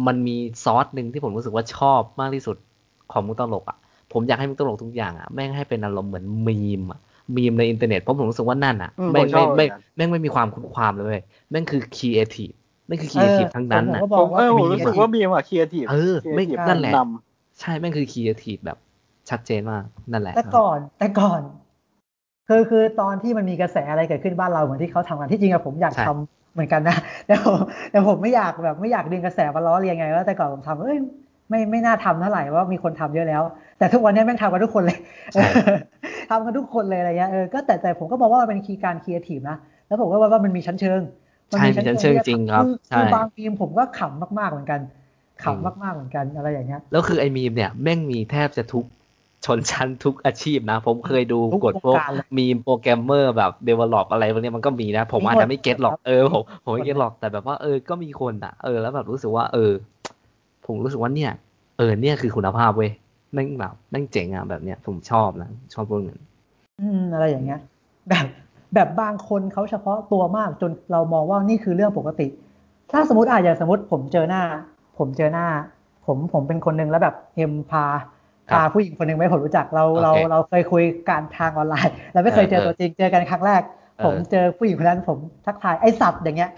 [0.07, 2.57] มันมีซอสหนึ่งที่ผมรู้สึกว่าชอบมากที่สุด
[3.11, 3.77] ของมุกตลกอะ
[4.13, 6.99] ผมอยากให้มุกตลกทุกอย่างอะแม่งให้เป็นอารมณ์เหมือนมีมอะ
[7.35, 12.51] มีมในอินเทอร์เน็ตเพราะผมรู้สึกว่านั่นอะอืมแม่งผมชไม่อบไม่เหมือนกันแม่งไม่มีความคุ้นความเลยเว้ยแม่งคือครีเอทีฟ
[12.87, 16.97] แม่งคือครีเอทีฟทั้งนั้นผมอะก็บผอกมว่าเออผมมีรู้สึกว่ามีมว่ะครีเอทีฟเออไม่นั่นแหละน
[17.59, 18.77] ใช่แม่งคือครีเอทีฟแบบ
[19.29, 21.41] ชัดเจนมากนั่นแหละ แต่ก่อนแต่ก่อน
[22.47, 26.97] คือคือตอนที่มันมีกระแสอะไรเกิดขึ้นบ้านเราเหมือนที่เขาทำกันที่จริงอะผมอยากทำเหมือนกันนะ
[27.27, 27.57] แต่ผม
[27.91, 30.97] แต่ผมไม่อยากแบบไม่อยากดึงกระแสมาล้อเลียนไงว่าแต่ก่อนผมทำเอ้ย
[31.49, 33.43] ไม่ไม่น่าทำเท่าไหร่ว่ามีคนทำเยอะแล้ว
[33.77, 34.97] แต่ทุกวันนี้แม่งทำกันทุกคนเลย
[35.33, 35.45] ใช่
[36.29, 41.01] ทำกันทุกคนเลยอะไรเงี้ยเออก็แต่แต่ผมก็มองว่ามันเป็น key การครีเอทีฟนะแล้วผมก็ว่าว่ามันมีชั้นเชิง
[41.49, 44.79] ใช่มีชั้นเชิงจริงครับอใช่คือบางทีมผมก็ขำมากๆเหมือนกัน
[45.43, 48.85] จริงขำมากๆเหมือนกันอะไรอย่างเงี้ยแล้วคือไอ้มีมเนี่ยแม่งมีแทบจะทุก
[49.45, 59.71] ชนชั้นทุกอาชีพนะ ผมเคยดูทุกกดพวกวงการเลยมีมโปรแกรมเมอร์แบบ develop อะไรพวกเนี้ยมันก็มีนะ ผมมีหมดอาจจะไม่ get หรอกครับเออผมผมไม่ get หรอกแต่แบบว่าเออก็มีคนอะเออแล้วแบบรู้สึกว่าเออ
[60.65, 61.31] ผมรู้สึกว่าเนี่ย
[61.77, 62.91] เออเนี่ยคือคุณภาพเว้ย
[63.33, 66.19] แม่งแบบแม่งเจ๋งอะแบบเนี้ยผมชอบนะชอบพวกนั้น
[66.81, 67.59] อืมอะไรอย่างเงี้ย
[68.09, 68.25] แบบ
[68.73, 72.27] แบบบางคนเขาเฉพาะตัวมากจนเรามองว่านี่คือเรื่องปกติ
[72.91, 74.43] ถ้าสมมติอาอย่างสมมติผมเจอหน้า
[74.97, 75.47] ผมเจอหน้า
[76.05, 78.12] ผมผมเป็นคนหนึ่งแล้วแบบเอ็มพาครับพา
[78.73, 83.61] ผู้หญิงคนหนึ่งไม่ผมรู้จักเราโอเคเราเราเคยคุยการทางออนไลน์ เราไม่เคยเจอเออตัวจริงเจอกันครั้งแรก
[83.97, 86.51] เออผมเจอผู้หญิงคนนั้นผมทักทายไอสัตว์อย่างเงี้ย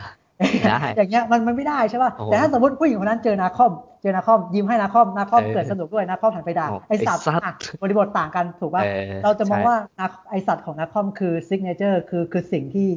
[0.68, 3.72] ได้อย่างเงี้ยมันมันไม่ได้ใช่ป่ะโอ้โหแต่ถ้าสมมติผู้หญิงคนนั้นเจอนาคอม
[4.02, 12.88] เจอนาคอมยิ้มให้นาคอมนาคอมเออเกิดสนุกด้วยนาคอมหันไปด่าโอ้ไอสัตว์ไอ้สัตว์อะบริบทต่างกันถูกป่ะเออเราจะมองใช่ว่าน้าไอสัตว์ของน้าค่อมคือ signature คือคือสิ่งที่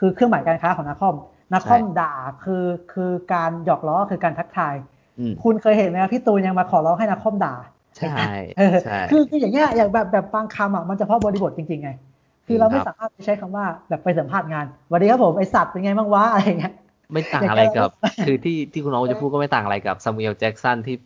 [0.00, 1.16] คือเครื่องหมายการค้าของน้าค่อม
[1.52, 2.12] น้าค่อมด่า
[2.44, 4.74] คือคือการหยอกล้อคือการทักทาย
[5.18, 7.54] อืมคุณเคยเห็นไหมครับพี่ตูนยังมาขอร้องให้น้าค่อมด่า
[7.98, 8.26] ใช่
[8.58, 11.90] เออใช่คือคืออย่างเงี้ยอย่างแบบแบบบางคำอะมันเฉพาะบริบทจริงๆไง
[12.46, 16.72] คือเราไม่ครับสามารถไปใช้คำว่าแบบไปสัมภาษณ์งานสวัสดีครับผมไอสัตว์เป็นไงบ้างวะอะไรอย่างเงี้ย
[17.12, 17.90] ไม่ต่างอะไรกับ
[18.26, 20.96] คือที่ที่คุณน้องจะพูดก็ไม่ต่างอะไรกับซามูเอลแจ็กสันที่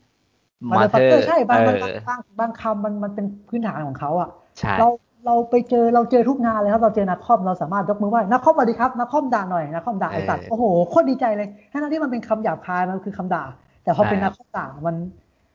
[0.71, 4.29] มันมาจะเธอเออใช่บางเอบางอบางบางคำมันมันเป็นพื้นฐานของเขาอะ
[4.59, 4.89] ใช่เรา
[5.27, 13.45] เราไปเจอเราเจอทุกงานเลยครับเราเจอน้าค่อมเราสามารถยกมือไหว้น้าค่อมสวัสดีครับน้าค่อมด่าหน่อยน้าค่อมด่าไอสัตว์โอ้โหโคตรดีใจเลยทั้งที่มันเป็นคำหยาบคายมันคือคำด่า
[13.83, 14.97] แต่พอเป็นน้าค่อมด่ามัน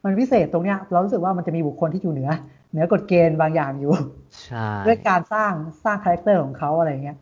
[0.04, 2.30] มันพิเศษตรงเนี้ยเรารู้สึกว่ามันจะมีบุคคลที่อยู่เหนือ
[2.72, 3.94] เหนือกฎเกณฑ์บางอย่างอยู่
[4.46, 5.52] ใช่ด้วยการสร้าง
[5.84, 7.18] สร้าง character ของเขาอะไรเงี้ย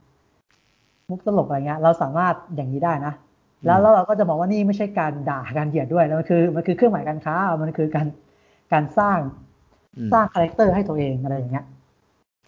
[1.10, 3.14] มุกตลกอะไรเงี้ยเราสามารถอย่างนี้ได้นะ
[3.66, 8.08] แล้วแล้วเราก็จะมองว่านี่ไม่ใช่การด่าการเหยียดด้วยแล้วมันคือมันคือเครื่องหมายการค้า มันคือการ
[8.74, 9.18] การสร้าง
[9.98, 11.66] อืมสร้างคาแรคเตอร์ให้ตัวเองอะไรอย่างเงี้ย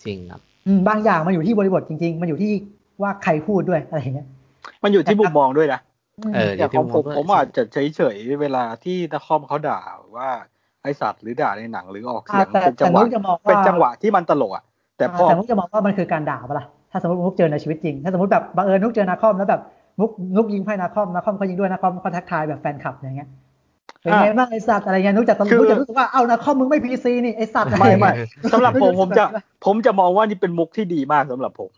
[0.03, 2.51] จริงครับอืมบางอย่างมันอยู่ที่บริบทจริง ๆ มันอยู่ที่
[3.01, 4.27] ว่าใครพูดด้วยอะไรอย่างเงี้ย
[4.83, 5.79] มันอยู่ที่มุมมองด้วยนะ
[6.33, 9.79] เอออย่างของผมด้วยผมอาจจะเฉยๆเวลาที่นักคอมเขาด่า
[10.17, 10.29] ว่า
[10.83, 14.63] ไอสัตว์หรือด่าในหนังหรือออกเสียงอ่าแต่เป็นจังหวะแต่มุกจะมองว่าเป็นจังหวะที่มันตลกอะ
[14.97, 19.61] แต่พอแต่มุกจะมองว่ามันคือการด่าปะล่ะถ้าสมมติมุกเจอในชีวิตจริง ถ้าสมมติแบบบังเอิญมุกเจอนาคอมแล้วแบบ
[19.99, 23.29] มุกมุกยิงไพ่นาคอมนาคอมเขายิงด้วยนาคอมเขาทักทายแบบแฟนคลับอย่างเงี้ย
[24.01, 31.69] เป็นไงบ้างไอสัตว์อะไรเงี้ยนุกจะตลกคือนุกจะรู้สึกว่าเอานาคอมมึงไม่พีซีนี่ไอสัตว์ไม่ไม่อะรสำหรับผมผมจะรู้สึกแบบผมจะมองว่านี่เป็นมุกที่ดีมากสำหรับผม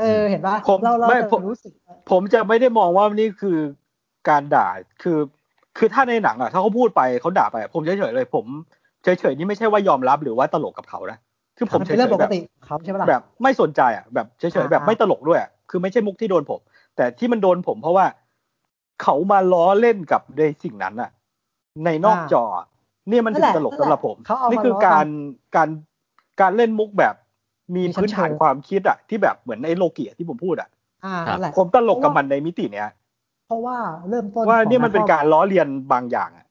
[0.00, 3.58] เออเห็นปะผมเราเราไม่จะผมรู้สึกว่าผมจะไม่ได้มองว่านี่คือ
[4.28, 4.68] การด่า
[5.02, 5.18] คือ
[5.78, 8.44] คือถ้าในหนังอะถ้าเขาพูดไปเขาด่าไปอะผมเฉยๆเลย ผม
[9.02, 11.18] เฉยๆนี่ไม่ใช่ว่ายอมรับหรือว่าตลกกับเขานะ
[11.58, 16.60] คือผมมันเฉเป็นเรื่องยปๆกแบบติของเขาใช่ปะล่ะแบบไม่สนใจอะแบบเฉยๆอ่าแบบไม่ตลกด้วยอะคือไม่ใช่มุกที่โดนผม
[16.96, 18.06] แต่ที่มันโดนผมเพราะว่า
[19.02, 21.10] เขามาล้อเล่นกับในสิ่งนั้นอะ
[21.84, 22.66] ในนอกจออะ
[23.08, 25.08] เนี่ยมันถึงตลกสำหรับผมเขาเอานี่มาคือล้อการน
[25.56, 25.68] การ
[26.40, 27.14] การเล่นมุกแบบ
[27.74, 30.68] มีมีชั้นพื้นฐานเชิงความคิดอะที่แบบเหมือนไอ้โลเกียที่ผมพูดอะ
[31.04, 32.88] อ่าครับนั่นแหละผมตลกกับมันในมิติเนี้ย
[33.46, 33.76] เพราะว่า
[34.08, 36.46] เริ่มต้นว่าของเนี่ยมันเป็นคอการล้อเลียนบางอย่างอะ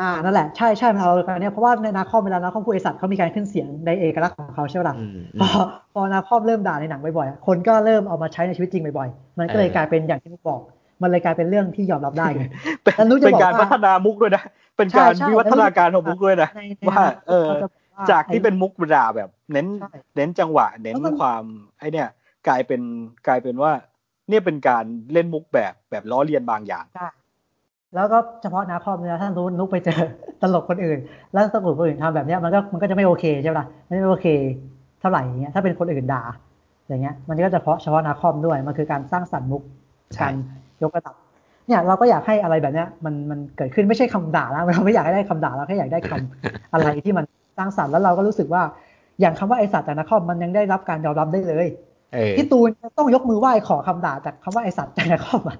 [0.00, 5.48] อ่านั่นแหละใช่ใช่มันเอาการเนี้ยเพราะว่าในนาคอมเวลานาคอมพูดไอสัตว์เขามีการขึ้นเสียงในเอกลักษณ์ของเขาใช่ปะล่ะอืมพอ
[5.92, 10.60] พอนาคอมเริ่มด่าในหนังบ่อยๆอะคนก็เริ่มเอามาใช้ในชีวิตจริงบ่อยๆมันก็เลยเออกลายเป็นอย่างที่นุกบอก
[11.02, 12.44] มันเลยกลายเป็นเรื่องที่ยอมรับได้ไง
[12.82, 14.42] เป็นแล้วนุ้ยจะเป็นบอกการว่าพัฒนามุกด้วยนะ
[14.76, 21.42] เป็นใช่การใช่วิวัฒนาการของมุกด้วยนะในในว่าอนาคตเออเขาจะบอกว่าจากที่เป็นมุกด่าแบบ เน้นใช่เน้นจังหวะ เน้นแล้วมันความ
[21.78, 22.08] ไอเนี่ย
[22.48, 22.80] กลายเป็น
[23.26, 23.72] กลายเป็นว่า
[24.28, 27.08] เนี่ยเป็นการเล่นมุกแบบแบบล้อเลียนบางอย่างใช่
[27.94, 30.00] แล้วก็เฉพาะนาคอมเนี่ยถ้ารู้นุกไปเจอ
[30.42, 30.98] ตลกคนอื่น
[31.32, 34.28] แล้วตลกคนอื่นทำแบบเนี้ยมันก็มันก็จะไม่โอเคใช่ปะล่ะมันไม่โอเค
[35.00, 36.22] เท่าไหร่อย่างเงี้ยถ้าเป็นคนอื่นด่า
[36.88, 39.62] อย่างเงี้ย มันก็จะเฉพาะเฉพาะนาคอมด้วยมันคือการสร้างสรรค์มุก
[40.14, 40.34] ใช่การ
[40.82, 41.14] ยกระดับ
[41.66, 47.24] เนี่ยเราก็อยากให้อะไรแบบเนี้ยมันมันเกิดขึ้นไม่ใช่คำด่าแล้วเราไม่อยากให้ได้คำด่าเราแค่อยากได้คำอะไรที่มัน
[47.58, 48.62] สร้างสรรค์แล้วเราก็รู้สึกว่า
[49.20, 51.66] อย่างคำว่าไอสัตว์จากนาคอมมันยังได้รับการยอมรับได้เลย
[52.14, 52.68] เออพี่ตูน
[52.98, 55.58] ต้องยกมือไหว้ขอคำด่าจากคำว่าไอสัตว์จากนาคอมอะ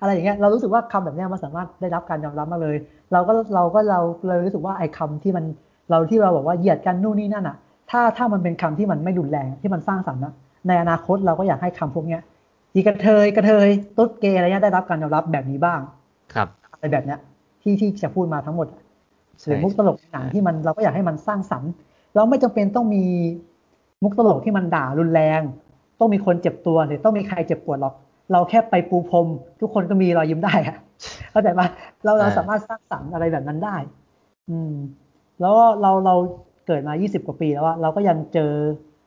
[0.00, 2.76] อะไรอย่างเงี้ยเรารู้สึกว่าคำแบบเนี้ยมันสามารถได้รับการยอมรับมาเลย
[3.12, 5.44] เราก็เราก็เราเลยรู้สึกว่าไอ้คำที่มัน
[5.90, 7.56] เราที่เราบอกว่าเหยียดกันนู่นนี่นั่นอะ
[7.90, 10.32] ถ้าถ้ามันเป็นคำที่มันไม่รุนแรงที่มันสร้างสรรค์นะ
[10.68, 12.22] ในอนาคตเราก็อยากให้คำพวกเนี้ย
[12.72, 15.80] ที่กระเทยกระเทยตุ๊ดเกย์อะไรเงี้ยได้รับการยอมรับแบบนี้บ้าง
[16.34, 17.18] ครับอะไรแบบเนี้ย
[17.62, 18.66] ที่ที่จะพูดมาทั้งหมด
[19.42, 21.70] หใช่รือมุกตลกในหนังที่มันเราก็อยากให้มันสร้างสรรค์
[22.16, 23.04] เราไม่จำเป็นต้องมี
[24.02, 25.40] มุกตลกที่มันด่ารุนแรง
[26.00, 27.94] ต้องมีคนเจ็บตัวหรือต้องมีใครเจ็บปวดหรอก
[28.32, 29.26] เราแค่ไปปูพรม
[29.60, 30.76] ทุกคนก็มีรอยยิ้มได้อะ
[31.30, 31.66] เข้าใจปะ
[32.04, 33.76] เราเราสามารถสร้างสรรค์อะไรแบบนั้นได้
[34.50, 34.72] อืม
[35.40, 36.14] แล้วก็เราเรา
[36.66, 38.52] เกิดมา 20 กว่าปีแล้วอะเราก็ยังเจอ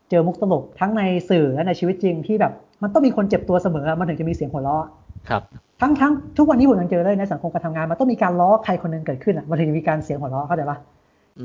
[0.10, 2.54] เจอมุกตลกทั้งในสื่อและในชีวิตจริงที่แบบ
[2.84, 4.88] มันต้องมีคนเจ็บตัวเสมออะมันถึงจะมีเสียงหัวเราะ
[5.30, 5.42] ครับ
[5.82, 10.78] ทั้งทั้งทุกวันนี้ผมยังเจอเลยในสังคมการทำงาน มันต้องมีการล้อใครคนหนึงเกิดขึ้นอะมันถึงจะมีการเสียงหัวเราะเข้าใจปะ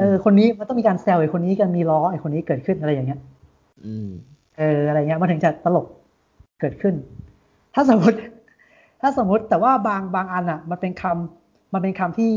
[0.00, 3.20] เออคนนี้มันต้องมีการแซวไอ้คนนี้กันมีล้อไอ้คนนี้เกิดขึ้นอะไรอย่างเงี้ย
[3.86, 4.08] อืม
[4.58, 5.86] เอออะไรเงี้ยมันถึงจะตลก
[6.60, 6.94] เกิดขึ้น
[7.74, 8.16] ถ้าสมมติ
[9.00, 12.32] ถ้าสมมติแต่ว่าบางบางอันอะ มันเป็นคำมันเป็นคำที่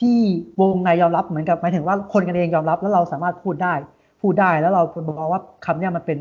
[0.00, 0.16] ที่
[0.60, 3.74] วงในยอมรับเหมือนกับหมายถึงว่าคนกันเองยอมรับแล้วเราสามารถพูดได้
[4.22, 6.18] พูดได้แล้วเราบอกว่าคำเนี้ยมันเป็น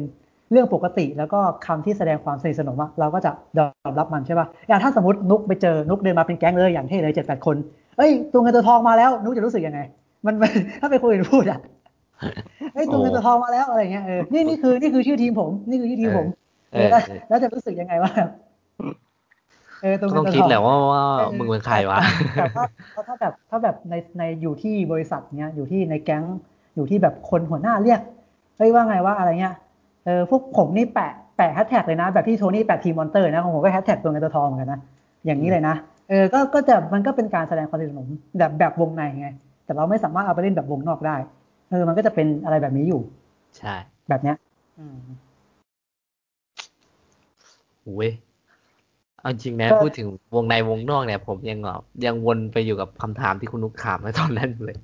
[0.52, 7.56] เรื่องปกติ แล้วก็คำที่แสดงความสนิทสนมอะเราก็จะยอมรับมันใช่ป่ะอย่างถ้าสมมตินุกไปเจอนุกเดินมาเป็นแก๊งเลยอย่างเท่เลยเจ็ดแปดคน
[7.98, 9.80] เอ้ยตัวเงินตัวทองมาแล้วนุกจะรู้สึกยังไง
[10.26, 10.52] มันมัน
[10.82, 11.60] ถ้าเป็นคนอื่นพูดอะ
[12.74, 16.28] เอ้ยตัวเงินตัวทองมาแล้วอะไรเงี้ยเออนี่นี่คือนี่คือชื่อทีมผม นี่คือชื่อทีมผม
[16.74, 18.12] เออแล้วเออแล้วจะรู้สึกยังไงว่า
[19.82, 22.00] เออตัวก็เงินต้องตัวคิดทองแหละว่าว่าเออมึงเป็นใครวะ
[22.36, 22.64] แต่ถ้า
[22.94, 26.24] ถ้าถ้าแบบถ้าแบบในในอยู่ที่บริษัทเนี้ยอยู่ที่ในแก๊ง
[26.76, 28.00] อยู่ที่แบบคนหัวหน้าเรียก
[28.58, 29.56] เฮ้ยว่าไงว่าอะไรเงี้ย
[30.06, 34.80] เออพวกผมนี่แปะแปะแฮชแท็กเลยนะ แบบที่โทนี่แปะทีมมอนสเตอร์นะของผมก็แฮชแท็กตัวเงินตัวทองเหมือนกันนะ
[35.26, 35.76] อย่างนี้เลยนะ
[36.10, 39.30] เออก็ก็จะมันก็เป็นการแสดงความสนิทสนมแบบแบบวงในไง
[39.70, 41.16] แต่เราไม่สามารถเอาไปเล่นแบบวงนอกได้
[41.70, 43.02] เออ มันก็จะเป็นอะไรแบบนี้อยู่
[43.58, 43.76] ใช่
[44.10, 44.36] แบบเนี้ย
[44.80, 44.98] อืม
[47.96, 48.12] เว้ย
[49.22, 54.78] เอาจริงนะก็พูดถึงวงในวงนอกเนี่ย ผมยังแบบยังวนไปอยู่กับคำถามที่คุณนุกถามในตอนนั้นอยู่เลย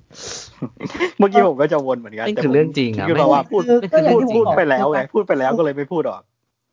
[1.18, 6.22] เมื่อกี้ผมก็จะวนเหมือนกันนี่แต่คือผมเรื่องจริงอะคิดว่าว่าพูดคือก็อย่างพูดที่ผมพูดบอกไปแล้วไงพูดไปแล้วก็เลยไม่พูดออก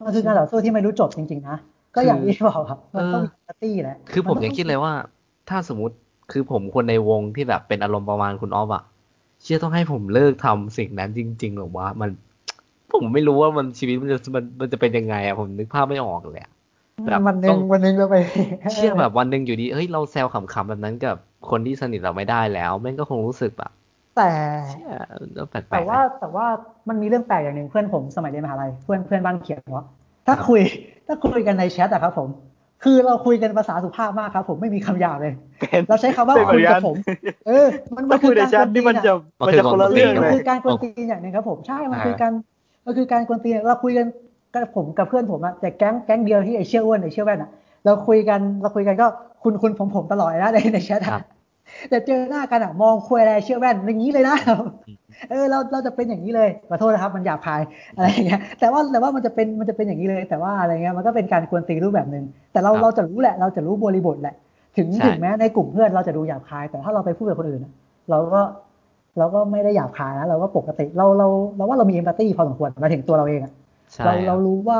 [0.05, 1.57] มันคือการต่อสู้ที่ไม่รู้จบจริงๆนะ
[1.95, 4.93] ก็อย่างที่บอกครับมันต้องมีปาร์ตี้แหละคือผมนต้ยังคิดเลยว่า
[5.49, 5.95] ถ้าสมมติ
[6.33, 8.83] คือผมคนในวงที่แบบเป็นอารมณ์ประมาณคุณออฟอะ
[9.43, 12.09] เชื่อต้องให้ผมเลิกทำสิ่งนั้นจริงๆหรอวะมัน
[12.93, 16.51] ผมไม่รู้ว่ามันชีวิตมันจะมันมันจะเป็นยังไงอะผมนึกภาพไม่ออกเลยอะ
[17.05, 18.15] แบบวันหนึ่ต้องงวันหนึ่งเราไป
[18.71, 21.15] เชื่อแบบวันหนึ่งอยู่ดีเฮ้ยเราแซวขำๆแบบนั้นกับ
[21.49, 23.71] คนที่สนิทเราไม่ได้แล้วแม่งก็คงรู้สึกแบบ
[24.17, 24.31] แต่
[24.67, 24.89] เชี่ย
[25.33, 26.45] แล้วแปลแต่กๆว่านะแต่ว่า
[26.89, 29.85] มันมีเรื่องแปลกอย่างหนึ่งเพื่อนผมสมัยเรียนมหาลัยเพื่อนเพื่อนบ้านเขียนว่า
[30.27, 30.61] ถ้าคุย
[31.07, 32.29] ถ้าคุยกันในแชทอะครับผม
[32.83, 36.95] คือเราคุยกันภาษาสุภาพมากครับผมไม่มีคำหยาบเลยเป็นเราใช้คำว่าเป็นเหมืคุอยนกักับนผม
[37.47, 39.13] เออ มันมัถ้านคุคืยอในการแชทนี่มันจะ
[39.45, 42.31] มันมันคือจะคนละความเรื่องจริงมันเลยคือการกวนตีนอย่างหนึ่งครับผมใช่มันคือการ
[42.85, 44.05] มันคือการกวนตีนเราคุยกัน
[44.53, 47.49] กับผมกับเพื่อนผมอะแต่แก๊งแก๊งเดียวที่ไอเชี่ยอ้วนไอเชี่ยแว่นอะ
[47.85, 49.07] เราคุยกันเราคุยกันก็
[49.43, 51.21] คุณคุณผมผมตลอดเลยนะในในแชทครัอะบ
[51.89, 54.37] แต่เจอหน้ากันอะมองคุยอะไรเชี่ยแว่นอย่างนี้เลยนะ
[55.29, 57.61] เออเราเราจะเป็นอย่างนี้เลยขอโทษนะครับ มันหยาบคาย
[57.97, 64.35] อะไรอย่างเงี้ยแต่ว่าแต่ว่ามันจะเป็นมันจะเป็นอย่างนี้เลย แต่ว่าอะไรเงี้ยมันก็เป็นการกวนตีนรูปแบบหนึ่งแต่เราครับเราจะรู้แหละ เราจะรู้บริบทแหละ
[64.77, 67.71] ถึงใช่ถึงแม้ในกลุ่มเพื่อนเราจะดูหยาบคาย แต่ถ้าเราไปพูดกับคนอื่นอะ
[68.09, 68.41] เราก็
[69.17, 73.51] เราก็ไม่ได้หยาบคายนะเราก็ปกติเราเราเราว่าเรามีเอมพัตตีพอสมควรมาถึงตัวเราเองอะ
[73.93, 74.79] ใช่เราเรารู้ว่า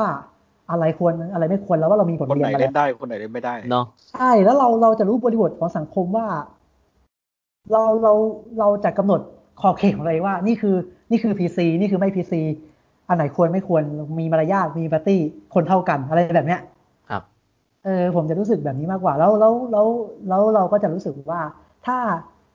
[0.70, 6.26] อะไรควรอะไรไม่ควรแล้วว่าเรามีบทคนเรียไหนนมาเล่แล้วนได้คนไหนเล่นไม่ได้เนาะใช่แล้วเราเราจะรู้บริบทของสังคมว่า
[7.72, 8.12] เราเรา
[8.58, 9.20] เราจะกำหนด
[9.60, 10.76] ขอบเขตของเราเองว่า นี่คือ
[11.10, 12.34] นี่คือ PC นี่คือไม่ PC
[13.08, 13.82] อันไหนควรไม่ควร
[14.18, 15.20] มีมารยาทมีปาร์ตี้
[15.54, 16.60] คนเท่ากันอะไรแบบเนี้ย
[17.10, 17.22] ครับ
[17.84, 19.86] เออผมจะรู้สึกแบบนี้มากกว่า แล้วแล้วแล้ว
[20.28, 21.40] แล้วเราก็จะรู้สึกว่า
[21.86, 21.98] ถ้า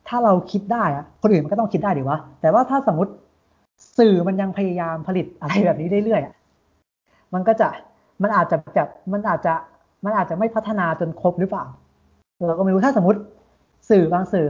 [0.07, 3.11] ถ้าเราคิดได้อะคนอื่นมันก็ต้องคิดได้ดีวะแต่ว่าถ้าสมมติ
[3.97, 6.33] สื่อมันยังพยายามผลิตอะไรแบบนี้เรื่อยๆอะ
[7.33, 7.67] มันก็จะ
[8.21, 8.83] มันอาจจะจะ
[9.13, 9.53] มันอาจจะ
[10.05, 11.65] มันอาจจะไม่พัฒนาจนครบหรือเปล่า
[12.47, 13.19] เราก็ไม่รู้ถ้าสมมติ
[13.89, 14.45] สื่อบางสื่อ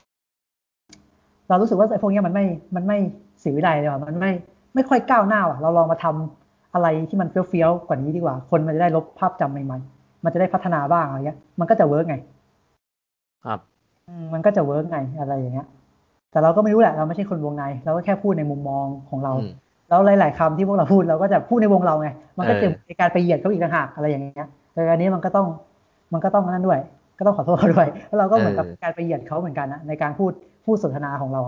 [1.49, 2.45] เรารู้สึกว่าไอ้พวกเนี้ยมันไม่
[2.75, 2.97] มันไม่
[3.43, 4.31] ศิวิไลซ์เลยว่ะมันไม่
[4.75, 12.15] ไม่ค่อยก้าวหน้าว่ะเราลองมาทำอะไรที่มันเฟี้ยวๆกว่านี้ดีกว่า คนมันจะได้ลบภาพจำใหม่ๆ มันจะได้พัฒนาบ้างอะไรเงี้ย มันก็จะ work ไง
[13.45, 13.59] ครับ
[14.07, 15.67] อืมมันก็จะ work ไงอะไรอย่างเงี้ย
[16.31, 19.51] แต่เราก็ไม่รู้แหละเราไม่ใช่คนวงในเราก็แค่พูดในมุมมองของเราอืม
[19.89, 25.47] แล้วหลาย ๆคำที่พวกเราพูดเราก็จะพูดในวงเราไง มันก็จะเออมีการไปเหยียดเขาอีกต่างหากอะไรอย่างเงี้ยแต่อันนี้มันก็ต้อง
[26.13, 26.79] มันก็ต้องนั่นด้วย
[27.19, 30.31] ก็ต้องขอโทษเขาด้วยแล้วเราก็เหมือนกับการไปเหยียดเขาเหมือนกันนะในการพูด
[30.65, 31.41] พูดสนทนาของเรา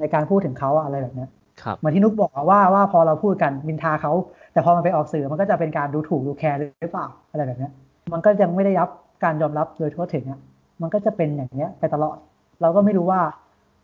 [0.00, 1.28] ในการพูดถึงเขาอะอะไรแบบเนี้ย
[1.62, 4.12] ครับเหมือนที่นุกบอกอะว่าว่าพอเราพูดกันมินทาเขา
[4.52, 7.72] แต่พอมันไปออกสื่อมันก็จะเป็นการดูถูกดูแคร์หรือเปล่าอะไรแบบเนี้ย
[8.12, 8.88] มันก็ยังไม่ได้รับ
[9.24, 10.40] การยอมรับโดยทั่วถึงอะ
[10.82, 12.16] มันก็จะเป็นอย่างเนี้ยไปตลอด
[12.62, 13.20] เราก็ไม่รู้ว่า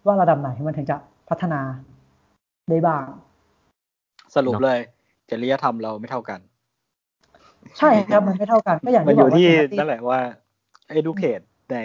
[0.07, 0.97] ว่าระดับไหนมันถึงจะ
[1.29, 1.61] พัฒนา
[2.71, 3.05] ได้บ้าง
[4.35, 4.79] สรุปเลย
[5.31, 6.41] จริยธรรมเราไม่เท่ากัน
[7.79, 10.21] ใช่ครับมันไม่เท่ากันก็อย่างมันที่อบอยู่กว่าที่ empathy นั่นแหละว่า
[10.99, 11.77] educate ใน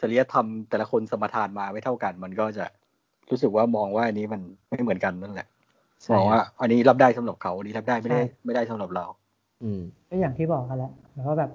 [0.00, 2.64] จริยธรรมแต่ละคนสมทานมาไม่เท่ากัน มันก็จะ
[3.30, 5.46] รู้สึกว่ามองว่าอันนี้มันไม่เหมือนกันนั่นแหละ
[6.02, 9.04] ใช่มองว่าครับอันนี้รับได้สำหรับเขาอันนี้รับได้ไม่ได้ใช่ไม่ได้สำหรับเรา
[9.62, 11.50] อืมก็อย่างที่บอกกันแหละแล้วก็แบบ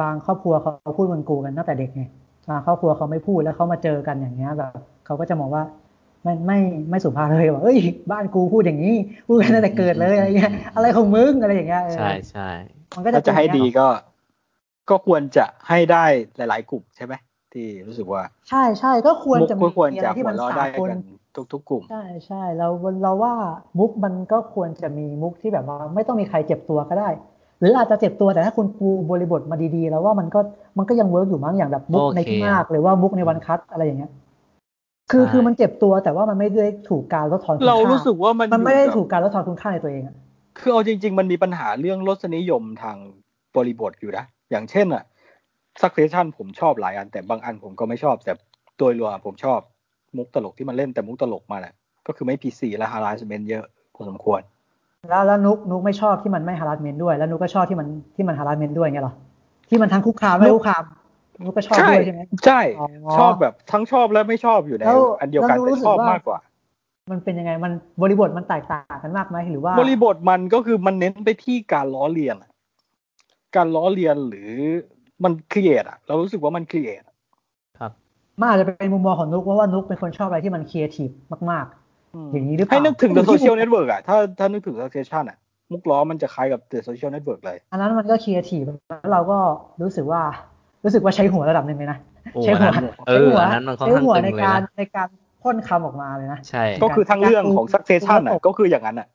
[0.00, 2.02] บางครอบครัวเขาพูดมึงกูกันตั้งแต่เด็กไง
[2.48, 4.72] บางครอบครัวเขาไม่พูดแล้วเขามาเจอกันอย่างเงี้ยแบบ
[5.06, 5.62] เขาก็จะมองว่า
[6.22, 6.58] ไม่ไม่
[6.90, 7.78] ไม่สุภาพเลยว่าเอ้ย
[8.10, 8.96] บ้านกูพูดอย่างนี้
[9.28, 12.50] พูดกันตั้งแต่เกิดเลยอะไรเงี้ยอะไรของมึงอะไรอย่างเงี้ยเออใช่ใช่
[12.96, 13.86] มันก็จะถ้าจะให้เป็นอย่างดีเงี้ยก็
[14.90, 16.04] ก็ควรจะให้ได้
[16.36, 17.14] หลาย ๆ กลุ่มใช่ไหม
[17.52, 21.00] ที่รู้สึกว่า ใช่ใช่ก็ควรจะมุมีกควรอะไรจะที่หัมัวนเราะสาได้กลกัน
[21.52, 22.68] ทุกๆกลุ่ม ใช่ใช่เรา
[23.02, 23.34] เราว่า
[23.78, 27.08] มุกมันก็ควรจะมีมุกที่แบบว่าไม่ต้องมีใครเจ็บตัวก็ได้
[27.60, 30.40] หรืออาจจะเจ็บตัวแต่ถ้าคุณปูบริบทมาดีๆ แล้วว่ามันก็
[30.78, 34.10] มันก็ยัง work อยู่มั้งอย่างแบบมุกใน The Mask หรือว่ามุกใน One Cut อะไรอย่างเงี้ย
[35.10, 40.16] คือคือมันเจ็บตัวแต่ว่ามันไม่ได้ถูกการลดทอนคุณค่าเรารู้สึกว่ามันมันไม่ได้อยู่กับถูกการลดทอนคุณค่าในตัวเองอะ
[40.58, 42.96] คือเอาจริง ๆ มันมีปัญหาเรื่องรสนิยมทาง
[43.56, 45.04] บริบทอยู่นะ อย่างเช่นอะ
[45.82, 48.32] succession ผมชอบหลายอัน แต่บางอันผมก็ไม่ชอบ แต่
[48.78, 49.60] โดยรวมผมชอบ
[50.16, 51.74] มุกตลกที่มันเล่นแต่มุกตลกมาแหละ
[52.06, 53.64] ก็คือไม่ PC และ harassment เยอะ
[53.94, 54.40] พอสมควร
[55.10, 59.14] แล้วแล้วนุกนุกไม่ชอบที่มันไม่ harassment ด้วย แล้วนุกก็ชอบที่มันที่มัน harassment ด้วยไงยเหรอ
[59.68, 60.84] ที่มันทั้งคุกคามไม่คุกคาม
[61.44, 62.86] นุกก็ชอบด้วยใช่ไหมใช่อ๋อ
[63.18, 66.38] ชอบแบบทั้งชอบและไม่ชอบอยู่ในแล้วอันเดียวกันแล้วแต่รู้สึชกอบว่ามากกว่า
[67.10, 67.72] มันเป็นยังไงมัน
[68.02, 72.49] บริบทมันแตกต่างกันมากไหมหรือว่า บริบทมันก็คือมันเน้นไปที่การล้อเลียนอะ
[73.56, 74.50] การล้อเลียนหรือ
[75.24, 77.02] มัน create อะเรารู้สึกว่ามัน create
[77.78, 77.92] ครับ
[78.40, 81.10] มันอาจจะเป็นมุมมองของนุกเพราะว่านุกเป็นคนชอบอะไรที่มันครีเอทีฟ
[81.50, 85.38] มากๆ อย่างนี้หรือเปล่าให้นึกถึง The อยู่ที่ Social Network อะถ้าถ้านึกถึง Succession อะ
[85.72, 89.38] มุกล้อมันจะคล้ายกับ The Social Network เลย อันนั้นมันก็ครีเอทีฟแล้วเราก็
[89.82, 90.22] รู้สึกว่า
[90.84, 91.98] รู้สึกว่าใช้หัวระดับหนึ่งเลยนะ
[92.34, 95.08] โอ้ใช้อันหัวนั้นเอใช้อหัวอันนั้นมันค่อนใช้ข้างหัวตึงในเลยการนะในการ
[95.42, 99.08] พ่นคำออกมาเลยนะใช่ก็คือทั้งเรื่องของ Succession อะก็คืออย่างนั้นอะ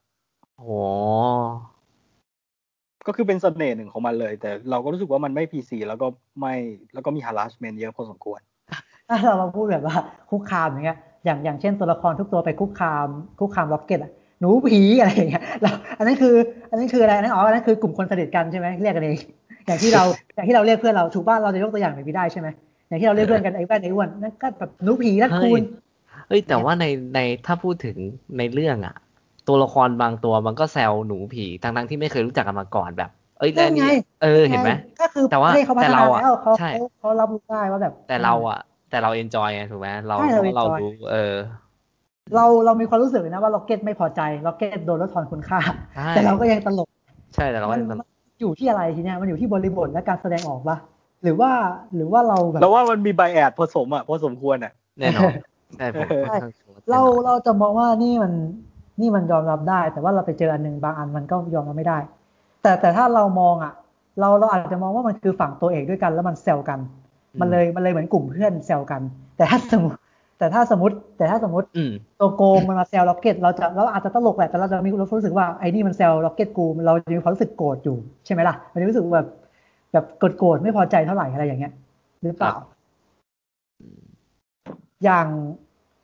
[0.58, 0.68] โอ้
[3.08, 6.08] ก็คือเป็นเสน่ห์หนึ่งของมันเลย แต่เราก็รู้สึกว่ามันไม่ PC แล้วก็
[6.40, 6.56] ไม่
[6.94, 8.40] แล้วก็มี harassment เยอะพอสมควร
[9.10, 9.96] ถ้าเรามาพูดแบบว่า
[10.30, 13.08] คุกคามอย่างเงี้ยอย่างอย่างเช่นตัวละครทุกตัวไปคุกคาม
[13.40, 16.36] คุกคามล็อกเก็ตอะหนูผีอะไรอย่างเงี้ยเราอันนั้นคือ
[16.70, 19.18] อันนั้นคืออะไรอันนั้นอ๋ออันนั้นคือกลุ่มคนสนิทกันใช่ไหมเรียกกันเอง
[19.68, 20.04] อย่างที่เรา
[20.36, 22.48] อย่างที่เราเรียกเพื่อนเราถูกป่ะเราจะยกตัวอย่างแบบนี้ได้ใช่ไหม
[22.88, 25.62] อย่างที่เราเรียกเพื่อนกันไอ้แว่นไอ้อ้วนนั่นก็แบบหนูผีนั่นคูณ
[26.28, 27.98] เอ้ยแต่ว่าในในถ้าพูดถึง
[28.38, 28.96] ในเรื่องอะ
[29.48, 33.10] ตัวละครบางตัวมันก็แซวหนูผีทั้งทั้งๆที่ไม่เคยรู้จักกันมาก่อนแบบ
[33.40, 34.70] เอ้ยแล้วนั่นไงนี่เออเห็นไหม
[35.02, 38.60] ก็คือแต่ว่าประเทศเขาพัแต่ฒนาเราอะแล้วเขาใช่เขาเขารับรู้ได้ว่าแบบ แต่เราอะ
[38.90, 41.36] แต่เรา enjoy ไงถูกไหมเราใช่เราเพราะเรา enjoy รู้เออ
[42.36, 45.60] เราเรามีความรู้สึกเลยนะว่าร็อกเก็ตไม่พอใจร็อกเก็ตโดนลดทอนคุณค่า
[45.96, 46.88] ใช่แต่เราก็ยังตลก
[47.36, 48.00] ใช่แต่เราก็ยังมัน
[48.42, 50.78] อยู่ที่อะไรทีเนี้ยมันอยู่ที่บริบทและการแสดงออกปะ
[51.24, 51.52] หรือว่า
[51.96, 55.32] หรือว่าเราแบบแล้วว่ามันมี bias ผสมอะพอสมควรอะแน่นอน
[55.78, 58.34] ใช่ผมใช่ค่อนข้างชัวเราแน่นอนเราจะมองว่านี่มัน
[59.02, 61.98] นี่มันยอมรับได้ แต่ว่าเราไปเจออันหนึ่งบางอันมันก็ยอมรับไม่ได้
[62.62, 63.74] แต่แต่ถ้าเรามองอะ
[64.20, 66.80] เราเราอาจจะมองว่ามันคือฝั่งตัวเอกด้วยกัน แล้วมันแซวกัน
[67.42, 69.02] มันเลยมันเลยเหมือนกลุ่มเพื่อนแซวกัน
[69.38, 69.98] แต่ถ้าสมมติ
[70.40, 79.28] แต่ถ้าสมมติ แต่ถ้าสมมติอืมตัวโกงมันมาแซวล็อกเก็ตเราจะเราอาจจะตลกแหละแต่เราจะมีความรู้สึกว่าไอ้นี่มันแซวล็อกเก็ตกูเราจะมีความรู้สึกโกรธอยู่ใช่ไหมล่ะมันจะรู้สึกแบบ
[79.94, 81.74] แบบโกรธๆไม่พอใจเท่าไหร่อะไรอย่างเงี้ย
[82.24, 82.66] หรือเปล่าครับ
[85.04, 85.28] อย่าง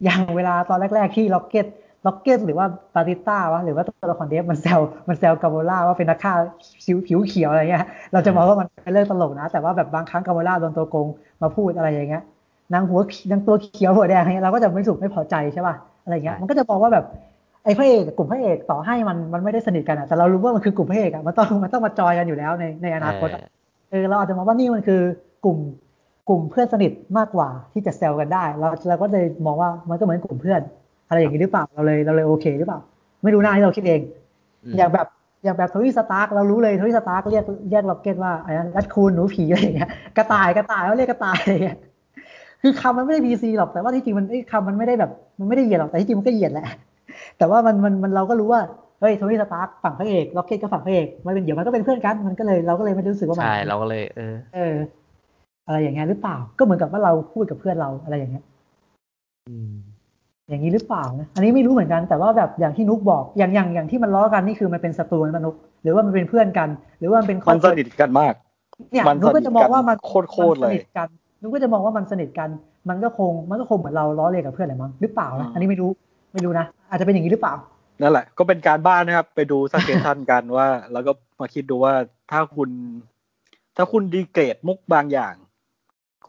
[0.03, 1.65] อย่างเวลาตอนแรก ๆ ที่ล็อกเก็ต
[2.05, 2.65] ร็อกเก็ตหรือว่า
[2.95, 6.33] บาติสต้าวะหรือว่าตัวละครเดฟมันแซวมันแซวกาโมร่าว่าเป็นนักฆ่า
[6.83, 11.07] ผิวผิวเขียวอะไรเงี้ยเราจะมองว่ามันเป็นเรื่องตลกนะ แต่ว่าแบบบางครั้งกาโมร่าโดนตัวโกง
[11.41, 12.23] มาพูดอะไรอย่างเงี้ย
[12.73, 12.99] นางหัว
[13.31, 17.05] นางตัวเขียวหัวแดงอะไรเงี้ยเราก็จะไม่สุขไม่พอใจใช่ป่ะอะไรเงี้ยใช่มันก็จะมองว่าแบบ
[17.63, 23.41] ไอ้พระเอกกับกลุ่มพระเอกต่อให้มันมันไม่ได้สนิทกันอะแต่เรารู้ว่ามันคือกลุ่มพระเอกอะมันต้องมันต้องมาจอยกันอยู่แล้วในในอนาคตอะ
[23.89, 25.01] เออเราอาจจะมองว่านี่มันคือ
[25.45, 25.57] กลุ่ม
[26.29, 30.61] กลุ่มเพื่อนสนิทมากกว่าที่จะแซวกันได้ เราเราก็เลยมองว่ามันก็เหมือนกลุ่มเพื่อน
[31.11, 32.79] อะไรอย่างนี้หรือเปล่าเราเลยเราเลยโอเคหรือเปล่า
[33.23, 34.01] ไม่รู้นะที่เราคิดเอง
[34.73, 35.07] มอย่างแบบ
[35.43, 41.77] อย่างแบบโทนี่สตาร์กเรารู้เลยโทนี่สตาร์กเรียกเรียกร็อกเก็ตว่าไอ้นั้นแรคคูนหนูผีอะไรอย่างเงี้ยกระต่ายกระต่ายเขาเรียกกระต่ายอะไรอย่างเงี้ย
[42.61, 46.65] คือคำมันไม่ได้ PC หรอกแต่ว่าที่จริงมันไอ้คำมันไม่ได้แบบ มันไม่ได้เหยียดหรอกแต่ที่จริงมันก็เหยียดแหละ
[47.37, 48.61] แต่ว่ามันมันมันเราก็รู้ว่า
[48.99, 54.75] เฮ้ยโทนี่สตาร์กฝั่งพระเอกร็อกเก็ตก็ฝั่งพระเอกมันเป็นเดี๋ยวมันก็เป็นเพื่อนกันมันก็เลยเราก็เลยไม่รู้สึกว่ามันใช่เราก็เลยเออ เออ
[55.67, 58.43] อะไรอย่างเงี้ยหรือเปล่า ก็เหมือนกับว่าเราพูดกับเพื่อนเราอะไรอย่างเงี้ย
[59.49, 59.90] อืม
[60.49, 66.69] อย่างนี้หรือเปล่านะอันนี้ไม่รู้เหมือนกันแต่ว่าแบบอย่างที่นุกบอกอย่างอย่างอย่างที่มันล้อกันนี่คือมันเป็นศัตรูกันมันนุกหรือว่ามันเป็นเพื่อนกัน
[66.99, 68.33] หรือว่ามันเป็นคมันสนิทกันมาก
[68.91, 71.07] เนี่ยมันนุกก็จะมองว่ามันสนิทกันโคตรๆเลยมันสนิทกัน
[71.41, 72.49] นุกก็จะมองว่ามันสนิทกัน
[72.89, 75.89] มันก็คงมันก็คงเหมือนเราล้อเลียนกับเพื่อนแหละมั้งหรือเปล่านะอันนี้ไม่รู้
[76.33, 77.53] ไม่รู้นะอาจจะเป็นอย่างนี้หรือเปล่า
[78.01, 81.93] นั่นแหละ ก็เป็นการบ้านนะครับ ไปดูสังเกตทันกันว่า แล้วก็มาคิดดูว่า
[82.31, 82.69] ถ้าคุณ
[83.77, 85.33] ถ้าคุณ degrade มุกบางอย่าง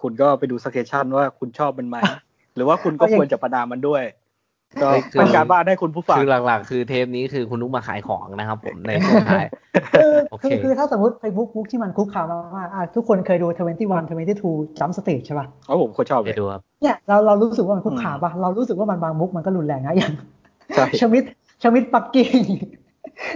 [0.00, 1.96] คุณก็ไปดูสเกชันว่าคุณชอบมันไหม
[2.56, 4.02] หรือว่าคุณก็เอาอย่างควรจะประณามมันด้วย
[4.82, 9.46] ก็เฮ้ยคือเป็นการบ้านให้คุณผู้ฟังคือหลักๆ คือเทปนี้คือคุณนุ๊กมาขายของนะครับผมในช่วงท้าย
[9.94, 12.26] คือโอเคคือคือถ้าสมมติไปบุ๊กบุ๊กที่มันคุกคาม
[12.56, 20.12] มากๆอะทุกคนเคยดู 21 22 Jump Street ใช่ป่ะเพราะผมโคตรชอบเลไปยดูครับเนี่ยเราเรารู้สึกว่ามันคุกคามป่ะเรารู้สึกว่ามันบางมุกมันก็รุนแรงนะอย่าง
[20.74, 21.22] ใช่ชมิด
[21.62, 22.38] ชมิดปักกิ่ง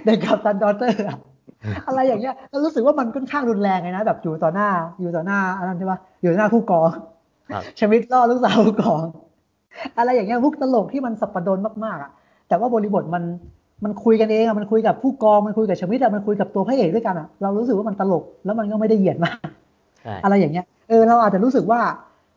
[0.04, 1.18] ในกับตันดอเตอร์อะ
[1.86, 4.68] อะไรอย่างเงี้ยเรารู้สึกว่ามันค่อนข้างรุนแรงเลยนะ แบบอยู่ต่อหน้า
[5.00, 7.02] อยู่ต่อหน้าอันนั้นใช่ปะอยู่ต่อหน้าผู้กองครับ
[7.78, 9.02] ชมิดล่อลูกสาวผู้กอง
[9.98, 12.10] อะไรอย่างเงี้ยมุกตลกที่มันสับปะรดมากๆอะ
[12.48, 13.22] แต่ว่าบริบทมัน
[13.84, 19.38] มันคุยกันเองอะมันคุยกับผู้กองมันคุยกับชมิดอะมันคุยกับตัวพระเอกด้วยกันอะเรารู้สึกว่ามันตลกแล้วมันก็ไม่ได้เหยียดมาก
[20.02, 21.80] ใช่อะไรอย่างเงี้ยเออเราอาจจะรู้สึกว่า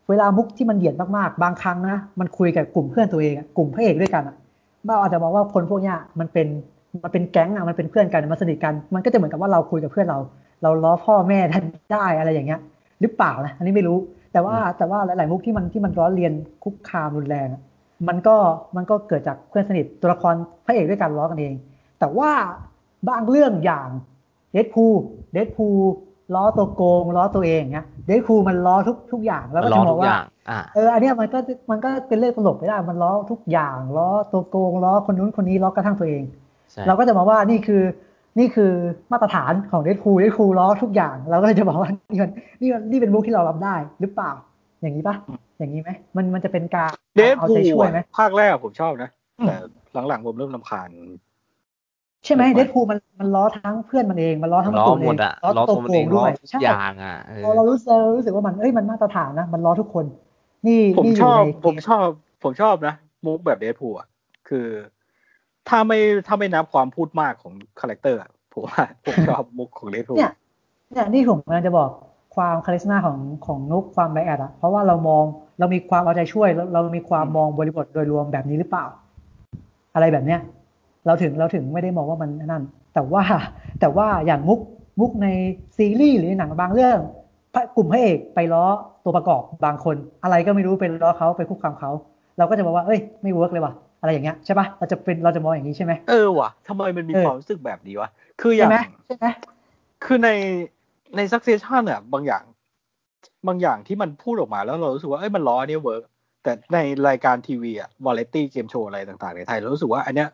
[0.10, 4.36] เวลามุกที่มันเหยียดมากๆ บางครั้งนะมันคุยกับกลุ่มเพื่อนตัวเองอะกลุ่มพระเอกด้วยกันอะ
[4.86, 6.48] เราอาจจะมองว่าคนพวกเนี้ยมันเป็น
[7.04, 10.20] มันเป็นแก๊งอะมันเป็นเพื่อนกันมันสนิทกัน มันก็จะเหมือนกับว่าเราคุยกับเพื่อนเรา
[10.64, 11.64] เราล้อพ่อแม่ท่าน
[11.94, 12.60] ได้อะไรอย่างเงี้ย
[13.02, 13.98] หรือเปล่านะอันนี้ไม่รู้
[14.32, 16.34] แต่ว่าแต่ว่าหลาย ๆ มุกที่มันที่มันร้อนเรียน
[16.64, 17.62] คุกคามรุนแรงอะ
[18.08, 18.36] มันก็
[18.76, 20.34] มันก็เกิดจากเพื่อนสนิทตัวละคร
[20.66, 21.54] พระเอกด้วยกันล้อกันเอง
[22.00, 22.32] แต่ว่า
[23.10, 23.90] บางเรื่องอย่าง
[24.54, 24.86] เดดพู
[25.34, 25.68] เดดพู
[26.36, 31.40] ล้อตัวโกงล้อตัวเองเงี้ยเดดพูมันล้อทุกทุกอย่างแล้วก็ล้จะอมทุองกอว่าย่างอ่าเอออันเนี้ยมันก็
[31.72, 36.24] มันก็เป็นเรื่องตลกไม่ได้มันล้อทุกอย่างล้อตัวโกงล้อคนนู้นคนนี้ล้อกระทั่งตัวเอง
[36.72, 37.82] ใช่เราก็จะมองว่านี่คือ
[38.38, 38.72] นี่คือ
[39.12, 42.32] มาตรฐานของเดดพูเดดพูล้อทุกอย่าง เราก็เลยจะบอกว่านี่มัน
[42.62, 44.32] นี่มันนี่เป็นมุกที่เรารับได้หรือเปล่า
[44.82, 45.16] อย่างนี้ปะ
[45.58, 49.10] อย่างนี้ไหมมันมันจะเป็นการเดดเอาพูใจช่วยไหมภาคแรกผมชอบนะ
[49.48, 49.56] แต่
[50.08, 50.90] หลังๆผมเริ่มลำคาญ
[52.26, 60.06] ใช่ไหมไม่เดดพูมันมันล้อทั้งเพื่อนมันเอง มันล้อทั้งล้อตัวหเอมงดอะล้อล้อตัตัววมันโกเองงด้ล้อวยทุกใช่อย่างอะเออเราเรารู้สึกเรารู้สึกว่ามันเอ้ยมันมาตรฐานนะ มันล้อทุกคน
[60.68, 62.06] นี่ผมนี่อชยู่อบในผมชอบ
[62.44, 62.94] ผมชอบนะ
[63.26, 64.08] มุกแบบเดดพูอะ
[64.50, 64.68] คือ
[65.70, 70.34] ถ้าไม่ถ้าไม่นับความพูดมากของคาแรคเตอร์อะผมว่าผมชอบมุกของเดดพูเนี่ย
[70.92, 71.90] เนี่ยนี่ผมกำลังจะบอก
[72.36, 75.24] ความคาลิสมาของของนุกความไบแอดอะเพราะว่าเรามอง
[75.60, 78.86] เรามีความเอาใจช่วยเราเรามีความมองบริบทโดยรวมแบบนี้หรือเปล่า
[79.94, 80.40] อะไรแบบเนี้ย
[81.06, 82.64] เราถึงเราถึงไม่ได้มองว่ามันนั่น
[82.94, 83.24] แต่ว่า
[83.80, 84.60] แต่ว่าอย่างมุก
[85.00, 85.28] มุกใน
[85.78, 87.00] ซีรีส์หรือในหนังบางเรื่อง
[87.54, 88.66] พระกลุ่มพระเอกไปล้อ
[89.04, 91.92] ตัวประกอบบางคน อะไรก็ไม่รู้ไปล้อเขาไปคุกคามเขา
[92.38, 98.10] เราก็จะบอกว่าเอ้ยไม่ work เลยว่ะ อะไรอย่างเงี้ยใช่ปะเราจะเป็นเราจะมองอย่างนี้ใช่ไหมเออว่ะทำไมมันมีเออความรู้สึกแบบนี้วะ
[98.42, 99.28] คืออใช่ย่างไหมใช่ไหม
[100.06, 100.30] คือใน
[101.16, 102.44] ใน Succession อะบางอย่าง
[103.48, 106.04] บางอย่างที่มันพูดออกมาแล้วเรารู้สึกว่าเอ้ยมันล้ออันนี้ work
[106.44, 106.78] แต่ใน
[107.08, 110.30] รายการทีวีอะ variety game show อะไรต่างๆ ในไทยเรารู้สึกว่าอันเนี้ย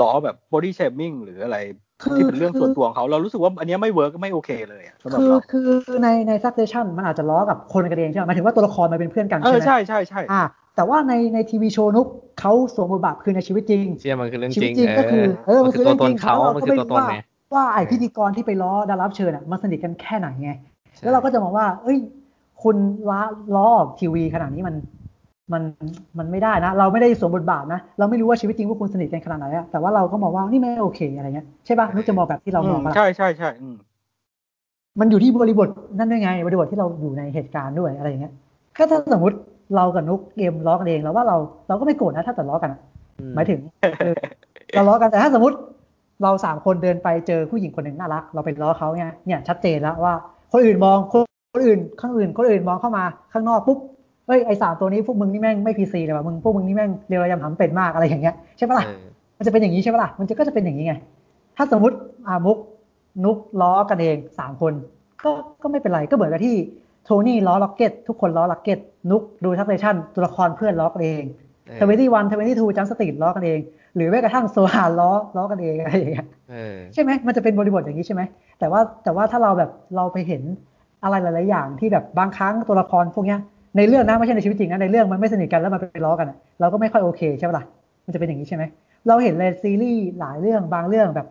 [0.00, 1.58] ล้อแบบ body shaming หรืออะไร
[2.02, 5.68] คือที่เป็นเรื่องส่วนตัวของเขาเรารู้สึกว่าอันเนี้ยไม่ work ไม่โอเคเลยอะสำหรับคือเราคือ
[6.02, 10.42] ในใน Succession มันอาจจะล้อกับคนกันเองใช่ไหมหมายถึงว่าตัวละครมันเป็นเพื่อนกันเอใช่อไหมใช่ใช่ใช่อ่า
[10.76, 12.06] แต่ว่าในใน TV show นุก
[12.40, 17.16] เขาสวมบทบาทคือในชีวิตจริงเชื่อมันคือเรื่องชีจวิริตงจริงก็คือเออมันคือตัวตนเขาแล้วมันก็คือไม่ตัวรู้ตนว่าไง
[17.54, 20.50] ว่าไอเออพิธีกรที่ไปล้อดารับเชิญอะมันสนิทกันแค่ไหนไง
[20.94, 21.98] ใช่แล้วเราก็จะมองว่า เอ้ย
[22.62, 22.76] คุณ
[23.10, 23.20] ล้อ
[23.54, 24.74] ล้อออกทีวีขนาดนี้มัน
[25.52, 25.62] มัน
[26.18, 33.76] มันไม่ได้นะ เราไม่ได้สวมบทบาทนะ เราไม่รู้ว่าชีวิตจริงพวกคุณสนิทกันขนาดไหนอะแต่ว่าเราก็มองว่านี่ไม่โอเคอะไรเงี้ยใช่ป่ะนุกจะมองแบบที่เรามองอืมปะล่ะใช่ใช่ใช่อืม
[35.00, 35.68] มันอยู่ที่บริบท
[35.98, 38.32] นั่นด้วยไงบริบทที่เราอยู่ในเหตุการณ์ด้วยอะไรอย่างเงี้ย
[38.76, 39.36] ก็ถ้าสมมติ
[39.76, 41.36] เรากับนุกเกมล้อกันเองเราว่าเรา
[41.68, 42.80] เราก็ไม่โกรธนะถ้าแต่ล้อกันอะ
[43.18, 43.60] อืหมายถึง
[44.00, 44.14] เออ
[44.74, 45.56] เราล้อกันแต่ถ้าสมมติ
[46.22, 50.14] เราสามคนเดินไปเจอผู้หญิงคนหนึ่งน่ารัก เราไปล้อเขาเนี่ยเนี่ยชัดเจนแล้วว่า
[50.52, 51.24] คนอื่นมองคน
[51.54, 53.78] คนอื่นข้างอื่นคนอื่นมองเข้ามาข้างนอกปุ๊บ
[54.26, 59.06] เฮ้ยไอสามตัวนี้พวกมึงนี่แม่งไม่ PC เลยว่ะมึงพวกมึงนี่แม่งเรียวระยำหำเป็ดมากอะไรอย่างเงี้ยใช่ปะล่ะเออ
[59.38, 60.94] มันจะเป็นอย่างนี้ใช่ปะล่ะมันจะก็จะเป็นอย่างนี้ไง
[61.56, 62.58] ถ้าสมมติอามุก
[63.24, 64.72] นุกล้อกันเองสามคน
[65.24, 65.30] ก็
[65.62, 66.56] ก็ไม่เป็นไรก็เหมือนกับที่
[67.04, 68.78] Tony ล้อ Rocket ทุกคนล้อ Rocket
[69.10, 71.24] นุกดู Succession ตัวละครเพื่อนล้อกันเอง
[71.66, 73.60] เออ Twenty-One Twenty-Two Jump Street ล้อกันเอง
[73.96, 78.22] หรือแม้กระทั่งโซฮาล้อล้อกันเองอะไรอย่างเงี้ยเออใช่ไหมมันจะเป็นบริบทอย่างนี้ใช่ไหม
[78.58, 80.42] แต่ว่าแต่ว่าถ้าเราแบบเราไปเห็น
[81.04, 83.38] อะไรหลาย ๆ อย่างที่แบบบางครั้งตัวละครพวกเนี้ย
[83.76, 87.64] ในเรื่องนะไม่ใช่ในชีวิตจริงนะในเรื่องมันไม่สนิทกันแล้วมันไปล้อกันอะเราก็ไม่ค่อยโอเคใช่ปะล่ะ
[88.06, 88.64] มันจะเป็นอย่างนี้ใช่ไหม
[89.08, 91.26] เราเห็นในซีรีส์หลายเรื่องบางเรื่องแบบ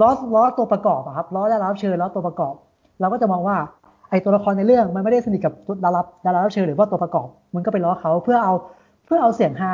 [0.00, 2.54] ล้อล้อตัวประกอบอะครับล้อดารารับเชิญล้อตัวประกอบ
[3.00, 3.56] เราก็จะมองว่า
[4.10, 5.54] ไอตัวละครในเรื่องมันไม่ได้สนิทกับ
[5.84, 8.54] ดาราดารารับเชิญหรือว่าตัวประกอบมันก็ไปล้อเขาเพื่อเอา
[9.06, 9.72] เพื่อเอาเสียงฮา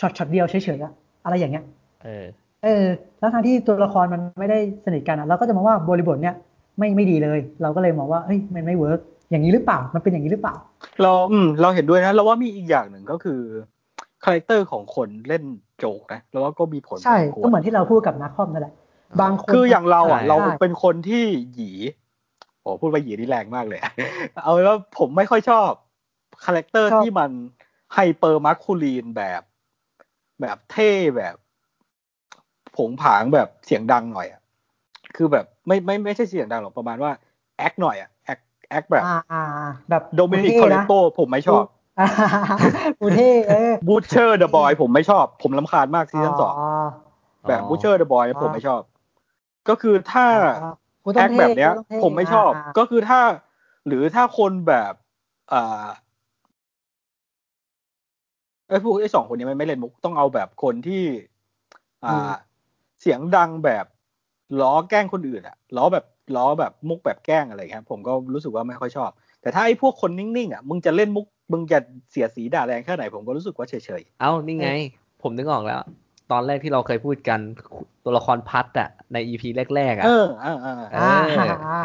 [0.00, 0.92] ช็อตช็อตเดียวเฉยๆอะ
[1.24, 1.64] อะไรอย่างเงี้ย
[2.04, 2.24] เออ
[2.64, 2.86] เออ
[3.18, 6.34] แล้วทางที่ตัวละครมันไม่ได้สนิทกันอะเราก็จะมองว่าบริบทเนี้ย
[6.78, 9.00] ไม่ไม่ดีเลย เราก็เลยมองว่าเฮ้ยมันไม่ work
[9.30, 10.54] อย่างนี้หรือเปล่า มันเป็นอย่างนี้หรือเปล่า
[11.02, 13.40] เราอืมเราเห็นด้วยนะ เราว่ามีอีกอย่างหนึ่งก็คือ
[14.24, 15.42] character ของคนเล่น
[15.78, 18.74] โจกนะแล้วว่าก็มีผลใช่พอสมควรก็เหมือนที่เราพูดกับนักคอมนั่นแหละ
[19.20, 21.24] บางคนคืออย่างเราอะใช่เราเป็นคนที่
[21.54, 21.99] หยีโอ้
[22.80, 23.92] พูดว่าหยีนี่แรงมากเลยอะ
[24.42, 25.70] เอาเป็นว่าผมไม่ค่อยชอบ
[26.44, 27.30] character ชอบที่มัน
[27.94, 29.42] hypermasculine แบบ
[30.40, 31.36] แบบเท่แบบ
[32.76, 34.40] ผงผางแบบเสียงดังหน่อยอะ
[35.16, 37.12] คือแบบไม่ไม่ไม่ใช่เสียงดังหรอกประมาณว่า
[37.58, 38.38] แอคหน่อยอะแอค
[38.70, 41.64] แอคแบบอ่าอ่าอ่าแบบ Dominic Toretto ผมไม่ชอบ
[42.00, 42.08] อ่า
[43.00, 46.54] กูเท่เออ Butcher The Boys ผมไม่ชอบ ผมรำคาญมาก season สอง
[47.48, 48.82] แบบอ๋อบูชเชอร์เดอะบอยผมไม่ชอบ
[49.68, 50.70] ก็คือถ้ากูต้
[51.04, 53.20] แอองคเท่แบบเนี้ยกูต้องเท่ผมไม่ชอบาก็คือถ้า
[53.86, 54.94] หรือถ้าคนแบบ
[55.52, 55.86] อ่า
[58.68, 61.04] ไอ้พวกไอ้สองคนนี้มันไม่เล่นมุกต้องเอาแบบคนที่
[62.06, 62.32] อ่า
[63.00, 63.86] เสียงดังแบบ
[64.60, 66.04] ล้อแกล้งคนอื่นอะล้อแบบ
[66.36, 69.10] ล้อแบบมุกแบบแกล้งอะไรเงี้ยผมก็รู้สึกว่าไม่ค่อยชอบ
[69.42, 71.78] แต่ถ้าไอ้พวกคนนิ่งๆอะมึงจะเล่นมุกมึงจะ
[72.10, 74.68] เสียสีด่าแรงแค่ไหนผมก็รู้สึกว่าเฉยเอ้านี่ไง
[75.22, 75.80] ผมนึกออกแล้ว
[76.32, 77.40] ตอนแรกที่เราเคยพูดกัน
[78.04, 81.22] ตัวละครพัดอะใน EP แรกๆๆอะเออเออเออเออ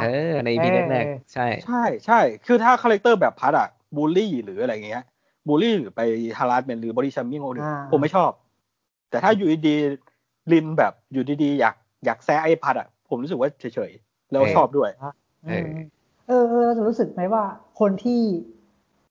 [0.02, 5.04] เออใน EP แรกๆใช่ ใช่ใช่คือถ้า character แบบพัดอะบูลลี่หรืออะไรเงี้ย
[5.48, 6.02] บูลลี่หรือไป
[6.38, 8.32] harassment หรือ body shaming คนอื่นอ่าผมไม่ชอบ
[9.10, 14.90] แต่ถ้าอยู่ดีๆลินแบบอยู่ดีๆอยากอยากแซะไอ้พัดอะผมรู้สึกว่าเฉยๆแล้วเออชอบด้วย
[15.48, 15.68] เออ
[16.28, 17.44] เออเออเราจะรู้สึกไหมว่า
[17.80, 18.22] คนที่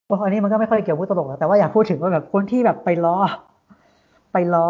[0.07, 3.17] โอ้อันนี้มันก็ไม่ค่อยเกี่ยวกับมุกตลกแล้วแต่ว่าอยากพูดถึงว่าแบบคนที่แบบไปล้อ
[4.33, 4.69] ไปล้อ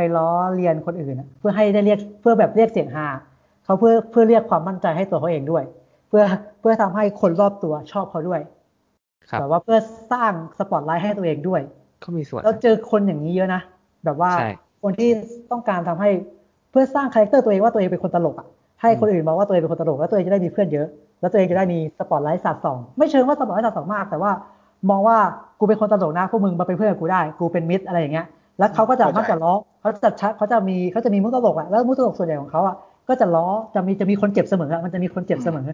[0.00, 3.06] ไปล้อเลียนคนอื่นอะเพื่อให้ได้เรียกเพื่อแบบเรียกเสียงฮา
[3.64, 5.64] เขาเพื่อเพื่อเรียกความมั่นใจให้ตัวเขาเองด้วย
[6.08, 6.22] เพื่อ
[6.60, 8.40] เพื่อทำให้คนรอบตัวชอบเขาด้วย
[9.30, 9.78] ครับแบบว่าเพื่อ
[10.12, 11.60] สร้างสปอตไลท์ให้ตัวเองด้วย
[12.00, 13.60] เขามีส่วนเราเจอคนอย่างนี้เยอะนะ
[14.04, 14.50] แบบว่าใช่
[14.82, 15.10] คนที่
[15.50, 16.10] ต้องการทำให้
[16.70, 18.46] เพื่อสร้าง character ตัวเองว่าตัวเองเป็นคนตลกอะ
[18.82, 20.86] ให้คนอื่นมองว่าตัวเองเป็นคนตลกแล้วตัวเองจะได้มีเพื่อนเยอะ
[21.20, 24.32] แล้วตัวเองจะได้มีสปอตไลท์สาดส่อง ไม่เชิงว่าสปอตไลท์สาดส่องมาก แต่ว่า
[24.90, 25.18] มองว่า
[25.58, 28.26] กูเป็นคนตลกนะพวกมึงมาเป็นเพื่อนกับกูได้ กูเป็นมิตรอะไรอย่างเงี้ย
[28.60, 32.76] แล้วเขาก็จะเข้าใจมักจะล้อเขาจะชักเขาจะมีเขาจะมีมุกตลกอะแล้วมุกตลกส่วนใหญ่ของเขาอะ
[33.08, 35.66] ก็จะล้อจะมีจะมีคนเจ็บเสมออะมันจะมีคนเจ็บเสมอ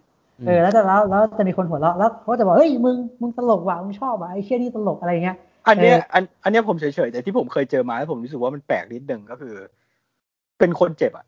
[0.45, 5.37] เออแล้วจะแล้วแล้วจะมีคนหัวเราะแล้วเขาก็จะบอกเฮ้ยมึงมึงตลกว่ะมึงชอบว่ะไอ้เชี่ยนี่ตลกอะไรอย่างเงี้ย
[5.67, 9.55] อันเนี้ยเอออันอันเนี้ยผมเฉยๆแต่ที่ผมเคยเจอมาแล้วผมรู้สึกว่ามันแปลกนิดนึงก็คือ
[10.59, 11.25] เป็นคนเจ็บอะ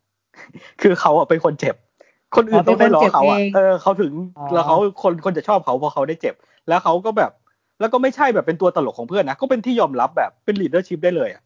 [0.81, 1.75] คือเขาอะเป็นคนเจ็บ
[2.35, 4.13] คนอื่นต้องได้ล้อเขาอะเออเขาถึง
[4.53, 6.35] แล้วเขาคนคนจะชอบเขาเพราะเขาได้เจ็บ
[6.67, 7.31] แล้วเขาก็แบบ
[7.79, 11.43] แล้วก็ไม่ใช่แบบเป็นตัวตลกของเพื่อนนะก็เป็นที่ยอมรับแบบเป็น leadership ได้เลยอะ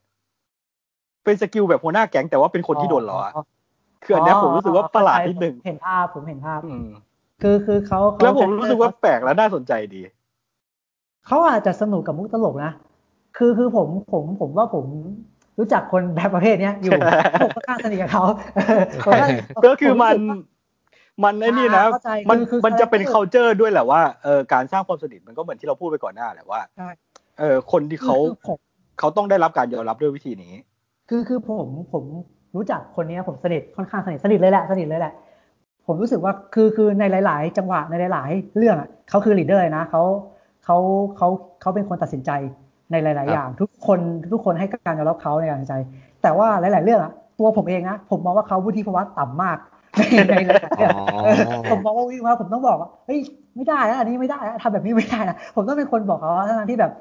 [1.23, 3.33] เป็น skill แบบหัวหน้าแก๊งแต่ว่าเป็นคนที่โดนล้ออะ
[4.03, 6.87] คืออันเนี้ยผมรู้สึกว่าประหลาดนิดนึงเห็นภาพผมเห็นภาพอืม
[7.41, 10.01] คือคือเขาเขาแล้วผมรู้สึกว่าแปลกและน่าสนใจดี
[11.27, 12.71] เขาอาจจะสนุกกับมุกตลกนะ
[13.37, 14.85] คือคือผมผมผมว่าผม
[15.59, 16.91] รู้จักคนแบบประเภทเนี้ยอยู่
[17.43, 18.23] ผมก็ค่อนข้างสนิทกับเขา
[18.55, 19.27] เออผมว่า
[19.65, 20.37] ก็คือมันผรู้สึกว่า
[21.23, 26.89] มันไอ้นี่นะเข้าใจมันคือคือมันจะเป็น character culture ด้วยแหละว่าเออการสร้างความสนิทมันก็เหมือนที่เราพูดไปก่อนหน้าแหละว่าใช่
[27.39, 28.59] เออคนที่เขาคือผม
[28.99, 30.53] เขาต้องได้รับการยอมรับด้วยวิธีนี้
[31.09, 32.03] คือคือผมผม
[32.55, 35.13] รู้จักคนเนี้ยผมสนิทค่อนข้างสนิทสนิทเลยแหละสนิทเลยแหละ
[35.87, 40.03] ผมรู้สึกว่าคือคือในหลาย ๆ จังหวะในหลาย ๆ เรื่องอะเขาคือ leader เลยนะเขา
[40.65, 40.77] เขา
[41.17, 41.27] เขา
[41.61, 42.31] เขาเป็นคนตัดสินใจ
[42.91, 43.99] ในหลายครับๆอย่าง ทุกคน
[44.33, 45.73] ทุกคนให้การยอมรับเขาในการตัดสินใจ
[46.21, 49.57] แต่ว่าหลาย ๆ เรื่องอะตัวผมเองนะผมมองว่าเขาวุฒิภาวะต่ำมาก
[49.97, 53.19] ในในหลายๆเรื่องอ๋อเออผมมองว่าวุฒิภาวะผมต้องบอกว่าเฮ้ย
[53.55, 56.91] ไม่ได้นะอันนี้ไม่ได้นะทำแบบนี้ไม่ได้นะผมต้องเป็นคนบอกเขาทั้งๆที่แบบ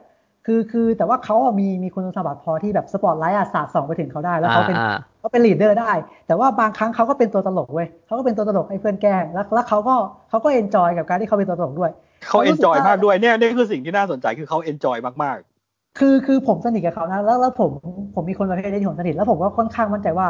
[0.47, 5.91] คือคือแต่ว่าเขาอะมีมีคุณสมบัติพอที่แบบสปอตไลท์อะสาดส่องไปถึงเขาได้แล้วเขาเป็นอ่าเขาเป็น leader ได้
[6.27, 9.95] แต่ว่าบางครั้งเขาก็เป็นตัวตลกเว้ยเขาก็เป็นตัวตลกให้เพื่อนแกล้งแล้วแล้วเขาก็
[10.31, 11.91] เขาก็ enjoy กับการที่เขาเป็นตัวตลกด้วย
[12.29, 15.37] เขาเขารู้เอนสึก enjoy ว่ามากด้วยเนี่ยนี่คือสิ่งที่น่าสนใจคือเขา enjoyมาก
[15.99, 17.71] คือคือผมสนิทกับเขานะแล้วแล้วผม
[18.15, 20.29] ผมมีคนประเภทนี้ที่ผมสนิทแล้วผมก็ค่อนข้างมั่นใจว่า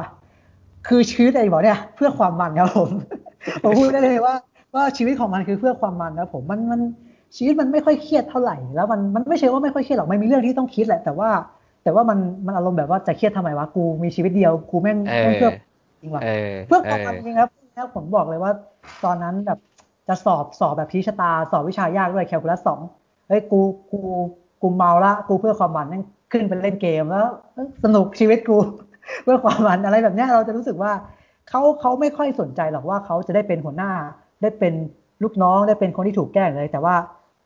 [0.89, 2.89] คือชีวิตไอ้บอกเนี่ย เพื่อความมันครับผม
[3.62, 4.34] ผมพูดได้เลยว่า
[4.74, 6.80] ว่าชีวิตของมันคือเพื่อความมันนะผมมันมัน
[7.36, 11.30] ชีวิตมันไม่ค่อยเครียดเท่าไหร่ แล้วมันมันไม่ใช่ว่าไม่ค่อยเครียดหรอกมันมีเรื่องที่ต้องคิดแหละ แต่ว่า
[11.82, 15.52] แต่ว่ามันมันอารมณ์แบบว่าจะเครียดทำไมวะกูมีชีวิตเดียวกูแม่งเอแม่งอเพื่อ
[16.00, 18.52] จริงว่ะเออเพื่อความมันจริงครับแล้วผมบอกเลยว่า
[19.04, 19.59] ตอนนั้นแบบ
[20.09, 22.80] จะสอบสอบแบบพีชะตา สอบวิชายากด้วยแคลคูลัสสอง
[23.28, 23.60] เฮ้ยกู
[23.92, 24.00] กู
[24.62, 26.02] กูเมาละกูเพื่อความมันนั่ง
[26.32, 28.56] ขึ้นไปเล่นเกมแล้วเอ้ยสนุกชีวิตกู
[29.22, 30.92] เพื่อความมันอะไรแบบเนี้ยเราจะรู้สึกว่า
[31.48, 33.90] เขาเขาไม่ค่อยสนใจหรอกว่าเขาจะได้เป็นหัวหน้า
[34.42, 34.72] ได้เป็น
[35.22, 36.94] ลูกน้องได้เป็นคนที่ถูกแกล้งเลย แต่ว่า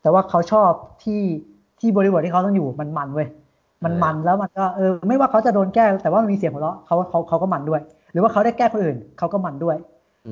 [0.06, 0.70] แต่ว่าเขาชอบ
[1.04, 1.22] ที่
[1.80, 3.28] ที่บริบทที่เขาต้องอยู่มันมันเว้ย
[3.84, 7.80] มันมันแล้วมันก็เออไม่ว่าเขาจะโดนแกล้งแต่ว่ามันมีเสียงหัวเราะเขาเขาเขาก็มันด้วย
[8.12, 9.76] หรือว่าเขาได้แกล้งคนอื่นเขาก็มันด้วย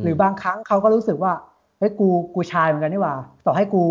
[0.03, 1.33] หรือบางครั้งเขาก็รู้สึกว่า
[1.79, 3.15] เฮ้ยกูกู shine เหมือนกันนี่หว่า
[3.47, 3.83] ต่อให้กู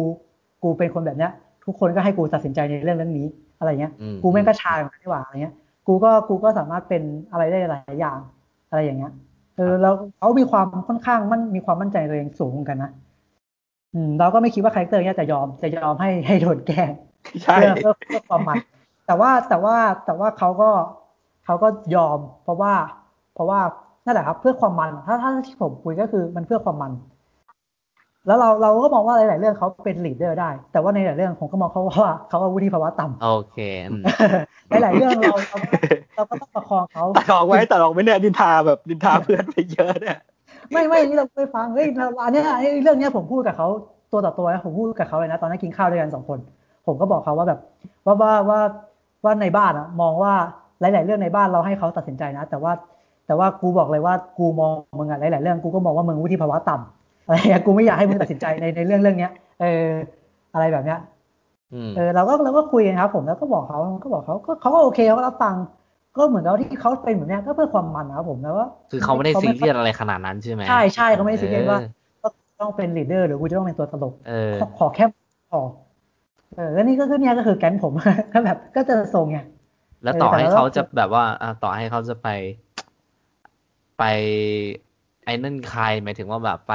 [0.64, 1.32] กูเป็นคนแบบเนี้ย
[1.66, 3.28] ทุกคนก็ให้กูตัดสินใจในเรื่องเรื่องนี้
[3.60, 5.54] อะไรเงี้ยอืมกูแม่งก็ shine เหมือนกันนี่หว่าอะไรเงี้ย
[5.88, 8.20] กูก็กูก็สามารถเป็นอะไรได้หลายอย่าง
[8.70, 9.12] อะไรอย่างเงี้ย
[9.58, 13.03] เออแล้วเขามีความค่อนข้างมันมีความมั่นใจในตัวเองสูงเหมือนกันนะอืม
[14.20, 18.58] เราก็ไม่คิดว่า character เนี้ยจะยอมจะยอมให้ให้โดนแกล้งๆใช่เพื่อเพื่อเพื่อความมัน
[19.08, 19.76] แต่ว่าแต่ว่า
[20.06, 20.70] แต่ว่าเขาก็
[21.46, 22.74] เขาก็ยอม เพราะว่า
[23.34, 23.60] เพราะว่า
[24.06, 26.94] นั่นแหละครับเพื่อความมัน ถ้าถ้าที่ผมคุยก็คือมันเพื่อความมัน
[28.28, 33.58] แล้วเราเราก็มองว่าหลาย ๆ เรื่องเขาเป็น leader ได้ แต่ว่าในหลายเรื่องผมก็มองเขาว่าเขาอาวุธิภาวะต่ำโอเค
[33.92, 34.04] อืม
[34.84, 35.70] หลายๆเรื่องเราเราก็
[36.16, 40.20] เราก็ต้องประคองเขาตัดออกไว้ตัดออกไว้เนี่ยนินทาแบบนินทาเพื่อนไปเยอะเนี่ย
[40.74, 43.68] ไม่ไม่นี่เราไปฟังเฮ้ยเราอันเนี้ยไอ้เรื่องเนี้ยผมพูดกับเขา
[44.12, 46.40] ตัวต่อตัวนะผมพูดกับเขาเลยนะตอนนั้นกินข้าวด้วยกันสองคน
[46.88, 47.60] ผมก็บอกเขาว่าแบบ
[48.06, 48.60] ว่าว่าว่า
[49.24, 50.34] ว่าในบ้านอะมองว่า
[50.80, 52.72] หลาย ๆ เรื่องในบ้านเราให้เขาตัดสินใจนะ แต่ว่า
[53.28, 59.32] แต่ว่ากูบอกเลยว่ากูมองมึงอะหลาย ๆ เรื่องกูก็มองว่ามึงวุฒิภาวะต่ำอะไรเงี้ยกูไม่อยากให้มึงตัดสินใจในในเรื่องเรื่องเนี้ย
[59.62, 59.88] เออ
[60.54, 61.00] อะไรแบบเนี้ย
[61.74, 65.56] อืมเออเราก็เราก็คุยกันครับ ผมแล้วก็บอกเขาก็บอกเขาก็เขาก็โอเคเขาก็รับฟัง
[66.18, 71.80] ก็เหมือนกับที่เขาเป็นแบบเนี้ยก็เพื่อความมันนะครับผมนะว่า คือเขาไม่ได้ซีเรียสอะไรขนาดนั้นใช่ไหมใช่ใช่เขาไม่ได้ซีเรียสว่า
[72.62, 75.06] ต้องเป็น leader หรือกูจะต้องเป็นตัวตลกเออขอขอแค่
[75.52, 75.62] พอ
[76.56, 77.94] เออแล้วนี่ก็คือเนี่ยก็คือแก๊งผม
[78.34, 79.40] ก็แบบก็จะทรงไง
[80.04, 82.28] แล้วต่อเออแต่ให้เราเขาจะแบบว่าอ่าต่อให้เขาจะไป
[84.00, 84.04] ไป
[85.26, 86.74] ไอ้นั่นใครหมายถึงว่าแบบไป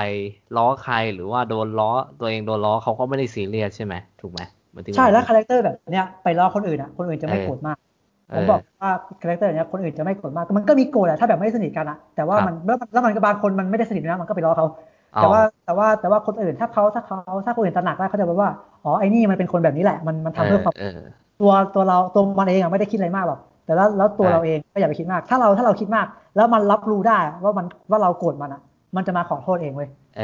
[0.56, 1.90] ล้อใครหรือว่าโดนล้อ
[2.20, 4.40] ตัวเองโดนล้อเขาก็ไม่ได้ซีเรียสใช่ไหมถูกไหม
[4.72, 7.87] หมายถึงใช่แล้วคาแรคเตอร์แบบเนี้ยไปล้อคนอื่นอะคนอื่นจะไม่โกรธมากเอ
[8.34, 8.90] ผมบอกว่า
[9.20, 14.66] character เนี้ยคนอื่นจะไม่โกรธมากมันก็มีโกรธแหละถ้าแบบไม่ได้สนิทกันอะแต่ว่าครับมันแล้วมันแล้วมันก็บางคนมันไม่ได้สนิทนะมันก็ไปล้อเขา
[15.14, 18.50] อ๋อแต่ว่าแต่ว่าแต่ว่าคนอื่นถ้าเขาถ้าเขาถ้าคนอื่นตระหนักได้เขาจะแบบว่า
[18.84, 20.88] อ๋อไอ้นี่มันเป็นคนแบบนี้แหละมันมันทำเพื่อความเออ
[21.40, 26.06] ตัวตัวเราตัวมันเองอะไม่ได้คิดอะไรมากหรอกแต่แล้วแล้วตัวใช่เราเองก็อย่าไปคิดมาก ถ้าเราถ้าเราคิดมาก
[26.36, 28.60] แล้วมันรับรู้ได้ว่ามันว่าเราโกรธมันอะ
[28.96, 30.22] มันจะมาขอโทษเองเว้ยเออ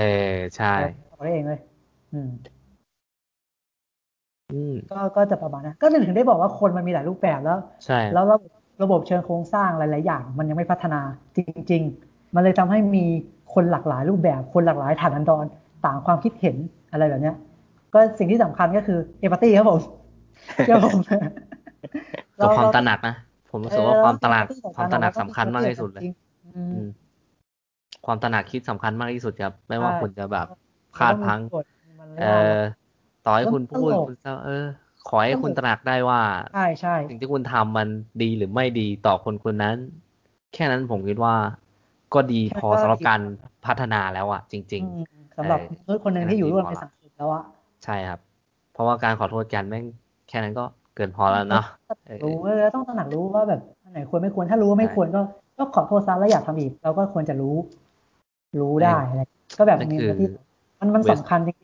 [0.57, 0.67] ใช่
[1.11, 1.61] ขอโทษเองเลย
[2.13, 2.54] อืมอืม
[4.93, 8.51] ก็ก็จะประมาณนั้นก็ถึงได้บอกว่าคนมันมีหลายรูปแบบแล้วใช่แล้วระบบ
[8.83, 11.01] ระบบเชิงโครงสร้างหลาย ๆ อย่าง มันยังไม่พัฒนา
[11.37, 11.39] จ
[11.71, 13.05] ริง ๆ มันเลยทำให้มี
[13.55, 15.45] คนหลากหลายรูปแบบ คนหลากหลายฐานันดร
[15.85, 16.57] ต่างความคิดเห็น
[16.93, 17.37] อะไรแบบเนี้ย
[17.95, 19.81] ก็สิ่งที่สำคัญก็คือเอมพัตตีครับผม
[20.65, 20.99] เชื่อผม
[22.41, 23.15] กับความตระหนักนะ
[23.51, 26.89] ผมรู้สึกว่าเออความตระหนักเออความตระหนักสำคัญมากที่สุดเลยจริงๆอืมอืม
[28.07, 30.47] ความตระหนักคิดสำคัญมากที่สุดครับ ไม่ว่าใช่คุณจะแบบ
[30.97, 31.65] พลาดพลังมันต้องมีกฎ
[31.99, 32.25] มันเอ
[32.55, 32.57] อ
[33.27, 34.65] ต่อให้คุณพูดตลกคุณจะเออ
[35.09, 36.21] ขอให้คุณตระหนักได้ว่า
[36.55, 37.89] ใช่ใช่สิ่งที่คุณทำมัน
[38.23, 39.77] ดีหรือไม่ดีต่อคนคนนั้น
[40.55, 41.35] แค่นั้นผมคิดว่า
[42.15, 43.21] ก็ดีพอสำหรับการ
[43.67, 48.21] พัฒนาแล้วอะจริงอืมสำหรับมนุษย์คนหนึ่งที่อยู่ร่วมในสังคมแล้วอะๆใช่ครับ
[48.73, 49.85] เพราะว่าการขอโทษกันแม่ง
[50.29, 50.65] แค่นั้นก็
[50.95, 51.65] เกินพอแล้วเนาะ
[52.07, 55.21] เออรู้แล้วต้องตระหนักรู้ว่าแบบอันไหนควรไม่ควรถ้ารู้ว่าไม่ใช่ควรก็
[55.59, 57.57] ก็ขอโทษซะแล้วอยากทำอีกเราก็ควรจะรู้
[58.61, 59.23] รู้ได้อะไร
[59.59, 60.27] ก็แบบนั่นมีคือที่
[60.81, 61.63] มันมัน West สำคัญจริงๆน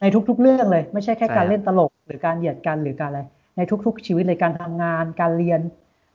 [0.00, 3.20] ในทุก ๆ เรื่องเลย ไม่ใช่แค่ใช่การครับเล่นตลก หรือการเหยียดกันหรือการอะไร
[3.56, 5.60] ในทุก ๆ ชีวิตเลยการทำงานการเรียน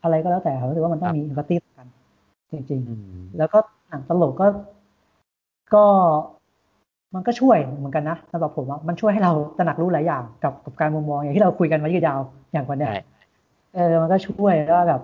[0.04, 1.88] อะไรก็แล้วแต่ผมรู้สึกว่ามันต้องมีอิมพัตตีกัน
[2.52, 3.58] จริงอืมๆแล้วก็
[3.90, 4.48] หนังตลกก็
[5.74, 5.84] ก็
[7.16, 12.20] มันก็ช่วยเหมือนกันนะสำหรับผมอะมันช่วยให้เราตระหนักรู้หลายอย่างกับกับการมุมมองอย่างที่เราคุยกันมายืดยาว
[12.54, 13.02] อย่างวันเนี้ยใช่
[13.76, 15.02] เออมันก็ช่วยว่าแบบ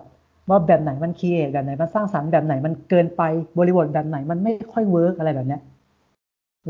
[0.49, 3.21] ว่าแบบไหนมัน create แบบไหนมันสร้างสรรค์แบบไหนมันเกินไป
[3.57, 5.61] บริบทแบบไหนมันไม่ค่อยเวิร์กอะไรแบบเนี้ย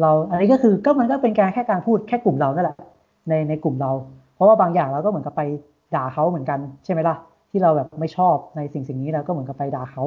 [0.01, 2.77] เราอันนี้ก็คือก็มันก็เป็นการแค่การพูดแค่กลุ่มเรานั่นแหละ
[3.29, 3.91] ในในกลุ่มเรา
[4.35, 5.41] เพราะว่าบางอย่างเราก็เหมือนกับไป
[5.95, 7.15] ด่าเขาเหมือนกันใช่ไหมล่ะ
[7.51, 10.03] ที่เราแบบไม่ชอบในสิ่งสิ่งนี้เราก็เหมือนกับไปด่าเขา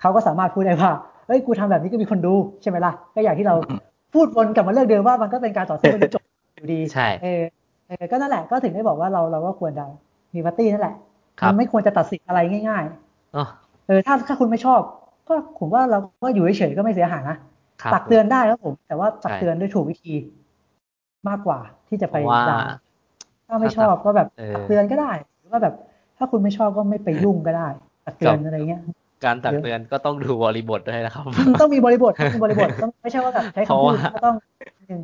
[0.00, 0.90] เขาก็สามารถพูดได้ว่า
[1.26, 3.54] เฮ้ยกูทำแบบนี้ก็มีคนดูใช่ไหมล่ะก็อย่างที่เรา
[4.14, 6.22] พูดวนกลับมาเรื่องเดิมว่ามันก็เป็นการต่อสู้ไม่จบ
[6.56, 7.42] อยู่ดีใช่เออ
[7.86, 9.84] เออก็นั่นแหละก็ถึงได้บอกว่าเราเราก็ควรจะ
[10.34, 10.94] มีปาร์ตี้นั่นแหละ
[11.40, 12.84] ครับมันไม่ควรจะตัดสินอะไรง่าย
[13.36, 14.80] อ๋อๆเออถ้าถ้าคุณไม่ชอบ
[15.28, 17.38] ก็ผมว่าเราก็อยู่เฉยๆก็ไม่เสียหายนะครับ
[17.94, 20.14] ตักเตือนได้ครับผม แต่ว่าตักใช่เตือนด้วยถูกวิธี
[21.28, 21.58] มากกว่า
[21.88, 22.60] ที่จะไปเพราะว่าด่า
[23.46, 25.74] ถ้าไม่ชอบก็แบบเออตักเตือนก็ได้ หรือว่าแบบ
[26.16, 27.68] ถ้าคุณไม่ชอบก็ไม่ไปยุ่งก็ได้
[28.06, 28.82] ตักเตือนครับอะไรเงี้ย
[29.24, 34.34] การตักเตือนก็ต้องดูบริบทด้วยนะครับอืมต้องมีบริบทต้องมีบริบทต้องไม่ใช่ว่าแบบใช้เพราะคำพูดว่าก็ต้อง
[34.88, 35.02] หนึ่ง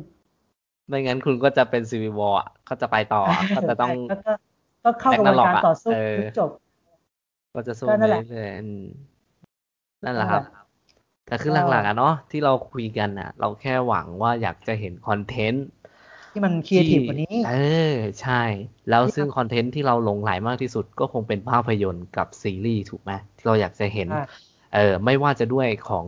[0.87, 4.33] ไม่งั้นคุณก็จะเป็น Civil War อะก็จะไปต่ออะก็จะต้องก็ก็
[4.83, 6.49] ก็เข้ากระบวนการ Ragnarok อะต่อสู้เออจนจบ
[7.53, 8.85] ก็จะสู้ก็ไปนั่นแหละเรื่อยๆอืม
[10.03, 10.62] นั่นแหละครับนั่น
[11.25, 15.65] แหละแต่คือก็หลักๆอะเนาะที่เราคุยกันอะเราแค่หวังว่าอยากจะเห็นคอนเทนต์
[16.31, 17.53] ที่มันครีเอทีฟกว่านี้ เอ
[17.93, 18.41] อ ใช่
[18.89, 24.23] แล้วที่ซึ่งคอนเทนต์ที่เราหลงไหลมากที่สุดก็คงเป็นภาพยนตร์กับซีรีส์ถูกไหมที่เราอยากจะเห็นใช่
[24.75, 26.05] เออ ไม่ว่าจะด้วยของ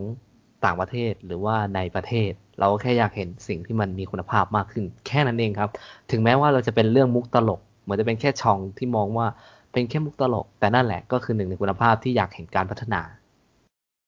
[0.66, 5.70] ต่างประเทศหรือว่าในประเทศ เราก็แค่อยากเห็นสิ่งที่มันมีคุณภาพมากขึ้น แค่นั้นเองครับ
[6.12, 9.28] ถึงแม้ว่าเราจะเป็นเรื่องมุกตลกเหมือนจะเป็นแค่ช่องที่มองว่า
[9.72, 13.02] เป็นแค่มุกตลก แต่นั่นแหละก็คือหนึ่งในคุณภาพที่อยากเห็นการพัฒนา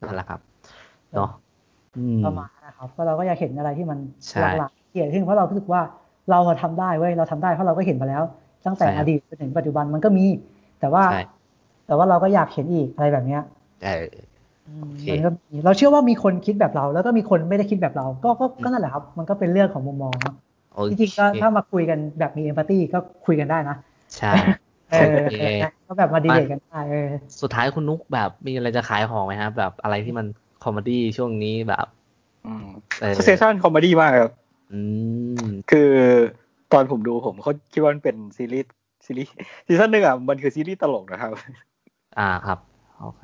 [0.06, 0.40] นั่นแหละครับ
[1.14, 1.30] เนาะ
[1.96, 5.82] อืมประมาณนะครับก็เราก็อยากเห็นอะไรที่มันใช่หลากหลายเกียรขึ้นเพราะเรารู้สึกว่า
[6.32, 8.24] เราอะทำได้เว้ยเราทำได้เพราะเราก็เห็นมาแล้ว
[8.66, 10.26] ตั้งแต่ใช่ครัอบดีตจนถึงปัจจุบันมันก็มี
[10.80, 11.18] แต่ว่าใช่
[11.88, 13.42] แต่ว่าเราก็อยากเห็นอีกอะไรแบบเนี้ย
[13.82, 14.28] เออ
[14.66, 20.34] อืมโอเคมันก็มีเราเชื่อว่ามีคนคิดแบบเรา แล้วก็มีคนไม่ได้คิดแบบเรา ก็ก็ก็นั่นแหละครับ มันก็เป็นเรื่องของมุมมองเนอะ
[20.74, 23.76] โอเคริงๆก็ถ้ามาคุยกันแบบมี empathy ก็คุยกันได้นะ
[24.16, 24.30] ใช่
[24.90, 25.32] เออโอเค
[25.88, 26.98] ก็แบบมาดีเบตกันได้เออ
[27.42, 31.88] สุดท้ายคุณนุกแบบมีอะไรจะขายของไหมครับแบบอะไรที่มัน comedy ช่วงนี้แบบ
[32.46, 32.68] อืม
[33.00, 34.34] เออเซสชั่น comedy มากครับ
[34.72, 34.80] อื
[35.42, 35.92] มคือ
[36.72, 38.74] ตอนผมดูผมเขาคิดว่ามันเป็นซีรีส์
[39.06, 39.34] ซีรีส์
[39.68, 41.32] ซีซั่นหนึ่งอะมันคือซีรีส์ตลกนะครับ
[42.20, 42.60] อ่าครับ
[43.02, 43.24] โอเค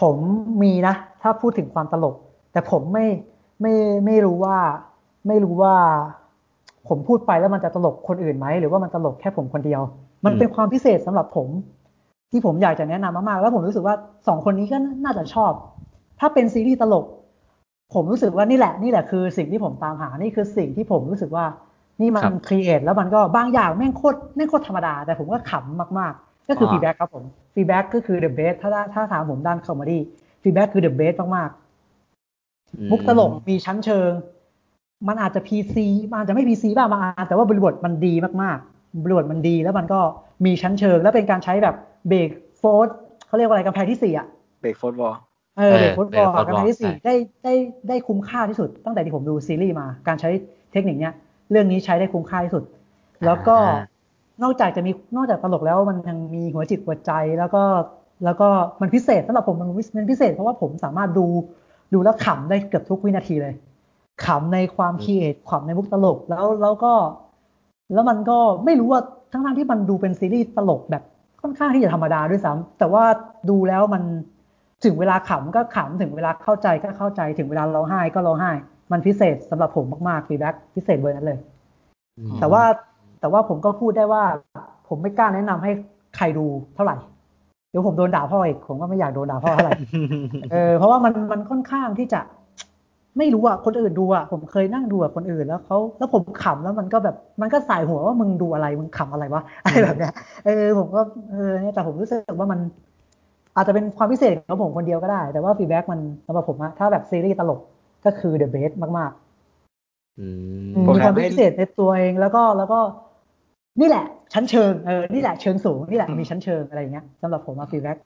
[0.00, 0.16] ผม
[0.62, 2.16] มีนะ ถ้าพูดถึงความตลก
[2.52, 3.06] แต่ผมไม่
[3.60, 3.74] ไม่
[4.06, 4.58] ไม่รู้ว่า
[5.28, 5.74] ไม่รู้ว่า
[6.88, 9.82] ผมพูดไปแล้วมันจะตลกคนอื่นไหม หรือว่ามันตลกแค่ผมคนเดียว
[10.24, 11.48] มันอืมเป็นความพิเศษสำหรับผม
[12.30, 13.94] ที่ผมอยากจะแนะนำมากๆ แล้วผมรู้สึกว่า
[14.26, 15.52] สองคนนี้ก็น่าจะชอบ
[16.20, 17.06] ถ้าเป็นซีรีส์ตลก
[17.94, 21.44] ผมรู้สึกว่านี่แหละ นี่แหละคือสิ่งที่ผมตามหานี่คือสิ่งที่ผมรู้สึกว่า
[22.00, 27.24] นี่มันครับ create แล้วมันก็บางอย่างแม่งโคตรแม่งโคตรธรรมดา แต่ผมก็ขำมากๆ ก็คืออ่า Fleabag ครับผม
[27.54, 34.10] Fleabag ก็คือ the best ถ้าถ้าถามผมด้าน comedy Fleabag คือ the best มากๆมุกตลกมีชั้นเชิง
[35.08, 40.00] มันอาจจะ PC มันอาจจะไม่ PC บ้างบางอันแต่ว่าบริบทมันดีมากๆบริบทมันดีแล้วมันก็
[40.44, 41.74] มีชั้นเชิง แล้วเป็นการใช้แบบ
[42.08, 42.28] break
[42.58, 42.94] fourth
[43.26, 44.26] เขาเรียกว่าอะไรกำแพงที่สี่อะ
[44.60, 45.14] break fourth wall
[45.58, 47.14] เออ break fourth wall กำแพงที่สี่ได้
[47.44, 47.54] ได้
[47.88, 50.30] ได้คุ้มค่าที่สุด ตั้งแต่ที่ผมดูซีรีส์มาการใช้
[50.72, 51.14] เทคนิคเนี้ย
[51.50, 52.62] เรื่องนี้ใช้ได้คุ้มค่าที่สุด
[53.26, 53.56] แล้วก็
[54.42, 57.62] นอกจากจะมีนอกจากตลกแล้วมันยังมีหัวจิตหัวใจแล้วก็
[58.24, 58.48] แล้วก็
[58.80, 61.26] มันพิเศษสำหรับผมมันมันพิเศษเพราะว่าผมสามารถดู
[61.92, 63.54] ดูแล้วขำได้เกือบทุกวินาทีเลย
[64.24, 66.92] ขำในความคิดขำในมุกตลกแล้วแล้วก็
[67.94, 69.00] แล้วมันก็ไม่รู้ว่า
[69.32, 71.02] ทั้งทั้งที่มันดูเป็นซีรีส์ตลกแบบ
[71.42, 73.04] ค่อนข้างที่จะธรรมดาด้วยซ้ำแต่ว่า
[73.50, 74.02] ดูแล้วมัน
[74.84, 78.52] ถึงเวลาขำก็ขำถึงเวลาเข้าใจก็เข้าใจถึงเวลาร้องไห้ก็ร้องไห้
[78.92, 81.38] มันพิเศษสำหรับผมมากๆฟีแบ็กพิเศษเบอร์นั้นเลย
[82.40, 82.62] แต่ว่า
[83.20, 84.22] แต่ว่าผมก็พูดได้ว่า
[84.88, 85.70] ผมไม่กล้าแนะนำให้
[86.16, 86.96] ใครดูเท่าไหร่
[87.70, 89.74] เดี๋ยวผมโดนด่าพ่ออีกผมก็ไม่อยากโดนด่าพ่อเท่าไหร่
[90.52, 92.20] เออเพราะว่ามันมันค่อนข้างที่จะ
[93.18, 100.12] ไม่รู้อะคนอื่นดูอะผมเคยนั่งดูอะคนอื่นแล้วเขาแล้วผมขำแล้วมันก็แบบมันก็สายหัวว่ามึงดูอะไรมึงขำอะไรวะอะไรแบบเนี้ย
[100.46, 101.00] เออผมก็
[101.32, 102.60] เออเนี่ยแต่ผมรู้สึกว่ามัน
[103.56, 107.60] อาจจะเป็นความพิเศษของผมคนเดียวก็ได้ แต่ว่า Fleabag มันสำหรับผมอะถ้าแบบซีรีส์ตลก
[108.04, 112.80] ก็คือ the best มากๆมีความพิเศษในตัวเองแล้วก็แล้วก็
[113.80, 117.96] นี่แหละ ชั้นเชิงเออนี่แหละเชิงสูงนี่แหละมีชั้นเชิงอะไรเงี้ยสำหรับผมอะ Fleabag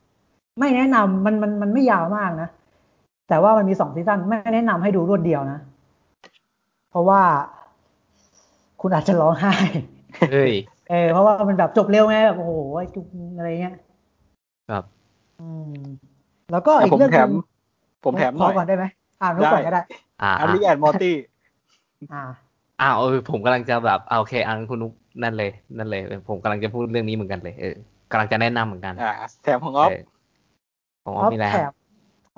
[0.58, 2.48] ไม่แนะนำมันมันมันไม่ยาวมากนะ
[3.28, 5.58] แต่ว่ามันมีสองซีซั่นไม่แนะนำให้ดูรวดเดียวนะ
[6.90, 7.20] เพราะว่า
[8.80, 9.54] คุณอาจจะร้องไห้
[10.32, 10.52] เฮ้ย
[10.90, 12.52] เออเพราะว่ามันแบบจบเร็วไงแบบโอ้โห
[12.94, 13.06] จุก
[13.36, 13.74] อะไรเงี้ย
[14.70, 14.84] ครับ
[15.40, 15.72] อืม
[16.52, 17.32] แล้วก็อีกผมเรื่องแถนึมง
[18.04, 18.84] ผมแถมหน่อยขก่อนได้ไหม
[19.22, 19.82] อ่านนุกก่อนก็ได้
[20.22, 21.16] อ่าอาริแอนมอร์ตี้
[22.12, 22.22] อ่า
[22.80, 24.92] อ้าวเออผมกำลังจะแบบอ่าโอเคอันคุณนุก
[25.22, 27.74] นั่นเลย นั่นเลย ผมกำลังจะพูดเรื่องนี้เหมือนกันเลยเออ
[28.10, 29.12] กำลังจะแนะนำเหมือนกันอ่า
[29.42, 30.02] แถมของออฟเออ
[31.04, 31.72] ของออออฟฟมีอะไรแถฮะบ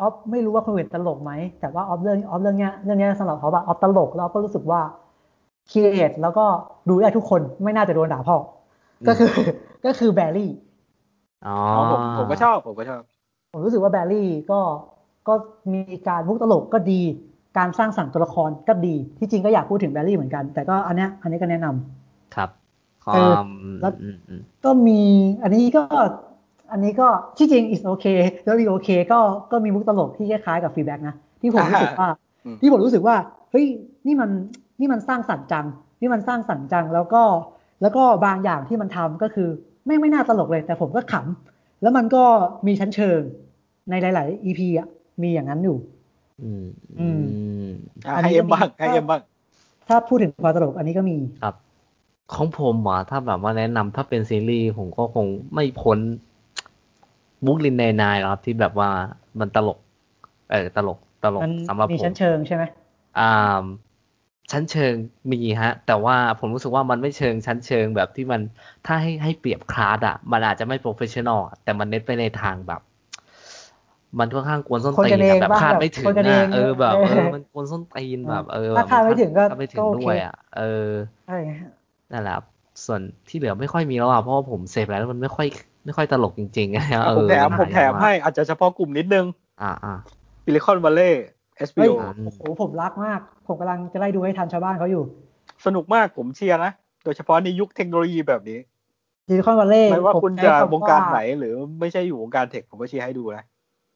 [0.01, 4.81] ออฟไม่รู้ว่าคนอื่นตลกไหม แต่ว่าออฟเรื่องออฟเรื่องเนี้ยเรื่องเนี้ยสำหรับเขาแบบออฟตลกแล้วออฟก็รู้สึกว่า
[5.71, 6.45] คีเอทแล้วก็
[6.89, 8.37] ดูได้ทุกคนไม่น่าจะโดนด่าพ่อ
[9.03, 9.29] อก็คือ
[9.87, 10.51] ก็คือแบร์รี่
[11.47, 11.57] อ๋อ
[11.91, 13.03] ผมผมก็ชอบผมก็ชอบ
[13.53, 14.61] ผมรู้สึกว่าแบร์รี่ก็
[15.29, 15.35] ก็
[15.73, 17.01] มีการมุกตลกก็ดี
[17.59, 22.51] การสร้างสรรค์ตัวละครก็ดี ที่จริงก็อยากพูดถึงแบร์รี่เหมือนกัน แต่ก็อันเนี้ยอันนี้ก็แนะนำครับ
[23.05, 23.49] คเอวาอม
[23.81, 25.01] แล้วอืมอืมก็มี
[25.43, 25.83] อันนี้ก็
[26.73, 27.09] อันนี้ก็
[27.39, 32.09] ที่จริง is okay แล้ว is okay ก็ก็มีมุกตลกที่คล้ายๆกับฟีดแบ็กนะ ที่ผมรู้สึกว่า
[32.45, 33.17] อืมที่ผมรู้สึกว่า
[33.51, 33.67] เฮ้ย
[34.07, 34.31] นี่มัน
[34.81, 35.67] นี่มันสร้างสรรค์จัง
[36.01, 37.23] นี่มันสร้างสรรค์จังแล้วก็
[37.83, 39.49] แล้วก็บางอย่างที่มันทำก็คือ
[39.87, 42.25] ไม่ไม่น่าตลกเลย แต่ผมก็ขำแล้วมันก็
[42.67, 43.21] มีชั้นเชิง
[43.91, 44.89] ในหลาย ๆ EP อะ
[45.23, 45.77] มีอย่างนั้นอยู่
[46.43, 46.65] อืม
[46.99, 47.23] อือืม
[47.65, 47.67] ม
[48.07, 49.21] อะอันนี้ให้เอ็มก็มีบ้างให้เอ็มบ้าง
[49.89, 51.55] ถ้าพูดถึงความตลกอันนี้ก็มีครับ
[52.35, 55.99] ของผมอะถ้าแบบว่าแนะนำถ้าเป็นซีรีส์ผมก็คงไม่พ้น
[57.45, 58.91] บุ๊กลินในนายหรอกครับที่แบบว่า
[59.41, 59.79] มันตลก
[60.51, 62.65] เออตลกตลกมันสำหรับมีผมชั้นเชิงใช่ไหม
[63.19, 63.65] อ่า
[64.53, 64.95] ชั้นเชิง
[65.33, 68.41] มีฮะ แต่ว่าผมรู้สึกว่ามันไม่เชิงชั้นเชิงแบบที่มัน
[68.87, 72.81] ถ้าให้ให้เปรียบคลาสอะมันอาจจะไม่โปรเฟชชั่นอลแต่มันเน้นไปในทางแบบ
[74.19, 80.89] มันค่อนข้างกวนส้นคนตีกันนเองอะแบบบ้างคาดแบบไม่ถึงคนกันเออะงเออแบบเอเอออมันกวนส้นตีนแบบเออถ้าคาดไม่ถึงก็คาดไม่ถึงก็โอเคด้วยอะเออ
[81.27, 81.39] ใช่
[82.13, 82.45] นั่นแหละครับ
[82.85, 85.47] ส่วนที่เหลือไม่ค่อยมีแล้วอะเพราะว่าผมเสพแล้วมันไม่ค่อย
[85.85, 89.27] ไม่ค่อยตลกจริงๆนะเอผมอแถมนผมแถมหายากให้อาจจะเฉพาะกลุ่มนิดนึง
[89.63, 89.95] อ่าอ่า
[90.45, 91.93] ซิลิคอนวัลเลย์เฮ้ย HBO
[92.25, 95.03] โอ้โหผมรักมาก ผมกำลังจะไล่ดูให้ทันชาวบ้านเขาอยู่
[95.67, 96.73] สนุกมากผมเชียร์นะ
[97.05, 98.59] โดยเฉพาะในยุคเทคโนโลยีแบบนี้
[99.29, 103.45] Silicon Valley ไม่ว่าผมคุณใช้จะคำวงการไหนหรือไม่ใช่อยู่วงการ tech ผมก็เชียร์ให้ดูนะ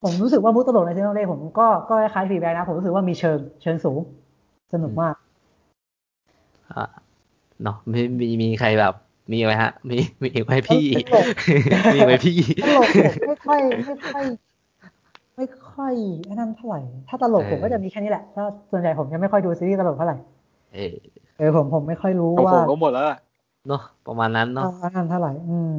[0.02, 3.98] ผมรู้สึกว่ามุกตลกใน Silicon Valley ผมก็ก็คล้ายๆ Fleabag นะ ผมรู้สึกว่ามีชั้นเชิงสูง
[4.72, 5.14] สนุกมาก
[6.72, 6.84] อ่า
[7.62, 8.94] เนาะมีมีมีใครแบบ
[9.32, 11.26] มีไหมฮะ มีมีอีกไหมพี่ตลก
[11.94, 14.24] มีไหมพี่ตลกผมไม่ค่อยไม่ค่อย
[15.36, 15.94] ไม่ค่อย
[16.26, 20.16] ไอ้นั่นเท่าไหร่ ถ้าตลกเออผมก็จะมีแค่นี้แหละ ถ้าส่วนใหญ่ผมจะไม่ค่อยดูซีรีส์ตลกเท่าไหร่
[20.74, 20.94] เออ
[21.38, 23.18] เออผมผมไม่ค่อยรู้ของว่าผมก็หมดแล้วล่ะ
[23.68, 25.76] เนาะประมาณนั้นเนาะไอ้นั่นเท่าไหร่ อืม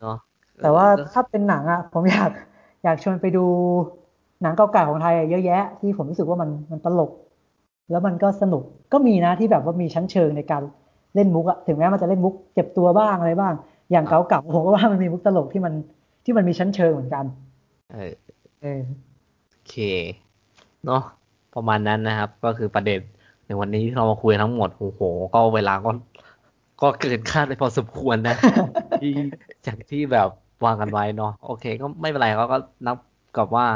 [0.00, 0.16] เนาะ
[0.62, 2.30] แต่ว่าเออถ้าเป็นหนังอะ ผมอยาก
[2.84, 3.44] อยากชวนไปดู
[4.42, 7.10] หนังเก่าๆของไทยอะเยอะแยะ ที่ผมรู้สึกว่ามันมันตลก
[7.90, 8.62] แล้วมันก็สนุก
[8.92, 10.62] ก็มีนะที่แบบว่ามีชั้นเชิงในการ
[11.14, 13.54] เล่นมุกอะถึงแม้มันจะเล่นมุกเจ็บตัวบ้างอะไรบ้าง
[13.90, 15.74] อย่างเก่าๆผมก็ว่ามันมีมุกตลกที่มัน
[16.24, 17.24] ที่มันมีชั้นเชิงเหมือนกัน
[17.92, 18.29] เออเออ
[19.50, 19.76] โอเค
[20.84, 21.02] เนาะ
[21.54, 23.00] ประมาณนั้นนะครับ ก็คือประเด็น
[23.46, 25.00] ในวันนี้ที่เรามาคุยทั้งหมดโอ้โห
[25.34, 25.90] ก็เวลาก็
[26.82, 28.36] ก็เกินคาดไปพอสมควรนะ
[29.00, 29.12] ที่
[29.66, 30.28] จากที่แบบ
[30.64, 32.56] วางกันไว้เนาะโอเค ก็ไม่เป็นไรเขาก็
[32.86, 32.96] นับ
[33.36, 33.66] กับว่า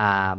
[0.00, 0.36] อ่า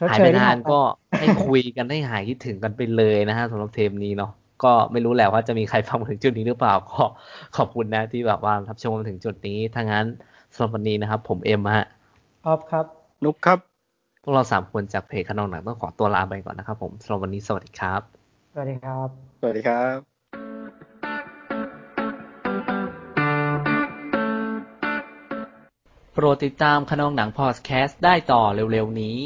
[0.00, 0.78] ชดหายเชไปยที่นาผ่านนไปก็
[1.18, 4.30] ให้คุยกันให้หายคิดถึงกันไปเลยนะฮะสำหรับเทปนี้เนาะ
[4.64, 7.02] ก็ไม่รู้แหละว่าจะมีใครฟังมาถึงจุดนี้หรือเปล่าก็
[7.56, 10.06] ขอบคุณนะที่แบบว่ารับชมมาถึงจุดนี้ถ้างั้น
[10.54, 11.86] สำหรับวันนี้นะครับ ผมเอ็มฮะ
[12.46, 13.58] ออฟครับ นุกครับ
[14.22, 18.00] พวกเราสามคนจากเพจขนองหนังต้องขอตัวลาไปก่อนนะครับผมสำหรับวันนี้สวัสดีครับ
[18.52, 19.08] สวัสดีครับ
[19.40, 19.96] สวัสดีครับ
[26.12, 29.18] โปรดติดตามขนองหนังพอดแคสต์ได้ต่อเร็วๆนี้